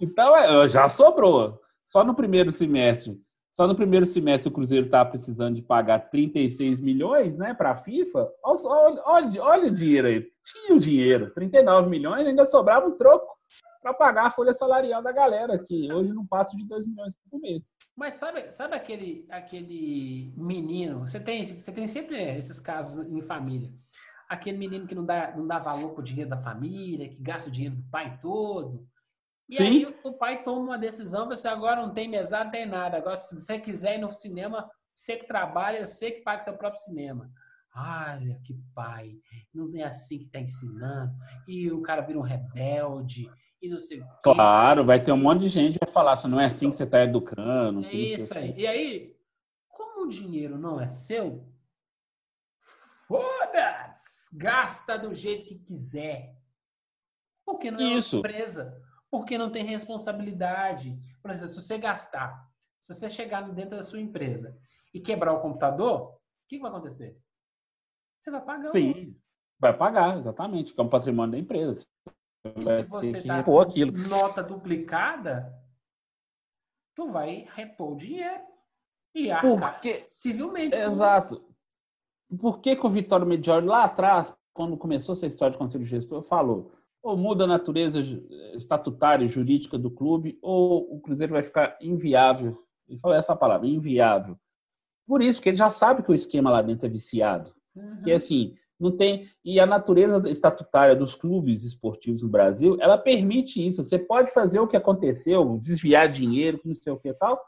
Então, 0.00 0.36
é, 0.36 0.68
já 0.68 0.88
sobrou. 0.88 1.60
Só 1.84 2.02
no 2.02 2.14
primeiro 2.14 2.50
semestre 2.50 3.20
só 3.54 3.68
no 3.68 3.76
primeiro 3.76 4.04
semestre 4.04 4.48
o 4.48 4.52
Cruzeiro 4.52 4.86
estava 4.86 5.08
precisando 5.10 5.54
de 5.54 5.62
pagar 5.62 6.10
36 6.10 6.80
milhões 6.80 7.38
né, 7.38 7.54
para 7.54 7.70
a 7.70 7.76
FIFA. 7.76 8.28
Olha, 8.42 9.02
olha, 9.06 9.42
olha, 9.42 9.68
o 9.68 9.74
dinheiro 9.74 10.08
aí. 10.08 10.26
Tinha 10.44 10.76
o 10.76 10.80
dinheiro, 10.80 11.32
39 11.32 11.88
milhões, 11.88 12.26
ainda 12.26 12.44
sobrava 12.44 12.88
um 12.88 12.96
troco 12.96 13.38
para 13.80 13.94
pagar 13.94 14.26
a 14.26 14.30
folha 14.30 14.52
salarial 14.52 15.00
da 15.00 15.12
galera, 15.12 15.56
que 15.56 15.92
hoje 15.92 16.12
não 16.12 16.26
passa 16.26 16.56
de 16.56 16.66
2 16.66 16.84
milhões 16.88 17.14
por 17.30 17.38
mês. 17.38 17.76
Mas 17.94 18.14
sabe, 18.14 18.50
sabe 18.50 18.74
aquele, 18.74 19.24
aquele 19.30 20.34
menino? 20.36 21.06
Você 21.06 21.20
tem, 21.20 21.44
você 21.44 21.70
tem 21.70 21.86
sempre 21.86 22.20
esses 22.36 22.58
casos 22.58 23.06
em 23.06 23.22
família. 23.22 23.70
Aquele 24.28 24.58
menino 24.58 24.86
que 24.88 24.96
não 24.96 25.06
dá, 25.06 25.32
não 25.36 25.46
dá 25.46 25.60
valor 25.60 25.90
para 25.92 26.00
o 26.00 26.04
dinheiro 26.04 26.30
da 26.30 26.38
família, 26.38 27.08
que 27.08 27.22
gasta 27.22 27.48
o 27.48 27.52
dinheiro 27.52 27.76
do 27.76 27.84
pai 27.84 28.18
todo. 28.20 28.84
E 29.48 29.56
Sim. 29.56 29.64
aí 29.64 29.96
o 30.02 30.12
pai 30.14 30.42
toma 30.42 30.60
uma 30.60 30.78
decisão, 30.78 31.26
você 31.26 31.46
agora 31.48 31.82
não 31.82 31.92
tem 31.92 32.08
mesada, 32.08 32.50
tem 32.50 32.66
nada. 32.66 32.96
Agora, 32.96 33.16
se 33.16 33.34
você 33.38 33.58
quiser 33.58 33.96
ir 33.96 34.00
no 34.00 34.10
cinema, 34.10 34.70
você 34.94 35.16
que 35.16 35.26
trabalha, 35.26 35.84
você 35.84 36.10
que 36.10 36.22
paga 36.22 36.42
seu 36.42 36.56
próprio 36.56 36.80
cinema. 36.80 37.30
Olha 37.76 38.40
que 38.44 38.54
pai, 38.74 39.18
não 39.52 39.68
é 39.74 39.82
assim 39.82 40.18
que 40.18 40.24
está 40.26 40.40
ensinando. 40.40 41.12
E 41.46 41.70
o 41.72 41.82
cara 41.82 42.02
vira 42.02 42.18
um 42.18 42.22
rebelde, 42.22 43.28
e 43.60 43.68
não 43.68 43.80
sei 43.80 44.00
o 44.00 44.04
quê. 44.04 44.10
Claro, 44.22 44.84
vai 44.84 45.02
ter 45.02 45.12
um 45.12 45.16
monte 45.16 45.40
de 45.40 45.48
gente 45.48 45.78
que 45.78 45.84
vai 45.84 45.92
falar, 45.92 46.16
se 46.16 46.28
não 46.28 46.40
é 46.40 46.46
assim 46.46 46.70
que 46.70 46.76
você 46.76 46.84
está 46.84 47.02
educando. 47.02 47.84
É 47.84 47.92
isso 47.92 48.36
aí. 48.36 48.54
E 48.56 48.66
aí, 48.66 49.16
como 49.68 50.06
o 50.06 50.08
dinheiro 50.08 50.56
não 50.56 50.80
é 50.80 50.88
seu, 50.88 51.44
foda-se! 53.08 54.36
Gasta 54.36 54.98
do 54.98 55.14
jeito 55.14 55.46
que 55.46 55.58
quiser. 55.58 56.36
Porque 57.44 57.70
não 57.70 57.80
é 57.80 57.84
isso. 57.94 58.16
uma 58.16 58.28
empresa 58.28 58.83
porque 59.14 59.38
não 59.38 59.48
tem 59.48 59.62
responsabilidade. 59.62 60.98
Por 61.22 61.30
exemplo, 61.30 61.50
se 61.50 61.62
você 61.62 61.78
gastar, 61.78 62.50
se 62.80 62.92
você 62.92 63.08
chegar 63.08 63.42
dentro 63.42 63.76
da 63.76 63.82
sua 63.84 64.00
empresa 64.00 64.58
e 64.92 64.98
quebrar 64.98 65.34
o 65.34 65.40
computador, 65.40 66.14
o 66.14 66.18
que 66.48 66.58
vai 66.58 66.68
acontecer? 66.68 67.16
Você 68.18 68.32
vai 68.32 68.44
pagar. 68.44 68.70
Sim, 68.70 69.16
vai 69.56 69.72
pagar, 69.72 70.18
exatamente, 70.18 70.74
que 70.74 70.80
é 70.80 70.82
um 70.82 70.88
patrimônio 70.88 71.30
da 71.30 71.38
empresa. 71.38 71.86
E 72.44 72.64
se 72.64 72.82
você 72.82 73.42
com 73.44 73.60
aquilo. 73.60 73.92
nota 73.92 74.42
duplicada, 74.42 75.54
tu 76.96 77.06
vai 77.06 77.46
repor 77.54 77.92
o 77.92 77.96
dinheiro 77.96 78.42
e 79.14 79.30
arcar 79.30 79.74
Porque... 79.74 80.06
civilmente. 80.08 80.76
Exato. 80.76 81.48
Por 82.40 82.60
que, 82.60 82.74
que 82.74 82.84
o 82.84 82.90
Vitório 82.90 83.24
Mediori, 83.24 83.64
lá 83.64 83.84
atrás, 83.84 84.36
quando 84.52 84.76
começou 84.76 85.12
essa 85.12 85.24
história 85.28 85.52
de 85.52 85.58
conselho 85.58 85.84
gestor, 85.84 86.20
falou 86.20 86.72
ou 87.04 87.18
muda 87.18 87.44
a 87.44 87.46
natureza 87.46 88.00
estatutária, 88.54 89.28
jurídica 89.28 89.76
do 89.76 89.90
clube, 89.90 90.38
ou 90.40 90.96
o 90.96 91.00
Cruzeiro 91.00 91.34
vai 91.34 91.42
ficar 91.42 91.76
inviável. 91.78 92.58
Ele 92.88 92.98
falou 92.98 93.14
essa 93.14 93.36
palavra, 93.36 93.66
inviável. 93.66 94.38
Por 95.06 95.22
isso, 95.22 95.42
que 95.42 95.50
ele 95.50 95.56
já 95.56 95.68
sabe 95.68 96.02
que 96.02 96.10
o 96.10 96.14
esquema 96.14 96.50
lá 96.50 96.62
dentro 96.62 96.86
é 96.86 96.88
viciado. 96.88 97.52
Uhum. 97.76 98.00
Que 98.02 98.10
assim, 98.10 98.54
não 98.80 98.90
tem. 98.90 99.28
E 99.44 99.60
a 99.60 99.66
natureza 99.66 100.22
estatutária 100.30 100.96
dos 100.96 101.14
clubes 101.14 101.62
esportivos 101.62 102.22
no 102.22 102.28
Brasil, 102.30 102.78
ela 102.80 102.96
permite 102.96 103.64
isso. 103.64 103.84
Você 103.84 103.98
pode 103.98 104.32
fazer 104.32 104.60
o 104.60 104.66
que 104.66 104.76
aconteceu, 104.76 105.58
desviar 105.62 106.10
dinheiro, 106.10 106.58
não 106.64 106.74
sei 106.74 106.90
o 106.90 106.98
que 106.98 107.12
tal, 107.12 107.38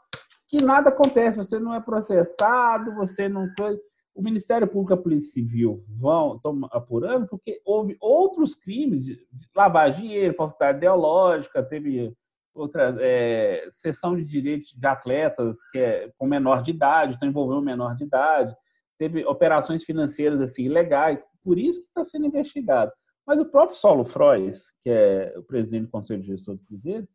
que 0.47 0.63
nada 0.63 0.89
acontece. 0.89 1.35
Você 1.35 1.59
não 1.59 1.73
é 1.73 1.81
processado, 1.81 2.93
você 2.93 3.27
não 3.27 3.47
foi 3.57 3.75
o 4.17 4.23
Ministério 4.23 4.67
Público 4.67 4.93
e 4.93 4.95
a 4.95 5.01
Polícia 5.01 5.31
Civil 5.33 5.85
vão 5.87 6.37
estão 6.37 6.59
apurando 6.71 7.27
porque 7.27 7.61
houve 7.63 7.95
outros 8.01 8.55
crimes 8.55 9.05
de 9.05 9.15
de 9.15 9.95
dinheiro, 9.95 10.33
falsidade 10.33 10.79
ideológica, 10.79 11.61
teve 11.61 12.11
outra 12.51 12.97
é, 12.99 13.67
sessão 13.69 14.15
de 14.15 14.25
direitos 14.25 14.73
de 14.73 14.87
atletas 14.87 15.57
que 15.71 15.77
é 15.77 16.11
com 16.17 16.25
menor 16.25 16.63
de 16.63 16.71
idade, 16.71 17.13
estão 17.13 17.29
envolvendo 17.29 17.61
menor 17.61 17.95
de 17.95 18.05
idade, 18.05 18.55
teve 18.97 19.23
operações 19.23 19.83
financeiras 19.83 20.41
assim 20.41 20.63
ilegais, 20.63 21.23
por 21.43 21.59
isso 21.59 21.81
que 21.81 21.87
está 21.87 22.03
sendo 22.03 22.25
investigado. 22.25 22.91
Mas 23.23 23.39
o 23.39 23.45
próprio 23.45 23.77
Saulo 23.77 24.03
Frois, 24.03 24.73
que 24.81 24.89
é 24.89 25.31
o 25.37 25.43
presidente 25.43 25.85
do 25.85 25.91
Conselho 25.91 26.21
de 26.21 26.27
Gestor 26.29 26.55
do 26.55 26.65
Cruzeiro, 26.65 27.07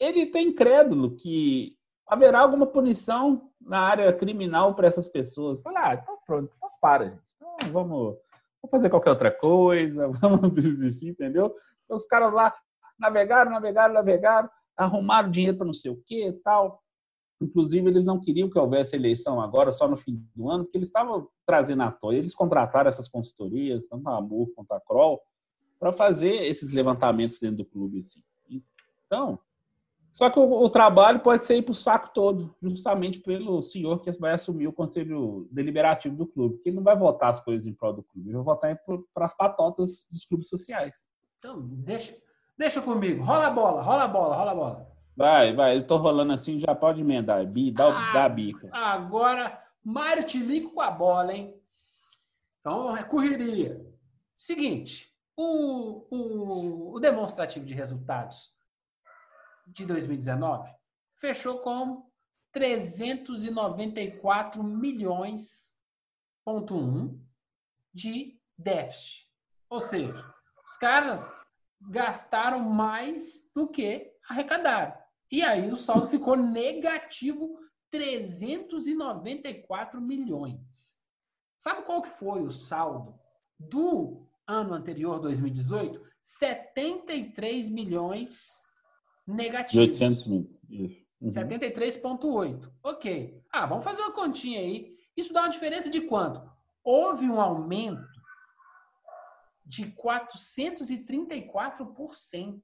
ele 0.00 0.26
tem 0.26 0.48
incrédulo 0.48 1.14
que 1.14 1.76
haverá 2.04 2.40
alguma 2.40 2.66
punição 2.66 3.48
na 3.60 3.78
área 3.78 4.12
criminal 4.12 4.74
para 4.74 4.88
essas 4.88 5.06
pessoas. 5.06 5.60
Falar, 5.60 5.90
ah, 5.90 5.94
então 5.94 6.17
pronto, 6.28 6.52
então 6.54 6.70
para, 6.80 7.06
gente. 7.06 7.22
Então, 7.36 7.72
vamos, 7.72 8.16
vamos 8.60 8.70
fazer 8.70 8.90
qualquer 8.90 9.10
outra 9.10 9.30
coisa, 9.32 10.08
vamos 10.20 10.52
desistir, 10.52 11.08
entendeu? 11.08 11.54
Então, 11.84 11.96
os 11.96 12.04
caras 12.04 12.32
lá 12.32 12.54
navegaram, 13.00 13.50
navegaram, 13.50 13.94
navegaram, 13.94 14.50
arrumaram 14.76 15.30
dinheiro 15.30 15.56
para 15.56 15.66
não 15.66 15.72
sei 15.72 15.90
o 15.90 15.96
que 16.06 16.30
tal. 16.44 16.82
Inclusive, 17.40 17.88
eles 17.88 18.04
não 18.04 18.20
queriam 18.20 18.50
que 18.50 18.58
houvesse 18.58 18.96
eleição 18.96 19.40
agora, 19.40 19.72
só 19.72 19.88
no 19.88 19.96
fim 19.96 20.22
do 20.34 20.50
ano, 20.50 20.64
porque 20.64 20.76
eles 20.76 20.88
estavam 20.88 21.28
trazendo 21.46 21.82
à 21.84 21.90
toa. 21.90 22.14
Eles 22.14 22.34
contrataram 22.34 22.88
essas 22.88 23.08
consultorias, 23.08 23.86
tanto 23.86 24.08
a 24.08 24.18
Amor 24.18 24.50
quanto 24.54 24.72
a 24.72 24.80
Kroll, 24.80 25.20
para 25.78 25.92
fazer 25.92 26.42
esses 26.42 26.72
levantamentos 26.72 27.38
dentro 27.38 27.58
do 27.58 27.64
clube. 27.64 28.00
Assim. 28.00 28.20
Então, 29.06 29.38
só 30.10 30.30
que 30.30 30.38
o, 30.38 30.50
o 30.50 30.70
trabalho 30.70 31.20
pode 31.20 31.44
ser 31.44 31.56
ir 31.56 31.62
para 31.62 31.72
o 31.72 31.74
saco 31.74 32.10
todo, 32.14 32.54
justamente 32.62 33.20
pelo 33.20 33.62
senhor 33.62 34.00
que 34.00 34.10
vai 34.12 34.32
assumir 34.32 34.66
o 34.66 34.72
conselho 34.72 35.48
deliberativo 35.50 36.16
do 36.16 36.26
clube, 36.26 36.58
que 36.58 36.70
ele 36.70 36.76
não 36.76 36.82
vai 36.82 36.96
votar 36.96 37.30
as 37.30 37.40
coisas 37.40 37.66
em 37.66 37.74
prol 37.74 37.92
do 37.92 38.02
clube, 38.02 38.28
ele 38.28 38.36
vai 38.36 38.44
votar 38.44 38.80
para 39.14 39.24
as 39.24 39.36
patotas 39.36 40.06
dos 40.10 40.24
clubes 40.24 40.48
sociais. 40.48 40.94
Então, 41.38 41.60
deixa, 41.60 42.16
deixa 42.56 42.80
comigo. 42.80 43.22
Rola 43.22 43.46
a 43.46 43.50
bola, 43.50 43.82
rola 43.82 44.04
a 44.04 44.08
bola, 44.08 44.36
rola 44.36 44.50
a 44.50 44.54
bola. 44.54 44.88
Vai, 45.16 45.54
vai. 45.54 45.76
Eu 45.76 45.86
tô 45.86 45.96
rolando 45.96 46.32
assim, 46.32 46.58
já 46.58 46.74
pode 46.74 47.00
emendar. 47.00 47.44
Bi, 47.46 47.70
dá, 47.70 47.88
ah, 47.88 48.12
dá 48.12 48.24
a 48.24 48.28
bica. 48.28 48.68
Agora, 48.72 49.60
Mário 49.84 50.24
Tilico 50.24 50.74
com 50.74 50.80
a 50.80 50.90
bola, 50.90 51.32
hein? 51.34 51.54
Então, 52.60 52.96
é 52.96 53.02
correria. 53.02 53.84
Seguinte, 54.36 55.08
o, 55.36 56.06
o, 56.10 56.94
o 56.94 57.00
demonstrativo 57.00 57.66
de 57.66 57.74
resultados 57.74 58.57
de 59.68 59.86
2019 59.86 60.78
fechou 61.18 61.58
com 61.58 62.08
394 62.52 64.62
milhões 64.62 65.76
ponto 66.44 66.76
um 66.76 67.20
de 67.92 68.40
déficit. 68.56 69.28
Ou 69.68 69.80
seja, 69.80 70.32
os 70.64 70.78
caras 70.78 71.36
gastaram 71.80 72.60
mais 72.60 73.50
do 73.54 73.68
que 73.68 74.10
arrecadaram. 74.28 74.96
E 75.30 75.42
aí 75.42 75.70
o 75.70 75.76
saldo 75.76 76.08
ficou 76.08 76.34
negativo 76.36 77.60
394 77.90 80.00
milhões. 80.00 81.02
Sabe 81.58 81.82
qual 81.82 82.00
que 82.00 82.08
foi 82.08 82.40
o 82.42 82.50
saldo 82.50 83.20
do 83.58 84.26
ano 84.46 84.72
anterior, 84.72 85.20
2018? 85.20 86.02
73 86.22 87.68
milhões 87.68 88.67
negativos. 89.28 90.00
800 90.00 90.26
mil. 90.26 90.50
Uhum. 91.20 91.28
73,8. 91.28 92.72
Ok. 92.82 93.44
Ah, 93.50 93.66
vamos 93.66 93.84
fazer 93.84 94.00
uma 94.00 94.12
continha 94.12 94.60
aí. 94.60 94.96
Isso 95.16 95.32
dá 95.32 95.42
uma 95.42 95.50
diferença 95.50 95.90
de 95.90 96.00
quanto? 96.00 96.40
Houve 96.82 97.28
um 97.28 97.40
aumento 97.40 98.08
de 99.64 99.86
434% 99.92 102.60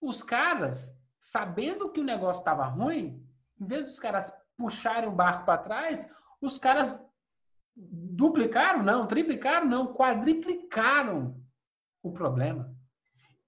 os 0.00 0.22
caras, 0.22 0.98
sabendo 1.18 1.90
que 1.90 2.00
o 2.00 2.04
negócio 2.04 2.40
estava 2.40 2.64
ruim, 2.64 3.22
em 3.60 3.66
vez 3.66 3.84
dos 3.84 4.00
caras 4.00 4.32
puxarem 4.56 5.08
o 5.08 5.12
barco 5.12 5.44
para 5.44 5.62
trás, 5.62 6.10
os 6.40 6.58
caras 6.58 6.98
duplicaram, 7.76 8.82
não, 8.82 9.06
triplicaram, 9.06 9.66
não, 9.66 9.92
quadriplicaram 9.92 11.38
o 12.02 12.12
problema. 12.12 12.74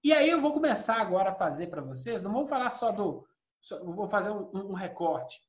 E 0.03 0.11
aí 0.11 0.29
eu 0.29 0.41
vou 0.41 0.51
começar 0.51 0.97
agora 0.97 1.29
a 1.29 1.35
fazer 1.35 1.67
para 1.67 1.81
vocês, 1.81 2.21
não 2.21 2.33
vou 2.33 2.45
falar 2.45 2.69
só 2.69 2.91
do. 2.91 3.25
Só, 3.61 3.81
vou 3.85 4.05
fazer 4.05 4.31
um, 4.31 4.71
um 4.71 4.73
recorte. 4.73 5.41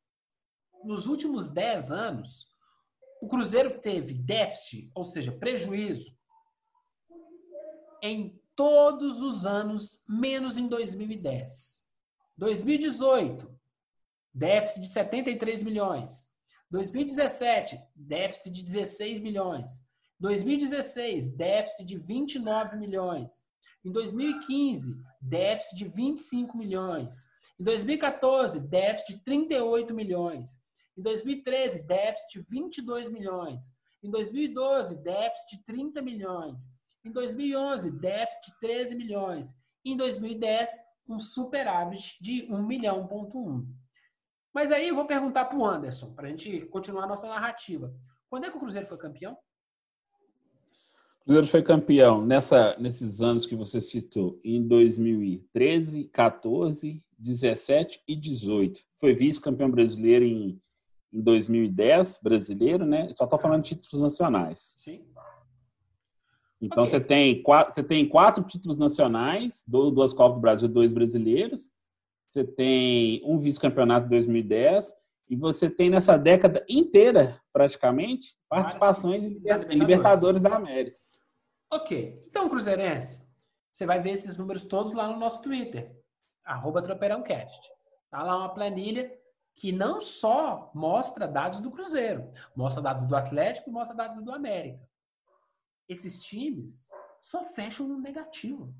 Nos 0.85 1.07
últimos 1.07 1.51
10 1.51 1.91
anos, 1.91 2.47
o 3.21 3.27
Cruzeiro 3.27 3.81
teve 3.81 4.15
déficit, 4.15 4.93
ou 4.95 5.05
seja, 5.05 5.33
prejuízo, 5.33 6.17
em 8.01 8.41
todos 8.55 9.23
os 9.23 9.45
anos, 9.45 10.05
menos 10.09 10.57
em 10.57 10.69
2010. 10.69 11.85
2018, 12.37 13.59
déficit 14.33 14.83
de 14.83 14.89
73 14.89 15.63
milhões. 15.65 16.31
2017, 16.71 17.81
déficit 17.95 18.53
de 18.53 18.63
16 18.63 19.21
milhões. 19.21 19.83
2016, 20.21 21.29
déficit 21.29 21.87
de 21.87 21.99
29 21.99 22.77
milhões. 22.77 23.45
Em 23.85 23.93
2015, 23.93 24.97
déficit 25.21 25.77
de 25.77 25.85
25 25.89 26.57
milhões. 26.57 27.29
Em 27.61 27.65
2014, 27.65 28.61
déficit 28.61 29.17
de 29.17 29.25
38 29.25 29.95
milhões. 29.95 30.59
Em 30.97 31.03
2013, 31.03 31.83
déficit 31.83 32.41
de 32.41 32.47
22 32.51 33.11
milhões. 33.11 33.73
Em 34.03 34.11
2012, 34.11 35.03
déficit 35.03 35.59
de 35.59 35.65
30 35.65 36.03
milhões. 36.03 36.73
Em 37.05 37.13
2011, 37.13 37.91
déficit 37.91 38.53
de 38.53 38.61
13 38.61 38.97
milhões. 38.97 39.55
Em 39.85 39.97
2010, 39.97 40.71
um 41.09 41.21
superávit 41.21 42.17
de 42.23 42.47
1 42.51 42.63
milhão, 42.67 43.07
ponto 43.07 43.39
1. 43.39 43.67
Mas 44.53 44.73
aí 44.73 44.89
eu 44.89 44.95
vou 44.95 45.05
perguntar 45.05 45.45
para 45.45 45.59
o 45.59 45.67
Anderson, 45.67 46.15
para 46.15 46.27
a 46.27 46.31
gente 46.31 46.65
continuar 46.67 47.05
a 47.05 47.09
nossa 47.09 47.29
narrativa. 47.29 47.95
Quando 48.31 48.47
é 48.47 48.51
que 48.51 48.57
o 48.57 48.61
Cruzeiro 48.61 48.87
foi 48.87 48.97
campeão? 48.97 49.37
O 51.25 51.27
Cruzeiro 51.27 51.47
foi 51.47 51.63
campeão 51.63 52.23
nessa, 52.23 52.77
nesses 52.79 53.23
anos 53.23 53.47
que 53.47 53.57
você 53.57 53.81
citou, 53.81 54.39
em 54.45 54.63
2013, 54.63 56.05
14, 56.13 57.03
17 57.19 58.03
e 58.07 58.15
18. 58.15 58.83
Foi 59.01 59.15
vice-campeão 59.15 59.71
brasileiro 59.71 60.23
em, 60.23 60.61
em 61.11 61.23
2010, 61.23 62.21
brasileiro, 62.23 62.85
né? 62.85 63.11
Só 63.15 63.25
estou 63.25 63.39
falando 63.39 63.63
de 63.63 63.75
títulos 63.75 64.03
nacionais. 64.03 64.75
Sim. 64.77 65.03
Então 66.61 66.83
okay. 66.83 66.91
você, 66.91 67.01
tem 67.01 67.43
quatro, 67.43 67.75
você 67.75 67.83
tem 67.83 68.07
quatro 68.07 68.45
títulos 68.45 68.77
nacionais, 68.77 69.65
duas 69.67 70.13
Copas 70.13 70.35
do 70.35 70.41
Brasil, 70.43 70.69
dois 70.69 70.93
brasileiros. 70.93 71.73
Você 72.29 72.45
tem 72.45 73.23
um 73.25 73.39
vice-campeonato 73.39 74.05
de 74.05 74.11
2010 74.11 74.93
e 75.31 75.37
você 75.37 75.71
tem 75.71 75.89
nessa 75.89 76.19
década 76.19 76.63
inteira, 76.69 77.41
praticamente, 77.51 78.37
participações 78.47 79.25
em. 79.25 79.41
Libertadores 79.71 80.43
da 80.43 80.55
América. 80.57 81.04
Ok. 81.75 82.23
Então, 82.27 82.49
Cruzeirense, 82.49 83.23
você 83.73 83.87
vai 83.87 84.01
ver 84.01 84.13
esses 84.13 84.37
números 84.37 84.63
todos 84.63 84.93
lá 84.93 85.09
no 85.09 85.19
nosso 85.19 85.43
Twitter, 85.43 85.95
arroba 86.45 86.83
Tropeirãocast. 86.83 87.61
Tá 88.11 88.23
lá 88.23 88.37
uma 88.39 88.55
planilha 88.55 89.13
que 89.55 89.73
não 89.73 90.01
só 90.01 90.71
mostra 90.75 91.29
dados 91.29 91.61
do 91.61 91.71
Cruzeiro, 91.71 92.31
mostra 92.57 92.83
dados 92.83 93.07
do 93.07 93.15
Atlético 93.15 93.71
e 93.71 93.73
mostra 93.73 93.97
dados 93.97 94.23
do 94.23 94.33
América 94.33 94.81
esses 95.89 96.21
times 96.21 96.89
só 97.21 97.45
fecham 97.45 97.89
no 97.89 97.99
negativo. 97.99 98.75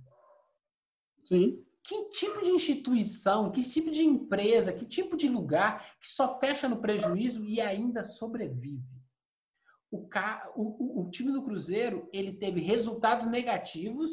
Sim. 1.25 1.65
Que 1.83 2.09
tipo 2.11 2.43
de 2.43 2.51
instituição, 2.51 3.51
que 3.51 3.63
tipo 3.63 3.91
de 3.91 4.05
empresa, 4.05 4.73
que 4.73 4.87
tipo 4.87 5.17
de 5.17 5.29
lugar 5.29 5.97
que 6.01 6.09
só 6.09 6.39
fecha 6.39 6.69
no 6.69 6.81
prejuízo 6.81 7.45
e 7.45 7.61
ainda 7.61 8.03
sobrevive? 8.03 8.94
O, 9.95 10.63
o, 10.63 11.03
o, 11.03 11.11
time 11.11 11.33
do 11.33 11.43
Cruzeiro 11.43 12.09
ele 12.13 12.33
teve 12.33 12.61
resultados 12.61 13.27
negativos 13.27 14.11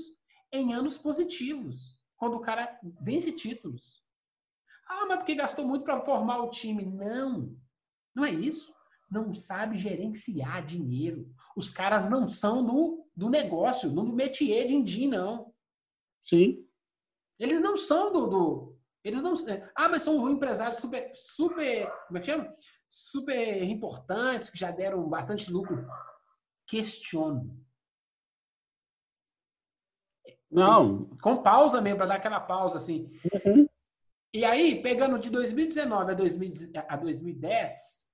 em 0.52 0.74
anos 0.74 0.98
positivos, 0.98 1.98
quando 2.18 2.36
o 2.36 2.42
cara 2.42 2.80
vence 3.02 3.32
títulos. 3.32 4.04
Ah, 4.88 5.06
mas 5.08 5.18
porque 5.18 5.36
gastou 5.36 5.66
muito 5.66 5.84
para 5.84 6.04
formar 6.04 6.44
o 6.44 6.50
time? 6.50 6.86
Não, 6.86 7.56
não 8.14 8.26
é 8.26 8.32
isso 8.32 8.74
não 9.12 9.36
sabe 9.36 9.78
gerenciar 9.78 10.64
dinheiro. 10.64 11.30
Os 11.56 11.70
caras 11.70 12.10
não 12.10 12.30
são 12.30 12.66
do, 12.66 13.06
do 13.14 13.30
negócio, 13.30 13.92
do 13.92 14.08
métier 14.08 14.66
de 14.66 14.74
Indim, 14.74 15.10
não. 15.10 15.54
Sim. 16.24 16.66
Eles 17.38 17.60
não 17.60 17.76
são 17.76 18.12
do, 18.14 18.28
do. 18.28 18.80
Eles 19.04 19.22
não. 19.22 19.34
Ah, 19.76 19.90
mas 19.90 20.04
são 20.04 20.30
empresários 20.30 20.80
super. 20.80 21.12
super 21.14 21.92
como 22.08 22.18
é 22.18 22.22
que 22.22 22.28
chama? 22.28 22.56
Super 22.94 23.64
importantes, 23.64 24.50
que 24.50 24.60
já 24.60 24.70
deram 24.70 25.08
bastante 25.08 25.50
lucro. 25.50 25.88
Questiono. 26.68 27.66
Não. 30.52 31.06
Com 31.22 31.42
pausa 31.42 31.80
mesmo, 31.80 32.00
para 32.00 32.08
dar 32.08 32.16
aquela 32.16 32.42
pausa 32.42 32.76
assim. 32.76 33.10
Uhum. 33.46 33.66
E 34.34 34.44
aí, 34.44 34.82
pegando 34.82 35.18
de 35.18 35.30
2019 35.30 36.12
a 36.12 36.16
2010, 36.98 38.06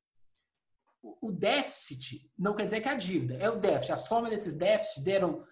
o 1.01 1.31
déficit 1.31 2.31
não 2.37 2.53
quer 2.53 2.65
dizer 2.65 2.81
que 2.81 2.87
é 2.87 2.91
a 2.91 2.95
dívida, 2.95 3.33
é 3.33 3.49
o 3.49 3.59
déficit. 3.59 3.93
A 3.93 3.97
soma 3.97 4.29
desses 4.29 4.53
déficits 4.53 5.03
deram 5.03 5.43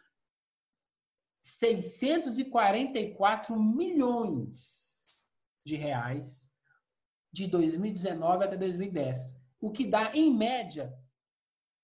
644 1.42 3.60
milhões 3.60 5.24
de 5.66 5.76
reais 5.76 6.54
de 7.36 7.48
2019 7.48 8.46
até 8.46 8.56
2010. 8.56 9.38
O 9.60 9.70
que 9.70 9.86
dá, 9.86 10.10
em 10.16 10.34
média, 10.34 10.98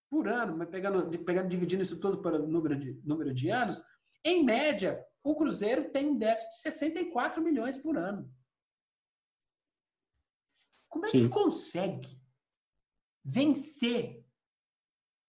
por 0.09 0.29
ano, 0.29 0.65
pegando, 0.65 1.09
pegando 1.25 1.49
dividindo 1.49 1.83
isso 1.83 1.99
tudo 1.99 2.21
pelo 2.21 2.47
número 2.47 2.79
de, 2.79 2.93
número 3.03 3.33
de 3.33 3.49
anos, 3.49 3.83
em 4.23 4.45
média, 4.45 5.05
o 5.21 5.35
Cruzeiro 5.35 5.91
tem 5.91 6.07
um 6.07 6.17
déficit 6.17 6.51
de 6.51 6.57
64 6.57 7.43
milhões 7.43 7.77
por 7.77 7.97
ano. 7.97 8.33
Como 10.89 11.05
é 11.05 11.09
Sim. 11.09 11.19
que 11.19 11.29
consegue 11.29 12.17
vencer? 13.21 14.25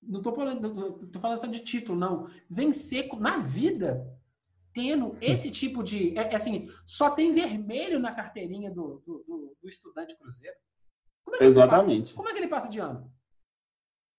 Não 0.01 0.21
estou 0.21 0.35
falando, 0.35 1.09
tô 1.09 1.19
falando 1.19 1.39
só 1.39 1.47
de 1.49 1.65
título, 1.65 1.99
não. 1.99 2.29
Vencer 2.49 3.09
na 3.19 3.39
vida 3.39 4.07
tendo 4.73 5.17
esse 5.21 5.51
tipo 5.51 5.83
de. 5.83 6.17
É, 6.19 6.33
é, 6.33 6.35
assim, 6.35 6.69
só 6.87 7.11
tem 7.11 7.33
vermelho 7.33 7.99
na 7.99 8.13
carteirinha 8.13 8.71
do, 8.71 9.03
do, 9.07 9.57
do 9.63 9.69
estudante 9.69 10.17
cruzeiro. 10.17 10.57
Como 11.25 11.37
é 11.37 11.45
Exatamente. 11.45 12.15
Como 12.15 12.29
é 12.29 12.33
que 12.33 12.39
ele 12.39 12.49
passa 12.49 12.69
de 12.69 12.81
ano? 12.81 13.11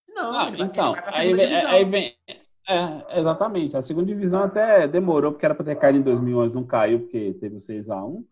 Não, 0.07 0.31
ah, 0.31 0.51
então, 0.57 0.95
aí 1.07 1.33
vem, 1.33 1.55
aí 1.55 1.85
vem, 1.85 2.15
é, 2.67 3.19
exatamente. 3.19 3.75
A 3.75 3.81
segunda 3.81 4.07
divisão 4.07 4.43
até 4.43 4.87
demorou, 4.87 5.31
porque 5.31 5.45
era 5.45 5.55
para 5.55 5.65
ter 5.65 5.75
caído 5.75 5.99
em 5.99 6.03
2011, 6.03 6.55
não 6.55 6.63
caiu, 6.63 7.01
porque 7.01 7.33
teve 7.39 7.55
o 7.55 7.59
6x1. 7.59 8.23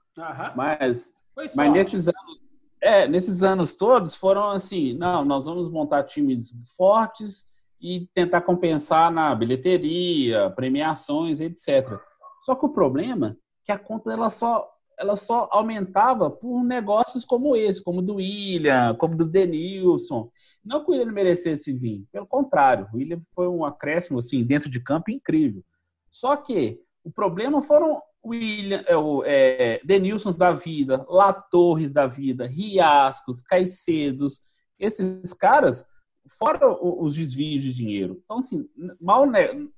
Mas, 0.55 1.13
mas 1.55 1.71
nesses 1.71 2.07
anos, 2.07 2.41
é, 2.79 3.07
nesses 3.07 3.43
anos 3.43 3.73
todos 3.73 4.15
foram 4.15 4.51
assim: 4.51 4.93
não, 4.93 5.25
nós 5.25 5.45
vamos 5.45 5.69
montar 5.69 6.03
times 6.03 6.53
fortes 6.77 7.45
e 7.79 8.07
tentar 8.13 8.41
compensar 8.41 9.11
na 9.11 9.33
bilheteria, 9.33 10.49
premiações, 10.51 11.41
etc. 11.41 11.99
Só 12.41 12.55
que 12.55 12.65
o 12.65 12.69
problema 12.69 13.37
é 13.37 13.65
que 13.65 13.71
a 13.71 13.77
conta 13.77 14.11
ela 14.11 14.29
só 14.29 14.67
ela 14.99 15.15
só 15.15 15.49
aumentava 15.51 16.29
por 16.29 16.63
negócios 16.63 17.25
como 17.25 17.55
esse, 17.55 17.83
como 17.83 18.03
do 18.03 18.15
William, 18.15 18.93
como 18.95 19.15
do 19.15 19.25
Denilson. 19.25 20.29
Não 20.63 20.83
que 20.83 20.91
o 20.91 20.93
William 20.93 21.11
merecesse 21.11 21.73
vir, 21.73 22.05
pelo 22.11 22.27
contrário, 22.27 22.87
o 22.93 22.97
William 22.97 23.19
foi 23.33 23.47
um 23.47 23.65
acréscimo 23.65 24.19
assim, 24.19 24.43
dentro 24.43 24.69
de 24.69 24.79
campo 24.79 25.09
incrível. 25.09 25.63
Só 26.11 26.35
que 26.35 26.79
o 27.03 27.11
problema 27.11 27.63
foram 27.63 27.99
William, 28.23 28.83
é, 28.85 28.93
é, 29.25 29.81
Denilsons 29.83 30.35
da 30.35 30.51
vida, 30.51 31.03
La 31.09 31.33
Torres 31.33 31.91
da 31.91 32.05
vida, 32.05 32.45
Riascos, 32.45 33.41
Caicedos, 33.41 34.39
esses 34.77 35.33
caras, 35.33 35.85
fora 36.29 36.67
os 36.81 37.15
desvios 37.15 37.63
de 37.63 37.73
dinheiro. 37.73 38.21
Então, 38.23 38.39
assim, 38.39 38.69
mal, 38.99 39.25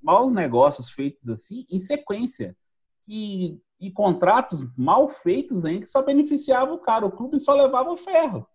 maus 0.01 0.31
negócios 0.31 0.91
feitos 0.91 1.27
assim, 1.29 1.65
em 1.69 1.79
sequência, 1.79 2.55
que 3.03 3.61
e 3.83 3.91
contratos 3.91 4.65
mal 4.77 5.09
feitos 5.09 5.65
ainda 5.65 5.81
que 5.81 5.89
só 5.89 6.01
beneficiavam 6.01 6.75
o 6.75 6.79
cara. 6.79 7.05
O 7.05 7.11
clube 7.11 7.37
só 7.37 7.53
levava 7.53 7.97
ferro. 7.97 8.47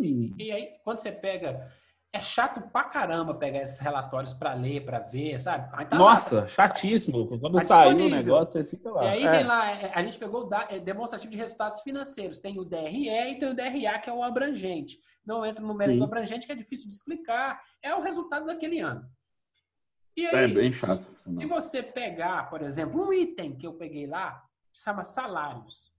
E, 0.00 0.34
e, 0.36 0.50
aí, 0.50 0.72
quando 0.84 0.98
você 0.98 1.12
pega. 1.12 1.72
É 2.14 2.20
chato 2.20 2.60
pra 2.70 2.84
caramba 2.84 3.34
pegar 3.34 3.62
esses 3.62 3.80
relatórios 3.80 4.34
para 4.34 4.52
ler, 4.52 4.84
para 4.84 4.98
ver, 4.98 5.40
sabe? 5.40 5.70
Tá 5.88 5.96
Nossa, 5.96 6.42
lá, 6.42 6.46
chatíssimo. 6.46 7.26
Quando 7.40 7.54
tá 7.54 7.60
saiu 7.64 7.96
o 7.96 8.10
negócio, 8.10 8.52
você 8.52 8.64
fica 8.64 8.90
lá. 8.90 9.04
E 9.04 9.08
aí 9.08 9.24
é. 9.24 9.30
tem 9.30 9.44
lá, 9.44 9.70
é, 9.70 9.92
a 9.94 10.02
gente 10.02 10.18
pegou 10.18 10.46
o 10.46 10.54
é, 10.68 10.78
demonstrativo 10.78 11.32
de 11.32 11.38
resultados 11.38 11.80
financeiros. 11.80 12.38
Tem 12.38 12.58
o 12.58 12.66
DRE 12.66 13.08
e 13.08 13.38
tem 13.38 13.48
o 13.48 13.56
DRA, 13.56 13.98
que 13.98 14.10
é 14.10 14.12
o 14.12 14.22
abrangente. 14.22 14.98
Não 15.24 15.46
entra 15.46 15.64
no 15.64 15.72
mérito 15.72 16.00
do 16.00 16.04
abrangente, 16.04 16.44
que 16.44 16.52
é 16.52 16.54
difícil 16.54 16.86
de 16.86 16.92
explicar. 16.92 17.62
É 17.82 17.94
o 17.94 18.02
resultado 18.02 18.44
daquele 18.44 18.80
ano. 18.80 19.08
E 20.14 20.26
é 20.26 20.36
aí, 20.36 20.50
é 20.50 20.54
bem 20.54 20.70
chato. 20.70 21.10
Se 21.16 21.46
você 21.46 21.82
pegar, 21.82 22.50
por 22.50 22.60
exemplo, 22.60 23.08
um 23.08 23.10
item 23.10 23.56
que 23.56 23.66
eu 23.66 23.72
peguei 23.72 24.06
lá, 24.06 24.44
chama 24.70 25.02
salários. 25.02 25.94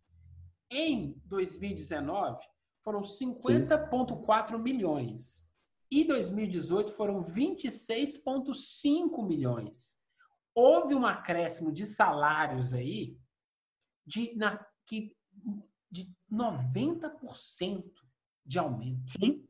Em 0.70 1.20
2019, 1.26 2.40
foram 2.84 3.02
50,4 3.02 4.60
milhões. 4.60 5.52
E 5.94 6.04
2018 6.06 6.92
foram 6.92 7.22
26,5 7.22 9.28
milhões. 9.28 10.00
Houve 10.56 10.96
um 10.96 11.06
acréscimo 11.06 11.72
de 11.72 11.86
salários 11.86 12.74
aí 12.74 13.16
de, 14.04 14.36
na, 14.36 14.58
que, 14.88 15.16
de 15.92 16.12
90% 16.32 17.84
de 18.44 18.58
aumento. 18.58 19.12
Sim. 19.12 19.48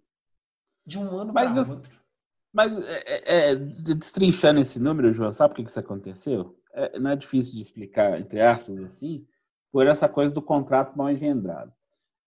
De 0.86 1.00
um 1.00 1.18
ano 1.18 1.32
para 1.32 1.62
outro. 1.62 2.04
Mas 2.52 2.74
é, 2.88 3.04
é, 3.06 3.52
é 3.52 3.56
destrinchando 3.56 4.60
esse 4.60 4.82
número, 4.82 5.14
João, 5.14 5.32
sabe 5.32 5.56
por 5.56 5.64
que 5.64 5.70
isso 5.70 5.80
aconteceu? 5.80 6.62
É, 6.74 7.00
não 7.00 7.12
é 7.12 7.16
difícil 7.16 7.54
de 7.54 7.62
explicar, 7.62 8.20
entre 8.20 8.42
aspas, 8.42 8.78
assim, 8.80 9.26
por 9.72 9.88
essa 9.88 10.10
coisa 10.10 10.34
do 10.34 10.42
contrato 10.42 10.98
mal 10.98 11.10
engendrado. 11.10 11.72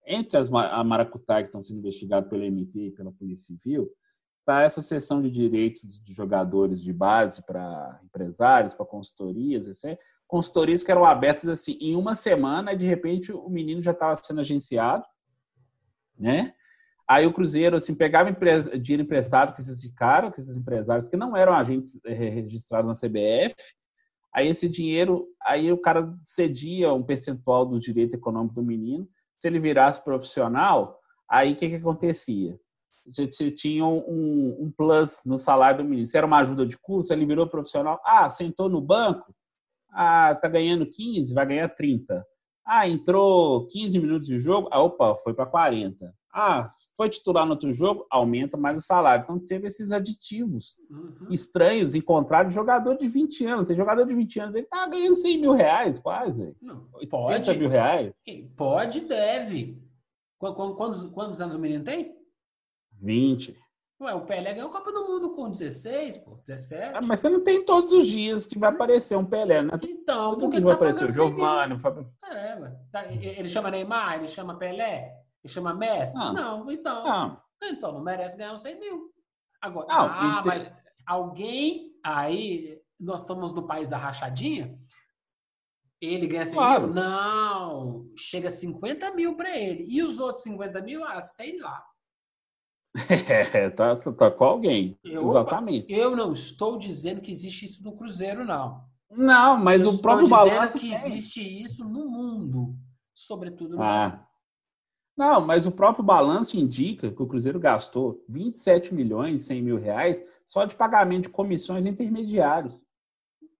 Entre 0.07 0.39
as 0.39 0.51
a 0.51 0.83
Maracutá, 0.83 1.43
que 1.43 1.49
estão 1.49 1.61
sendo 1.61 1.77
investigados 1.77 2.27
pelo 2.31 2.43
MP 2.43 2.87
e 2.87 2.91
pela 2.91 3.11
Polícia 3.11 3.55
Civil, 3.55 3.95
está 4.47 4.61
essa 4.61 4.81
seção 4.81 5.21
de 5.21 5.29
direitos 5.29 6.01
de 6.01 6.13
jogadores 6.13 6.81
de 6.81 6.93
base 6.93 7.45
para 7.45 7.99
empresários, 8.05 8.73
para 8.73 8.85
consultorias, 8.85 9.67
assim, 9.67 9.97
consultorias 10.25 10.83
que 10.83 10.91
eram 10.91 11.03
abertas 11.03 11.49
assim 11.49 11.77
em 11.81 11.97
uma 11.97 12.15
semana 12.15 12.71
e 12.71 12.77
de 12.77 12.87
repente 12.87 13.31
o 13.31 13.49
menino 13.49 13.81
já 13.81 13.91
estava 13.91 14.15
sendo 14.15 14.39
agenciado, 14.39 15.05
né? 16.17 16.53
Aí 17.05 17.25
o 17.25 17.33
Cruzeiro 17.33 17.75
assim 17.75 17.93
pegava 17.93 18.31
dinheiro 18.77 19.03
emprestado 19.03 19.53
com 19.53 19.61
esses 19.61 19.85
caras, 19.93 20.33
com 20.33 20.41
esses 20.41 20.55
empresários 20.55 21.09
que 21.09 21.17
não 21.17 21.35
eram 21.35 21.53
agentes 21.53 21.99
eh, 22.05 22.13
registrados 22.13 22.87
na 22.87 23.09
CBF. 23.09 23.55
Aí 24.33 24.47
esse 24.47 24.67
dinheiro, 24.69 25.27
aí 25.41 25.71
o 25.71 25.77
cara 25.77 26.13
cedia 26.23 26.93
um 26.93 27.03
percentual 27.03 27.65
do 27.65 27.79
direito 27.79 28.15
econômico 28.15 28.55
do 28.55 28.63
menino. 28.63 29.07
Se 29.39 29.47
ele 29.47 29.59
virasse 29.59 30.03
profissional, 30.03 30.99
aí 31.29 31.53
o 31.53 31.55
que, 31.55 31.69
que 31.69 31.75
acontecia? 31.75 32.59
Tinha 33.55 33.85
um, 33.85 34.57
um 34.59 34.71
plus 34.75 35.21
no 35.25 35.37
salário 35.37 35.83
do 35.83 35.89
menino. 35.89 36.07
Se 36.07 36.17
era 36.17 36.27
uma 36.27 36.39
ajuda 36.39 36.65
de 36.65 36.77
curso, 36.77 37.13
ele 37.13 37.25
virou 37.25 37.47
profissional. 37.47 38.01
Ah, 38.05 38.29
sentou 38.29 38.69
no 38.69 38.81
banco, 38.81 39.33
ah, 39.91 40.35
tá 40.35 40.47
ganhando 40.47 40.85
15, 40.85 41.33
vai 41.33 41.45
ganhar 41.45 41.69
30. 41.69 42.25
Ah, 42.65 42.87
entrou 42.87 43.65
15 43.67 43.99
minutos 43.99 44.27
de 44.27 44.37
jogo, 44.39 44.67
ah, 44.71 44.81
opa, 44.81 45.15
foi 45.23 45.33
para 45.33 45.45
40. 45.45 46.13
Ah, 46.33 46.69
foi 46.97 47.09
titular 47.09 47.45
no 47.45 47.51
outro 47.51 47.71
jogo, 47.71 48.05
aumenta 48.09 48.57
mais 48.57 48.83
o 48.83 48.85
salário. 48.85 49.23
Então 49.23 49.39
teve 49.39 49.67
esses 49.67 49.91
aditivos 49.91 50.75
uhum. 50.89 51.27
estranhos 51.29 51.93
encontrados 51.93 52.49
de 52.49 52.55
jogador 52.55 52.97
de 52.97 53.07
20 53.07 53.45
anos. 53.45 53.67
Tem 53.67 53.75
jogador 53.75 54.03
de 54.03 54.13
20 54.13 54.39
anos, 54.39 54.55
ele 54.55 54.65
tá 54.65 54.87
ganhando 54.87 55.15
100 55.15 55.41
mil 55.41 55.53
reais 55.53 55.99
quase. 55.99 56.55
Não, 56.61 56.87
pode. 57.09 57.57
mil 57.57 57.69
reais. 57.69 58.11
Pode, 58.57 59.01
deve. 59.01 59.81
Quantos, 60.39 61.03
quantos 61.11 61.39
anos 61.39 61.55
o 61.55 61.59
menino 61.59 61.83
tem? 61.83 62.16
20. 63.01 63.57
Ué, 63.99 64.13
o 64.13 64.25
Pelé 64.25 64.53
ganhou 64.53 64.69
a 64.69 64.71
Copa 64.71 64.91
do 64.91 65.07
Mundo 65.07 65.33
com 65.33 65.49
16, 65.49 66.17
pô, 66.17 66.39
17. 66.45 66.97
Ah, 66.97 67.01
mas 67.03 67.19
você 67.19 67.29
não 67.29 67.43
tem 67.43 67.65
todos 67.65 67.91
os 67.91 68.07
dias 68.07 68.45
que 68.45 68.59
vai 68.59 68.69
aparecer 68.69 69.17
um 69.17 69.25
Pelé, 69.25 69.63
né? 69.63 69.71
Então, 69.83 70.37
por 70.37 70.51
que 70.51 70.59
vai 70.59 70.69
tá 70.69 70.75
aparecer 70.75 71.09
o 71.09 71.11
Giovanni? 71.11 71.75
É, 72.23 72.55
tá, 72.91 73.05
ele 73.07 73.49
chama 73.49 73.71
Neymar, 73.71 74.15
ele 74.15 74.27
chama 74.27 74.57
Pelé. 74.57 75.13
E 75.43 75.49
chama 75.49 75.73
Messi? 75.73 76.15
Ah. 76.19 76.33
Não, 76.33 76.69
então. 76.69 77.07
Ah. 77.07 77.41
Então 77.63 77.91
não 77.91 78.03
merece 78.03 78.37
ganhar 78.37 78.53
os 78.53 78.61
100 78.61 78.79
mil. 78.79 79.11
Agora, 79.61 79.87
ah, 79.89 80.41
mas 80.45 80.71
alguém 81.05 81.91
aí, 82.03 82.79
nós 82.99 83.21
estamos 83.21 83.53
no 83.53 83.65
país 83.65 83.89
da 83.89 83.97
rachadinha, 83.97 84.77
ele 85.99 86.27
ganha 86.27 86.45
100 86.45 86.53
claro. 86.53 86.83
mil? 86.83 86.93
Não, 86.93 88.11
chega 88.15 88.49
a 88.49 88.51
50 88.51 89.11
mil 89.15 89.35
para 89.35 89.57
ele. 89.57 89.85
E 89.87 90.03
os 90.03 90.19
outros 90.19 90.43
50 90.43 90.81
mil? 90.81 91.03
Ah, 91.03 91.21
sei 91.21 91.57
lá. 91.57 91.83
É, 93.53 93.69
tá, 93.69 93.95
tá 93.95 94.31
com 94.31 94.43
alguém. 94.43 94.97
Eu, 95.03 95.29
Exatamente. 95.29 95.93
Eu 95.93 96.15
não 96.15 96.33
estou 96.33 96.77
dizendo 96.77 97.21
que 97.21 97.31
existe 97.31 97.65
isso 97.65 97.83
no 97.83 97.95
Cruzeiro, 97.95 98.43
não. 98.43 98.83
Não, 99.09 99.57
mas 99.57 99.83
eu 99.83 99.91
o 99.91 100.01
próprio 100.01 100.27
balanço. 100.27 100.79
que 100.79 100.91
existe 100.91 101.41
isso 101.41 101.87
no 101.87 102.09
mundo, 102.09 102.75
sobretudo 103.13 103.75
no 103.75 103.83
ah. 103.83 103.99
Brasil. 103.99 104.27
Não, 105.17 105.41
mas 105.41 105.65
o 105.65 105.71
próprio 105.71 106.05
balanço 106.05 106.57
indica 106.57 107.11
que 107.11 107.21
o 107.21 107.25
Cruzeiro 107.25 107.59
gastou 107.59 108.23
27 108.29 108.93
milhões 108.93 109.41
e 109.41 109.43
100 109.45 109.61
mil 109.63 109.79
reais 109.79 110.21
só 110.45 110.63
de 110.63 110.75
pagamento 110.75 111.23
de 111.23 111.29
comissões 111.29 111.87
intermediários. 111.87 112.79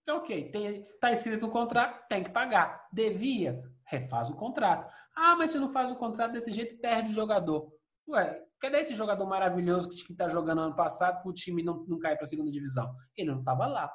Ok, 0.07 0.51
está 0.53 1.11
escrito 1.11 1.47
no 1.47 1.51
contrato, 1.51 2.07
tem 2.07 2.23
que 2.23 2.29
pagar. 2.29 2.87
Devia, 2.93 3.61
refaz 3.85 4.29
o 4.29 4.35
contrato. 4.35 4.87
Ah, 5.15 5.35
mas 5.35 5.49
se 5.49 5.57
não 5.57 5.67
faz 5.67 5.91
o 5.91 5.95
contrato 5.95 6.33
desse 6.33 6.51
jeito, 6.51 6.77
perde 6.77 7.09
o 7.09 7.15
jogador. 7.15 7.73
Ué, 8.09 8.41
cadê 8.59 8.79
esse 8.79 8.95
jogador 8.95 9.25
maravilhoso 9.25 9.89
que 9.89 10.11
está 10.11 10.27
jogando 10.29 10.61
ano 10.61 10.75
passado 10.75 11.21
para 11.21 11.29
o 11.29 11.33
time 11.33 11.61
não, 11.61 11.85
não 11.85 11.99
cair 11.99 12.15
para 12.15 12.23
a 12.23 12.27
segunda 12.27 12.49
divisão? 12.49 12.95
Ele 13.15 13.31
não 13.31 13.39
estava 13.39 13.67
lá. 13.67 13.91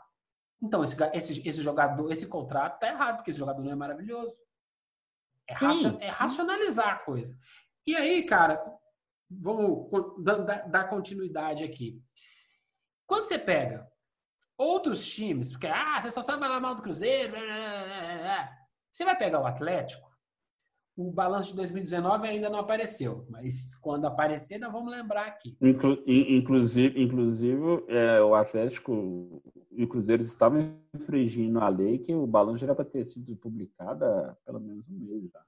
Então, 0.63 0.85
esse, 0.85 0.97
esse, 1.15 1.49
esse 1.49 1.63
jogador, 1.63 2.11
esse 2.13 2.27
contrato 2.27 2.75
está 2.75 2.89
errado, 2.89 3.17
porque 3.17 3.31
esse 3.31 3.39
jogador 3.39 3.65
não 3.65 3.73
é 3.73 3.75
maravilhoso. 3.75 4.37
É, 5.49 5.55
é, 6.05 6.09
racionalizar 6.09 6.89
a 6.89 6.99
coisa. 6.99 7.37
E 7.87 7.97
aí, 7.97 8.25
cara, 8.25 8.63
vamos 9.29 9.91
dar, 10.23 10.69
dar 10.69 10.89
continuidade 10.89 11.65
aqui. 11.65 12.01
Quando 13.07 13.25
você 13.25 13.39
pega 13.39 13.91
outros 14.57 15.05
times, 15.05 15.53
porque 15.53 15.67
ah, 15.67 16.01
você 16.01 16.11
só 16.11 16.23
sabe 16.23 16.41
falar 16.41 16.61
mal 16.61 16.75
do 16.75 16.83
Cruzeiro, 16.83 17.33
blá, 17.33 17.41
blá, 17.41 18.19
blá, 18.19 18.59
você 18.91 19.05
vai 19.05 19.17
pegar 19.17 19.41
o 19.41 19.47
Atlético, 19.47 20.12
o 20.97 21.11
balanço 21.11 21.51
de 21.51 21.57
2019 21.57 22.29
ainda 22.29 22.51
não 22.51 22.59
apareceu, 22.59 23.27
mas 23.31 23.75
quando 23.77 24.07
aparecer, 24.07 24.59
nós 24.59 24.73
vamos 24.73 24.93
lembrar 24.93 25.27
aqui. 25.27 25.57
Inclu 25.61 25.99
inclusive, 26.07 27.03
inclusive 27.03 27.85
é, 27.89 28.21
o 28.21 28.35
Atlético 28.35 29.43
e 29.71 29.85
o 29.85 29.89
Cruzeiro 29.89 30.23
estavam 30.23 30.77
infringindo 30.95 31.61
a 31.61 31.69
lei 31.69 31.99
que 31.99 32.15
o 32.15 32.27
balanço 32.27 32.65
era 32.65 32.75
para 32.75 32.85
ter 32.85 33.05
sido 33.05 33.35
publicado 33.37 34.05
há 34.05 34.37
pelo 34.45 34.61
menos 34.61 34.85
um 34.89 34.99
mês 34.99 35.31
já. 35.31 35.43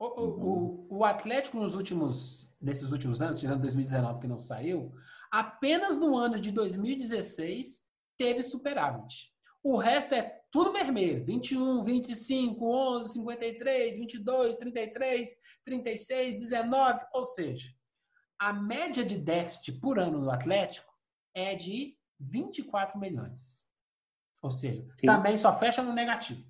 O, 0.00 0.06
o, 0.06 0.98
o, 0.98 1.04
Atlético 1.04 1.58
nos 1.58 1.74
últimos, 1.74 2.54
desses 2.60 2.92
últimos 2.92 3.20
anos, 3.20 3.40
tirando 3.40 3.62
2019 3.62 4.20
que 4.20 4.28
não 4.28 4.38
saiu, 4.38 4.94
apenas 5.28 5.98
no 5.98 6.16
ano 6.16 6.40
de 6.40 6.52
2016 6.52 7.82
teve 8.16 8.42
superávit. 8.42 9.32
O 9.62 9.76
resto 9.76 10.14
é 10.14 10.37
tudo 10.50 10.72
vermelho. 10.72 11.24
21, 11.24 11.82
25, 11.82 12.64
11, 12.64 13.12
53, 13.14 13.98
22, 13.98 14.56
33, 14.56 15.36
36, 15.64 16.36
19. 16.36 17.00
Ou 17.12 17.24
seja, 17.24 17.70
a 18.38 18.52
média 18.52 19.04
de 19.04 19.18
déficit 19.18 19.72
por 19.80 19.98
ano 19.98 20.20
do 20.20 20.30
Atlético 20.30 20.92
é 21.34 21.54
de 21.54 21.96
24 22.18 22.98
milhões. 22.98 23.68
Ou 24.42 24.50
seja, 24.50 24.82
Sim. 24.98 25.06
também 25.06 25.36
só 25.36 25.56
fecha 25.58 25.82
no 25.82 25.92
negativo. 25.92 26.42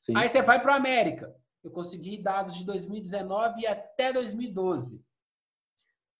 Sim. 0.00 0.16
Aí 0.16 0.28
você 0.28 0.42
vai 0.42 0.60
para 0.60 0.72
o 0.72 0.76
América. 0.76 1.34
Eu 1.62 1.70
consegui 1.70 2.22
dados 2.22 2.56
de 2.56 2.64
2019 2.64 3.66
até 3.66 4.12
2012. 4.12 5.04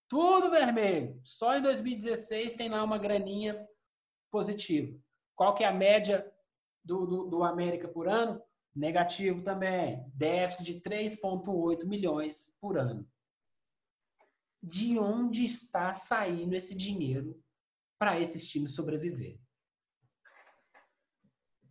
Tudo 0.09 0.51
vermelho. 0.51 1.21
Só 1.23 1.57
em 1.57 1.63
2016 1.63 2.55
tem 2.55 2.69
lá 2.69 2.83
uma 2.83 2.99
graninha 2.99 3.65
positiva. 4.31 4.97
Qual 5.35 5.55
que 5.55 5.65
é 5.65 5.67
a 5.67 5.73
média 5.73 6.33
do, 6.87 7.05
do, 7.05 7.25
do 7.27 7.45
América 7.45 7.89
por 7.89 8.09
ano? 8.09 8.41
Negativo 8.75 9.43
também. 9.43 10.05
Déficit 10.15 10.75
de 10.75 10.81
3,8 10.81 11.85
milhões 11.85 12.55
por 12.61 12.79
ano. 12.79 13.07
De 14.63 14.99
onde 14.99 15.45
está 15.45 15.93
saindo 15.93 16.55
esse 16.55 16.75
dinheiro 16.75 17.43
para 17.99 18.19
esses 18.21 18.47
times 18.47 18.75
sobreviverem? 18.75 19.41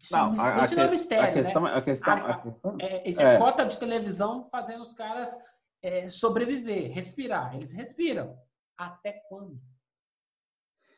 Isso, 0.02 0.14
não, 0.16 0.30
é, 0.46 0.64
isso 0.64 0.74
a, 0.74 0.78
não 0.78 0.84
é 0.84 0.90
mistério, 0.90 1.30
a 1.30 1.32
questão, 1.32 1.62
né? 1.64 1.74
A 1.74 1.82
questão, 1.82 2.14
a, 2.14 2.32
a 2.32 2.42
questão, 2.42 2.78
é, 2.80 3.10
esse 3.10 3.24
é. 3.24 3.38
cota 3.38 3.66
de 3.66 3.80
televisão 3.80 4.48
fazendo 4.52 4.84
os 4.84 4.94
caras 4.94 5.36
é, 5.82 6.10
sobreviver, 6.10 6.92
respirar. 6.92 7.56
Eles 7.56 7.74
respiram. 7.74 8.38
Até 8.78 9.24
quando? 9.30 9.60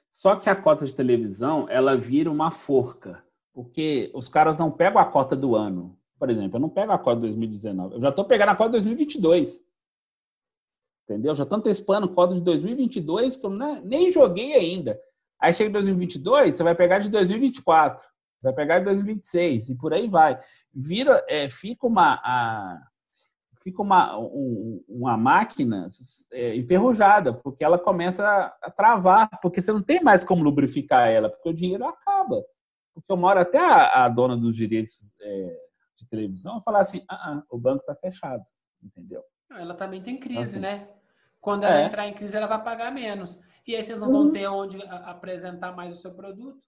Só 0.10 0.35
que 0.35 0.49
a 0.49 0.56
cota 0.56 0.85
de 0.85 0.95
televisão, 0.95 1.69
ela 1.69 1.95
vira 1.95 2.31
uma 2.31 2.52
forca, 2.52 3.23
porque 3.57 4.11
os 4.13 4.29
caras 4.29 4.59
não 4.59 4.69
pegam 4.69 5.01
a 5.01 5.05
cota 5.05 5.35
do 5.35 5.55
ano. 5.55 5.97
Por 6.19 6.29
exemplo, 6.29 6.57
eu 6.57 6.61
não 6.61 6.69
pego 6.69 6.91
a 6.91 6.97
cota 6.99 7.15
de 7.15 7.21
2019, 7.23 7.95
eu 7.95 8.01
já 8.01 8.09
estou 8.09 8.23
pegando 8.23 8.49
a 8.49 8.55
cota 8.55 8.69
de 8.69 8.85
2022. 8.85 9.65
Entendeu? 11.03 11.34
Já 11.34 11.41
estou 11.41 11.57
antecipando 11.57 12.13
cota 12.13 12.35
de 12.35 12.41
2022 12.41 13.35
que 13.35 13.45
eu 13.47 13.49
nem 13.84 14.11
joguei 14.11 14.53
ainda. 14.53 14.99
Aí 15.39 15.51
chega 15.55 15.71
em 15.71 15.73
2022, 15.73 16.53
você 16.53 16.63
vai 16.63 16.75
pegar 16.75 16.99
de 16.99 17.09
2024, 17.09 18.05
vai 18.43 18.53
pegar 18.53 18.77
de 18.77 18.85
2026 18.85 19.69
e 19.69 19.75
por 19.75 19.91
aí 19.91 20.07
vai. 20.07 20.39
Vira, 20.71 21.25
é, 21.27 21.49
fica 21.49 21.88
uma, 21.88 22.21
a, 22.23 22.79
fica 23.63 23.81
uma, 23.81 24.19
um, 24.19 24.84
uma 24.88 25.17
máquina 25.17 25.88
é, 26.31 26.55
enferrujada, 26.55 27.34
porque 27.34 27.63
ela 27.63 27.79
começa 27.79 28.53
a, 28.61 28.69
travar, 28.69 29.27
porque 29.41 29.63
você 29.63 29.73
não 29.73 29.81
tem 29.81 30.03
mais 30.03 30.23
como 30.23 30.43
lubrificar 30.43 31.09
ela, 31.09 31.27
porque 31.27 31.49
o 31.49 31.55
dinheiro 31.55 31.88
acaba. 31.88 32.45
Porque 33.02 33.14
uma 33.14 33.28
hora 33.28 33.41
até 33.41 33.60
a, 33.60 34.06
a 34.06 34.10
dona 34.10 34.36
dos 34.36 34.56
direitos 34.56 35.14
é, 35.22 35.57
de 35.98 36.07
televisão 36.07 36.61
falar 36.61 36.82
assim, 36.82 37.03
ah, 37.10 37.32
ah 37.32 37.44
o 37.49 37.57
banco 37.57 37.82
está 37.82 37.95
fechado, 37.95 38.44
entendeu? 38.82 39.24
Ela 39.52 39.74
também 39.74 40.02
tem 40.02 40.19
crise, 40.19 40.57
então, 40.57 40.69
assim, 40.69 40.84
né? 40.84 40.90
Quando 41.40 41.64
ela 41.64 41.80
é. 41.80 41.86
entrar 41.86 42.07
em 42.07 42.14
crise, 42.14 42.36
ela 42.36 42.48
vai 42.48 42.64
pagar 42.64 42.91
menos. 42.91 43.40
E 43.65 43.76
aí 43.76 43.84
vocês 43.84 43.99
não 43.99 44.11
vão 44.11 44.22
uhum. 44.24 44.32
ter 44.32 44.48
onde 44.48 44.82
apresentar 44.84 45.76
mais 45.76 45.98
o 45.98 46.02
seu 46.02 46.14
produto. 46.14 46.65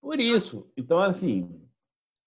Por 0.00 0.20
isso. 0.20 0.70
Então, 0.76 0.98
assim, 1.00 1.62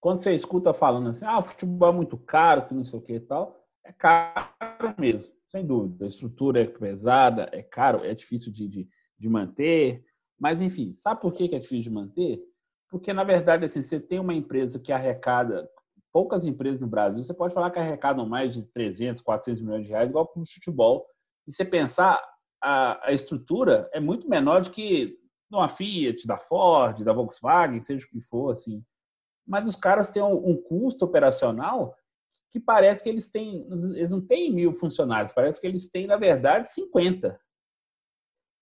quando 0.00 0.20
você 0.20 0.32
escuta 0.32 0.74
falando 0.74 1.10
assim, 1.10 1.24
ah, 1.26 1.38
o 1.38 1.42
futebol 1.42 1.90
é 1.90 1.92
muito 1.92 2.16
caro, 2.16 2.66
que 2.66 2.74
não 2.74 2.84
sei 2.84 2.98
o 2.98 3.02
que 3.02 3.14
e 3.14 3.20
tal, 3.20 3.64
é 3.84 3.92
caro 3.92 4.94
mesmo, 4.98 5.32
sem 5.46 5.64
dúvida. 5.64 6.04
A 6.04 6.08
estrutura 6.08 6.62
é 6.62 6.66
pesada, 6.66 7.48
é 7.52 7.62
caro, 7.62 8.04
é 8.04 8.14
difícil 8.14 8.52
de, 8.52 8.66
de, 8.66 8.88
de 9.18 9.28
manter. 9.28 10.04
Mas, 10.38 10.60
enfim, 10.60 10.94
sabe 10.94 11.20
por 11.20 11.32
que 11.32 11.44
é 11.54 11.58
difícil 11.58 11.82
de 11.82 11.90
manter? 11.90 12.42
Porque, 12.88 13.12
na 13.12 13.24
verdade, 13.24 13.64
assim, 13.64 13.82
você 13.82 13.98
tem 13.98 14.18
uma 14.18 14.34
empresa 14.34 14.78
que 14.78 14.92
arrecada, 14.92 15.68
poucas 16.12 16.44
empresas 16.44 16.80
no 16.80 16.86
Brasil, 16.86 17.22
você 17.22 17.34
pode 17.34 17.52
falar 17.52 17.70
que 17.70 17.78
arrecadam 17.78 18.26
mais 18.26 18.54
de 18.54 18.62
300, 18.62 19.20
400 19.22 19.62
milhões 19.62 19.84
de 19.84 19.90
reais, 19.90 20.10
igual 20.10 20.26
para 20.26 20.40
o 20.40 20.46
futebol. 20.46 21.06
E 21.46 21.52
você 21.52 21.64
pensar, 21.64 22.20
a, 22.62 23.08
a 23.08 23.12
estrutura 23.12 23.88
é 23.92 24.00
muito 24.00 24.28
menor 24.28 24.62
do 24.62 24.70
que 24.70 25.18
numa 25.50 25.68
Fiat, 25.68 26.26
da 26.26 26.36
Ford, 26.36 27.02
da 27.04 27.12
Volkswagen, 27.12 27.80
seja 27.80 28.04
o 28.04 28.08
que 28.08 28.20
for, 28.20 28.52
assim. 28.52 28.84
Mas 29.46 29.68
os 29.68 29.76
caras 29.76 30.10
têm 30.10 30.22
um, 30.22 30.50
um 30.50 30.56
custo 30.56 31.04
operacional 31.04 31.94
que 32.50 32.58
parece 32.58 33.02
que 33.02 33.08
eles 33.08 33.28
têm, 33.28 33.66
eles 33.70 34.10
não 34.10 34.20
têm 34.20 34.52
mil 34.52 34.74
funcionários, 34.74 35.32
parece 35.32 35.60
que 35.60 35.66
eles 35.66 35.88
têm, 35.90 36.06
na 36.06 36.16
verdade, 36.16 36.70
50. 36.72 37.38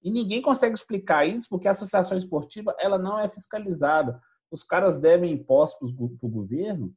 E 0.05 0.11
ninguém 0.11 0.43
consegue 0.43 0.75
explicar 0.75 1.27
isso 1.27 1.49
porque 1.49 1.67
a 1.67 1.71
associação 1.71 2.17
esportiva 2.17 2.77
ela 2.79 2.99
não 2.99 3.19
é 3.19 3.29
fiscalizada. 3.29 4.21
Os 4.51 4.63
caras 4.63 4.99
devem 4.99 5.33
impostos 5.33 5.91
para 5.93 6.05
o 6.05 6.31
governo, 6.31 6.95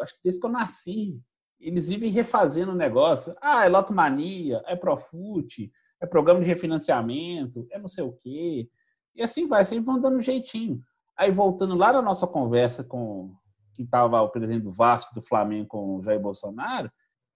acho 0.00 0.14
que 0.14 0.20
desde 0.22 0.40
que 0.40 0.46
eu 0.46 0.50
nasci. 0.50 1.18
Eles 1.58 1.88
vivem 1.88 2.10
refazendo 2.10 2.72
o 2.72 2.76
negócio. 2.76 3.34
Ah, 3.40 3.64
é 3.64 3.68
lotomania, 3.68 4.62
é 4.66 4.76
profute, 4.76 5.72
é 6.00 6.06
programa 6.06 6.40
de 6.40 6.46
refinanciamento, 6.46 7.66
é 7.70 7.78
não 7.78 7.88
sei 7.88 8.04
o 8.04 8.12
quê. 8.12 8.68
E 9.14 9.22
assim 9.22 9.46
vai, 9.46 9.64
sempre 9.64 9.84
vão 9.84 10.00
dando 10.00 10.18
um 10.18 10.22
jeitinho. 10.22 10.82
Aí, 11.16 11.30
voltando 11.30 11.76
lá 11.76 11.92
na 11.92 12.02
nossa 12.02 12.26
conversa 12.26 12.82
com, 12.82 13.32
que 13.74 13.82
estava 13.82 14.20
o 14.20 14.28
presidente 14.28 14.64
do 14.64 14.72
Vasco, 14.72 15.14
do 15.14 15.22
Flamengo 15.22 15.68
com 15.68 15.96
o 15.96 16.02
Jair 16.02 16.20
Bolsonaro, 16.20 16.90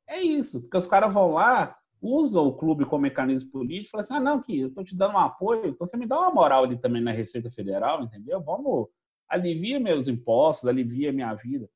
é 0.09 0.21
isso, 0.21 0.63
porque 0.63 0.77
os 0.77 0.87
caras 0.87 1.13
vão 1.13 1.33
lá, 1.33 1.77
usam 2.07 2.47
o 2.47 2.57
clube 2.57 2.85
como 2.85 3.03
mecanismo 3.03 3.51
político, 3.51 3.91
falam 3.91 4.01
assim, 4.03 4.15
ah, 4.15 4.21
não, 4.21 4.41
que 4.41 4.61
eu 4.61 4.69
estou 4.69 4.85
te 4.85 4.97
dando 4.97 5.15
um 5.15 5.19
apoio, 5.19 5.67
então 5.67 5.87
você 5.87 5.97
me 5.97 6.07
dá 6.07 6.19
uma 6.19 6.31
moral 6.31 6.65
ali 6.65 6.79
também 6.79 7.03
na 7.03 7.11
Receita 7.11 7.51
Federal, 7.51 8.03
entendeu? 8.03 8.41
Vamos, 8.41 8.89
alivia 9.29 9.81
meus 9.81 10.09
impostos, 10.09 10.69
alivia 10.69 11.13
minha 11.13 11.35
vida. 11.35 11.69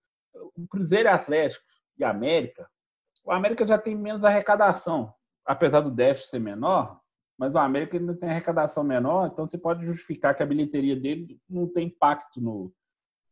O 0.55 0.67
Cruzeiro 0.69 1.09
Atlético 1.09 1.65
e 1.99 2.05
América, 2.05 2.69
o 3.25 3.33
América 3.33 3.67
já 3.67 3.77
tem 3.77 3.95
menos 3.95 4.25
arrecadação, 4.25 5.13
apesar 5.45 5.81
do 5.81 5.91
déficit 5.91 6.31
ser 6.31 6.39
menor, 6.39 7.01
mas 7.39 7.55
o 7.55 7.59
América 7.59 7.97
ainda 7.97 8.15
tem 8.15 8.31
arrecadação 8.31 8.85
menor, 8.85 9.31
então 9.33 9.47
você 9.47 9.59
pode 9.59 9.85
justificar 9.85 10.35
que 10.37 10.43
a 10.43 10.47
bilheteria 10.47 10.95
dele 10.95 11.41
não 11.49 11.67
tem 11.67 11.87
impacto 11.87 12.41
no, 12.41 12.73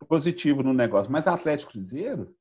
positivo 0.06 0.62
no 0.62 0.72
negócio. 0.72 1.10
Mas 1.10 1.26
Atlético 1.26 1.72
Cruzeiro, 1.72 2.34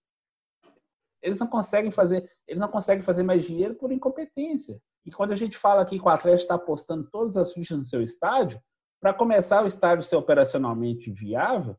eles 1.22 1.40
não 1.40 1.48
conseguem 1.48 1.92
fazer, 1.92 2.30
eles 2.48 2.62
não 2.62 2.68
conseguem 2.68 3.02
fazer 3.02 3.24
mais 3.24 3.44
dinheiro 3.44 3.76
por 3.76 3.92
incompetência. 3.92 4.82
E 5.06 5.12
quando 5.12 5.32
a 5.32 5.36
gente 5.36 5.58
fala 5.58 5.82
aqui 5.82 5.98
que 5.98 6.06
o 6.06 6.10
Atlético 6.10 6.44
está 6.44 6.56
apostando 6.56 7.10
todas 7.10 7.38
as 7.38 7.54
fichas 7.54 7.78
no 7.78 7.86
seu 7.86 8.02
estádio, 8.02 8.62
para 9.00 9.14
começar 9.14 9.64
o 9.64 9.68
estádio 9.68 10.04
ser 10.04 10.16
operacionalmente 10.16 11.12
viável, 11.12 11.78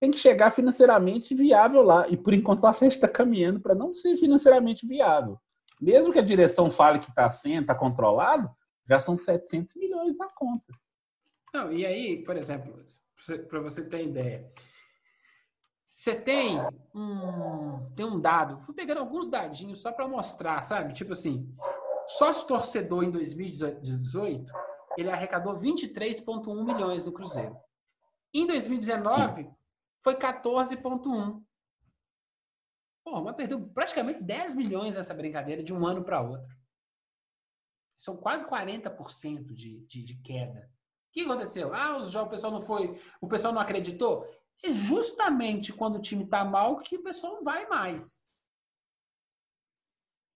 tem 0.00 0.10
que 0.10 0.18
chegar 0.18 0.50
financeiramente 0.50 1.34
viável 1.34 1.82
lá. 1.82 2.08
E 2.08 2.16
por 2.16 2.32
enquanto 2.32 2.62
o 2.62 2.66
Atlético 2.66 3.04
está 3.04 3.08
caminhando 3.08 3.60
para 3.60 3.74
não 3.74 3.92
ser 3.92 4.16
financeiramente 4.16 4.86
viável. 4.86 5.38
Mesmo 5.80 6.12
que 6.12 6.18
a 6.18 6.22
direção 6.22 6.70
fale 6.70 6.98
que 6.98 7.10
está 7.10 7.30
sendo, 7.30 7.62
está 7.62 7.74
controlado, 7.74 8.50
já 8.88 8.98
são 8.98 9.16
700 9.16 9.76
milhões 9.76 10.18
na 10.18 10.28
conta. 10.28 10.72
Não, 11.52 11.72
e 11.72 11.84
aí, 11.86 12.22
por 12.22 12.36
exemplo, 12.36 12.76
para 13.48 13.60
você 13.60 13.84
ter 13.84 14.04
ideia, 14.04 14.50
você 15.88 16.14
tem 16.14 16.58
um, 16.94 17.90
tem 17.94 18.04
um 18.04 18.20
dado, 18.20 18.58
fui 18.58 18.74
pegando 18.74 18.98
alguns 18.98 19.30
dadinhos 19.30 19.80
só 19.80 19.90
para 19.90 20.06
mostrar, 20.06 20.60
sabe? 20.60 20.92
Tipo 20.92 21.14
assim, 21.14 21.50
sócio 22.06 22.46
torcedor 22.46 23.04
em 23.04 23.10
2018, 23.10 24.52
ele 24.98 25.10
arrecadou 25.10 25.54
23,1 25.54 26.62
milhões 26.62 27.06
no 27.06 27.12
Cruzeiro. 27.12 27.56
Em 28.34 28.46
2019, 28.46 29.50
foi 30.04 30.14
14,1. 30.14 31.42
Porra, 33.02 33.22
mas 33.22 33.36
perdeu 33.36 33.66
praticamente 33.70 34.22
10 34.22 34.56
milhões 34.56 34.94
nessa 34.94 35.14
brincadeira 35.14 35.62
de 35.62 35.72
um 35.72 35.86
ano 35.86 36.04
para 36.04 36.20
outro. 36.20 36.54
São 37.96 38.14
quase 38.14 38.46
40% 38.46 39.54
de, 39.54 39.86
de, 39.86 40.02
de 40.02 40.20
queda. 40.20 40.70
O 41.08 41.12
que 41.12 41.22
aconteceu? 41.22 41.74
Ah, 41.74 41.96
o 41.96 42.28
pessoal 42.28 42.52
não 42.52 42.60
foi, 42.60 43.00
o 43.22 43.26
pessoal 43.26 43.54
não 43.54 43.62
acreditou. 43.62 44.26
É 44.64 44.70
justamente 44.70 45.72
quando 45.72 45.96
o 45.96 46.00
time 46.00 46.24
está 46.24 46.44
mal 46.44 46.78
que 46.78 46.96
o 46.96 47.02
pessoal 47.02 47.42
vai 47.42 47.66
mais. 47.68 48.28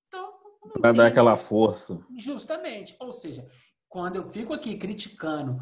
Então, 0.07 0.32
para 0.81 0.93
dar 0.93 1.07
aquela 1.07 1.36
força. 1.36 2.05
Justamente. 2.16 2.97
Ou 3.01 3.11
seja, 3.11 3.49
quando 3.89 4.16
eu 4.16 4.24
fico 4.24 4.53
aqui 4.53 4.77
criticando 4.77 5.59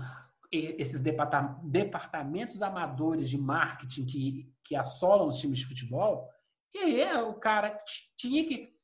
esses 0.53 1.01
departamentos 1.01 2.61
amadores 2.61 3.29
de 3.31 3.39
marketing 3.39 4.05
que, 4.05 4.53
que 4.65 4.77
assolam 4.77 5.29
os 5.29 5.39
times 5.39 5.61
de 5.61 5.67
futebol, 5.67 6.29
e 6.75 6.79
aí 6.79 7.01
é, 7.01 7.23
o 7.23 7.35
cara 7.35 7.79
tinha 8.17 8.45
que. 8.47 8.75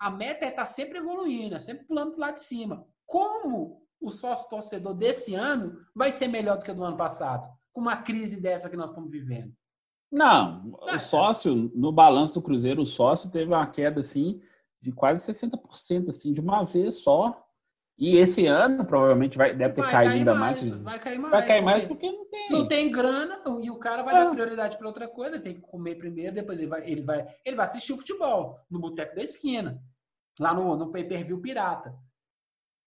A 0.00 0.10
meta 0.10 0.44
é 0.44 0.48
estar 0.48 0.62
tá 0.62 0.66
sempre 0.66 0.98
evoluindo, 0.98 1.54
é 1.54 1.58
sempre 1.58 1.86
pulando 1.86 2.12
para 2.12 2.18
o 2.18 2.20
lado 2.20 2.34
de 2.34 2.42
cima. 2.42 2.86
Como 3.06 3.86
o 4.00 4.10
sócio 4.10 4.48
torcedor 4.48 4.94
desse 4.94 5.34
ano 5.34 5.78
vai 5.94 6.10
ser 6.10 6.26
melhor 6.26 6.58
do 6.58 6.64
que 6.64 6.70
o 6.70 6.74
do 6.74 6.82
ano 6.82 6.96
passado? 6.96 7.48
Com 7.72 7.80
uma 7.80 7.96
crise 7.96 8.40
dessa 8.40 8.68
que 8.70 8.76
nós 8.76 8.90
estamos 8.90 9.10
vivendo? 9.10 9.52
Não, 10.10 10.78
o 10.82 10.98
sócio, 10.98 11.54
no 11.74 11.90
balanço 11.90 12.34
do 12.34 12.42
Cruzeiro, 12.42 12.82
o 12.82 12.86
sócio 12.86 13.30
teve 13.30 13.46
uma 13.46 13.66
queda 13.66 14.00
assim 14.00 14.40
de 14.80 14.92
quase 14.92 15.32
60%, 15.32 16.08
assim, 16.08 16.32
de 16.32 16.40
uma 16.40 16.64
vez 16.64 16.96
só. 16.96 17.38
E 17.96 18.16
esse 18.16 18.46
ano 18.46 18.84
provavelmente 18.84 19.38
vai, 19.38 19.54
deve 19.54 19.74
ter 19.76 19.80
Vai 19.82 19.92
caído 19.92 20.08
cair 20.08 20.18
ainda 20.18 20.34
mais, 20.34 20.68
mais. 20.68 20.82
vai 20.82 20.98
cair 20.98 21.18
mais, 21.18 21.30
Vai 21.30 21.46
cair 21.46 21.62
mais 21.62 21.84
porque 21.84 22.06
porque 22.10 22.16
não 22.18 22.28
tem. 22.30 22.50
Não 22.50 22.68
tem 22.68 22.90
grana 22.90 23.40
e 23.62 23.70
o 23.70 23.78
cara 23.78 24.02
vai 24.02 24.14
Ah. 24.14 24.24
dar 24.24 24.30
prioridade 24.32 24.76
para 24.76 24.88
outra 24.88 25.06
coisa, 25.08 25.38
tem 25.40 25.54
que 25.54 25.60
comer 25.60 25.94
primeiro, 25.96 26.34
depois 26.34 26.58
ele 26.58 26.68
vai, 26.68 26.82
ele 26.90 27.02
vai, 27.02 27.26
ele 27.44 27.56
vai 27.56 27.64
assistir 27.64 27.92
o 27.92 27.96
futebol 27.98 28.58
no 28.68 28.80
boteco 28.80 29.14
da 29.14 29.22
esquina, 29.22 29.80
lá 30.40 30.52
no, 30.52 30.76
no 30.76 30.90
pay-per-view 30.90 31.40
pirata. 31.40 31.94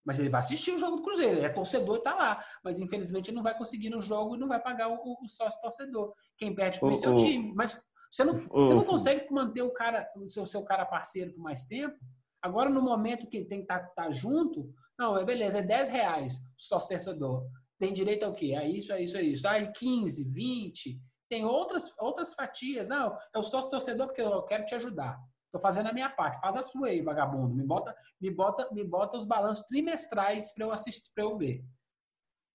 Mas 0.05 0.19
ele 0.19 0.29
vai 0.29 0.39
assistir 0.39 0.71
o 0.71 0.77
jogo 0.77 0.97
do 0.97 1.01
Cruzeiro, 1.01 1.37
ele 1.37 1.45
é 1.45 1.49
torcedor 1.49 1.97
e 1.97 2.01
tá 2.03 2.13
lá. 2.13 2.43
Mas 2.63 2.79
infelizmente 2.79 3.29
ele 3.29 3.37
não 3.37 3.43
vai 3.43 3.57
conseguir 3.57 3.89
no 3.89 3.99
jogo 3.99 4.35
e 4.35 4.39
não 4.39 4.47
vai 4.47 4.61
pagar 4.61 4.89
o, 4.89 5.17
o 5.21 5.27
sócio 5.27 5.59
torcedor. 5.61 6.13
Quem 6.37 6.53
perde 6.53 6.79
por 6.79 6.91
isso 6.91 7.05
é 7.05 7.09
o 7.09 7.15
time. 7.15 7.53
Mas 7.55 7.81
você 8.11 8.23
não, 8.23 8.33
você 8.33 8.73
não 8.73 8.83
consegue 8.83 9.25
manter 9.31 9.63
o 9.63 9.73
cara, 9.73 10.07
o 10.15 10.29
seu, 10.29 10.45
seu 10.45 10.63
cara 10.63 10.85
parceiro 10.85 11.33
por 11.33 11.41
mais 11.41 11.65
tempo. 11.65 11.97
Agora, 12.41 12.69
no 12.69 12.81
momento 12.81 13.27
que 13.27 13.43
tem 13.43 13.65
que 13.65 13.73
estar 13.73 14.09
junto, 14.11 14.71
não, 14.97 15.17
é 15.17 15.25
beleza, 15.25 15.59
é 15.59 15.61
10 15.63 15.89
reais 15.89 16.33
sócio 16.57 16.89
torcedor. 16.89 17.45
Tem 17.79 17.91
direito 17.91 18.23
ao 18.23 18.33
quê? 18.33 18.53
É 18.55 18.67
isso, 18.69 18.93
é 18.93 19.01
isso, 19.01 19.17
é 19.17 19.23
isso. 19.23 19.47
Aí 19.47 19.71
15, 19.71 20.23
20. 20.29 20.99
Tem 21.29 21.43
outras, 21.43 21.93
outras 21.99 22.33
fatias. 22.33 22.87
Não, 22.87 23.17
é 23.33 23.39
o 23.39 23.43
sócio 23.43 23.69
torcedor 23.69 24.07
porque 24.07 24.21
eu 24.21 24.43
quero 24.43 24.63
te 24.63 24.75
ajudar. 24.75 25.17
Tô 25.55 25.59
fazendo 25.59 25.87
a 25.87 25.93
minha 25.93 26.09
parte. 26.09 26.41
Faz 26.41 26.57
a 26.57 26.61
sua 26.61 26.87
aí, 26.87 26.99
vagabundo. 26.99 27.55
Me 27.55 27.63
bota, 27.63 27.95
me 28.19 28.29
bota, 28.29 28.67
me 28.73 28.83
bota 28.83 29.15
os 29.15 29.23
balanços 29.23 29.63
trimestrais 29.63 30.53
para 30.53 30.65
eu 30.65 30.71
assistir, 30.71 31.09
para 31.15 31.23
eu 31.23 31.33
ver. 31.37 31.63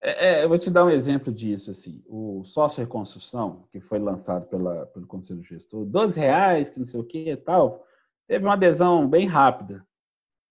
É, 0.02 0.28
é, 0.28 0.44
eu 0.44 0.50
vou 0.50 0.58
te 0.58 0.70
dar 0.70 0.84
um 0.84 0.90
exemplo 0.90 1.32
disso. 1.32 1.70
Assim. 1.70 2.04
O 2.06 2.44
sócio 2.44 2.84
reconstrução, 2.84 3.66
que 3.72 3.80
foi 3.80 3.98
lançado 3.98 4.46
pela, 4.48 4.84
pelo 4.84 5.06
Conselho 5.06 5.42
Gestor, 5.42 5.86
12 5.86 6.20
reais, 6.20 6.68
que 6.68 6.78
não 6.78 6.84
sei 6.84 7.00
o 7.00 7.04
que 7.04 7.30
e 7.30 7.36
tal, 7.38 7.86
teve 8.28 8.44
uma 8.44 8.52
adesão 8.52 9.08
bem 9.08 9.26
rápida. 9.26 9.82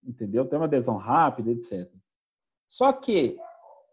Entendeu? 0.04 0.44
Teve 0.44 0.58
uma 0.58 0.66
adesão 0.66 0.98
rápida, 0.98 1.52
etc. 1.52 1.88
Só 2.68 2.92
que 2.92 3.38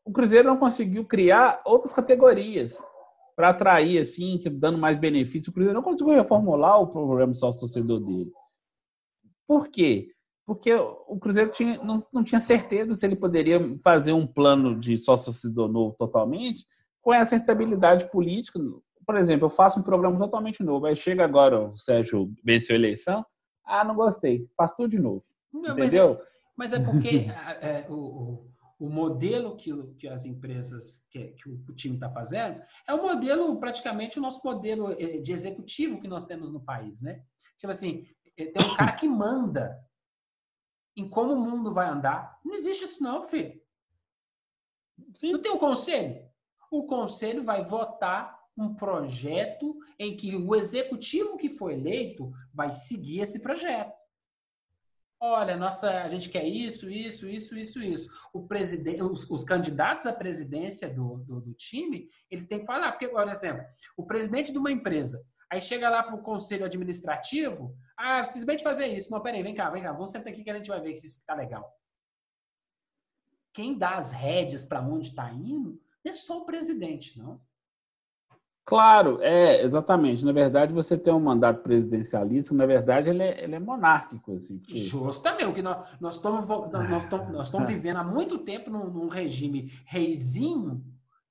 o 0.03 0.11
Cruzeiro 0.11 0.49
não 0.49 0.57
conseguiu 0.57 1.05
criar 1.05 1.61
outras 1.63 1.93
categorias 1.93 2.83
para 3.37 3.51
atrair, 3.51 3.99
assim, 3.99 4.43
dando 4.53 4.79
mais 4.79 4.99
benefício. 4.99 5.51
O 5.51 5.53
Cruzeiro 5.53 5.75
não 5.75 5.85
conseguiu 5.85 6.15
reformular 6.15 6.81
o 6.81 6.87
programa 6.87 7.35
sócio-torcedor 7.35 8.01
dele. 8.01 8.33
Por 9.47 9.69
quê? 9.69 10.11
Porque 10.47 10.73
o 10.73 11.19
Cruzeiro 11.19 11.51
tinha, 11.51 11.83
não, 11.83 11.99
não 12.13 12.23
tinha 12.23 12.41
certeza 12.41 12.95
se 12.95 13.05
ele 13.05 13.17
poderia 13.17 13.61
fazer 13.83 14.13
um 14.13 14.27
plano 14.27 14.79
de 14.79 14.97
sócio-torcedor 14.97 15.69
novo 15.69 15.97
totalmente 15.99 16.65
com 17.03 17.13
essa 17.13 17.35
instabilidade 17.35 18.11
política. 18.11 18.59
Por 19.05 19.17
exemplo, 19.17 19.47
eu 19.47 19.51
faço 19.51 19.81
um 19.81 19.83
programa 19.83 20.19
totalmente 20.19 20.63
novo, 20.63 20.87
aí 20.87 20.97
chega 20.97 21.25
agora 21.25 21.69
o 21.69 21.77
Sérgio 21.77 22.33
venceu 22.45 22.75
a 22.75 22.79
eleição, 22.79 23.25
ah, 23.65 23.85
não 23.85 23.95
gostei, 23.95 24.49
faz 24.57 24.75
tudo 24.75 24.89
de 24.89 24.99
novo, 24.99 25.25
Não, 25.53 25.77
mas, 25.77 25.89
entendeu? 25.89 26.21
mas 26.57 26.73
é 26.73 26.81
porque 26.81 27.27
é, 27.61 27.81
é, 27.81 27.87
o, 27.89 28.49
o, 28.79 28.89
modelo 28.89 29.57
que, 29.57 29.73
que 29.99 30.09
as 30.09 30.25
empresas, 30.25 31.05
que, 31.11 31.29
que 31.29 31.49
o, 31.49 31.75
time 31.75 31.95
está 31.95 32.11
fazendo, 32.11 32.61
é 32.89 32.95
o 32.95 33.03
modelo, 33.03 33.59
praticamente, 33.59 34.19
o 34.19 34.23
nosso 34.23 34.41
modelo 34.45 34.91
eh, 34.93 35.19
de 35.19 35.33
executivo 35.33 36.01
que 36.01 36.09
nós 36.09 36.27
temos 36.27 36.53
no 36.53 36.61
país, 36.61 37.03
né? 37.03 37.21
Tipo 37.57 37.71
assim, 37.71 38.05
tem 38.37 38.67
um 38.67 38.77
cara 38.77 38.93
que 38.93 39.09
manda 39.09 39.83
em 40.97 41.09
como 41.09 41.33
o 41.33 41.41
mundo 41.41 41.73
vai 41.73 41.89
andar. 41.89 42.39
Não 42.45 42.55
existe 42.55 42.85
isso 42.85 43.03
não, 43.03 43.25
filho. 43.25 43.61
Sim. 45.19 45.33
Não 45.33 45.41
tem 45.41 45.53
o 45.53 45.59
conselho? 45.59 46.25
O 46.71 46.85
conselho 46.85 47.43
vai 47.43 47.63
votar 47.63 48.37
um 48.57 48.75
projeto 48.75 49.79
em 49.99 50.17
que 50.17 50.35
o 50.35 50.55
executivo 50.55 51.37
que 51.37 51.51
foi 51.51 51.75
eleito 51.75 52.33
vai 52.53 52.73
seguir 52.73 53.21
esse 53.21 53.41
projeto. 53.41 53.95
Olha, 55.19 55.57
nossa, 55.57 56.03
a 56.03 56.09
gente 56.09 56.29
quer 56.29 56.45
isso, 56.45 56.91
isso, 56.91 57.27
isso, 57.27 57.57
isso, 57.57 57.83
isso. 57.83 58.29
O 58.35 58.47
presidente, 58.47 59.03
os, 59.03 59.29
os 59.31 59.45
candidatos 59.45 60.07
à 60.07 60.13
presidência 60.13 60.91
do, 60.91 61.19
do, 61.19 61.41
do 61.41 61.55
time, 61.55 62.09
eles 62.31 62.47
têm 62.47 62.61
que 62.61 62.67
falar. 62.67 62.93
Porque, 62.93 63.09
por 63.09 63.27
exemplo, 63.29 63.65
o 63.97 64.05
presidente 64.05 64.53
de 64.53 64.59
uma 64.59 64.71
empresa, 64.71 65.25
aí 65.51 65.61
chega 65.61 65.89
lá 65.89 66.03
para 66.03 66.15
o 66.15 66.23
conselho 66.23 66.67
administrativo, 66.67 67.75
ah, 67.97 68.25
simplesmente 68.25 68.63
fazer 68.63 68.87
isso. 68.89 69.11
Não, 69.11 69.21
peraí, 69.21 69.43
vem 69.43 69.55
cá, 69.55 69.71
vem 69.71 69.83
cá, 69.83 69.93
vamos 69.93 70.11
sentar 70.11 70.33
aqui 70.33 70.45
que 70.45 70.51
a 70.51 70.57
gente 70.57 70.69
vai 70.69 70.81
ver 70.81 70.95
se 70.97 71.07
isso 71.07 71.19
está 71.19 71.35
legal. 71.35 71.75
Quem 73.53 73.77
dá 73.77 73.95
as 73.95 74.13
rédeas 74.13 74.65
para 74.65 74.81
onde 74.83 75.09
está 75.09 75.31
indo 75.33 75.81
não 76.05 76.11
é 76.11 76.13
só 76.13 76.43
o 76.43 76.45
presidente, 76.47 77.19
não. 77.19 77.41
Claro, 78.67 79.23
é, 79.23 79.63
exatamente. 79.63 80.25
Na 80.25 80.33
verdade, 80.33 80.75
você 80.75 80.99
tem 80.99 81.15
um 81.15 81.21
mandato 81.21 81.63
presidencialista, 81.63 82.53
na 82.53 82.67
verdade, 82.67 83.09
ele 83.09 83.23
é, 83.23 83.45
ele 83.45 83.55
é 83.55 83.61
monárquico. 83.61 84.35
Assim, 84.35 84.59
porque- 84.59 84.75
Justamente, 84.75 85.47
o 85.47 85.55
que 85.55 85.63
nós, 85.63 85.87
nós, 86.01 86.17
estamos, 86.17 86.49
nós, 86.49 87.05
estamos, 87.05 87.33
nós 87.33 87.47
estamos 87.47 87.69
vivendo 87.71 87.99
há 87.99 88.05
muito 88.05 88.39
tempo 88.39 88.69
num, 88.69 88.91
num 88.91 89.09
regime 89.09 89.73
reizinho 89.87 90.85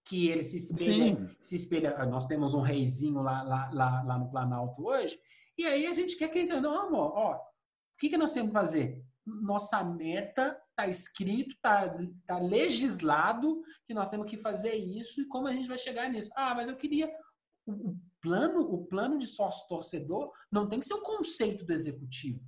que 0.06 0.30
ele 0.30 0.44
se 0.46 0.58
espelha, 0.58 1.16
Sim. 1.16 1.30
se 1.42 1.56
espelha. 1.58 2.06
Nós 2.06 2.26
temos 2.26 2.54
um 2.54 2.62
reizinho 2.62 3.22
lá, 3.22 3.44
lá, 3.44 3.70
lá, 3.74 4.04
lá 4.04 4.18
no 4.18 4.30
Planalto 4.30 4.88
hoje, 4.88 5.20
e 5.58 5.66
aí 5.66 5.88
a 5.88 5.94
gente 5.94 6.18
quer 6.18 6.30
que 6.30 6.40
eles. 6.40 6.50
Não, 6.50 6.78
amor, 6.88 7.14
ó, 7.16 7.36
o 7.36 7.98
que, 8.00 8.10
que 8.10 8.18
nós 8.18 8.34
temos 8.34 8.50
que 8.50 8.54
fazer? 8.54 9.04
Nossa 9.26 9.84
meta 9.84 10.60
está 10.70 10.88
escrito, 10.88 11.56
está 11.56 11.96
tá 12.28 12.38
legislado 12.40 13.62
que 13.88 13.94
nós 13.94 14.10
temos 14.10 14.30
que 14.30 14.38
fazer 14.38 14.76
isso 14.76 15.22
e 15.22 15.28
como 15.28 15.48
a 15.48 15.54
gente 15.54 15.68
vai 15.68 15.78
chegar 15.78 16.10
nisso. 16.10 16.30
Ah, 16.36 16.54
mas 16.54 16.70
eu 16.70 16.76
queria. 16.76 17.12
O 17.68 17.98
plano, 18.22 18.62
o 18.62 18.86
plano 18.86 19.18
de 19.18 19.26
sócio 19.26 19.68
torcedor 19.68 20.32
não 20.52 20.68
tem 20.68 20.80
que 20.80 20.86
ser 20.86 20.94
o 20.94 21.02
conceito 21.02 21.66
do 21.66 21.74
executivo, 21.74 22.40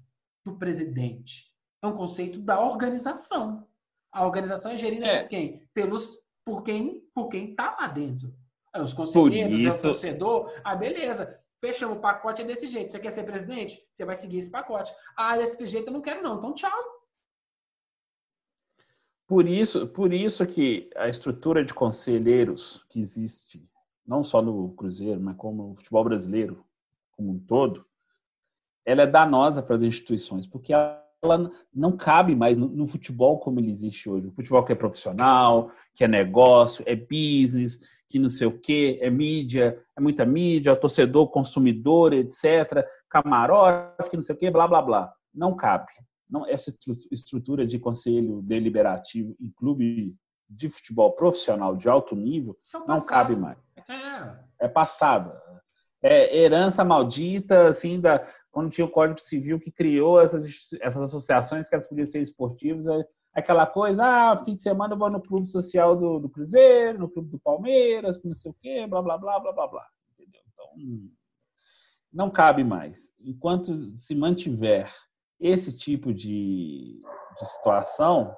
do 0.45 0.57
presidente. 0.57 1.51
É 1.81 1.87
um 1.87 1.93
conceito 1.93 2.39
da 2.41 2.59
organização. 2.59 3.67
A 4.11 4.25
organização 4.25 4.71
é 4.71 4.77
gerida 4.77 5.05
É. 5.05 5.21
por 5.21 5.29
quem? 5.29 5.67
Pelos, 5.73 6.19
por 6.45 6.63
quem 6.63 7.01
por 7.13 7.29
quem 7.29 7.51
está 7.51 7.75
lá 7.79 7.87
dentro. 7.87 8.33
É, 8.73 8.81
Os 8.81 8.93
conselheiros, 8.93 9.63
é 9.63 9.69
o 9.69 9.81
torcedor. 9.81 10.53
Ah, 10.63 10.75
beleza. 10.75 11.39
Fechamos 11.59 11.97
o 11.97 12.01
pacote 12.01 12.41
é 12.41 12.45
desse 12.45 12.67
jeito. 12.67 12.91
Você 12.91 12.99
quer 12.99 13.11
ser 13.11 13.23
presidente? 13.23 13.81
Você 13.91 14.05
vai 14.05 14.15
seguir 14.15 14.37
esse 14.37 14.51
pacote. 14.51 14.93
Ah, 15.15 15.35
desse 15.35 15.65
jeito 15.65 15.87
eu 15.87 15.93
não 15.93 16.01
quero, 16.01 16.21
não. 16.21 16.37
Então, 16.37 16.53
tchau. 16.53 16.97
Por 19.25 19.47
isso, 19.47 19.87
por 19.87 20.13
isso 20.13 20.45
que 20.45 20.89
a 20.95 21.09
estrutura 21.09 21.63
de 21.63 21.73
conselheiros 21.73 22.85
que 22.89 22.99
existe, 22.99 23.67
não 24.05 24.23
só 24.23 24.41
no 24.41 24.73
Cruzeiro, 24.73 25.19
mas 25.19 25.35
como 25.35 25.69
no 25.69 25.75
futebol 25.75 26.03
brasileiro 26.03 26.65
como 27.11 27.31
um 27.31 27.39
todo, 27.39 27.85
ela 28.85 29.01
é 29.01 29.07
danosa 29.07 29.61
para 29.61 29.75
as 29.75 29.83
instituições, 29.83 30.47
porque 30.47 30.71
não 31.73 31.97
cabe 31.97 32.35
mais 32.35 32.57
no, 32.57 32.67
no 32.67 32.87
futebol 32.87 33.39
como 33.39 33.59
ele 33.59 33.71
existe 33.71 34.09
hoje. 34.09 34.27
O 34.27 34.31
futebol 34.31 34.63
que 34.63 34.71
é 34.71 34.75
profissional, 34.75 35.71
que 35.95 36.03
é 36.03 36.07
negócio, 36.07 36.83
é 36.87 36.95
business, 36.95 37.79
que 38.07 38.19
não 38.19 38.29
sei 38.29 38.47
o 38.47 38.59
quê, 38.59 38.99
é 39.01 39.09
mídia, 39.09 39.81
é 39.97 40.01
muita 40.01 40.25
mídia, 40.25 40.71
é 40.71 40.75
torcedor, 40.75 41.29
consumidor, 41.29 42.13
etc., 42.13 42.85
camarote, 43.09 44.09
que 44.09 44.15
não 44.15 44.23
sei 44.23 44.35
o 44.35 44.37
quê, 44.37 44.51
blá, 44.51 44.67
blá, 44.67 44.81
blá. 44.81 45.13
Não 45.33 45.55
cabe 45.55 45.87
não, 46.29 46.45
essa 46.45 46.69
estru- 46.69 47.07
estrutura 47.11 47.65
de 47.65 47.79
conselho 47.79 48.41
deliberativo 48.41 49.35
em 49.39 49.49
clube 49.51 50.15
de 50.49 50.69
futebol 50.69 51.11
profissional 51.11 51.75
de 51.75 51.89
alto 51.89 52.15
nível 52.15 52.57
é 52.73 52.87
não 52.87 53.05
cabe 53.05 53.35
mais. 53.35 53.57
É. 53.77 54.65
É 54.65 54.67
passada. 54.67 55.41
É 56.01 56.37
herança 56.37 56.83
maldita, 56.83 57.67
assim, 57.67 57.99
da, 57.99 58.25
quando 58.57 58.71
tinha 58.71 58.85
o 58.85 58.89
Código 58.89 59.21
Civil 59.21 59.59
que 59.59 59.69
criou 59.69 60.19
essas, 60.19 60.69
essas 60.81 61.03
associações 61.03 61.69
que 61.69 61.75
elas 61.75 61.85
podiam 61.85 62.07
ser 62.07 62.21
esportivas, 62.21 62.87
é 62.87 63.05
aquela 63.31 63.67
coisa, 63.67 64.03
ah, 64.03 64.43
fim 64.43 64.55
de 64.55 64.63
semana 64.63 64.95
eu 64.95 64.97
vou 64.97 65.11
no 65.11 65.21
clube 65.21 65.47
social 65.47 65.95
do, 65.95 66.17
do 66.17 66.27
Cruzeiro, 66.27 66.97
no 66.97 67.07
clube 67.07 67.29
do 67.29 67.37
Palmeiras, 67.37 68.19
não 68.23 68.33
sei 68.33 68.49
o 68.49 68.55
quê, 68.59 68.87
blá, 68.87 68.99
blá, 68.99 69.15
blá, 69.15 69.39
blá, 69.39 69.53
blá, 69.53 69.67
blá. 69.67 69.87
Entendeu? 70.11 70.41
Então, 70.51 71.11
não 72.11 72.31
cabe 72.31 72.63
mais. 72.63 73.13
Enquanto 73.19 73.95
se 73.95 74.15
mantiver 74.15 74.91
esse 75.39 75.77
tipo 75.77 76.11
de, 76.11 76.99
de 77.39 77.45
situação, 77.45 78.35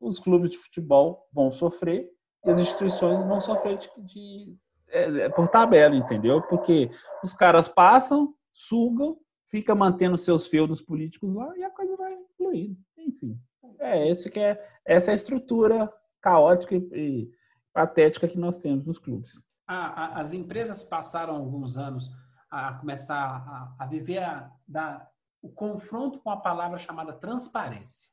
os 0.00 0.18
clubes 0.18 0.52
de 0.52 0.56
futebol 0.56 1.28
vão 1.30 1.50
sofrer 1.50 2.10
e 2.46 2.50
as 2.50 2.58
instituições 2.58 3.28
vão 3.28 3.42
sofrer 3.42 3.76
de, 3.76 3.90
de 4.06 4.56
é, 4.88 5.24
é 5.24 5.28
por 5.28 5.48
tabela, 5.48 5.94
entendeu? 5.94 6.40
Porque 6.40 6.90
os 7.22 7.34
caras 7.34 7.68
passam, 7.68 8.34
sugam, 8.58 9.16
fica 9.46 9.72
mantendo 9.72 10.18
seus 10.18 10.48
feudos 10.48 10.82
políticos 10.82 11.32
lá 11.32 11.56
e 11.56 11.62
a 11.62 11.70
coisa 11.70 11.96
vai 11.96 12.16
fluindo. 12.36 12.76
Enfim, 12.96 13.40
é 13.78 14.08
esse 14.08 14.28
que 14.28 14.40
é 14.40 14.60
essa 14.84 15.10
é 15.10 15.12
a 15.12 15.16
estrutura 15.16 15.92
caótica 16.20 16.74
e, 16.74 17.30
patética 17.72 18.26
que 18.26 18.38
nós 18.38 18.58
temos 18.58 18.84
nos 18.84 18.98
clubes. 18.98 19.44
As 19.66 20.32
empresas 20.32 20.82
passaram 20.82 21.36
alguns 21.36 21.76
anos 21.76 22.10
a 22.50 22.72
começar 22.72 23.16
a, 23.16 23.76
a 23.78 23.86
viver 23.86 24.24
a, 24.24 24.50
da, 24.66 25.08
o 25.40 25.50
confronto 25.50 26.18
com 26.20 26.30
a 26.30 26.40
palavra 26.40 26.78
chamada 26.78 27.12
transparência. 27.12 28.10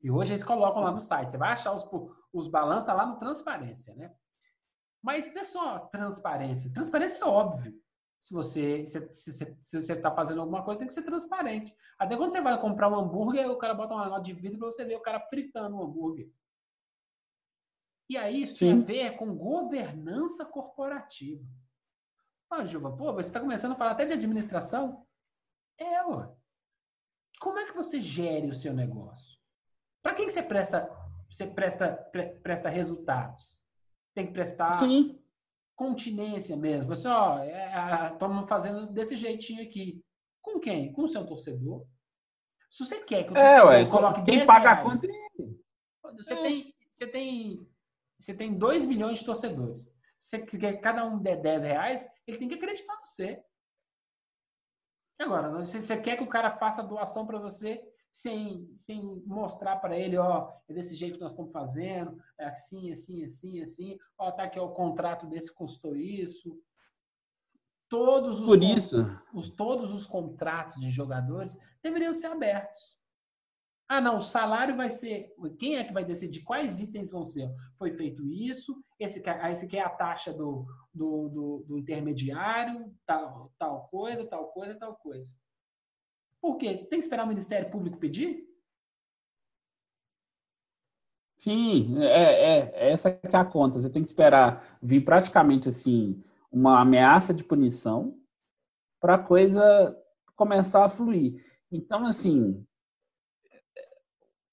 E 0.00 0.10
hoje 0.10 0.32
eles 0.32 0.44
colocam 0.44 0.82
lá 0.82 0.92
no 0.92 1.00
site. 1.00 1.32
Você 1.32 1.38
vai 1.38 1.52
achar 1.52 1.72
os, 1.72 1.86
os 2.32 2.48
balanços, 2.48 2.84
está 2.84 2.94
lá 2.94 3.04
no 3.04 3.18
transparência, 3.18 3.94
né? 3.96 4.10
Mas 5.02 5.34
não 5.34 5.42
é 5.42 5.44
só 5.44 5.78
transparência. 5.80 6.72
Transparência 6.72 7.22
é 7.22 7.26
óbvio. 7.26 7.74
Se 8.20 8.34
você 8.34 8.86
se, 8.86 9.12
se, 9.12 9.56
se 9.60 9.82
você 9.82 9.92
está 9.94 10.10
fazendo 10.10 10.42
alguma 10.42 10.62
coisa, 10.62 10.78
tem 10.78 10.86
que 10.86 10.92
ser 10.94 11.02
transparente. 11.02 11.74
Até 11.98 12.16
quando 12.16 12.30
você 12.30 12.40
vai 12.40 12.60
comprar 12.60 12.90
um 12.90 12.96
hambúrguer, 12.96 13.50
o 13.50 13.56
cara 13.56 13.74
bota 13.74 13.94
uma 13.94 14.08
nota 14.08 14.22
de 14.22 14.34
vidro 14.34 14.58
para 14.58 14.70
você 14.70 14.84
ver 14.84 14.96
o 14.96 15.02
cara 15.02 15.20
fritando 15.20 15.76
o 15.76 15.80
um 15.80 15.82
hambúrguer. 15.84 16.30
E 18.10 18.16
aí 18.16 18.42
isso 18.42 18.56
Sim. 18.56 18.82
tem 18.82 18.82
a 18.82 18.84
ver 18.84 19.16
com 19.16 19.34
governança 19.34 20.44
corporativa. 20.44 21.44
Ah, 22.50 22.64
Juva, 22.64 22.94
pô, 22.94 23.12
você 23.12 23.28
está 23.28 23.40
começando 23.40 23.72
a 23.72 23.76
falar 23.76 23.92
até 23.92 24.04
de 24.04 24.12
administração? 24.12 25.06
É, 25.78 26.04
ué. 26.04 26.28
Como 27.40 27.58
é 27.58 27.64
que 27.64 27.72
você 27.72 28.00
gere 28.00 28.50
o 28.50 28.54
seu 28.54 28.74
negócio? 28.74 29.38
Para 30.02 30.14
quem 30.14 30.26
que 30.26 30.32
você 30.32 30.42
presta, 30.42 30.90
você 31.30 31.46
presta, 31.46 31.92
pre, 32.10 32.34
presta 32.40 32.68
resultados? 32.68 33.62
Tem 34.12 34.26
que 34.26 34.32
prestar 34.32 34.74
Sim. 34.74 35.22
Continência 35.80 36.54
mesmo. 36.58 36.88
Você, 36.88 37.08
ó, 37.08 37.38
estamos 38.12 38.44
é, 38.44 38.46
fazendo 38.46 38.86
desse 38.92 39.16
jeitinho 39.16 39.62
aqui. 39.62 40.04
Com 40.42 40.60
quem? 40.60 40.92
Com 40.92 41.04
o 41.04 41.08
seu 41.08 41.26
torcedor. 41.26 41.86
Se 42.70 42.84
você 42.84 43.02
quer 43.02 43.24
que 43.24 43.32
o 43.32 43.36
é, 43.36 43.40
torcedor 43.40 43.72
é, 43.72 43.78
ué, 43.78 43.86
coloque 43.86 44.22
quem 44.22 44.36
10 44.36 44.46
paga 44.46 44.74
reais, 44.74 44.78
a 44.78 44.82
conta 44.82 45.08
você 46.22 46.34
é. 46.34 46.42
tem, 46.42 46.74
você 46.92 47.06
tem, 47.06 47.68
você 48.18 48.34
tem 48.34 48.58
2 48.58 48.84
milhões 48.84 49.20
de 49.20 49.24
torcedores. 49.24 49.84
Se 50.18 50.36
você 50.36 50.58
quer 50.58 50.74
que 50.74 50.82
cada 50.82 51.06
um 51.06 51.18
der 51.18 51.40
10 51.40 51.62
reais, 51.62 52.06
ele 52.26 52.36
tem 52.36 52.48
que 52.48 52.56
acreditar 52.56 52.92
em 52.92 53.06
você. 53.06 53.42
Agora, 55.18 55.64
se 55.64 55.80
você 55.80 55.98
quer 55.98 56.16
que 56.18 56.22
o 56.22 56.28
cara 56.28 56.50
faça 56.50 56.82
doação 56.82 57.26
para 57.26 57.38
você 57.38 57.82
sem, 58.12 58.70
sem 58.74 59.22
mostrar 59.26 59.76
para 59.76 59.98
ele, 59.98 60.16
ó, 60.16 60.52
é 60.68 60.74
desse 60.74 60.94
jeito 60.94 61.14
que 61.14 61.20
nós 61.20 61.32
estamos 61.32 61.52
fazendo, 61.52 62.20
é 62.38 62.46
assim, 62.46 62.90
assim, 62.90 63.24
assim, 63.24 63.62
assim, 63.62 63.98
ó, 64.18 64.30
tá 64.32 64.44
aqui 64.44 64.58
ó, 64.58 64.66
o 64.66 64.74
contrato 64.74 65.26
desse 65.26 65.54
custou 65.54 65.96
isso. 65.96 66.60
Todos 67.88 68.40
os, 68.40 68.46
Por 68.46 68.62
isso. 68.62 68.96
Os, 69.34 69.48
todos 69.48 69.92
os 69.92 70.06
contratos 70.06 70.80
de 70.80 70.90
jogadores 70.90 71.58
deveriam 71.82 72.14
ser 72.14 72.28
abertos. 72.28 72.98
Ah, 73.88 74.00
não, 74.00 74.18
o 74.18 74.20
salário 74.20 74.76
vai 74.76 74.88
ser. 74.88 75.34
Quem 75.58 75.76
é 75.76 75.82
que 75.82 75.92
vai 75.92 76.04
decidir 76.04 76.44
quais 76.44 76.78
itens 76.78 77.10
vão 77.10 77.24
ser? 77.24 77.52
Foi 77.74 77.90
feito 77.90 78.24
isso, 78.24 78.80
esse, 79.00 79.20
esse 79.50 79.66
aqui 79.66 79.76
é 79.76 79.82
a 79.82 79.90
taxa 79.90 80.32
do, 80.32 80.64
do, 80.94 81.28
do, 81.28 81.64
do 81.66 81.78
intermediário, 81.78 82.94
tal, 83.04 83.52
tal 83.58 83.88
coisa, 83.88 84.24
tal 84.24 84.46
coisa, 84.52 84.78
tal 84.78 84.94
coisa. 84.94 85.34
Por 86.40 86.56
quê? 86.56 86.86
Tem 86.88 86.98
que 86.98 87.04
esperar 87.04 87.24
o 87.24 87.28
Ministério 87.28 87.70
Público 87.70 87.98
pedir? 87.98 88.48
Sim, 91.36 91.98
é, 92.02 92.06
é, 92.06 92.58
é 92.74 92.90
essa 92.90 93.10
que 93.10 93.34
é 93.34 93.38
a 93.38 93.44
conta. 93.44 93.78
Você 93.78 93.88
tem 93.88 94.02
que 94.02 94.08
esperar 94.08 94.78
vir 94.82 95.02
praticamente 95.02 95.68
assim 95.68 96.22
uma 96.52 96.80
ameaça 96.80 97.32
de 97.32 97.44
punição 97.44 98.18
para 99.00 99.14
a 99.14 99.18
coisa 99.18 99.96
começar 100.36 100.84
a 100.84 100.88
fluir. 100.88 101.44
Então, 101.70 102.04
assim, 102.04 102.66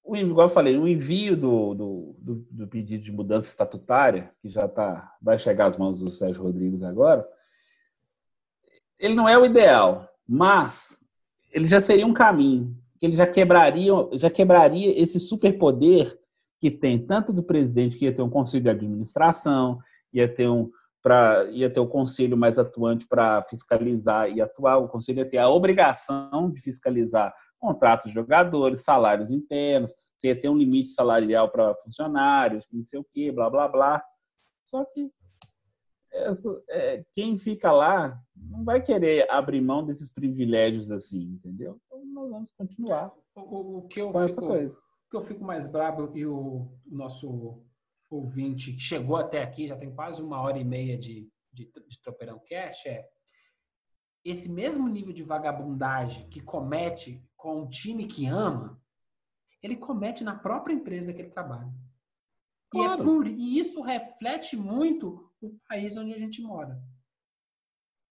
o, 0.02 0.16
igual 0.16 0.46
eu 0.46 0.54
falei, 0.54 0.78
o 0.78 0.88
envio 0.88 1.36
do, 1.36 1.74
do, 1.74 2.16
do, 2.18 2.34
do 2.50 2.68
pedido 2.68 3.04
de 3.04 3.12
mudança 3.12 3.50
estatutária, 3.50 4.32
que 4.40 4.48
já 4.48 4.66
tá, 4.66 5.14
vai 5.20 5.38
chegar 5.38 5.66
às 5.66 5.76
mãos 5.76 6.00
do 6.00 6.10
Sérgio 6.10 6.42
Rodrigues 6.42 6.82
agora, 6.82 7.28
ele 8.98 9.14
não 9.14 9.28
é 9.28 9.36
o 9.36 9.44
ideal, 9.44 10.08
mas 10.26 10.97
ele 11.50 11.68
já 11.68 11.80
seria 11.80 12.06
um 12.06 12.12
caminho, 12.12 12.76
que 12.98 13.06
ele 13.06 13.16
já 13.16 13.26
quebraria, 13.26 13.92
já 14.14 14.30
quebraria 14.30 15.00
esse 15.00 15.18
superpoder 15.18 16.18
que 16.60 16.70
tem 16.70 16.98
tanto 16.98 17.32
do 17.32 17.42
presidente, 17.42 17.96
que 17.96 18.04
ia 18.04 18.14
ter 18.14 18.22
um 18.22 18.30
conselho 18.30 18.64
de 18.64 18.70
administração, 18.70 19.78
ia 20.12 20.28
ter 20.28 20.48
um 20.48 20.70
para 21.00 21.44
ia 21.52 21.70
ter 21.70 21.78
o 21.78 21.86
conselho 21.86 22.36
mais 22.36 22.58
atuante 22.58 23.06
para 23.06 23.42
fiscalizar 23.48 24.28
e 24.30 24.40
atuar, 24.40 24.78
o 24.78 24.88
conselho 24.88 25.18
ia 25.18 25.30
ter 25.30 25.38
a 25.38 25.48
obrigação 25.48 26.50
de 26.50 26.60
fiscalizar 26.60 27.32
contratos 27.58 28.06
de 28.08 28.12
jogadores, 28.12 28.84
salários 28.84 29.30
internos, 29.30 29.92
você 30.16 30.28
ia 30.28 30.40
ter 30.40 30.48
um 30.48 30.56
limite 30.56 30.88
salarial 30.88 31.48
para 31.50 31.74
funcionários, 31.76 32.66
não 32.72 32.82
sei 32.82 32.98
o 32.98 33.06
quê, 33.10 33.30
blá, 33.30 33.48
blá, 33.48 33.68
blá. 33.68 34.02
Só 34.64 34.84
que 34.84 35.08
é, 36.12 36.32
é, 36.70 37.04
quem 37.12 37.38
fica 37.38 37.70
lá 37.72 38.20
não 38.34 38.64
vai 38.64 38.82
querer 38.82 39.30
abrir 39.30 39.60
mão 39.60 39.84
desses 39.84 40.12
privilégios 40.12 40.90
assim, 40.90 41.22
entendeu? 41.22 41.80
Então 41.86 42.04
nós 42.06 42.30
vamos 42.30 42.50
continuar 42.52 43.12
o, 43.34 43.78
o 43.78 43.88
que 43.88 44.00
eu 44.00 44.12
fico. 44.12 44.54
O 44.54 45.10
que 45.10 45.16
eu 45.16 45.22
fico 45.22 45.42
mais 45.42 45.66
brabo 45.66 46.12
e 46.14 46.26
o, 46.26 46.68
o 46.86 46.94
nosso 46.94 47.64
ouvinte 48.10 48.72
que 48.72 48.80
chegou 48.80 49.16
até 49.16 49.42
aqui, 49.42 49.66
já 49.66 49.76
tem 49.76 49.94
quase 49.94 50.22
uma 50.22 50.40
hora 50.40 50.58
e 50.58 50.64
meia 50.64 50.98
de, 50.98 51.30
de, 51.50 51.64
de 51.64 52.02
Tropeirão 52.02 52.40
Cash, 52.46 52.86
é 52.86 53.08
esse 54.24 54.50
mesmo 54.50 54.86
nível 54.88 55.12
de 55.12 55.22
vagabundagem 55.22 56.28
que 56.28 56.40
comete 56.40 57.26
com 57.36 57.62
um 57.62 57.68
time 57.68 58.06
que 58.06 58.26
ama, 58.26 58.78
ele 59.62 59.76
comete 59.76 60.22
na 60.22 60.34
própria 60.34 60.74
empresa 60.74 61.12
que 61.12 61.22
ele 61.22 61.30
trabalha. 61.30 61.72
Claro. 62.70 62.98
E, 62.98 63.00
é 63.00 63.04
por, 63.04 63.26
e 63.26 63.58
isso 63.58 63.80
reflete 63.80 64.56
muito 64.56 65.27
o 65.40 65.58
país 65.68 65.96
onde 65.96 66.12
a 66.14 66.18
gente 66.18 66.42
mora. 66.42 66.80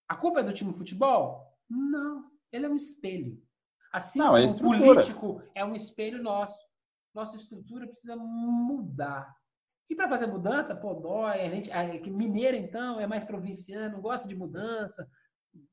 A 0.07 0.15
culpa 0.15 0.39
é 0.39 0.43
do 0.43 0.53
time 0.53 0.71
de 0.71 0.77
futebol? 0.77 1.57
Não. 1.69 2.31
Ele 2.51 2.65
é 2.65 2.69
um 2.69 2.75
espelho. 2.75 3.41
Assim 3.91 4.19
Não, 4.19 4.35
é 4.35 4.47
como 4.53 4.73
é 4.73 4.79
o 4.79 4.83
político 4.83 5.41
é 5.55 5.65
um 5.65 5.75
espelho 5.75 6.21
nosso. 6.21 6.57
Nossa 7.13 7.35
estrutura 7.35 7.87
precisa 7.87 8.15
mudar. 8.15 9.35
E 9.89 9.95
para 9.95 10.09
fazer 10.09 10.27
mudança, 10.27 10.75
pô, 10.75 10.93
dói. 10.93 11.41
A 11.41 11.49
gente, 11.49 11.71
a, 11.71 11.83
mineiro, 12.09 12.55
então, 12.55 12.99
é 12.99 13.07
mais 13.07 13.23
provinciano, 13.23 14.01
gosta 14.01 14.27
de 14.27 14.35
mudança. 14.35 15.09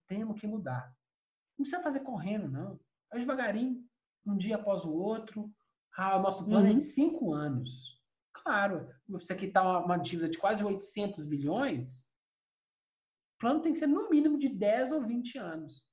Temos 0.07 0.41
que 0.41 0.47
mudar. 0.47 0.87
Não 1.59 1.65
precisa 1.65 1.83
fazer 1.83 2.01
correndo, 2.01 2.49
não. 2.49 2.81
Vai 3.11 3.21
devagarinho, 3.21 3.85
um 4.27 4.37
dia 4.37 4.57
após 4.57 4.85
o 4.85 4.95
outro. 4.95 5.53
Ah, 5.97 6.17
o 6.17 6.23
nosso 6.23 6.45
plano 6.45 6.67
uhum. 6.67 6.73
é 6.73 6.77
de 6.77 6.85
cinco 6.85 7.33
anos. 7.33 8.01
Claro, 8.45 8.89
você 9.09 9.33
aqui 9.33 9.47
está 9.47 9.63
uma, 9.63 9.79
uma, 9.85 9.97
dívida 9.97 10.29
de 10.29 10.37
quase 10.37 10.63
800 10.63 11.25
bilhões, 11.25 12.03
o 13.37 13.39
plano 13.39 13.63
tem 13.63 13.73
que 13.73 13.79
ser 13.79 13.87
no 13.87 14.11
mínimo 14.11 14.39
de 14.39 14.49
10 14.49 14.93
ou 14.93 15.03
20 15.03 15.39
anos. 15.39 15.89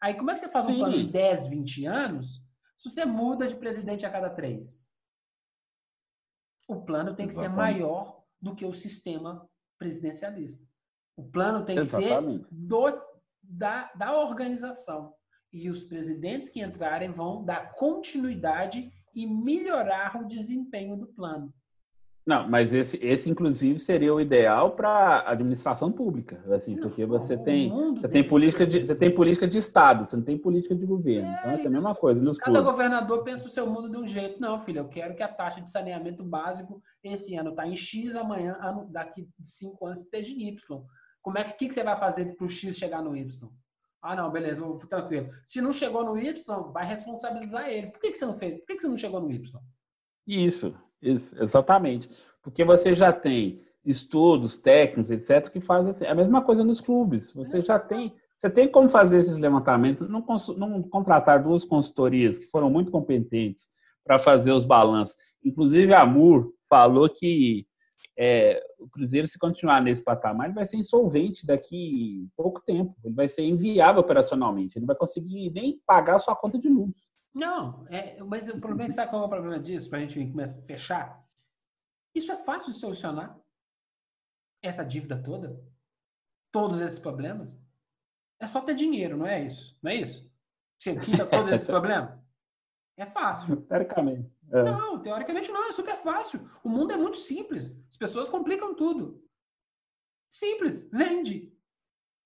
Aí, 0.00 0.14
como 0.14 0.30
é 0.30 0.34
que 0.34 0.40
você 0.40 0.48
faz 0.48 0.66
Sim. 0.66 0.74
um 0.74 0.78
plano 0.78 0.94
de 0.94 1.06
10, 1.06 1.46
20 1.48 1.86
anos 1.86 2.42
se 2.76 2.90
você 2.90 3.04
muda 3.04 3.46
de 3.46 3.56
presidente 3.56 4.04
a 4.04 4.10
cada 4.10 4.30
três? 4.30 4.90
O 6.68 6.82
plano 6.82 7.14
tem 7.14 7.26
que 7.26 7.32
Exatamente. 7.32 7.56
ser 7.56 7.80
maior 7.80 8.24
do 8.40 8.54
que 8.54 8.64
o 8.64 8.72
sistema 8.72 9.48
presidencialista. 9.78 10.66
O 11.16 11.24
plano 11.24 11.64
tem 11.64 11.78
Exatamente. 11.78 12.44
que 12.44 12.48
ser 12.48 12.54
do, 12.54 13.02
da, 13.42 13.92
da 13.94 14.18
organização 14.18 15.14
e 15.52 15.68
os 15.68 15.82
presidentes 15.84 16.50
que 16.50 16.62
entrarem 16.62 17.10
vão 17.10 17.44
dar 17.44 17.72
continuidade 17.74 18.92
e 19.14 19.26
melhorar 19.26 20.16
o 20.16 20.26
desempenho 20.26 20.96
do 20.96 21.08
plano. 21.08 21.52
Não, 22.26 22.48
mas 22.48 22.74
esse, 22.74 23.02
esse 23.04 23.30
inclusive 23.30 23.78
seria 23.78 24.14
o 24.14 24.20
ideal 24.20 24.72
para 24.72 24.88
a 24.90 25.30
administração 25.32 25.90
pública, 25.90 26.42
assim, 26.54 26.74
não, 26.76 26.82
porque 26.82 27.04
você 27.06 27.36
tem 27.36 27.70
você 27.94 28.08
tem 28.08 28.22
política 28.26 28.66
de 28.66 28.84
você 28.84 28.94
tem 28.94 29.12
política 29.12 29.48
de 29.48 29.58
estado, 29.58 30.04
você 30.04 30.16
não 30.16 30.22
tem 30.22 30.36
política 30.38 30.74
de 30.74 30.84
governo. 30.84 31.28
É, 31.28 31.38
então 31.38 31.50
essa 31.52 31.64
é 31.64 31.68
a 31.68 31.70
mesma 31.70 31.94
coisa 31.94 32.22
nos 32.22 32.36
Cada 32.36 32.58
clubes. 32.58 32.72
governador 32.72 33.24
pensa 33.24 33.46
o 33.46 33.50
seu 33.50 33.66
mundo 33.66 33.90
de 33.90 33.96
um 33.96 34.06
jeito. 34.06 34.40
Não, 34.40 34.60
filho, 34.60 34.80
eu 34.80 34.88
quero 34.88 35.16
que 35.16 35.22
a 35.22 35.28
taxa 35.28 35.60
de 35.60 35.70
saneamento 35.70 36.22
básico 36.22 36.82
esse 37.02 37.34
ano 37.34 37.50
está 37.50 37.66
em 37.66 37.76
X, 37.76 38.14
amanhã, 38.14 38.56
daqui 38.90 39.26
cinco 39.42 39.86
anos 39.86 40.00
esteja 40.00 40.30
em 40.32 40.48
Y. 40.48 40.82
Como 41.22 41.38
é 41.38 41.44
que, 41.44 41.54
que, 41.54 41.68
que 41.68 41.74
você 41.74 41.82
vai 41.82 41.98
fazer 41.98 42.36
para 42.36 42.46
o 42.46 42.48
X 42.48 42.76
chegar 42.76 43.02
no 43.02 43.16
Y? 43.16 43.48
Ah, 44.02 44.16
não, 44.16 44.30
beleza, 44.30 44.62
vou, 44.62 44.78
tranquilo. 44.78 45.30
Se 45.46 45.60
não 45.60 45.72
chegou 45.72 46.04
no 46.04 46.18
Y, 46.18 46.34
vai 46.72 46.86
responsabilizar 46.86 47.68
ele. 47.68 47.88
Por 47.88 48.00
que, 48.00 48.10
que 48.12 48.18
você 48.18 48.24
não 48.26 48.34
fez? 48.34 48.58
Por 48.58 48.66
que, 48.66 48.76
que 48.76 48.82
você 48.82 48.88
não 48.88 48.96
chegou 48.96 49.20
no 49.20 49.30
Y? 49.30 49.60
Isso, 50.26 50.74
isso, 51.02 51.34
exatamente. 51.42 52.08
Porque 52.42 52.64
você 52.64 52.94
já 52.94 53.12
tem 53.12 53.60
estudos 53.84 54.56
técnicos, 54.56 55.10
etc., 55.10 55.50
que 55.50 55.60
fazem 55.60 55.90
assim. 55.90 56.06
A 56.06 56.14
mesma 56.14 56.42
coisa 56.42 56.64
nos 56.64 56.80
clubes. 56.80 57.32
Você 57.32 57.62
já 57.62 57.78
tem. 57.78 58.14
Você 58.36 58.48
tem 58.48 58.68
como 58.68 58.88
fazer 58.88 59.18
esses 59.18 59.36
levantamentos, 59.36 60.08
não, 60.08 60.24
não 60.56 60.82
contratar 60.82 61.42
duas 61.42 61.62
consultorias 61.62 62.38
que 62.38 62.46
foram 62.46 62.70
muito 62.70 62.90
competentes 62.90 63.68
para 64.02 64.18
fazer 64.18 64.52
os 64.52 64.64
balanços. 64.64 65.14
Inclusive, 65.44 65.92
a 65.92 66.06
Moore 66.06 66.48
falou 66.66 67.06
que 67.06 67.66
é, 68.18 68.62
o 68.78 68.88
Cruzeiro, 68.88 69.28
se 69.28 69.38
continuar 69.38 69.82
nesse 69.82 70.02
patamar, 70.02 70.46
ele 70.46 70.54
vai 70.54 70.64
ser 70.64 70.78
insolvente 70.78 71.46
daqui 71.46 72.28
pouco 72.36 72.62
tempo. 72.62 72.94
Ele 73.04 73.14
vai 73.14 73.28
ser 73.28 73.44
inviável 73.44 74.00
operacionalmente. 74.00 74.76
Ele 74.76 74.82
não 74.82 74.88
vai 74.88 74.96
conseguir 74.96 75.50
nem 75.50 75.80
pagar 75.86 76.16
a 76.16 76.18
sua 76.18 76.34
conta 76.34 76.58
de 76.58 76.68
luz. 76.68 77.09
Não, 77.34 77.86
é, 77.88 78.20
mas 78.22 78.48
o 78.48 78.60
problema, 78.60 78.90
é 78.90 78.94
sabe 78.94 79.10
qual 79.10 79.22
é 79.22 79.26
o 79.26 79.28
problema 79.28 79.60
disso? 79.60 79.88
Para 79.88 79.98
a 79.98 80.02
gente 80.02 80.30
começar 80.30 80.60
a 80.60 80.66
fechar? 80.66 81.24
Isso 82.14 82.32
é 82.32 82.36
fácil 82.36 82.72
de 82.72 82.78
solucionar. 82.78 83.38
Essa 84.62 84.84
dívida 84.84 85.22
toda, 85.22 85.64
todos 86.52 86.80
esses 86.80 86.98
problemas. 86.98 87.58
É 88.40 88.46
só 88.46 88.60
ter 88.60 88.74
dinheiro, 88.74 89.16
não 89.16 89.26
é 89.26 89.44
isso? 89.44 89.78
Não 89.82 89.90
é 89.90 89.96
isso? 89.96 90.30
Você 90.78 90.96
quita 90.96 91.26
todos 91.26 91.52
esses 91.52 91.66
problemas? 91.66 92.20
É 92.96 93.06
fácil. 93.06 93.62
Teoricamente. 93.62 94.30
É. 94.52 94.62
Não, 94.62 95.00
teoricamente 95.00 95.50
não, 95.50 95.68
é 95.68 95.72
super 95.72 95.96
fácil. 95.96 96.50
O 96.64 96.68
mundo 96.68 96.92
é 96.92 96.96
muito 96.96 97.16
simples. 97.16 97.78
As 97.88 97.96
pessoas 97.96 98.28
complicam 98.28 98.74
tudo. 98.74 99.24
Simples, 100.28 100.88
vende. 100.90 101.52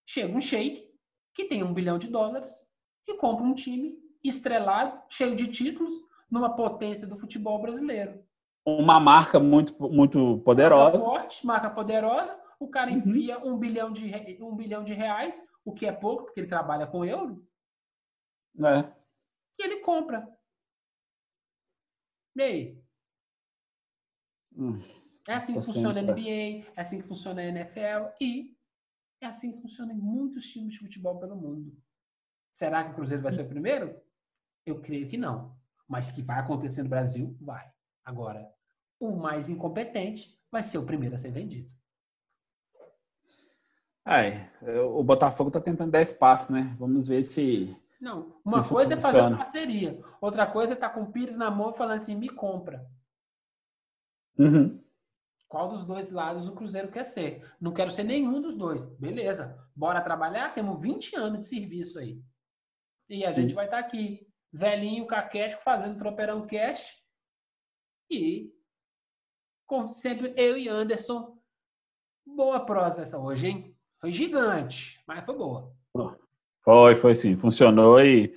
chega 0.07 0.35
um 0.35 0.41
sheik 0.41 0.93
que 1.35 1.45
tem 1.45 1.63
um 1.63 1.75
bilhão 1.75 1.99
de 1.99 2.09
dólares 2.09 2.69
e 3.07 3.17
compra 3.17 3.45
um 3.45 3.55
time 3.55 4.04
estrelado, 4.25 5.01
cheio 5.09 5.37
de 5.37 5.49
títulos, 5.49 5.93
numa 6.31 6.57
potência 6.57 7.07
do 7.07 7.17
futebol 7.17 7.61
brasileiro. 7.61 8.25
Uma 8.67 8.99
marca 8.99 9.39
muito, 9.39 9.75
muito 9.91 10.39
poderosa. 10.39 10.99
Marca 10.99 11.05
forte, 11.05 11.47
marca 11.47 11.71
poderosa. 11.71 12.41
O 12.59 12.69
cara 12.69 12.91
enfia 12.91 13.39
uhum. 13.41 13.55
um, 13.55 13.59
bilhão 13.59 13.93
de, 13.93 14.39
um 14.41 14.57
bilhão 14.57 14.83
de 14.83 14.95
reais, 14.95 15.47
o 15.65 15.73
que 15.73 15.87
é 15.87 15.93
pouco, 15.93 16.25
porque 16.25 16.41
ele 16.41 16.49
trabalha 16.49 16.87
com 16.87 17.05
euro. 17.05 17.47
É. 18.59 18.91
E 19.59 19.65
ele 19.65 19.81
compra. 19.81 20.27
E 22.37 22.43
aí? 22.43 22.85
Hum, 24.57 24.81
é 25.29 25.35
assim 25.35 25.55
que 25.55 25.67
funciona 25.67 25.99
a 25.99 26.03
NBA, 26.03 26.67
é 26.77 26.81
assim 26.81 27.01
que 27.01 27.09
funciona 27.09 27.41
a 27.41 27.45
NFL 27.45 28.15
e 28.21 28.57
é 29.21 29.27
assim 29.27 29.53
que 29.53 29.61
funciona 29.61 29.93
em 29.93 29.97
muitos 29.97 30.47
times 30.51 30.75
de 30.75 30.81
futebol 30.81 31.19
pelo 31.19 31.37
mundo. 31.37 31.77
Será 32.53 32.85
que 32.85 32.93
o 32.93 32.95
Cruzeiro 32.95 33.23
vai 33.23 33.33
ser 33.33 33.43
o 33.43 33.49
primeiro? 33.49 34.01
Eu 34.65 34.81
creio 34.81 35.09
que 35.09 35.17
não. 35.17 35.57
Mas 35.89 36.11
que 36.11 36.23
vai 36.23 36.41
acontecer 36.41 36.83
no 36.83 36.89
Brasil, 36.89 37.37
vai. 37.41 37.71
Agora, 38.05 38.49
o 38.99 39.17
mais 39.17 39.49
incompetente 39.49 40.39
vai 40.51 40.63
ser 40.63 40.79
o 40.79 40.87
primeiro 40.87 41.15
a 41.15 41.19
ser 41.19 41.31
vendido. 41.31 41.71
É, 44.07 44.47
o 44.83 45.03
Botafogo 45.03 45.49
está 45.49 45.61
tentando 45.61 45.91
dar 45.91 46.03
espaço, 46.03 46.53
né? 46.53 46.77
Vamos 46.79 47.09
ver 47.09 47.23
se. 47.23 47.75
Não, 48.01 48.37
uma 48.45 48.63
se 48.63 48.69
coisa 48.69 48.95
funciona. 48.95 48.97
é 48.97 49.01
fazer 49.01 49.21
uma 49.21 49.39
parceria, 49.39 50.01
outra 50.21 50.47
coisa 50.47 50.73
é 50.73 50.75
estar 50.75 50.91
tá 50.91 50.95
com 50.95 51.03
o 51.03 51.11
Pires 51.13 51.39
na 51.39 51.51
mão 51.51 51.73
falando 51.73 51.97
assim: 51.97 52.15
me 52.15 52.29
compra. 52.29 52.87
Uhum. 54.39 54.83
Qual 55.49 55.69
dos 55.69 55.85
dois 55.85 56.11
lados 56.11 56.49
o 56.49 56.55
Cruzeiro 56.55 56.91
quer 56.91 57.05
ser? 57.05 57.49
Não 57.61 57.73
quero 57.73 57.91
ser 57.91 58.05
nenhum 58.05 58.43
dos 58.43 58.59
dois. 58.59 58.83
Beleza, 58.99 59.57
bora 59.75 60.03
trabalhar? 60.03 60.53
Temos 60.53 60.83
20 60.83 61.17
anos 61.17 61.41
de 61.41 61.49
serviço 61.49 61.99
aí. 61.99 62.21
E 63.09 63.25
a 63.25 63.31
Sim. 63.31 63.43
gente 63.43 63.55
vai 63.55 63.67
estar 63.67 63.81
tá 63.81 63.87
aqui, 63.87 64.27
velhinho, 64.55 65.07
caquético, 65.07 65.63
fazendo 65.63 65.99
tropeirão 65.99 66.47
cast. 66.47 67.03
E, 68.09 68.53
como 69.67 69.89
sempre, 69.89 70.33
eu 70.37 70.57
e 70.57 70.69
Anderson. 70.69 71.37
Boa 72.25 72.65
prosa 72.65 73.03
essa 73.03 73.19
hoje, 73.19 73.49
hein? 73.49 73.77
Foi 74.01 74.13
gigante, 74.13 75.03
mas 75.07 75.27
foi 75.27 75.37
boa. 75.37 75.75
Foi, 76.63 76.95
foi 76.95 77.15
sim. 77.15 77.37
Funcionou 77.37 78.01
e 78.01 78.35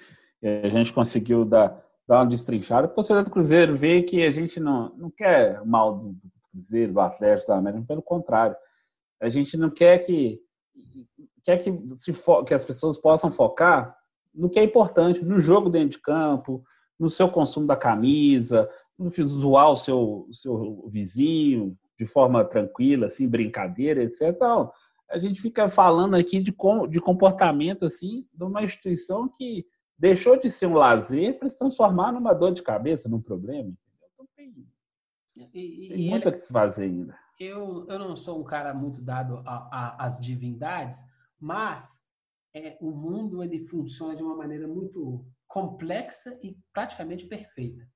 a 0.64 0.68
gente 0.70 0.92
conseguiu 0.92 1.46
dar, 1.46 1.82
dar 2.08 2.20
uma 2.20 2.26
destrinchada. 2.26 2.88
O 2.88 2.94
torcedor 2.94 3.24
do 3.24 3.32
Cruzeiro 3.32 3.78
vê 3.78 4.02
que 4.02 4.26
a 4.26 4.32
gente 4.32 4.60
não, 4.60 4.90
não 4.98 5.12
quer 5.12 5.64
mal 5.66 5.98
do, 5.98 6.18
Cruzeiro, 6.52 6.94
do 6.94 7.00
Atlético 7.00 7.50
da 7.50 7.58
América, 7.58 7.86
pelo 7.88 8.02
contrário. 8.02 8.56
A 9.22 9.30
gente 9.30 9.56
não 9.56 9.70
quer 9.70 10.00
que 10.00 10.42
quer 11.44 11.58
que, 11.60 11.72
se 11.96 12.12
que 12.46 12.54
as 12.54 12.66
pessoas 12.66 12.98
possam 12.98 13.32
focar 13.32 13.97
no 14.38 14.50
que 14.50 14.60
é 14.60 14.64
importante, 14.64 15.26
no 15.26 15.40
jogo 15.40 15.70
dentro 15.70 15.98
de 15.98 16.00
campo, 16.00 16.64
no 17.00 17.10
seu 17.10 17.28
consumo 17.28 17.66
da 17.66 17.76
camisa, 17.76 18.70
no 18.98 19.10
zoar 19.10 19.72
o 19.72 19.76
seu, 19.76 20.28
seu 20.32 20.88
vizinho 20.90 21.78
de 22.00 22.06
forma 22.06 22.46
tranquila, 22.46 23.08
assim, 23.08 23.28
brincadeira, 23.28 24.04
etc. 24.04 24.22
Então, 24.30 24.72
a 25.10 25.18
gente 25.18 25.42
fica 25.42 25.68
falando 25.68 26.16
aqui 26.16 26.40
de, 26.40 26.56
de 26.90 27.00
comportamento 27.00 27.86
assim 27.86 28.28
de 28.34 28.44
uma 28.44 28.64
instituição 28.64 29.28
que 29.28 29.66
deixou 29.98 30.38
de 30.38 30.50
ser 30.50 30.68
um 30.68 30.74
lazer 30.74 31.40
para 31.40 31.50
se 31.50 31.58
transformar 31.58 32.12
numa 32.12 32.34
dor 32.34 32.54
de 32.54 32.62
cabeça, 32.62 33.10
num 33.10 33.22
problema. 33.22 33.74
Então 34.14 34.28
tem, 34.36 34.68
e, 35.54 35.88
tem 35.90 36.10
muito 36.10 36.30
a 36.30 36.32
que 36.32 36.38
se 36.38 36.52
fazer 36.52 36.86
ainda. 36.86 37.18
Eu, 37.40 37.86
eu 37.88 38.00
não 38.00 38.16
sou 38.16 38.42
um 38.42 38.44
cara 38.44 38.74
muito 38.74 39.02
dado 39.02 39.42
às 39.46 40.20
divindades, 40.20 41.04
mas 41.40 42.04
é, 42.58 42.78
o 42.82 42.92
mundo 42.92 43.44
ele 43.44 43.60
funciona 43.60 44.16
de 44.16 44.24
uma 44.24 44.36
maneira 44.36 44.68
muito 44.68 45.26
complexa 45.48 46.38
e 46.42 46.58
praticamente 46.74 47.26
perfeita. 47.26 47.88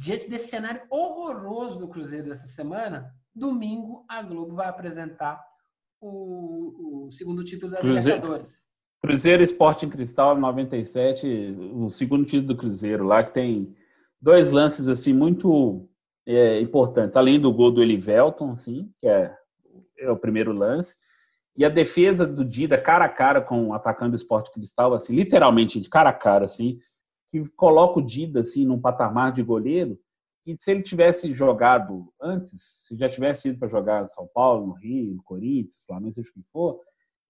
Diante 0.00 0.28
desse 0.28 0.48
cenário 0.48 0.82
horroroso 0.90 1.78
do 1.78 1.88
Cruzeiro 1.88 2.28
dessa 2.28 2.46
semana, 2.46 3.14
domingo 3.34 4.04
a 4.08 4.22
Globo 4.22 4.54
vai 4.54 4.68
apresentar 4.68 5.42
o, 6.00 7.06
o 7.06 7.10
segundo 7.10 7.44
título 7.44 7.72
da 7.72 7.78
Cruzeiro, 7.78 8.16
Libertadores. 8.16 8.66
Cruzeiro 9.00 9.42
Esporte 9.42 9.86
em 9.86 9.90
Cristal 9.90 10.36
97, 10.36 11.56
o 11.74 11.90
segundo 11.90 12.24
título 12.24 12.48
do 12.48 12.56
Cruzeiro, 12.56 13.04
lá 13.04 13.22
que 13.22 13.32
tem 13.32 13.74
dois 14.20 14.50
lances 14.50 14.88
assim 14.88 15.12
muito 15.12 15.88
é, 16.26 16.60
importantes, 16.60 17.16
além 17.16 17.40
do 17.40 17.52
gol 17.52 17.70
do 17.70 17.82
Elivelton, 17.82 18.52
assim, 18.52 18.92
que 19.00 19.06
é, 19.06 19.34
é 19.98 20.10
o 20.10 20.16
primeiro 20.16 20.52
lance, 20.52 20.96
e 21.56 21.64
a 21.64 21.68
defesa 21.68 22.26
do 22.26 22.44
Dida 22.44 22.76
cara 22.76 23.06
a 23.06 23.08
cara 23.08 23.40
com 23.40 23.68
o 23.68 23.74
atacante 23.74 24.10
do 24.10 24.16
Esporte 24.16 24.50
Cristal, 24.50 24.92
assim, 24.94 25.14
literalmente 25.14 25.80
de 25.80 25.88
cara 25.88 26.10
a 26.10 26.12
cara, 26.12 26.44
assim, 26.44 26.78
que 27.28 27.48
coloca 27.50 27.98
o 27.98 28.02
Dida 28.02 28.40
assim 28.40 28.64
num 28.64 28.80
patamar 28.80 29.32
de 29.32 29.42
goleiro 29.42 29.98
que 30.54 30.56
se 30.56 30.70
ele 30.70 30.82
tivesse 30.82 31.32
jogado 31.32 32.12
antes, 32.22 32.52
se 32.86 32.96
já 32.96 33.08
tivesse 33.08 33.48
ido 33.48 33.58
para 33.58 33.66
jogar 33.68 34.04
em 34.04 34.06
São 34.06 34.28
Paulo, 34.32 34.68
no 34.68 34.72
Rio, 34.74 35.16
no 35.16 35.22
Corinthians, 35.24 35.82
Flamengo, 35.84 36.12
seja 36.12 36.30
o 36.30 36.32
que 36.32 36.42
for, 36.52 36.80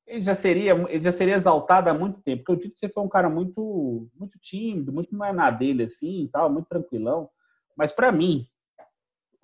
ele 0.06 0.20
já 0.20 0.34
seria 0.34 0.72
ele 0.72 1.02
já 1.02 1.10
seria 1.10 1.34
exaltado 1.34 1.88
há 1.88 1.94
muito 1.94 2.22
tempo. 2.22 2.44
Porque 2.44 2.68
disse 2.68 2.80
que 2.80 2.86
você 2.86 2.88
foi 2.92 3.02
um 3.02 3.08
cara 3.08 3.30
muito 3.30 4.06
muito 4.14 4.38
tímido, 4.38 4.92
muito 4.92 5.16
mais 5.16 5.34
na 5.34 5.50
dele 5.50 5.84
assim, 5.84 6.28
tal, 6.30 6.52
muito 6.52 6.68
tranquilão. 6.68 7.30
Mas 7.74 7.90
para 7.90 8.12
mim, 8.12 8.46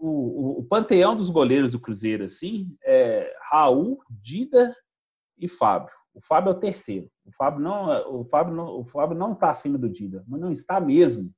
o, 0.03 0.09
o, 0.09 0.59
o, 0.59 0.65
panteão 0.65 1.15
dos 1.15 1.31
goleiros 1.31 1.71
do 1.71 1.79
Cruzeiro 1.79 2.25
assim 2.25 2.77
é 2.85 3.33
Raul, 3.51 4.03
Dida 4.11 4.75
e 5.39 5.47
Fábio. 5.47 5.95
O 6.13 6.21
Fábio 6.21 6.51
é 6.51 6.53
o 6.53 6.59
terceiro. 6.59 7.09
O 7.25 7.33
Fábio 7.33 7.61
não, 7.61 8.21
o 8.21 8.25
Fábio 8.25 8.53
não, 8.53 8.81
o 8.81 8.85
Fábio 8.85 9.17
não 9.17 9.33
está 9.33 9.51
acima 9.51 9.79
do 9.79 9.89
Dida, 9.89 10.25
mas 10.27 10.41
não 10.41 10.51
está 10.51 10.81
mesmo. 10.81 11.33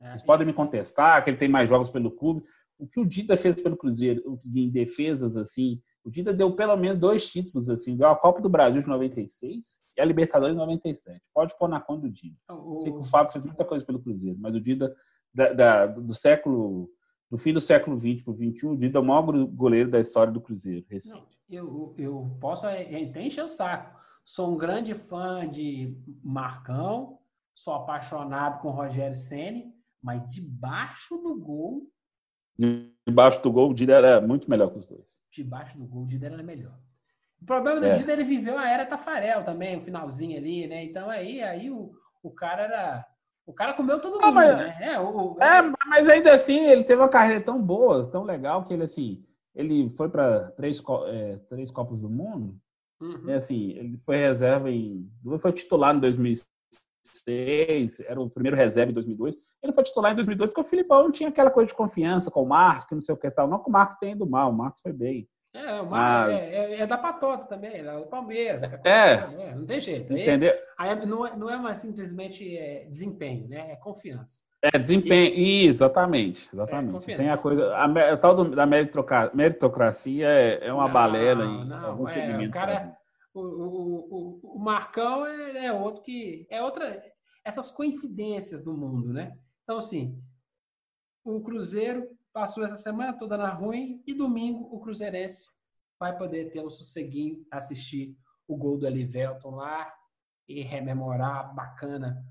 É. 0.00 0.08
Vocês 0.08 0.22
podem 0.22 0.46
me 0.46 0.52
contestar 0.52 1.22
que 1.24 1.30
ele 1.30 1.36
tem 1.36 1.48
mais 1.48 1.68
jogos 1.68 1.88
pelo 1.88 2.12
clube. 2.12 2.44
O 2.78 2.86
que 2.86 3.00
o 3.00 3.04
Dida 3.04 3.36
fez 3.36 3.60
pelo 3.60 3.76
Cruzeiro 3.76 4.40
em 4.54 4.70
defesas 4.70 5.36
assim, 5.36 5.82
o 6.04 6.10
Dida 6.10 6.32
deu 6.32 6.54
pelo 6.54 6.76
menos 6.76 7.00
dois 7.00 7.28
títulos 7.28 7.68
assim, 7.68 7.96
deu 7.96 8.08
a 8.08 8.16
Copa 8.16 8.40
do 8.40 8.48
Brasil 8.48 8.82
de 8.82 8.88
96 8.88 9.80
e 9.96 10.00
a 10.00 10.04
Libertadores 10.04 10.54
de 10.54 10.60
97. 10.60 11.20
Pode 11.34 11.58
pôr 11.58 11.68
na 11.68 11.80
conta 11.80 12.02
do 12.02 12.12
Dida. 12.12 12.36
O... 12.50 12.78
Sei 12.78 12.92
que 12.92 12.98
o 12.98 13.02
Fábio 13.02 13.32
fez 13.32 13.44
muita 13.44 13.64
coisa 13.64 13.84
pelo 13.84 14.00
Cruzeiro, 14.00 14.38
mas 14.40 14.54
o 14.54 14.60
Dida 14.60 14.94
da, 15.34 15.52
da, 15.52 15.86
do 15.86 16.14
século 16.14 16.88
do 17.30 17.38
fim 17.38 17.52
do 17.52 17.60
século 17.60 17.98
XX 17.98 18.22
para 18.22 18.32
o 18.32 18.36
XXI, 18.36 18.66
o 18.66 18.76
Dida 18.76 18.98
é 18.98 19.00
o 19.00 19.04
maior 19.04 19.22
goleiro 19.46 19.90
da 19.90 20.00
história 20.00 20.32
do 20.32 20.40
Cruzeiro 20.40 20.86
recente. 20.88 21.38
Não, 21.48 21.56
eu, 21.56 21.94
eu 21.98 22.36
posso 22.40 22.66
até 22.66 23.22
encher 23.22 23.44
o 23.44 23.48
saco. 23.48 23.98
Sou 24.24 24.54
um 24.54 24.56
grande 24.56 24.94
fã 24.94 25.48
de 25.48 25.96
Marcão, 26.22 27.18
sou 27.54 27.74
apaixonado 27.74 28.60
com 28.60 28.70
Rogério 28.70 29.16
Ceni, 29.16 29.74
mas 30.02 30.30
debaixo 30.32 31.16
do 31.18 31.38
gol. 31.38 31.90
Debaixo 33.06 33.42
do 33.42 33.52
gol, 33.52 33.70
o 33.70 33.74
Dida 33.74 33.94
era 33.94 34.20
muito 34.20 34.48
melhor 34.48 34.70
que 34.70 34.78
os 34.78 34.86
dois. 34.86 35.20
Debaixo 35.30 35.76
do 35.76 35.84
gol, 35.84 36.04
o 36.04 36.06
Dida 36.06 36.26
era 36.26 36.42
melhor. 36.42 36.78
O 37.40 37.44
problema 37.44 37.78
do 37.78 37.86
é. 37.86 37.98
Dida, 37.98 38.12
ele 38.12 38.24
viveu 38.24 38.58
a 38.58 38.68
era 38.68 38.86
Tafarel 38.86 39.44
também, 39.44 39.76
o 39.76 39.84
finalzinho 39.84 40.38
ali, 40.38 40.66
né? 40.66 40.84
Então 40.84 41.10
aí, 41.10 41.42
aí 41.42 41.70
o, 41.70 41.92
o 42.22 42.30
cara 42.30 42.62
era. 42.62 43.06
O 43.46 43.52
cara 43.52 43.74
comeu 43.74 44.00
todo 44.00 44.14
mundo, 44.14 44.24
ah, 44.24 44.32
mas, 44.32 44.56
né? 44.56 44.78
É, 44.80 45.00
o, 45.00 45.36
é, 45.38 45.72
mas 45.86 46.08
ainda 46.08 46.32
assim, 46.32 46.66
ele 46.66 46.82
teve 46.82 47.00
uma 47.00 47.08
carreira 47.08 47.42
tão 47.42 47.60
boa, 47.60 48.08
tão 48.10 48.24
legal, 48.24 48.64
que 48.64 48.72
ele 48.72 48.84
assim 48.84 49.22
ele 49.54 49.90
foi 49.96 50.08
para 50.08 50.50
três, 50.52 50.82
é, 51.06 51.36
três 51.48 51.70
Copas 51.70 52.00
do 52.00 52.10
Mundo. 52.10 52.58
Uhum. 53.00 53.30
É 53.30 53.34
assim, 53.34 53.70
ele 53.70 53.98
foi 54.04 54.16
reserva 54.16 54.70
em. 54.70 55.08
Foi 55.38 55.52
titular 55.52 55.94
em 55.94 56.00
2006, 56.00 58.00
era 58.00 58.20
o 58.20 58.28
primeiro 58.28 58.56
reserva 58.56 58.90
em 58.90 58.94
2002. 58.94 59.36
Ele 59.62 59.72
foi 59.72 59.84
titular 59.84 60.12
em 60.12 60.16
2002 60.16 60.50
porque 60.50 60.60
o 60.60 60.68
Filipão 60.68 61.04
não 61.04 61.12
tinha 61.12 61.28
aquela 61.28 61.50
coisa 61.50 61.68
de 61.68 61.74
confiança 61.74 62.30
com 62.30 62.42
o 62.42 62.48
Marcos, 62.48 62.86
que 62.86 62.94
não 62.94 63.00
sei 63.00 63.14
o 63.14 63.18
que 63.18 63.30
tal. 63.30 63.48
Não 63.48 63.62
que 63.62 63.68
o 63.68 63.72
Marcos 63.72 63.96
tenha 63.96 64.12
ido 64.12 64.28
mal, 64.28 64.50
o 64.50 64.56
Marcos 64.56 64.80
foi 64.80 64.92
bem. 64.92 65.28
É, 65.54 65.80
o 65.80 65.86
Mas... 65.88 66.52
é, 66.52 66.74
é, 66.74 66.80
é, 66.80 66.86
da 66.86 66.98
patota 66.98 67.44
também, 67.44 67.76
é 67.76 67.82
do 67.96 68.06
Palmeiras. 68.06 68.60
É, 68.64 68.80
é, 68.84 69.54
não 69.54 69.64
tem 69.64 69.78
jeito. 69.78 70.12
Aí, 70.12 70.22
Entendeu? 70.22 70.52
Aí 70.76 71.06
não, 71.06 71.24
é, 71.24 71.36
não 71.36 71.48
é 71.48 71.56
mais 71.56 71.78
simplesmente 71.78 72.58
é, 72.58 72.84
desempenho, 72.86 73.46
né? 73.46 73.70
É 73.70 73.76
confiança. 73.76 74.42
É, 74.60 74.76
desempenho. 74.76 75.32
E, 75.32 75.66
exatamente, 75.66 76.48
exatamente. 76.52 77.12
É, 77.12 77.16
Tem 77.16 77.30
a 77.30 77.38
coisa. 77.38 77.72
A, 77.72 77.84
a 77.84 78.16
tal 78.16 78.34
do, 78.34 78.50
da 78.50 78.66
meritocracia 78.66 80.26
é, 80.26 80.66
é 80.66 80.72
uma 80.72 80.86
não, 80.86 80.92
balela 80.92 81.44
em 81.44 81.68
não, 81.68 81.86
alguns 81.86 82.10
é, 82.10 82.14
segmentos. 82.14 82.48
O, 82.48 82.50
cara, 82.50 82.96
o, 83.32 83.40
o, 83.40 84.40
o, 84.42 84.56
o 84.56 84.58
Marcão 84.58 85.24
é, 85.24 85.66
é 85.66 85.72
outro 85.72 86.02
que. 86.02 86.48
É 86.50 86.60
outra. 86.60 87.00
Essas 87.44 87.70
coincidências 87.70 88.64
do 88.64 88.76
mundo, 88.76 89.12
né? 89.12 89.32
Então, 89.62 89.78
assim, 89.78 90.18
o 91.22 91.40
Cruzeiro 91.42 92.08
passou 92.34 92.64
essa 92.64 92.76
semana 92.76 93.12
toda 93.12 93.38
na 93.38 93.48
ruim 93.48 94.02
e 94.04 94.12
domingo 94.12 94.68
o 94.72 94.80
Cruzeirense 94.80 95.52
vai 95.98 96.18
poder 96.18 96.50
ter 96.50 96.60
um 96.60 96.68
sosseguinho, 96.68 97.46
assistir 97.48 98.18
o 98.48 98.56
gol 98.56 98.76
do 98.76 98.86
Elivelton 98.88 99.54
lá 99.54 99.90
e 100.48 100.60
rememorar 100.60 101.54
bacana. 101.54 102.26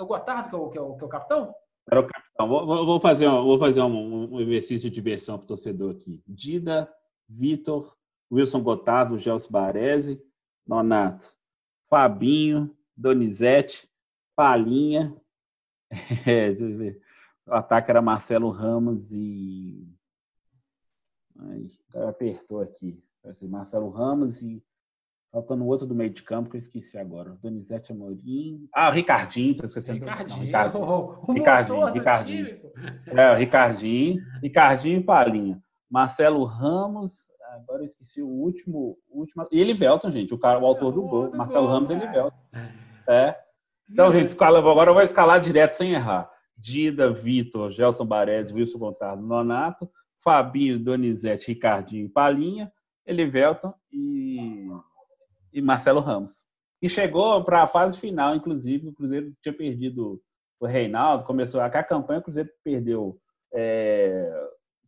O 0.00 0.06
Gotardo, 0.06 0.48
que 0.48 0.56
é 0.56 0.58
o, 0.58 0.70
que 0.70 0.78
é 0.78 0.80
o, 0.80 0.96
que 0.96 1.04
é 1.04 1.06
o 1.06 1.10
capitão? 1.10 1.54
Era 1.88 2.00
o 2.00 2.06
capitão. 2.06 2.48
Vou, 2.48 2.86
vou 2.86 2.98
fazer, 2.98 3.28
um, 3.28 3.44
vou 3.44 3.58
fazer 3.58 3.82
um, 3.82 4.34
um 4.34 4.40
exercício 4.40 4.88
de 4.88 4.94
diversão 4.94 5.36
para 5.36 5.44
o 5.44 5.48
torcedor 5.48 5.92
aqui. 5.92 6.22
Dida, 6.26 6.90
Vitor, 7.28 7.94
Wilson 8.32 8.62
Gotardo, 8.62 9.18
Gelson 9.18 9.50
Baresi, 9.52 10.20
Nonato, 10.66 11.30
Fabinho, 11.90 12.74
Donizete, 12.96 13.86
Palinha. 14.34 15.14
É, 16.26 16.50
o 17.52 17.56
ataque 17.56 17.90
era 17.90 18.02
Marcelo 18.02 18.50
Ramos 18.50 19.12
e. 19.12 19.86
Ai, 21.38 21.66
apertou 22.08 22.60
aqui. 22.60 23.02
Marcelo 23.48 23.88
Ramos 23.90 24.42
e 24.42 24.62
Faltando 25.32 25.64
outro 25.64 25.86
do 25.86 25.94
meio 25.94 26.10
de 26.10 26.22
campo 26.22 26.50
que 26.50 26.58
eu 26.58 26.60
esqueci 26.60 26.98
agora. 26.98 27.38
Donizete 27.42 27.90
Amorim. 27.90 28.68
Ah, 28.74 28.90
o 28.90 28.92
Ricardinho, 28.92 29.56
tô 29.56 29.64
esquecendo. 29.64 30.00
Ricardinho. 30.00 30.36
Não, 30.36 30.44
Ricardinho. 30.44 30.84
O, 30.92 31.30
o 31.30 31.32
Ricardinho, 31.32 31.86
Ricardinho. 31.86 32.44
Time, 32.44 33.18
é, 33.18 33.32
o 33.32 33.36
Ricardinho. 33.36 34.22
Ricardinho 34.42 35.00
e 35.00 35.02
Palinha. 35.02 35.62
Marcelo 35.90 36.44
Ramos. 36.44 37.30
Agora 37.54 37.80
eu 37.80 37.86
esqueci 37.86 38.22
o 38.22 38.28
último. 38.28 38.98
último 39.08 39.46
e 39.50 39.58
Elivelton, 39.58 40.10
gente. 40.10 40.34
O, 40.34 40.38
cara, 40.38 40.58
o 40.58 40.66
autor 40.66 40.92
do 40.92 41.00
gol. 41.00 41.34
Marcelo 41.34 41.64
gol, 41.64 41.74
Ramos 41.76 41.90
e 41.90 41.94
Elivelton. 41.94 42.36
É. 43.08 43.34
Então, 43.90 44.12
gente, 44.12 44.28
escala, 44.28 44.58
agora 44.58 44.90
eu 44.90 44.94
vou 44.94 45.02
escalar 45.02 45.40
direto 45.40 45.72
sem 45.72 45.94
errar. 45.94 46.30
Dida, 46.56 47.12
Vitor, 47.12 47.70
Gelson 47.70 48.06
Baresi, 48.06 48.54
Wilson 48.54 48.78
Contardo, 48.78 49.22
Nonato, 49.22 49.90
Fabinho, 50.18 50.78
Donizete, 50.78 51.48
Ricardinho, 51.48 52.08
Palinha, 52.08 52.72
Elivelton 53.06 53.74
e 53.90 54.68
e 55.52 55.60
Marcelo 55.60 56.00
Ramos. 56.00 56.46
E 56.80 56.88
chegou 56.88 57.44
para 57.44 57.62
a 57.62 57.66
fase 57.66 57.98
final, 57.98 58.34
inclusive, 58.34 58.88
o 58.88 58.92
Cruzeiro 58.92 59.32
tinha 59.40 59.54
perdido 59.54 60.20
o 60.58 60.66
Reinaldo, 60.66 61.24
começou 61.24 61.60
a, 61.60 61.66
a 61.66 61.84
campanha, 61.84 62.20
o 62.20 62.22
Cruzeiro 62.22 62.48
perdeu, 62.64 63.18
é, 63.52 64.30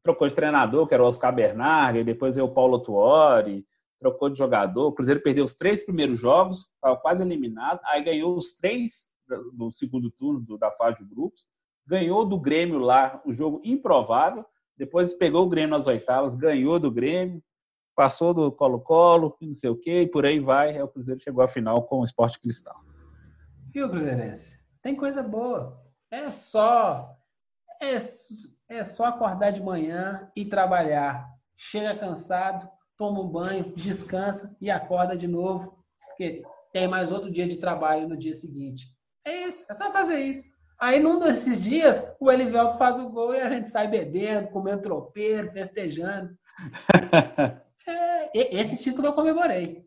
trocou 0.02 0.26
de 0.26 0.34
treinador, 0.34 0.86
que 0.86 0.94
era 0.94 1.02
o 1.02 1.06
Oscar 1.06 1.34
Bernardi, 1.34 2.02
depois 2.02 2.36
veio 2.36 2.46
o 2.46 2.54
Paulo 2.54 2.80
Tuori, 2.80 3.64
trocou 4.00 4.28
de 4.28 4.38
jogador, 4.38 4.88
o 4.88 4.92
Cruzeiro 4.92 5.20
perdeu 5.20 5.44
os 5.44 5.54
três 5.54 5.84
primeiros 5.84 6.18
jogos, 6.18 6.70
estava 6.74 6.96
quase 6.96 7.22
eliminado, 7.22 7.80
aí 7.84 8.02
ganhou 8.02 8.36
os 8.36 8.56
três 8.56 9.12
do 9.52 9.70
segundo 9.70 10.10
turno 10.10 10.58
da 10.58 10.70
fase 10.72 10.98
de 10.98 11.04
grupos, 11.04 11.46
ganhou 11.86 12.24
do 12.24 12.38
Grêmio 12.38 12.78
lá, 12.78 13.20
o 13.24 13.30
um 13.30 13.34
jogo 13.34 13.60
improvável, 13.64 14.44
depois 14.76 15.14
pegou 15.14 15.44
o 15.44 15.48
Grêmio 15.48 15.70
nas 15.70 15.86
oitavas, 15.86 16.34
ganhou 16.34 16.78
do 16.78 16.90
Grêmio, 16.90 17.42
passou 17.94 18.34
do 18.34 18.50
Colo-Colo, 18.50 19.36
não 19.40 19.54
sei 19.54 19.70
o 19.70 19.76
quê, 19.76 20.02
e 20.02 20.06
por 20.06 20.26
aí 20.26 20.40
vai. 20.40 20.70
Aí 20.70 20.82
o 20.82 20.88
Cruzeiro 20.88 21.20
chegou 21.20 21.44
à 21.44 21.48
final 21.48 21.82
com 21.84 22.00
o 22.00 22.04
Esporte 22.04 22.40
Cristal. 22.40 22.76
Viu, 23.72 23.88
Cruzeirense? 23.88 24.64
Tem 24.82 24.96
coisa 24.96 25.22
boa. 25.22 25.80
É 26.10 26.30
só. 26.30 27.16
É, 27.80 27.94
é 28.68 28.84
só 28.84 29.06
acordar 29.06 29.50
de 29.50 29.62
manhã 29.62 30.30
e 30.34 30.44
trabalhar. 30.44 31.28
Chega 31.56 31.96
cansado, 31.96 32.68
toma 32.96 33.20
um 33.20 33.28
banho, 33.28 33.72
descansa 33.76 34.56
e 34.60 34.70
acorda 34.70 35.16
de 35.16 35.28
novo, 35.28 35.84
porque 36.06 36.42
tem 36.72 36.88
mais 36.88 37.12
outro 37.12 37.30
dia 37.30 37.46
de 37.46 37.56
trabalho 37.56 38.08
no 38.08 38.16
dia 38.16 38.34
seguinte. 38.34 38.88
É 39.24 39.46
isso, 39.46 39.70
é 39.70 39.74
só 39.74 39.92
fazer 39.92 40.20
isso. 40.20 40.53
Aí, 40.78 41.00
num 41.00 41.18
desses 41.18 41.62
dias, 41.62 42.14
o 42.20 42.30
Elivelto 42.30 42.76
faz 42.76 42.98
o 42.98 43.08
gol 43.08 43.34
e 43.34 43.40
a 43.40 43.50
gente 43.50 43.68
sai 43.68 43.88
bebendo, 43.88 44.48
comendo 44.48 44.82
tropeiro, 44.82 45.50
festejando. 45.50 46.30
É, 47.86 48.56
esse 48.58 48.82
título 48.82 49.08
eu 49.08 49.12
comemorei. 49.12 49.84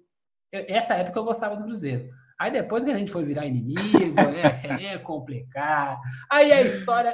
Essa 0.51 0.93
época 0.93 1.18
eu 1.18 1.23
gostava 1.23 1.55
do 1.55 1.64
Cruzeiro. 1.64 2.07
Aí 2.39 2.51
depois 2.51 2.84
que 2.84 2.91
a 2.91 2.97
gente 2.97 3.11
foi 3.11 3.26
virar 3.26 3.47
inimigo, 3.47 4.14
né? 4.14 4.43
É 4.93 4.97
complicado. 4.99 5.99
Aí 6.30 6.51
a 6.51 6.61
história, 6.61 7.14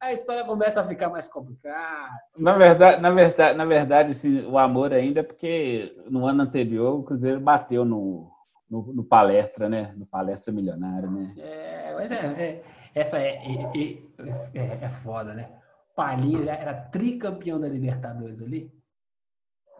a 0.00 0.12
história 0.12 0.44
começa 0.44 0.80
a 0.80 0.84
ficar 0.84 1.08
mais 1.08 1.28
complicada. 1.28 2.10
Na 2.36 2.56
verdade, 2.56 3.00
na 3.00 3.10
verdade, 3.10 3.56
na 3.56 3.64
verdade, 3.64 4.10
assim, 4.10 4.44
o 4.44 4.58
amor 4.58 4.92
ainda 4.92 5.20
é 5.20 5.22
porque 5.22 5.94
no 6.10 6.26
ano 6.26 6.42
anterior 6.42 6.98
o 6.98 7.04
Cruzeiro 7.04 7.38
bateu 7.38 7.84
no, 7.84 8.28
no, 8.68 8.92
no 8.92 9.04
palestra, 9.04 9.68
né? 9.68 9.94
No 9.96 10.04
palestra 10.04 10.52
milionário, 10.52 11.10
né? 11.10 11.32
É, 11.38 11.94
mas 11.94 12.10
é, 12.10 12.16
é 12.16 12.62
essa 12.96 13.18
é, 13.18 13.34
é, 13.34 14.58
é, 14.58 14.84
é 14.84 14.88
foda, 14.88 15.34
né? 15.34 15.50
Palinha 15.94 16.50
era 16.50 16.72
tricampeão 16.72 17.60
da 17.60 17.68
Libertadores 17.68 18.40
ali. 18.40 18.72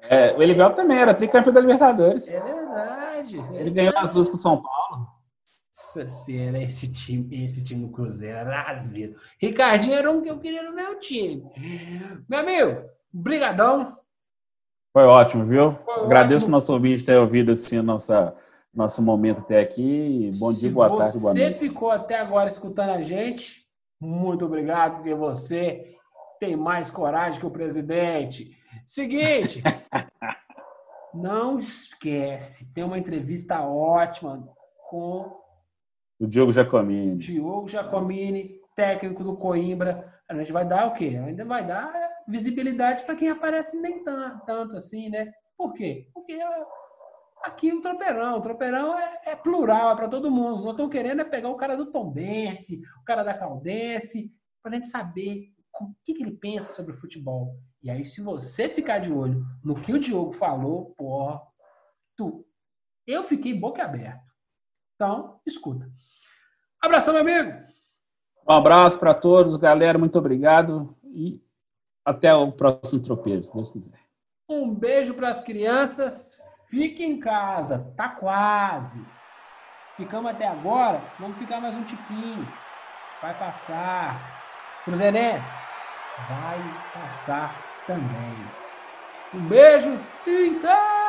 É, 0.02 0.32
o 0.36 0.42
Elivel 0.42 0.74
também 0.74 0.98
era 0.98 1.14
tricampeão 1.14 1.54
da 1.54 1.60
Libertadores. 1.60 2.28
É 2.28 2.38
verdade. 2.38 3.38
Ele 3.54 3.70
ganhou 3.70 3.96
as 3.96 4.12
duas 4.12 4.28
com 4.28 4.36
o 4.36 4.38
São 4.38 4.62
Paulo. 4.62 5.06
Nossa 5.74 6.04
senhora, 6.04 6.62
esse 6.62 6.92
time, 6.92 7.42
esse 7.42 7.64
time 7.64 7.86
do 7.86 7.92
Cruzeiro 7.92 8.36
era 8.36 8.70
azedo. 8.70 9.18
Ricardinho 9.40 9.94
era 9.94 10.10
um 10.10 10.20
que 10.20 10.28
eu 10.28 10.38
queria 10.38 10.62
no 10.62 10.74
meu 10.74 10.98
time. 10.98 11.42
Meu 12.28 12.40
amigo, 12.40 12.82
brigadão. 13.10 13.96
Foi 14.92 15.04
ótimo, 15.04 15.46
viu? 15.46 15.72
Foi 15.72 16.04
Agradeço 16.04 16.44
ótimo. 16.44 16.48
o 16.48 16.52
nosso 16.52 16.72
ouvinte 16.72 17.04
ter 17.04 17.16
ouvido 17.16 17.52
assim, 17.52 17.80
nossa, 17.80 18.36
nosso 18.76 19.02
momento 19.02 19.40
até 19.40 19.60
aqui. 19.60 20.30
Bom 20.38 20.52
dia, 20.52 20.68
Se 20.68 20.74
boa 20.74 20.98
tarde, 20.98 21.18
boa 21.18 21.32
noite. 21.32 21.54
Você 21.54 21.58
ficou 21.58 21.90
até 21.90 22.16
agora 22.16 22.48
escutando 22.48 22.90
a 22.90 23.00
gente, 23.00 23.66
muito 23.98 24.44
obrigado, 24.44 24.96
porque 24.96 25.14
você 25.14 25.96
tem 26.38 26.54
mais 26.54 26.90
coragem 26.90 27.40
que 27.40 27.46
o 27.46 27.50
presidente. 27.50 28.54
Seguinte, 28.84 29.62
não 31.14 31.56
esquece, 31.56 32.72
tem 32.74 32.84
uma 32.84 32.98
entrevista 32.98 33.62
ótima 33.62 34.46
com 34.90 35.34
o 36.20 36.26
Diogo 36.26 36.52
Giacomini. 36.52 37.16
Diogo 37.16 37.68
Giacomini, 37.68 38.60
técnico 38.74 39.24
do 39.24 39.36
Coimbra. 39.36 40.14
A 40.28 40.34
gente 40.34 40.52
vai 40.52 40.66
dar 40.66 40.88
o 40.88 40.94
quê? 40.94 41.18
Ainda 41.24 41.44
vai 41.44 41.66
dar 41.66 41.92
visibilidade 42.28 43.04
para 43.04 43.16
quem 43.16 43.30
aparece 43.30 43.80
nem 43.80 44.02
tanto, 44.02 44.44
tanto, 44.44 44.76
assim, 44.76 45.08
né? 45.08 45.32
Por 45.56 45.72
quê? 45.72 46.08
Porque 46.12 46.38
aqui 47.42 47.72
o 47.72 47.80
tropeirão, 47.80 48.38
o 48.38 48.42
tropeirão 48.42 48.98
é, 48.98 49.20
é 49.26 49.36
plural, 49.36 49.92
é 49.92 49.96
para 49.96 50.08
todo 50.08 50.30
mundo. 50.30 50.62
Nós 50.62 50.72
estamos 50.72 50.92
querendo 50.92 51.20
é 51.20 51.24
pegar 51.24 51.48
o 51.48 51.56
cara 51.56 51.76
do 51.76 51.90
Tombense, 51.90 52.82
o 53.00 53.04
cara 53.04 53.22
da 53.22 53.36
Caldense, 53.36 54.32
para 54.62 54.72
a 54.72 54.74
gente 54.74 54.88
saber 54.88 55.52
o 55.80 55.94
que, 56.04 56.14
que 56.14 56.22
ele 56.22 56.36
pensa 56.36 56.72
sobre 56.72 56.92
o 56.92 56.96
futebol. 56.96 57.56
E 57.82 57.90
aí, 57.90 58.04
se 58.04 58.20
você 58.20 58.68
ficar 58.68 58.98
de 58.98 59.12
olho 59.12 59.44
no 59.62 59.80
que 59.80 59.92
o 59.92 59.98
Diogo 59.98 60.32
falou, 60.32 60.94
pô, 60.96 61.38
tu, 62.16 62.46
eu 63.06 63.22
fiquei 63.22 63.54
boca 63.54 63.84
aberta. 63.84 64.24
Então, 64.94 65.40
escuta. 65.46 65.88
Abração, 66.82 67.14
meu 67.14 67.22
amigo! 67.22 67.66
Um 68.48 68.52
abraço 68.52 68.98
para 68.98 69.14
todos, 69.14 69.56
galera. 69.56 69.98
Muito 69.98 70.18
obrigado 70.18 70.96
e 71.04 71.42
até 72.04 72.34
o 72.34 72.52
próximo 72.52 73.00
tropeiro, 73.00 73.42
se 73.42 73.52
Deus 73.52 73.70
quiser. 73.70 74.00
Um 74.48 74.72
beijo 74.72 75.14
para 75.14 75.28
as 75.28 75.40
crianças. 75.40 76.35
Fique 76.68 77.04
em 77.04 77.20
casa, 77.20 77.92
tá 77.96 78.08
quase. 78.08 79.04
Ficamos 79.96 80.30
até 80.30 80.46
agora, 80.46 81.00
vamos 81.18 81.38
ficar 81.38 81.60
mais 81.60 81.76
um 81.76 81.84
tiquinho. 81.84 82.46
Vai 83.22 83.34
passar. 83.34 84.36
Cruzeirense, 84.84 85.62
vai 86.28 86.60
passar 86.92 87.54
também. 87.86 88.36
Um 89.34 89.40
beijo 89.48 89.98
então! 90.26 91.05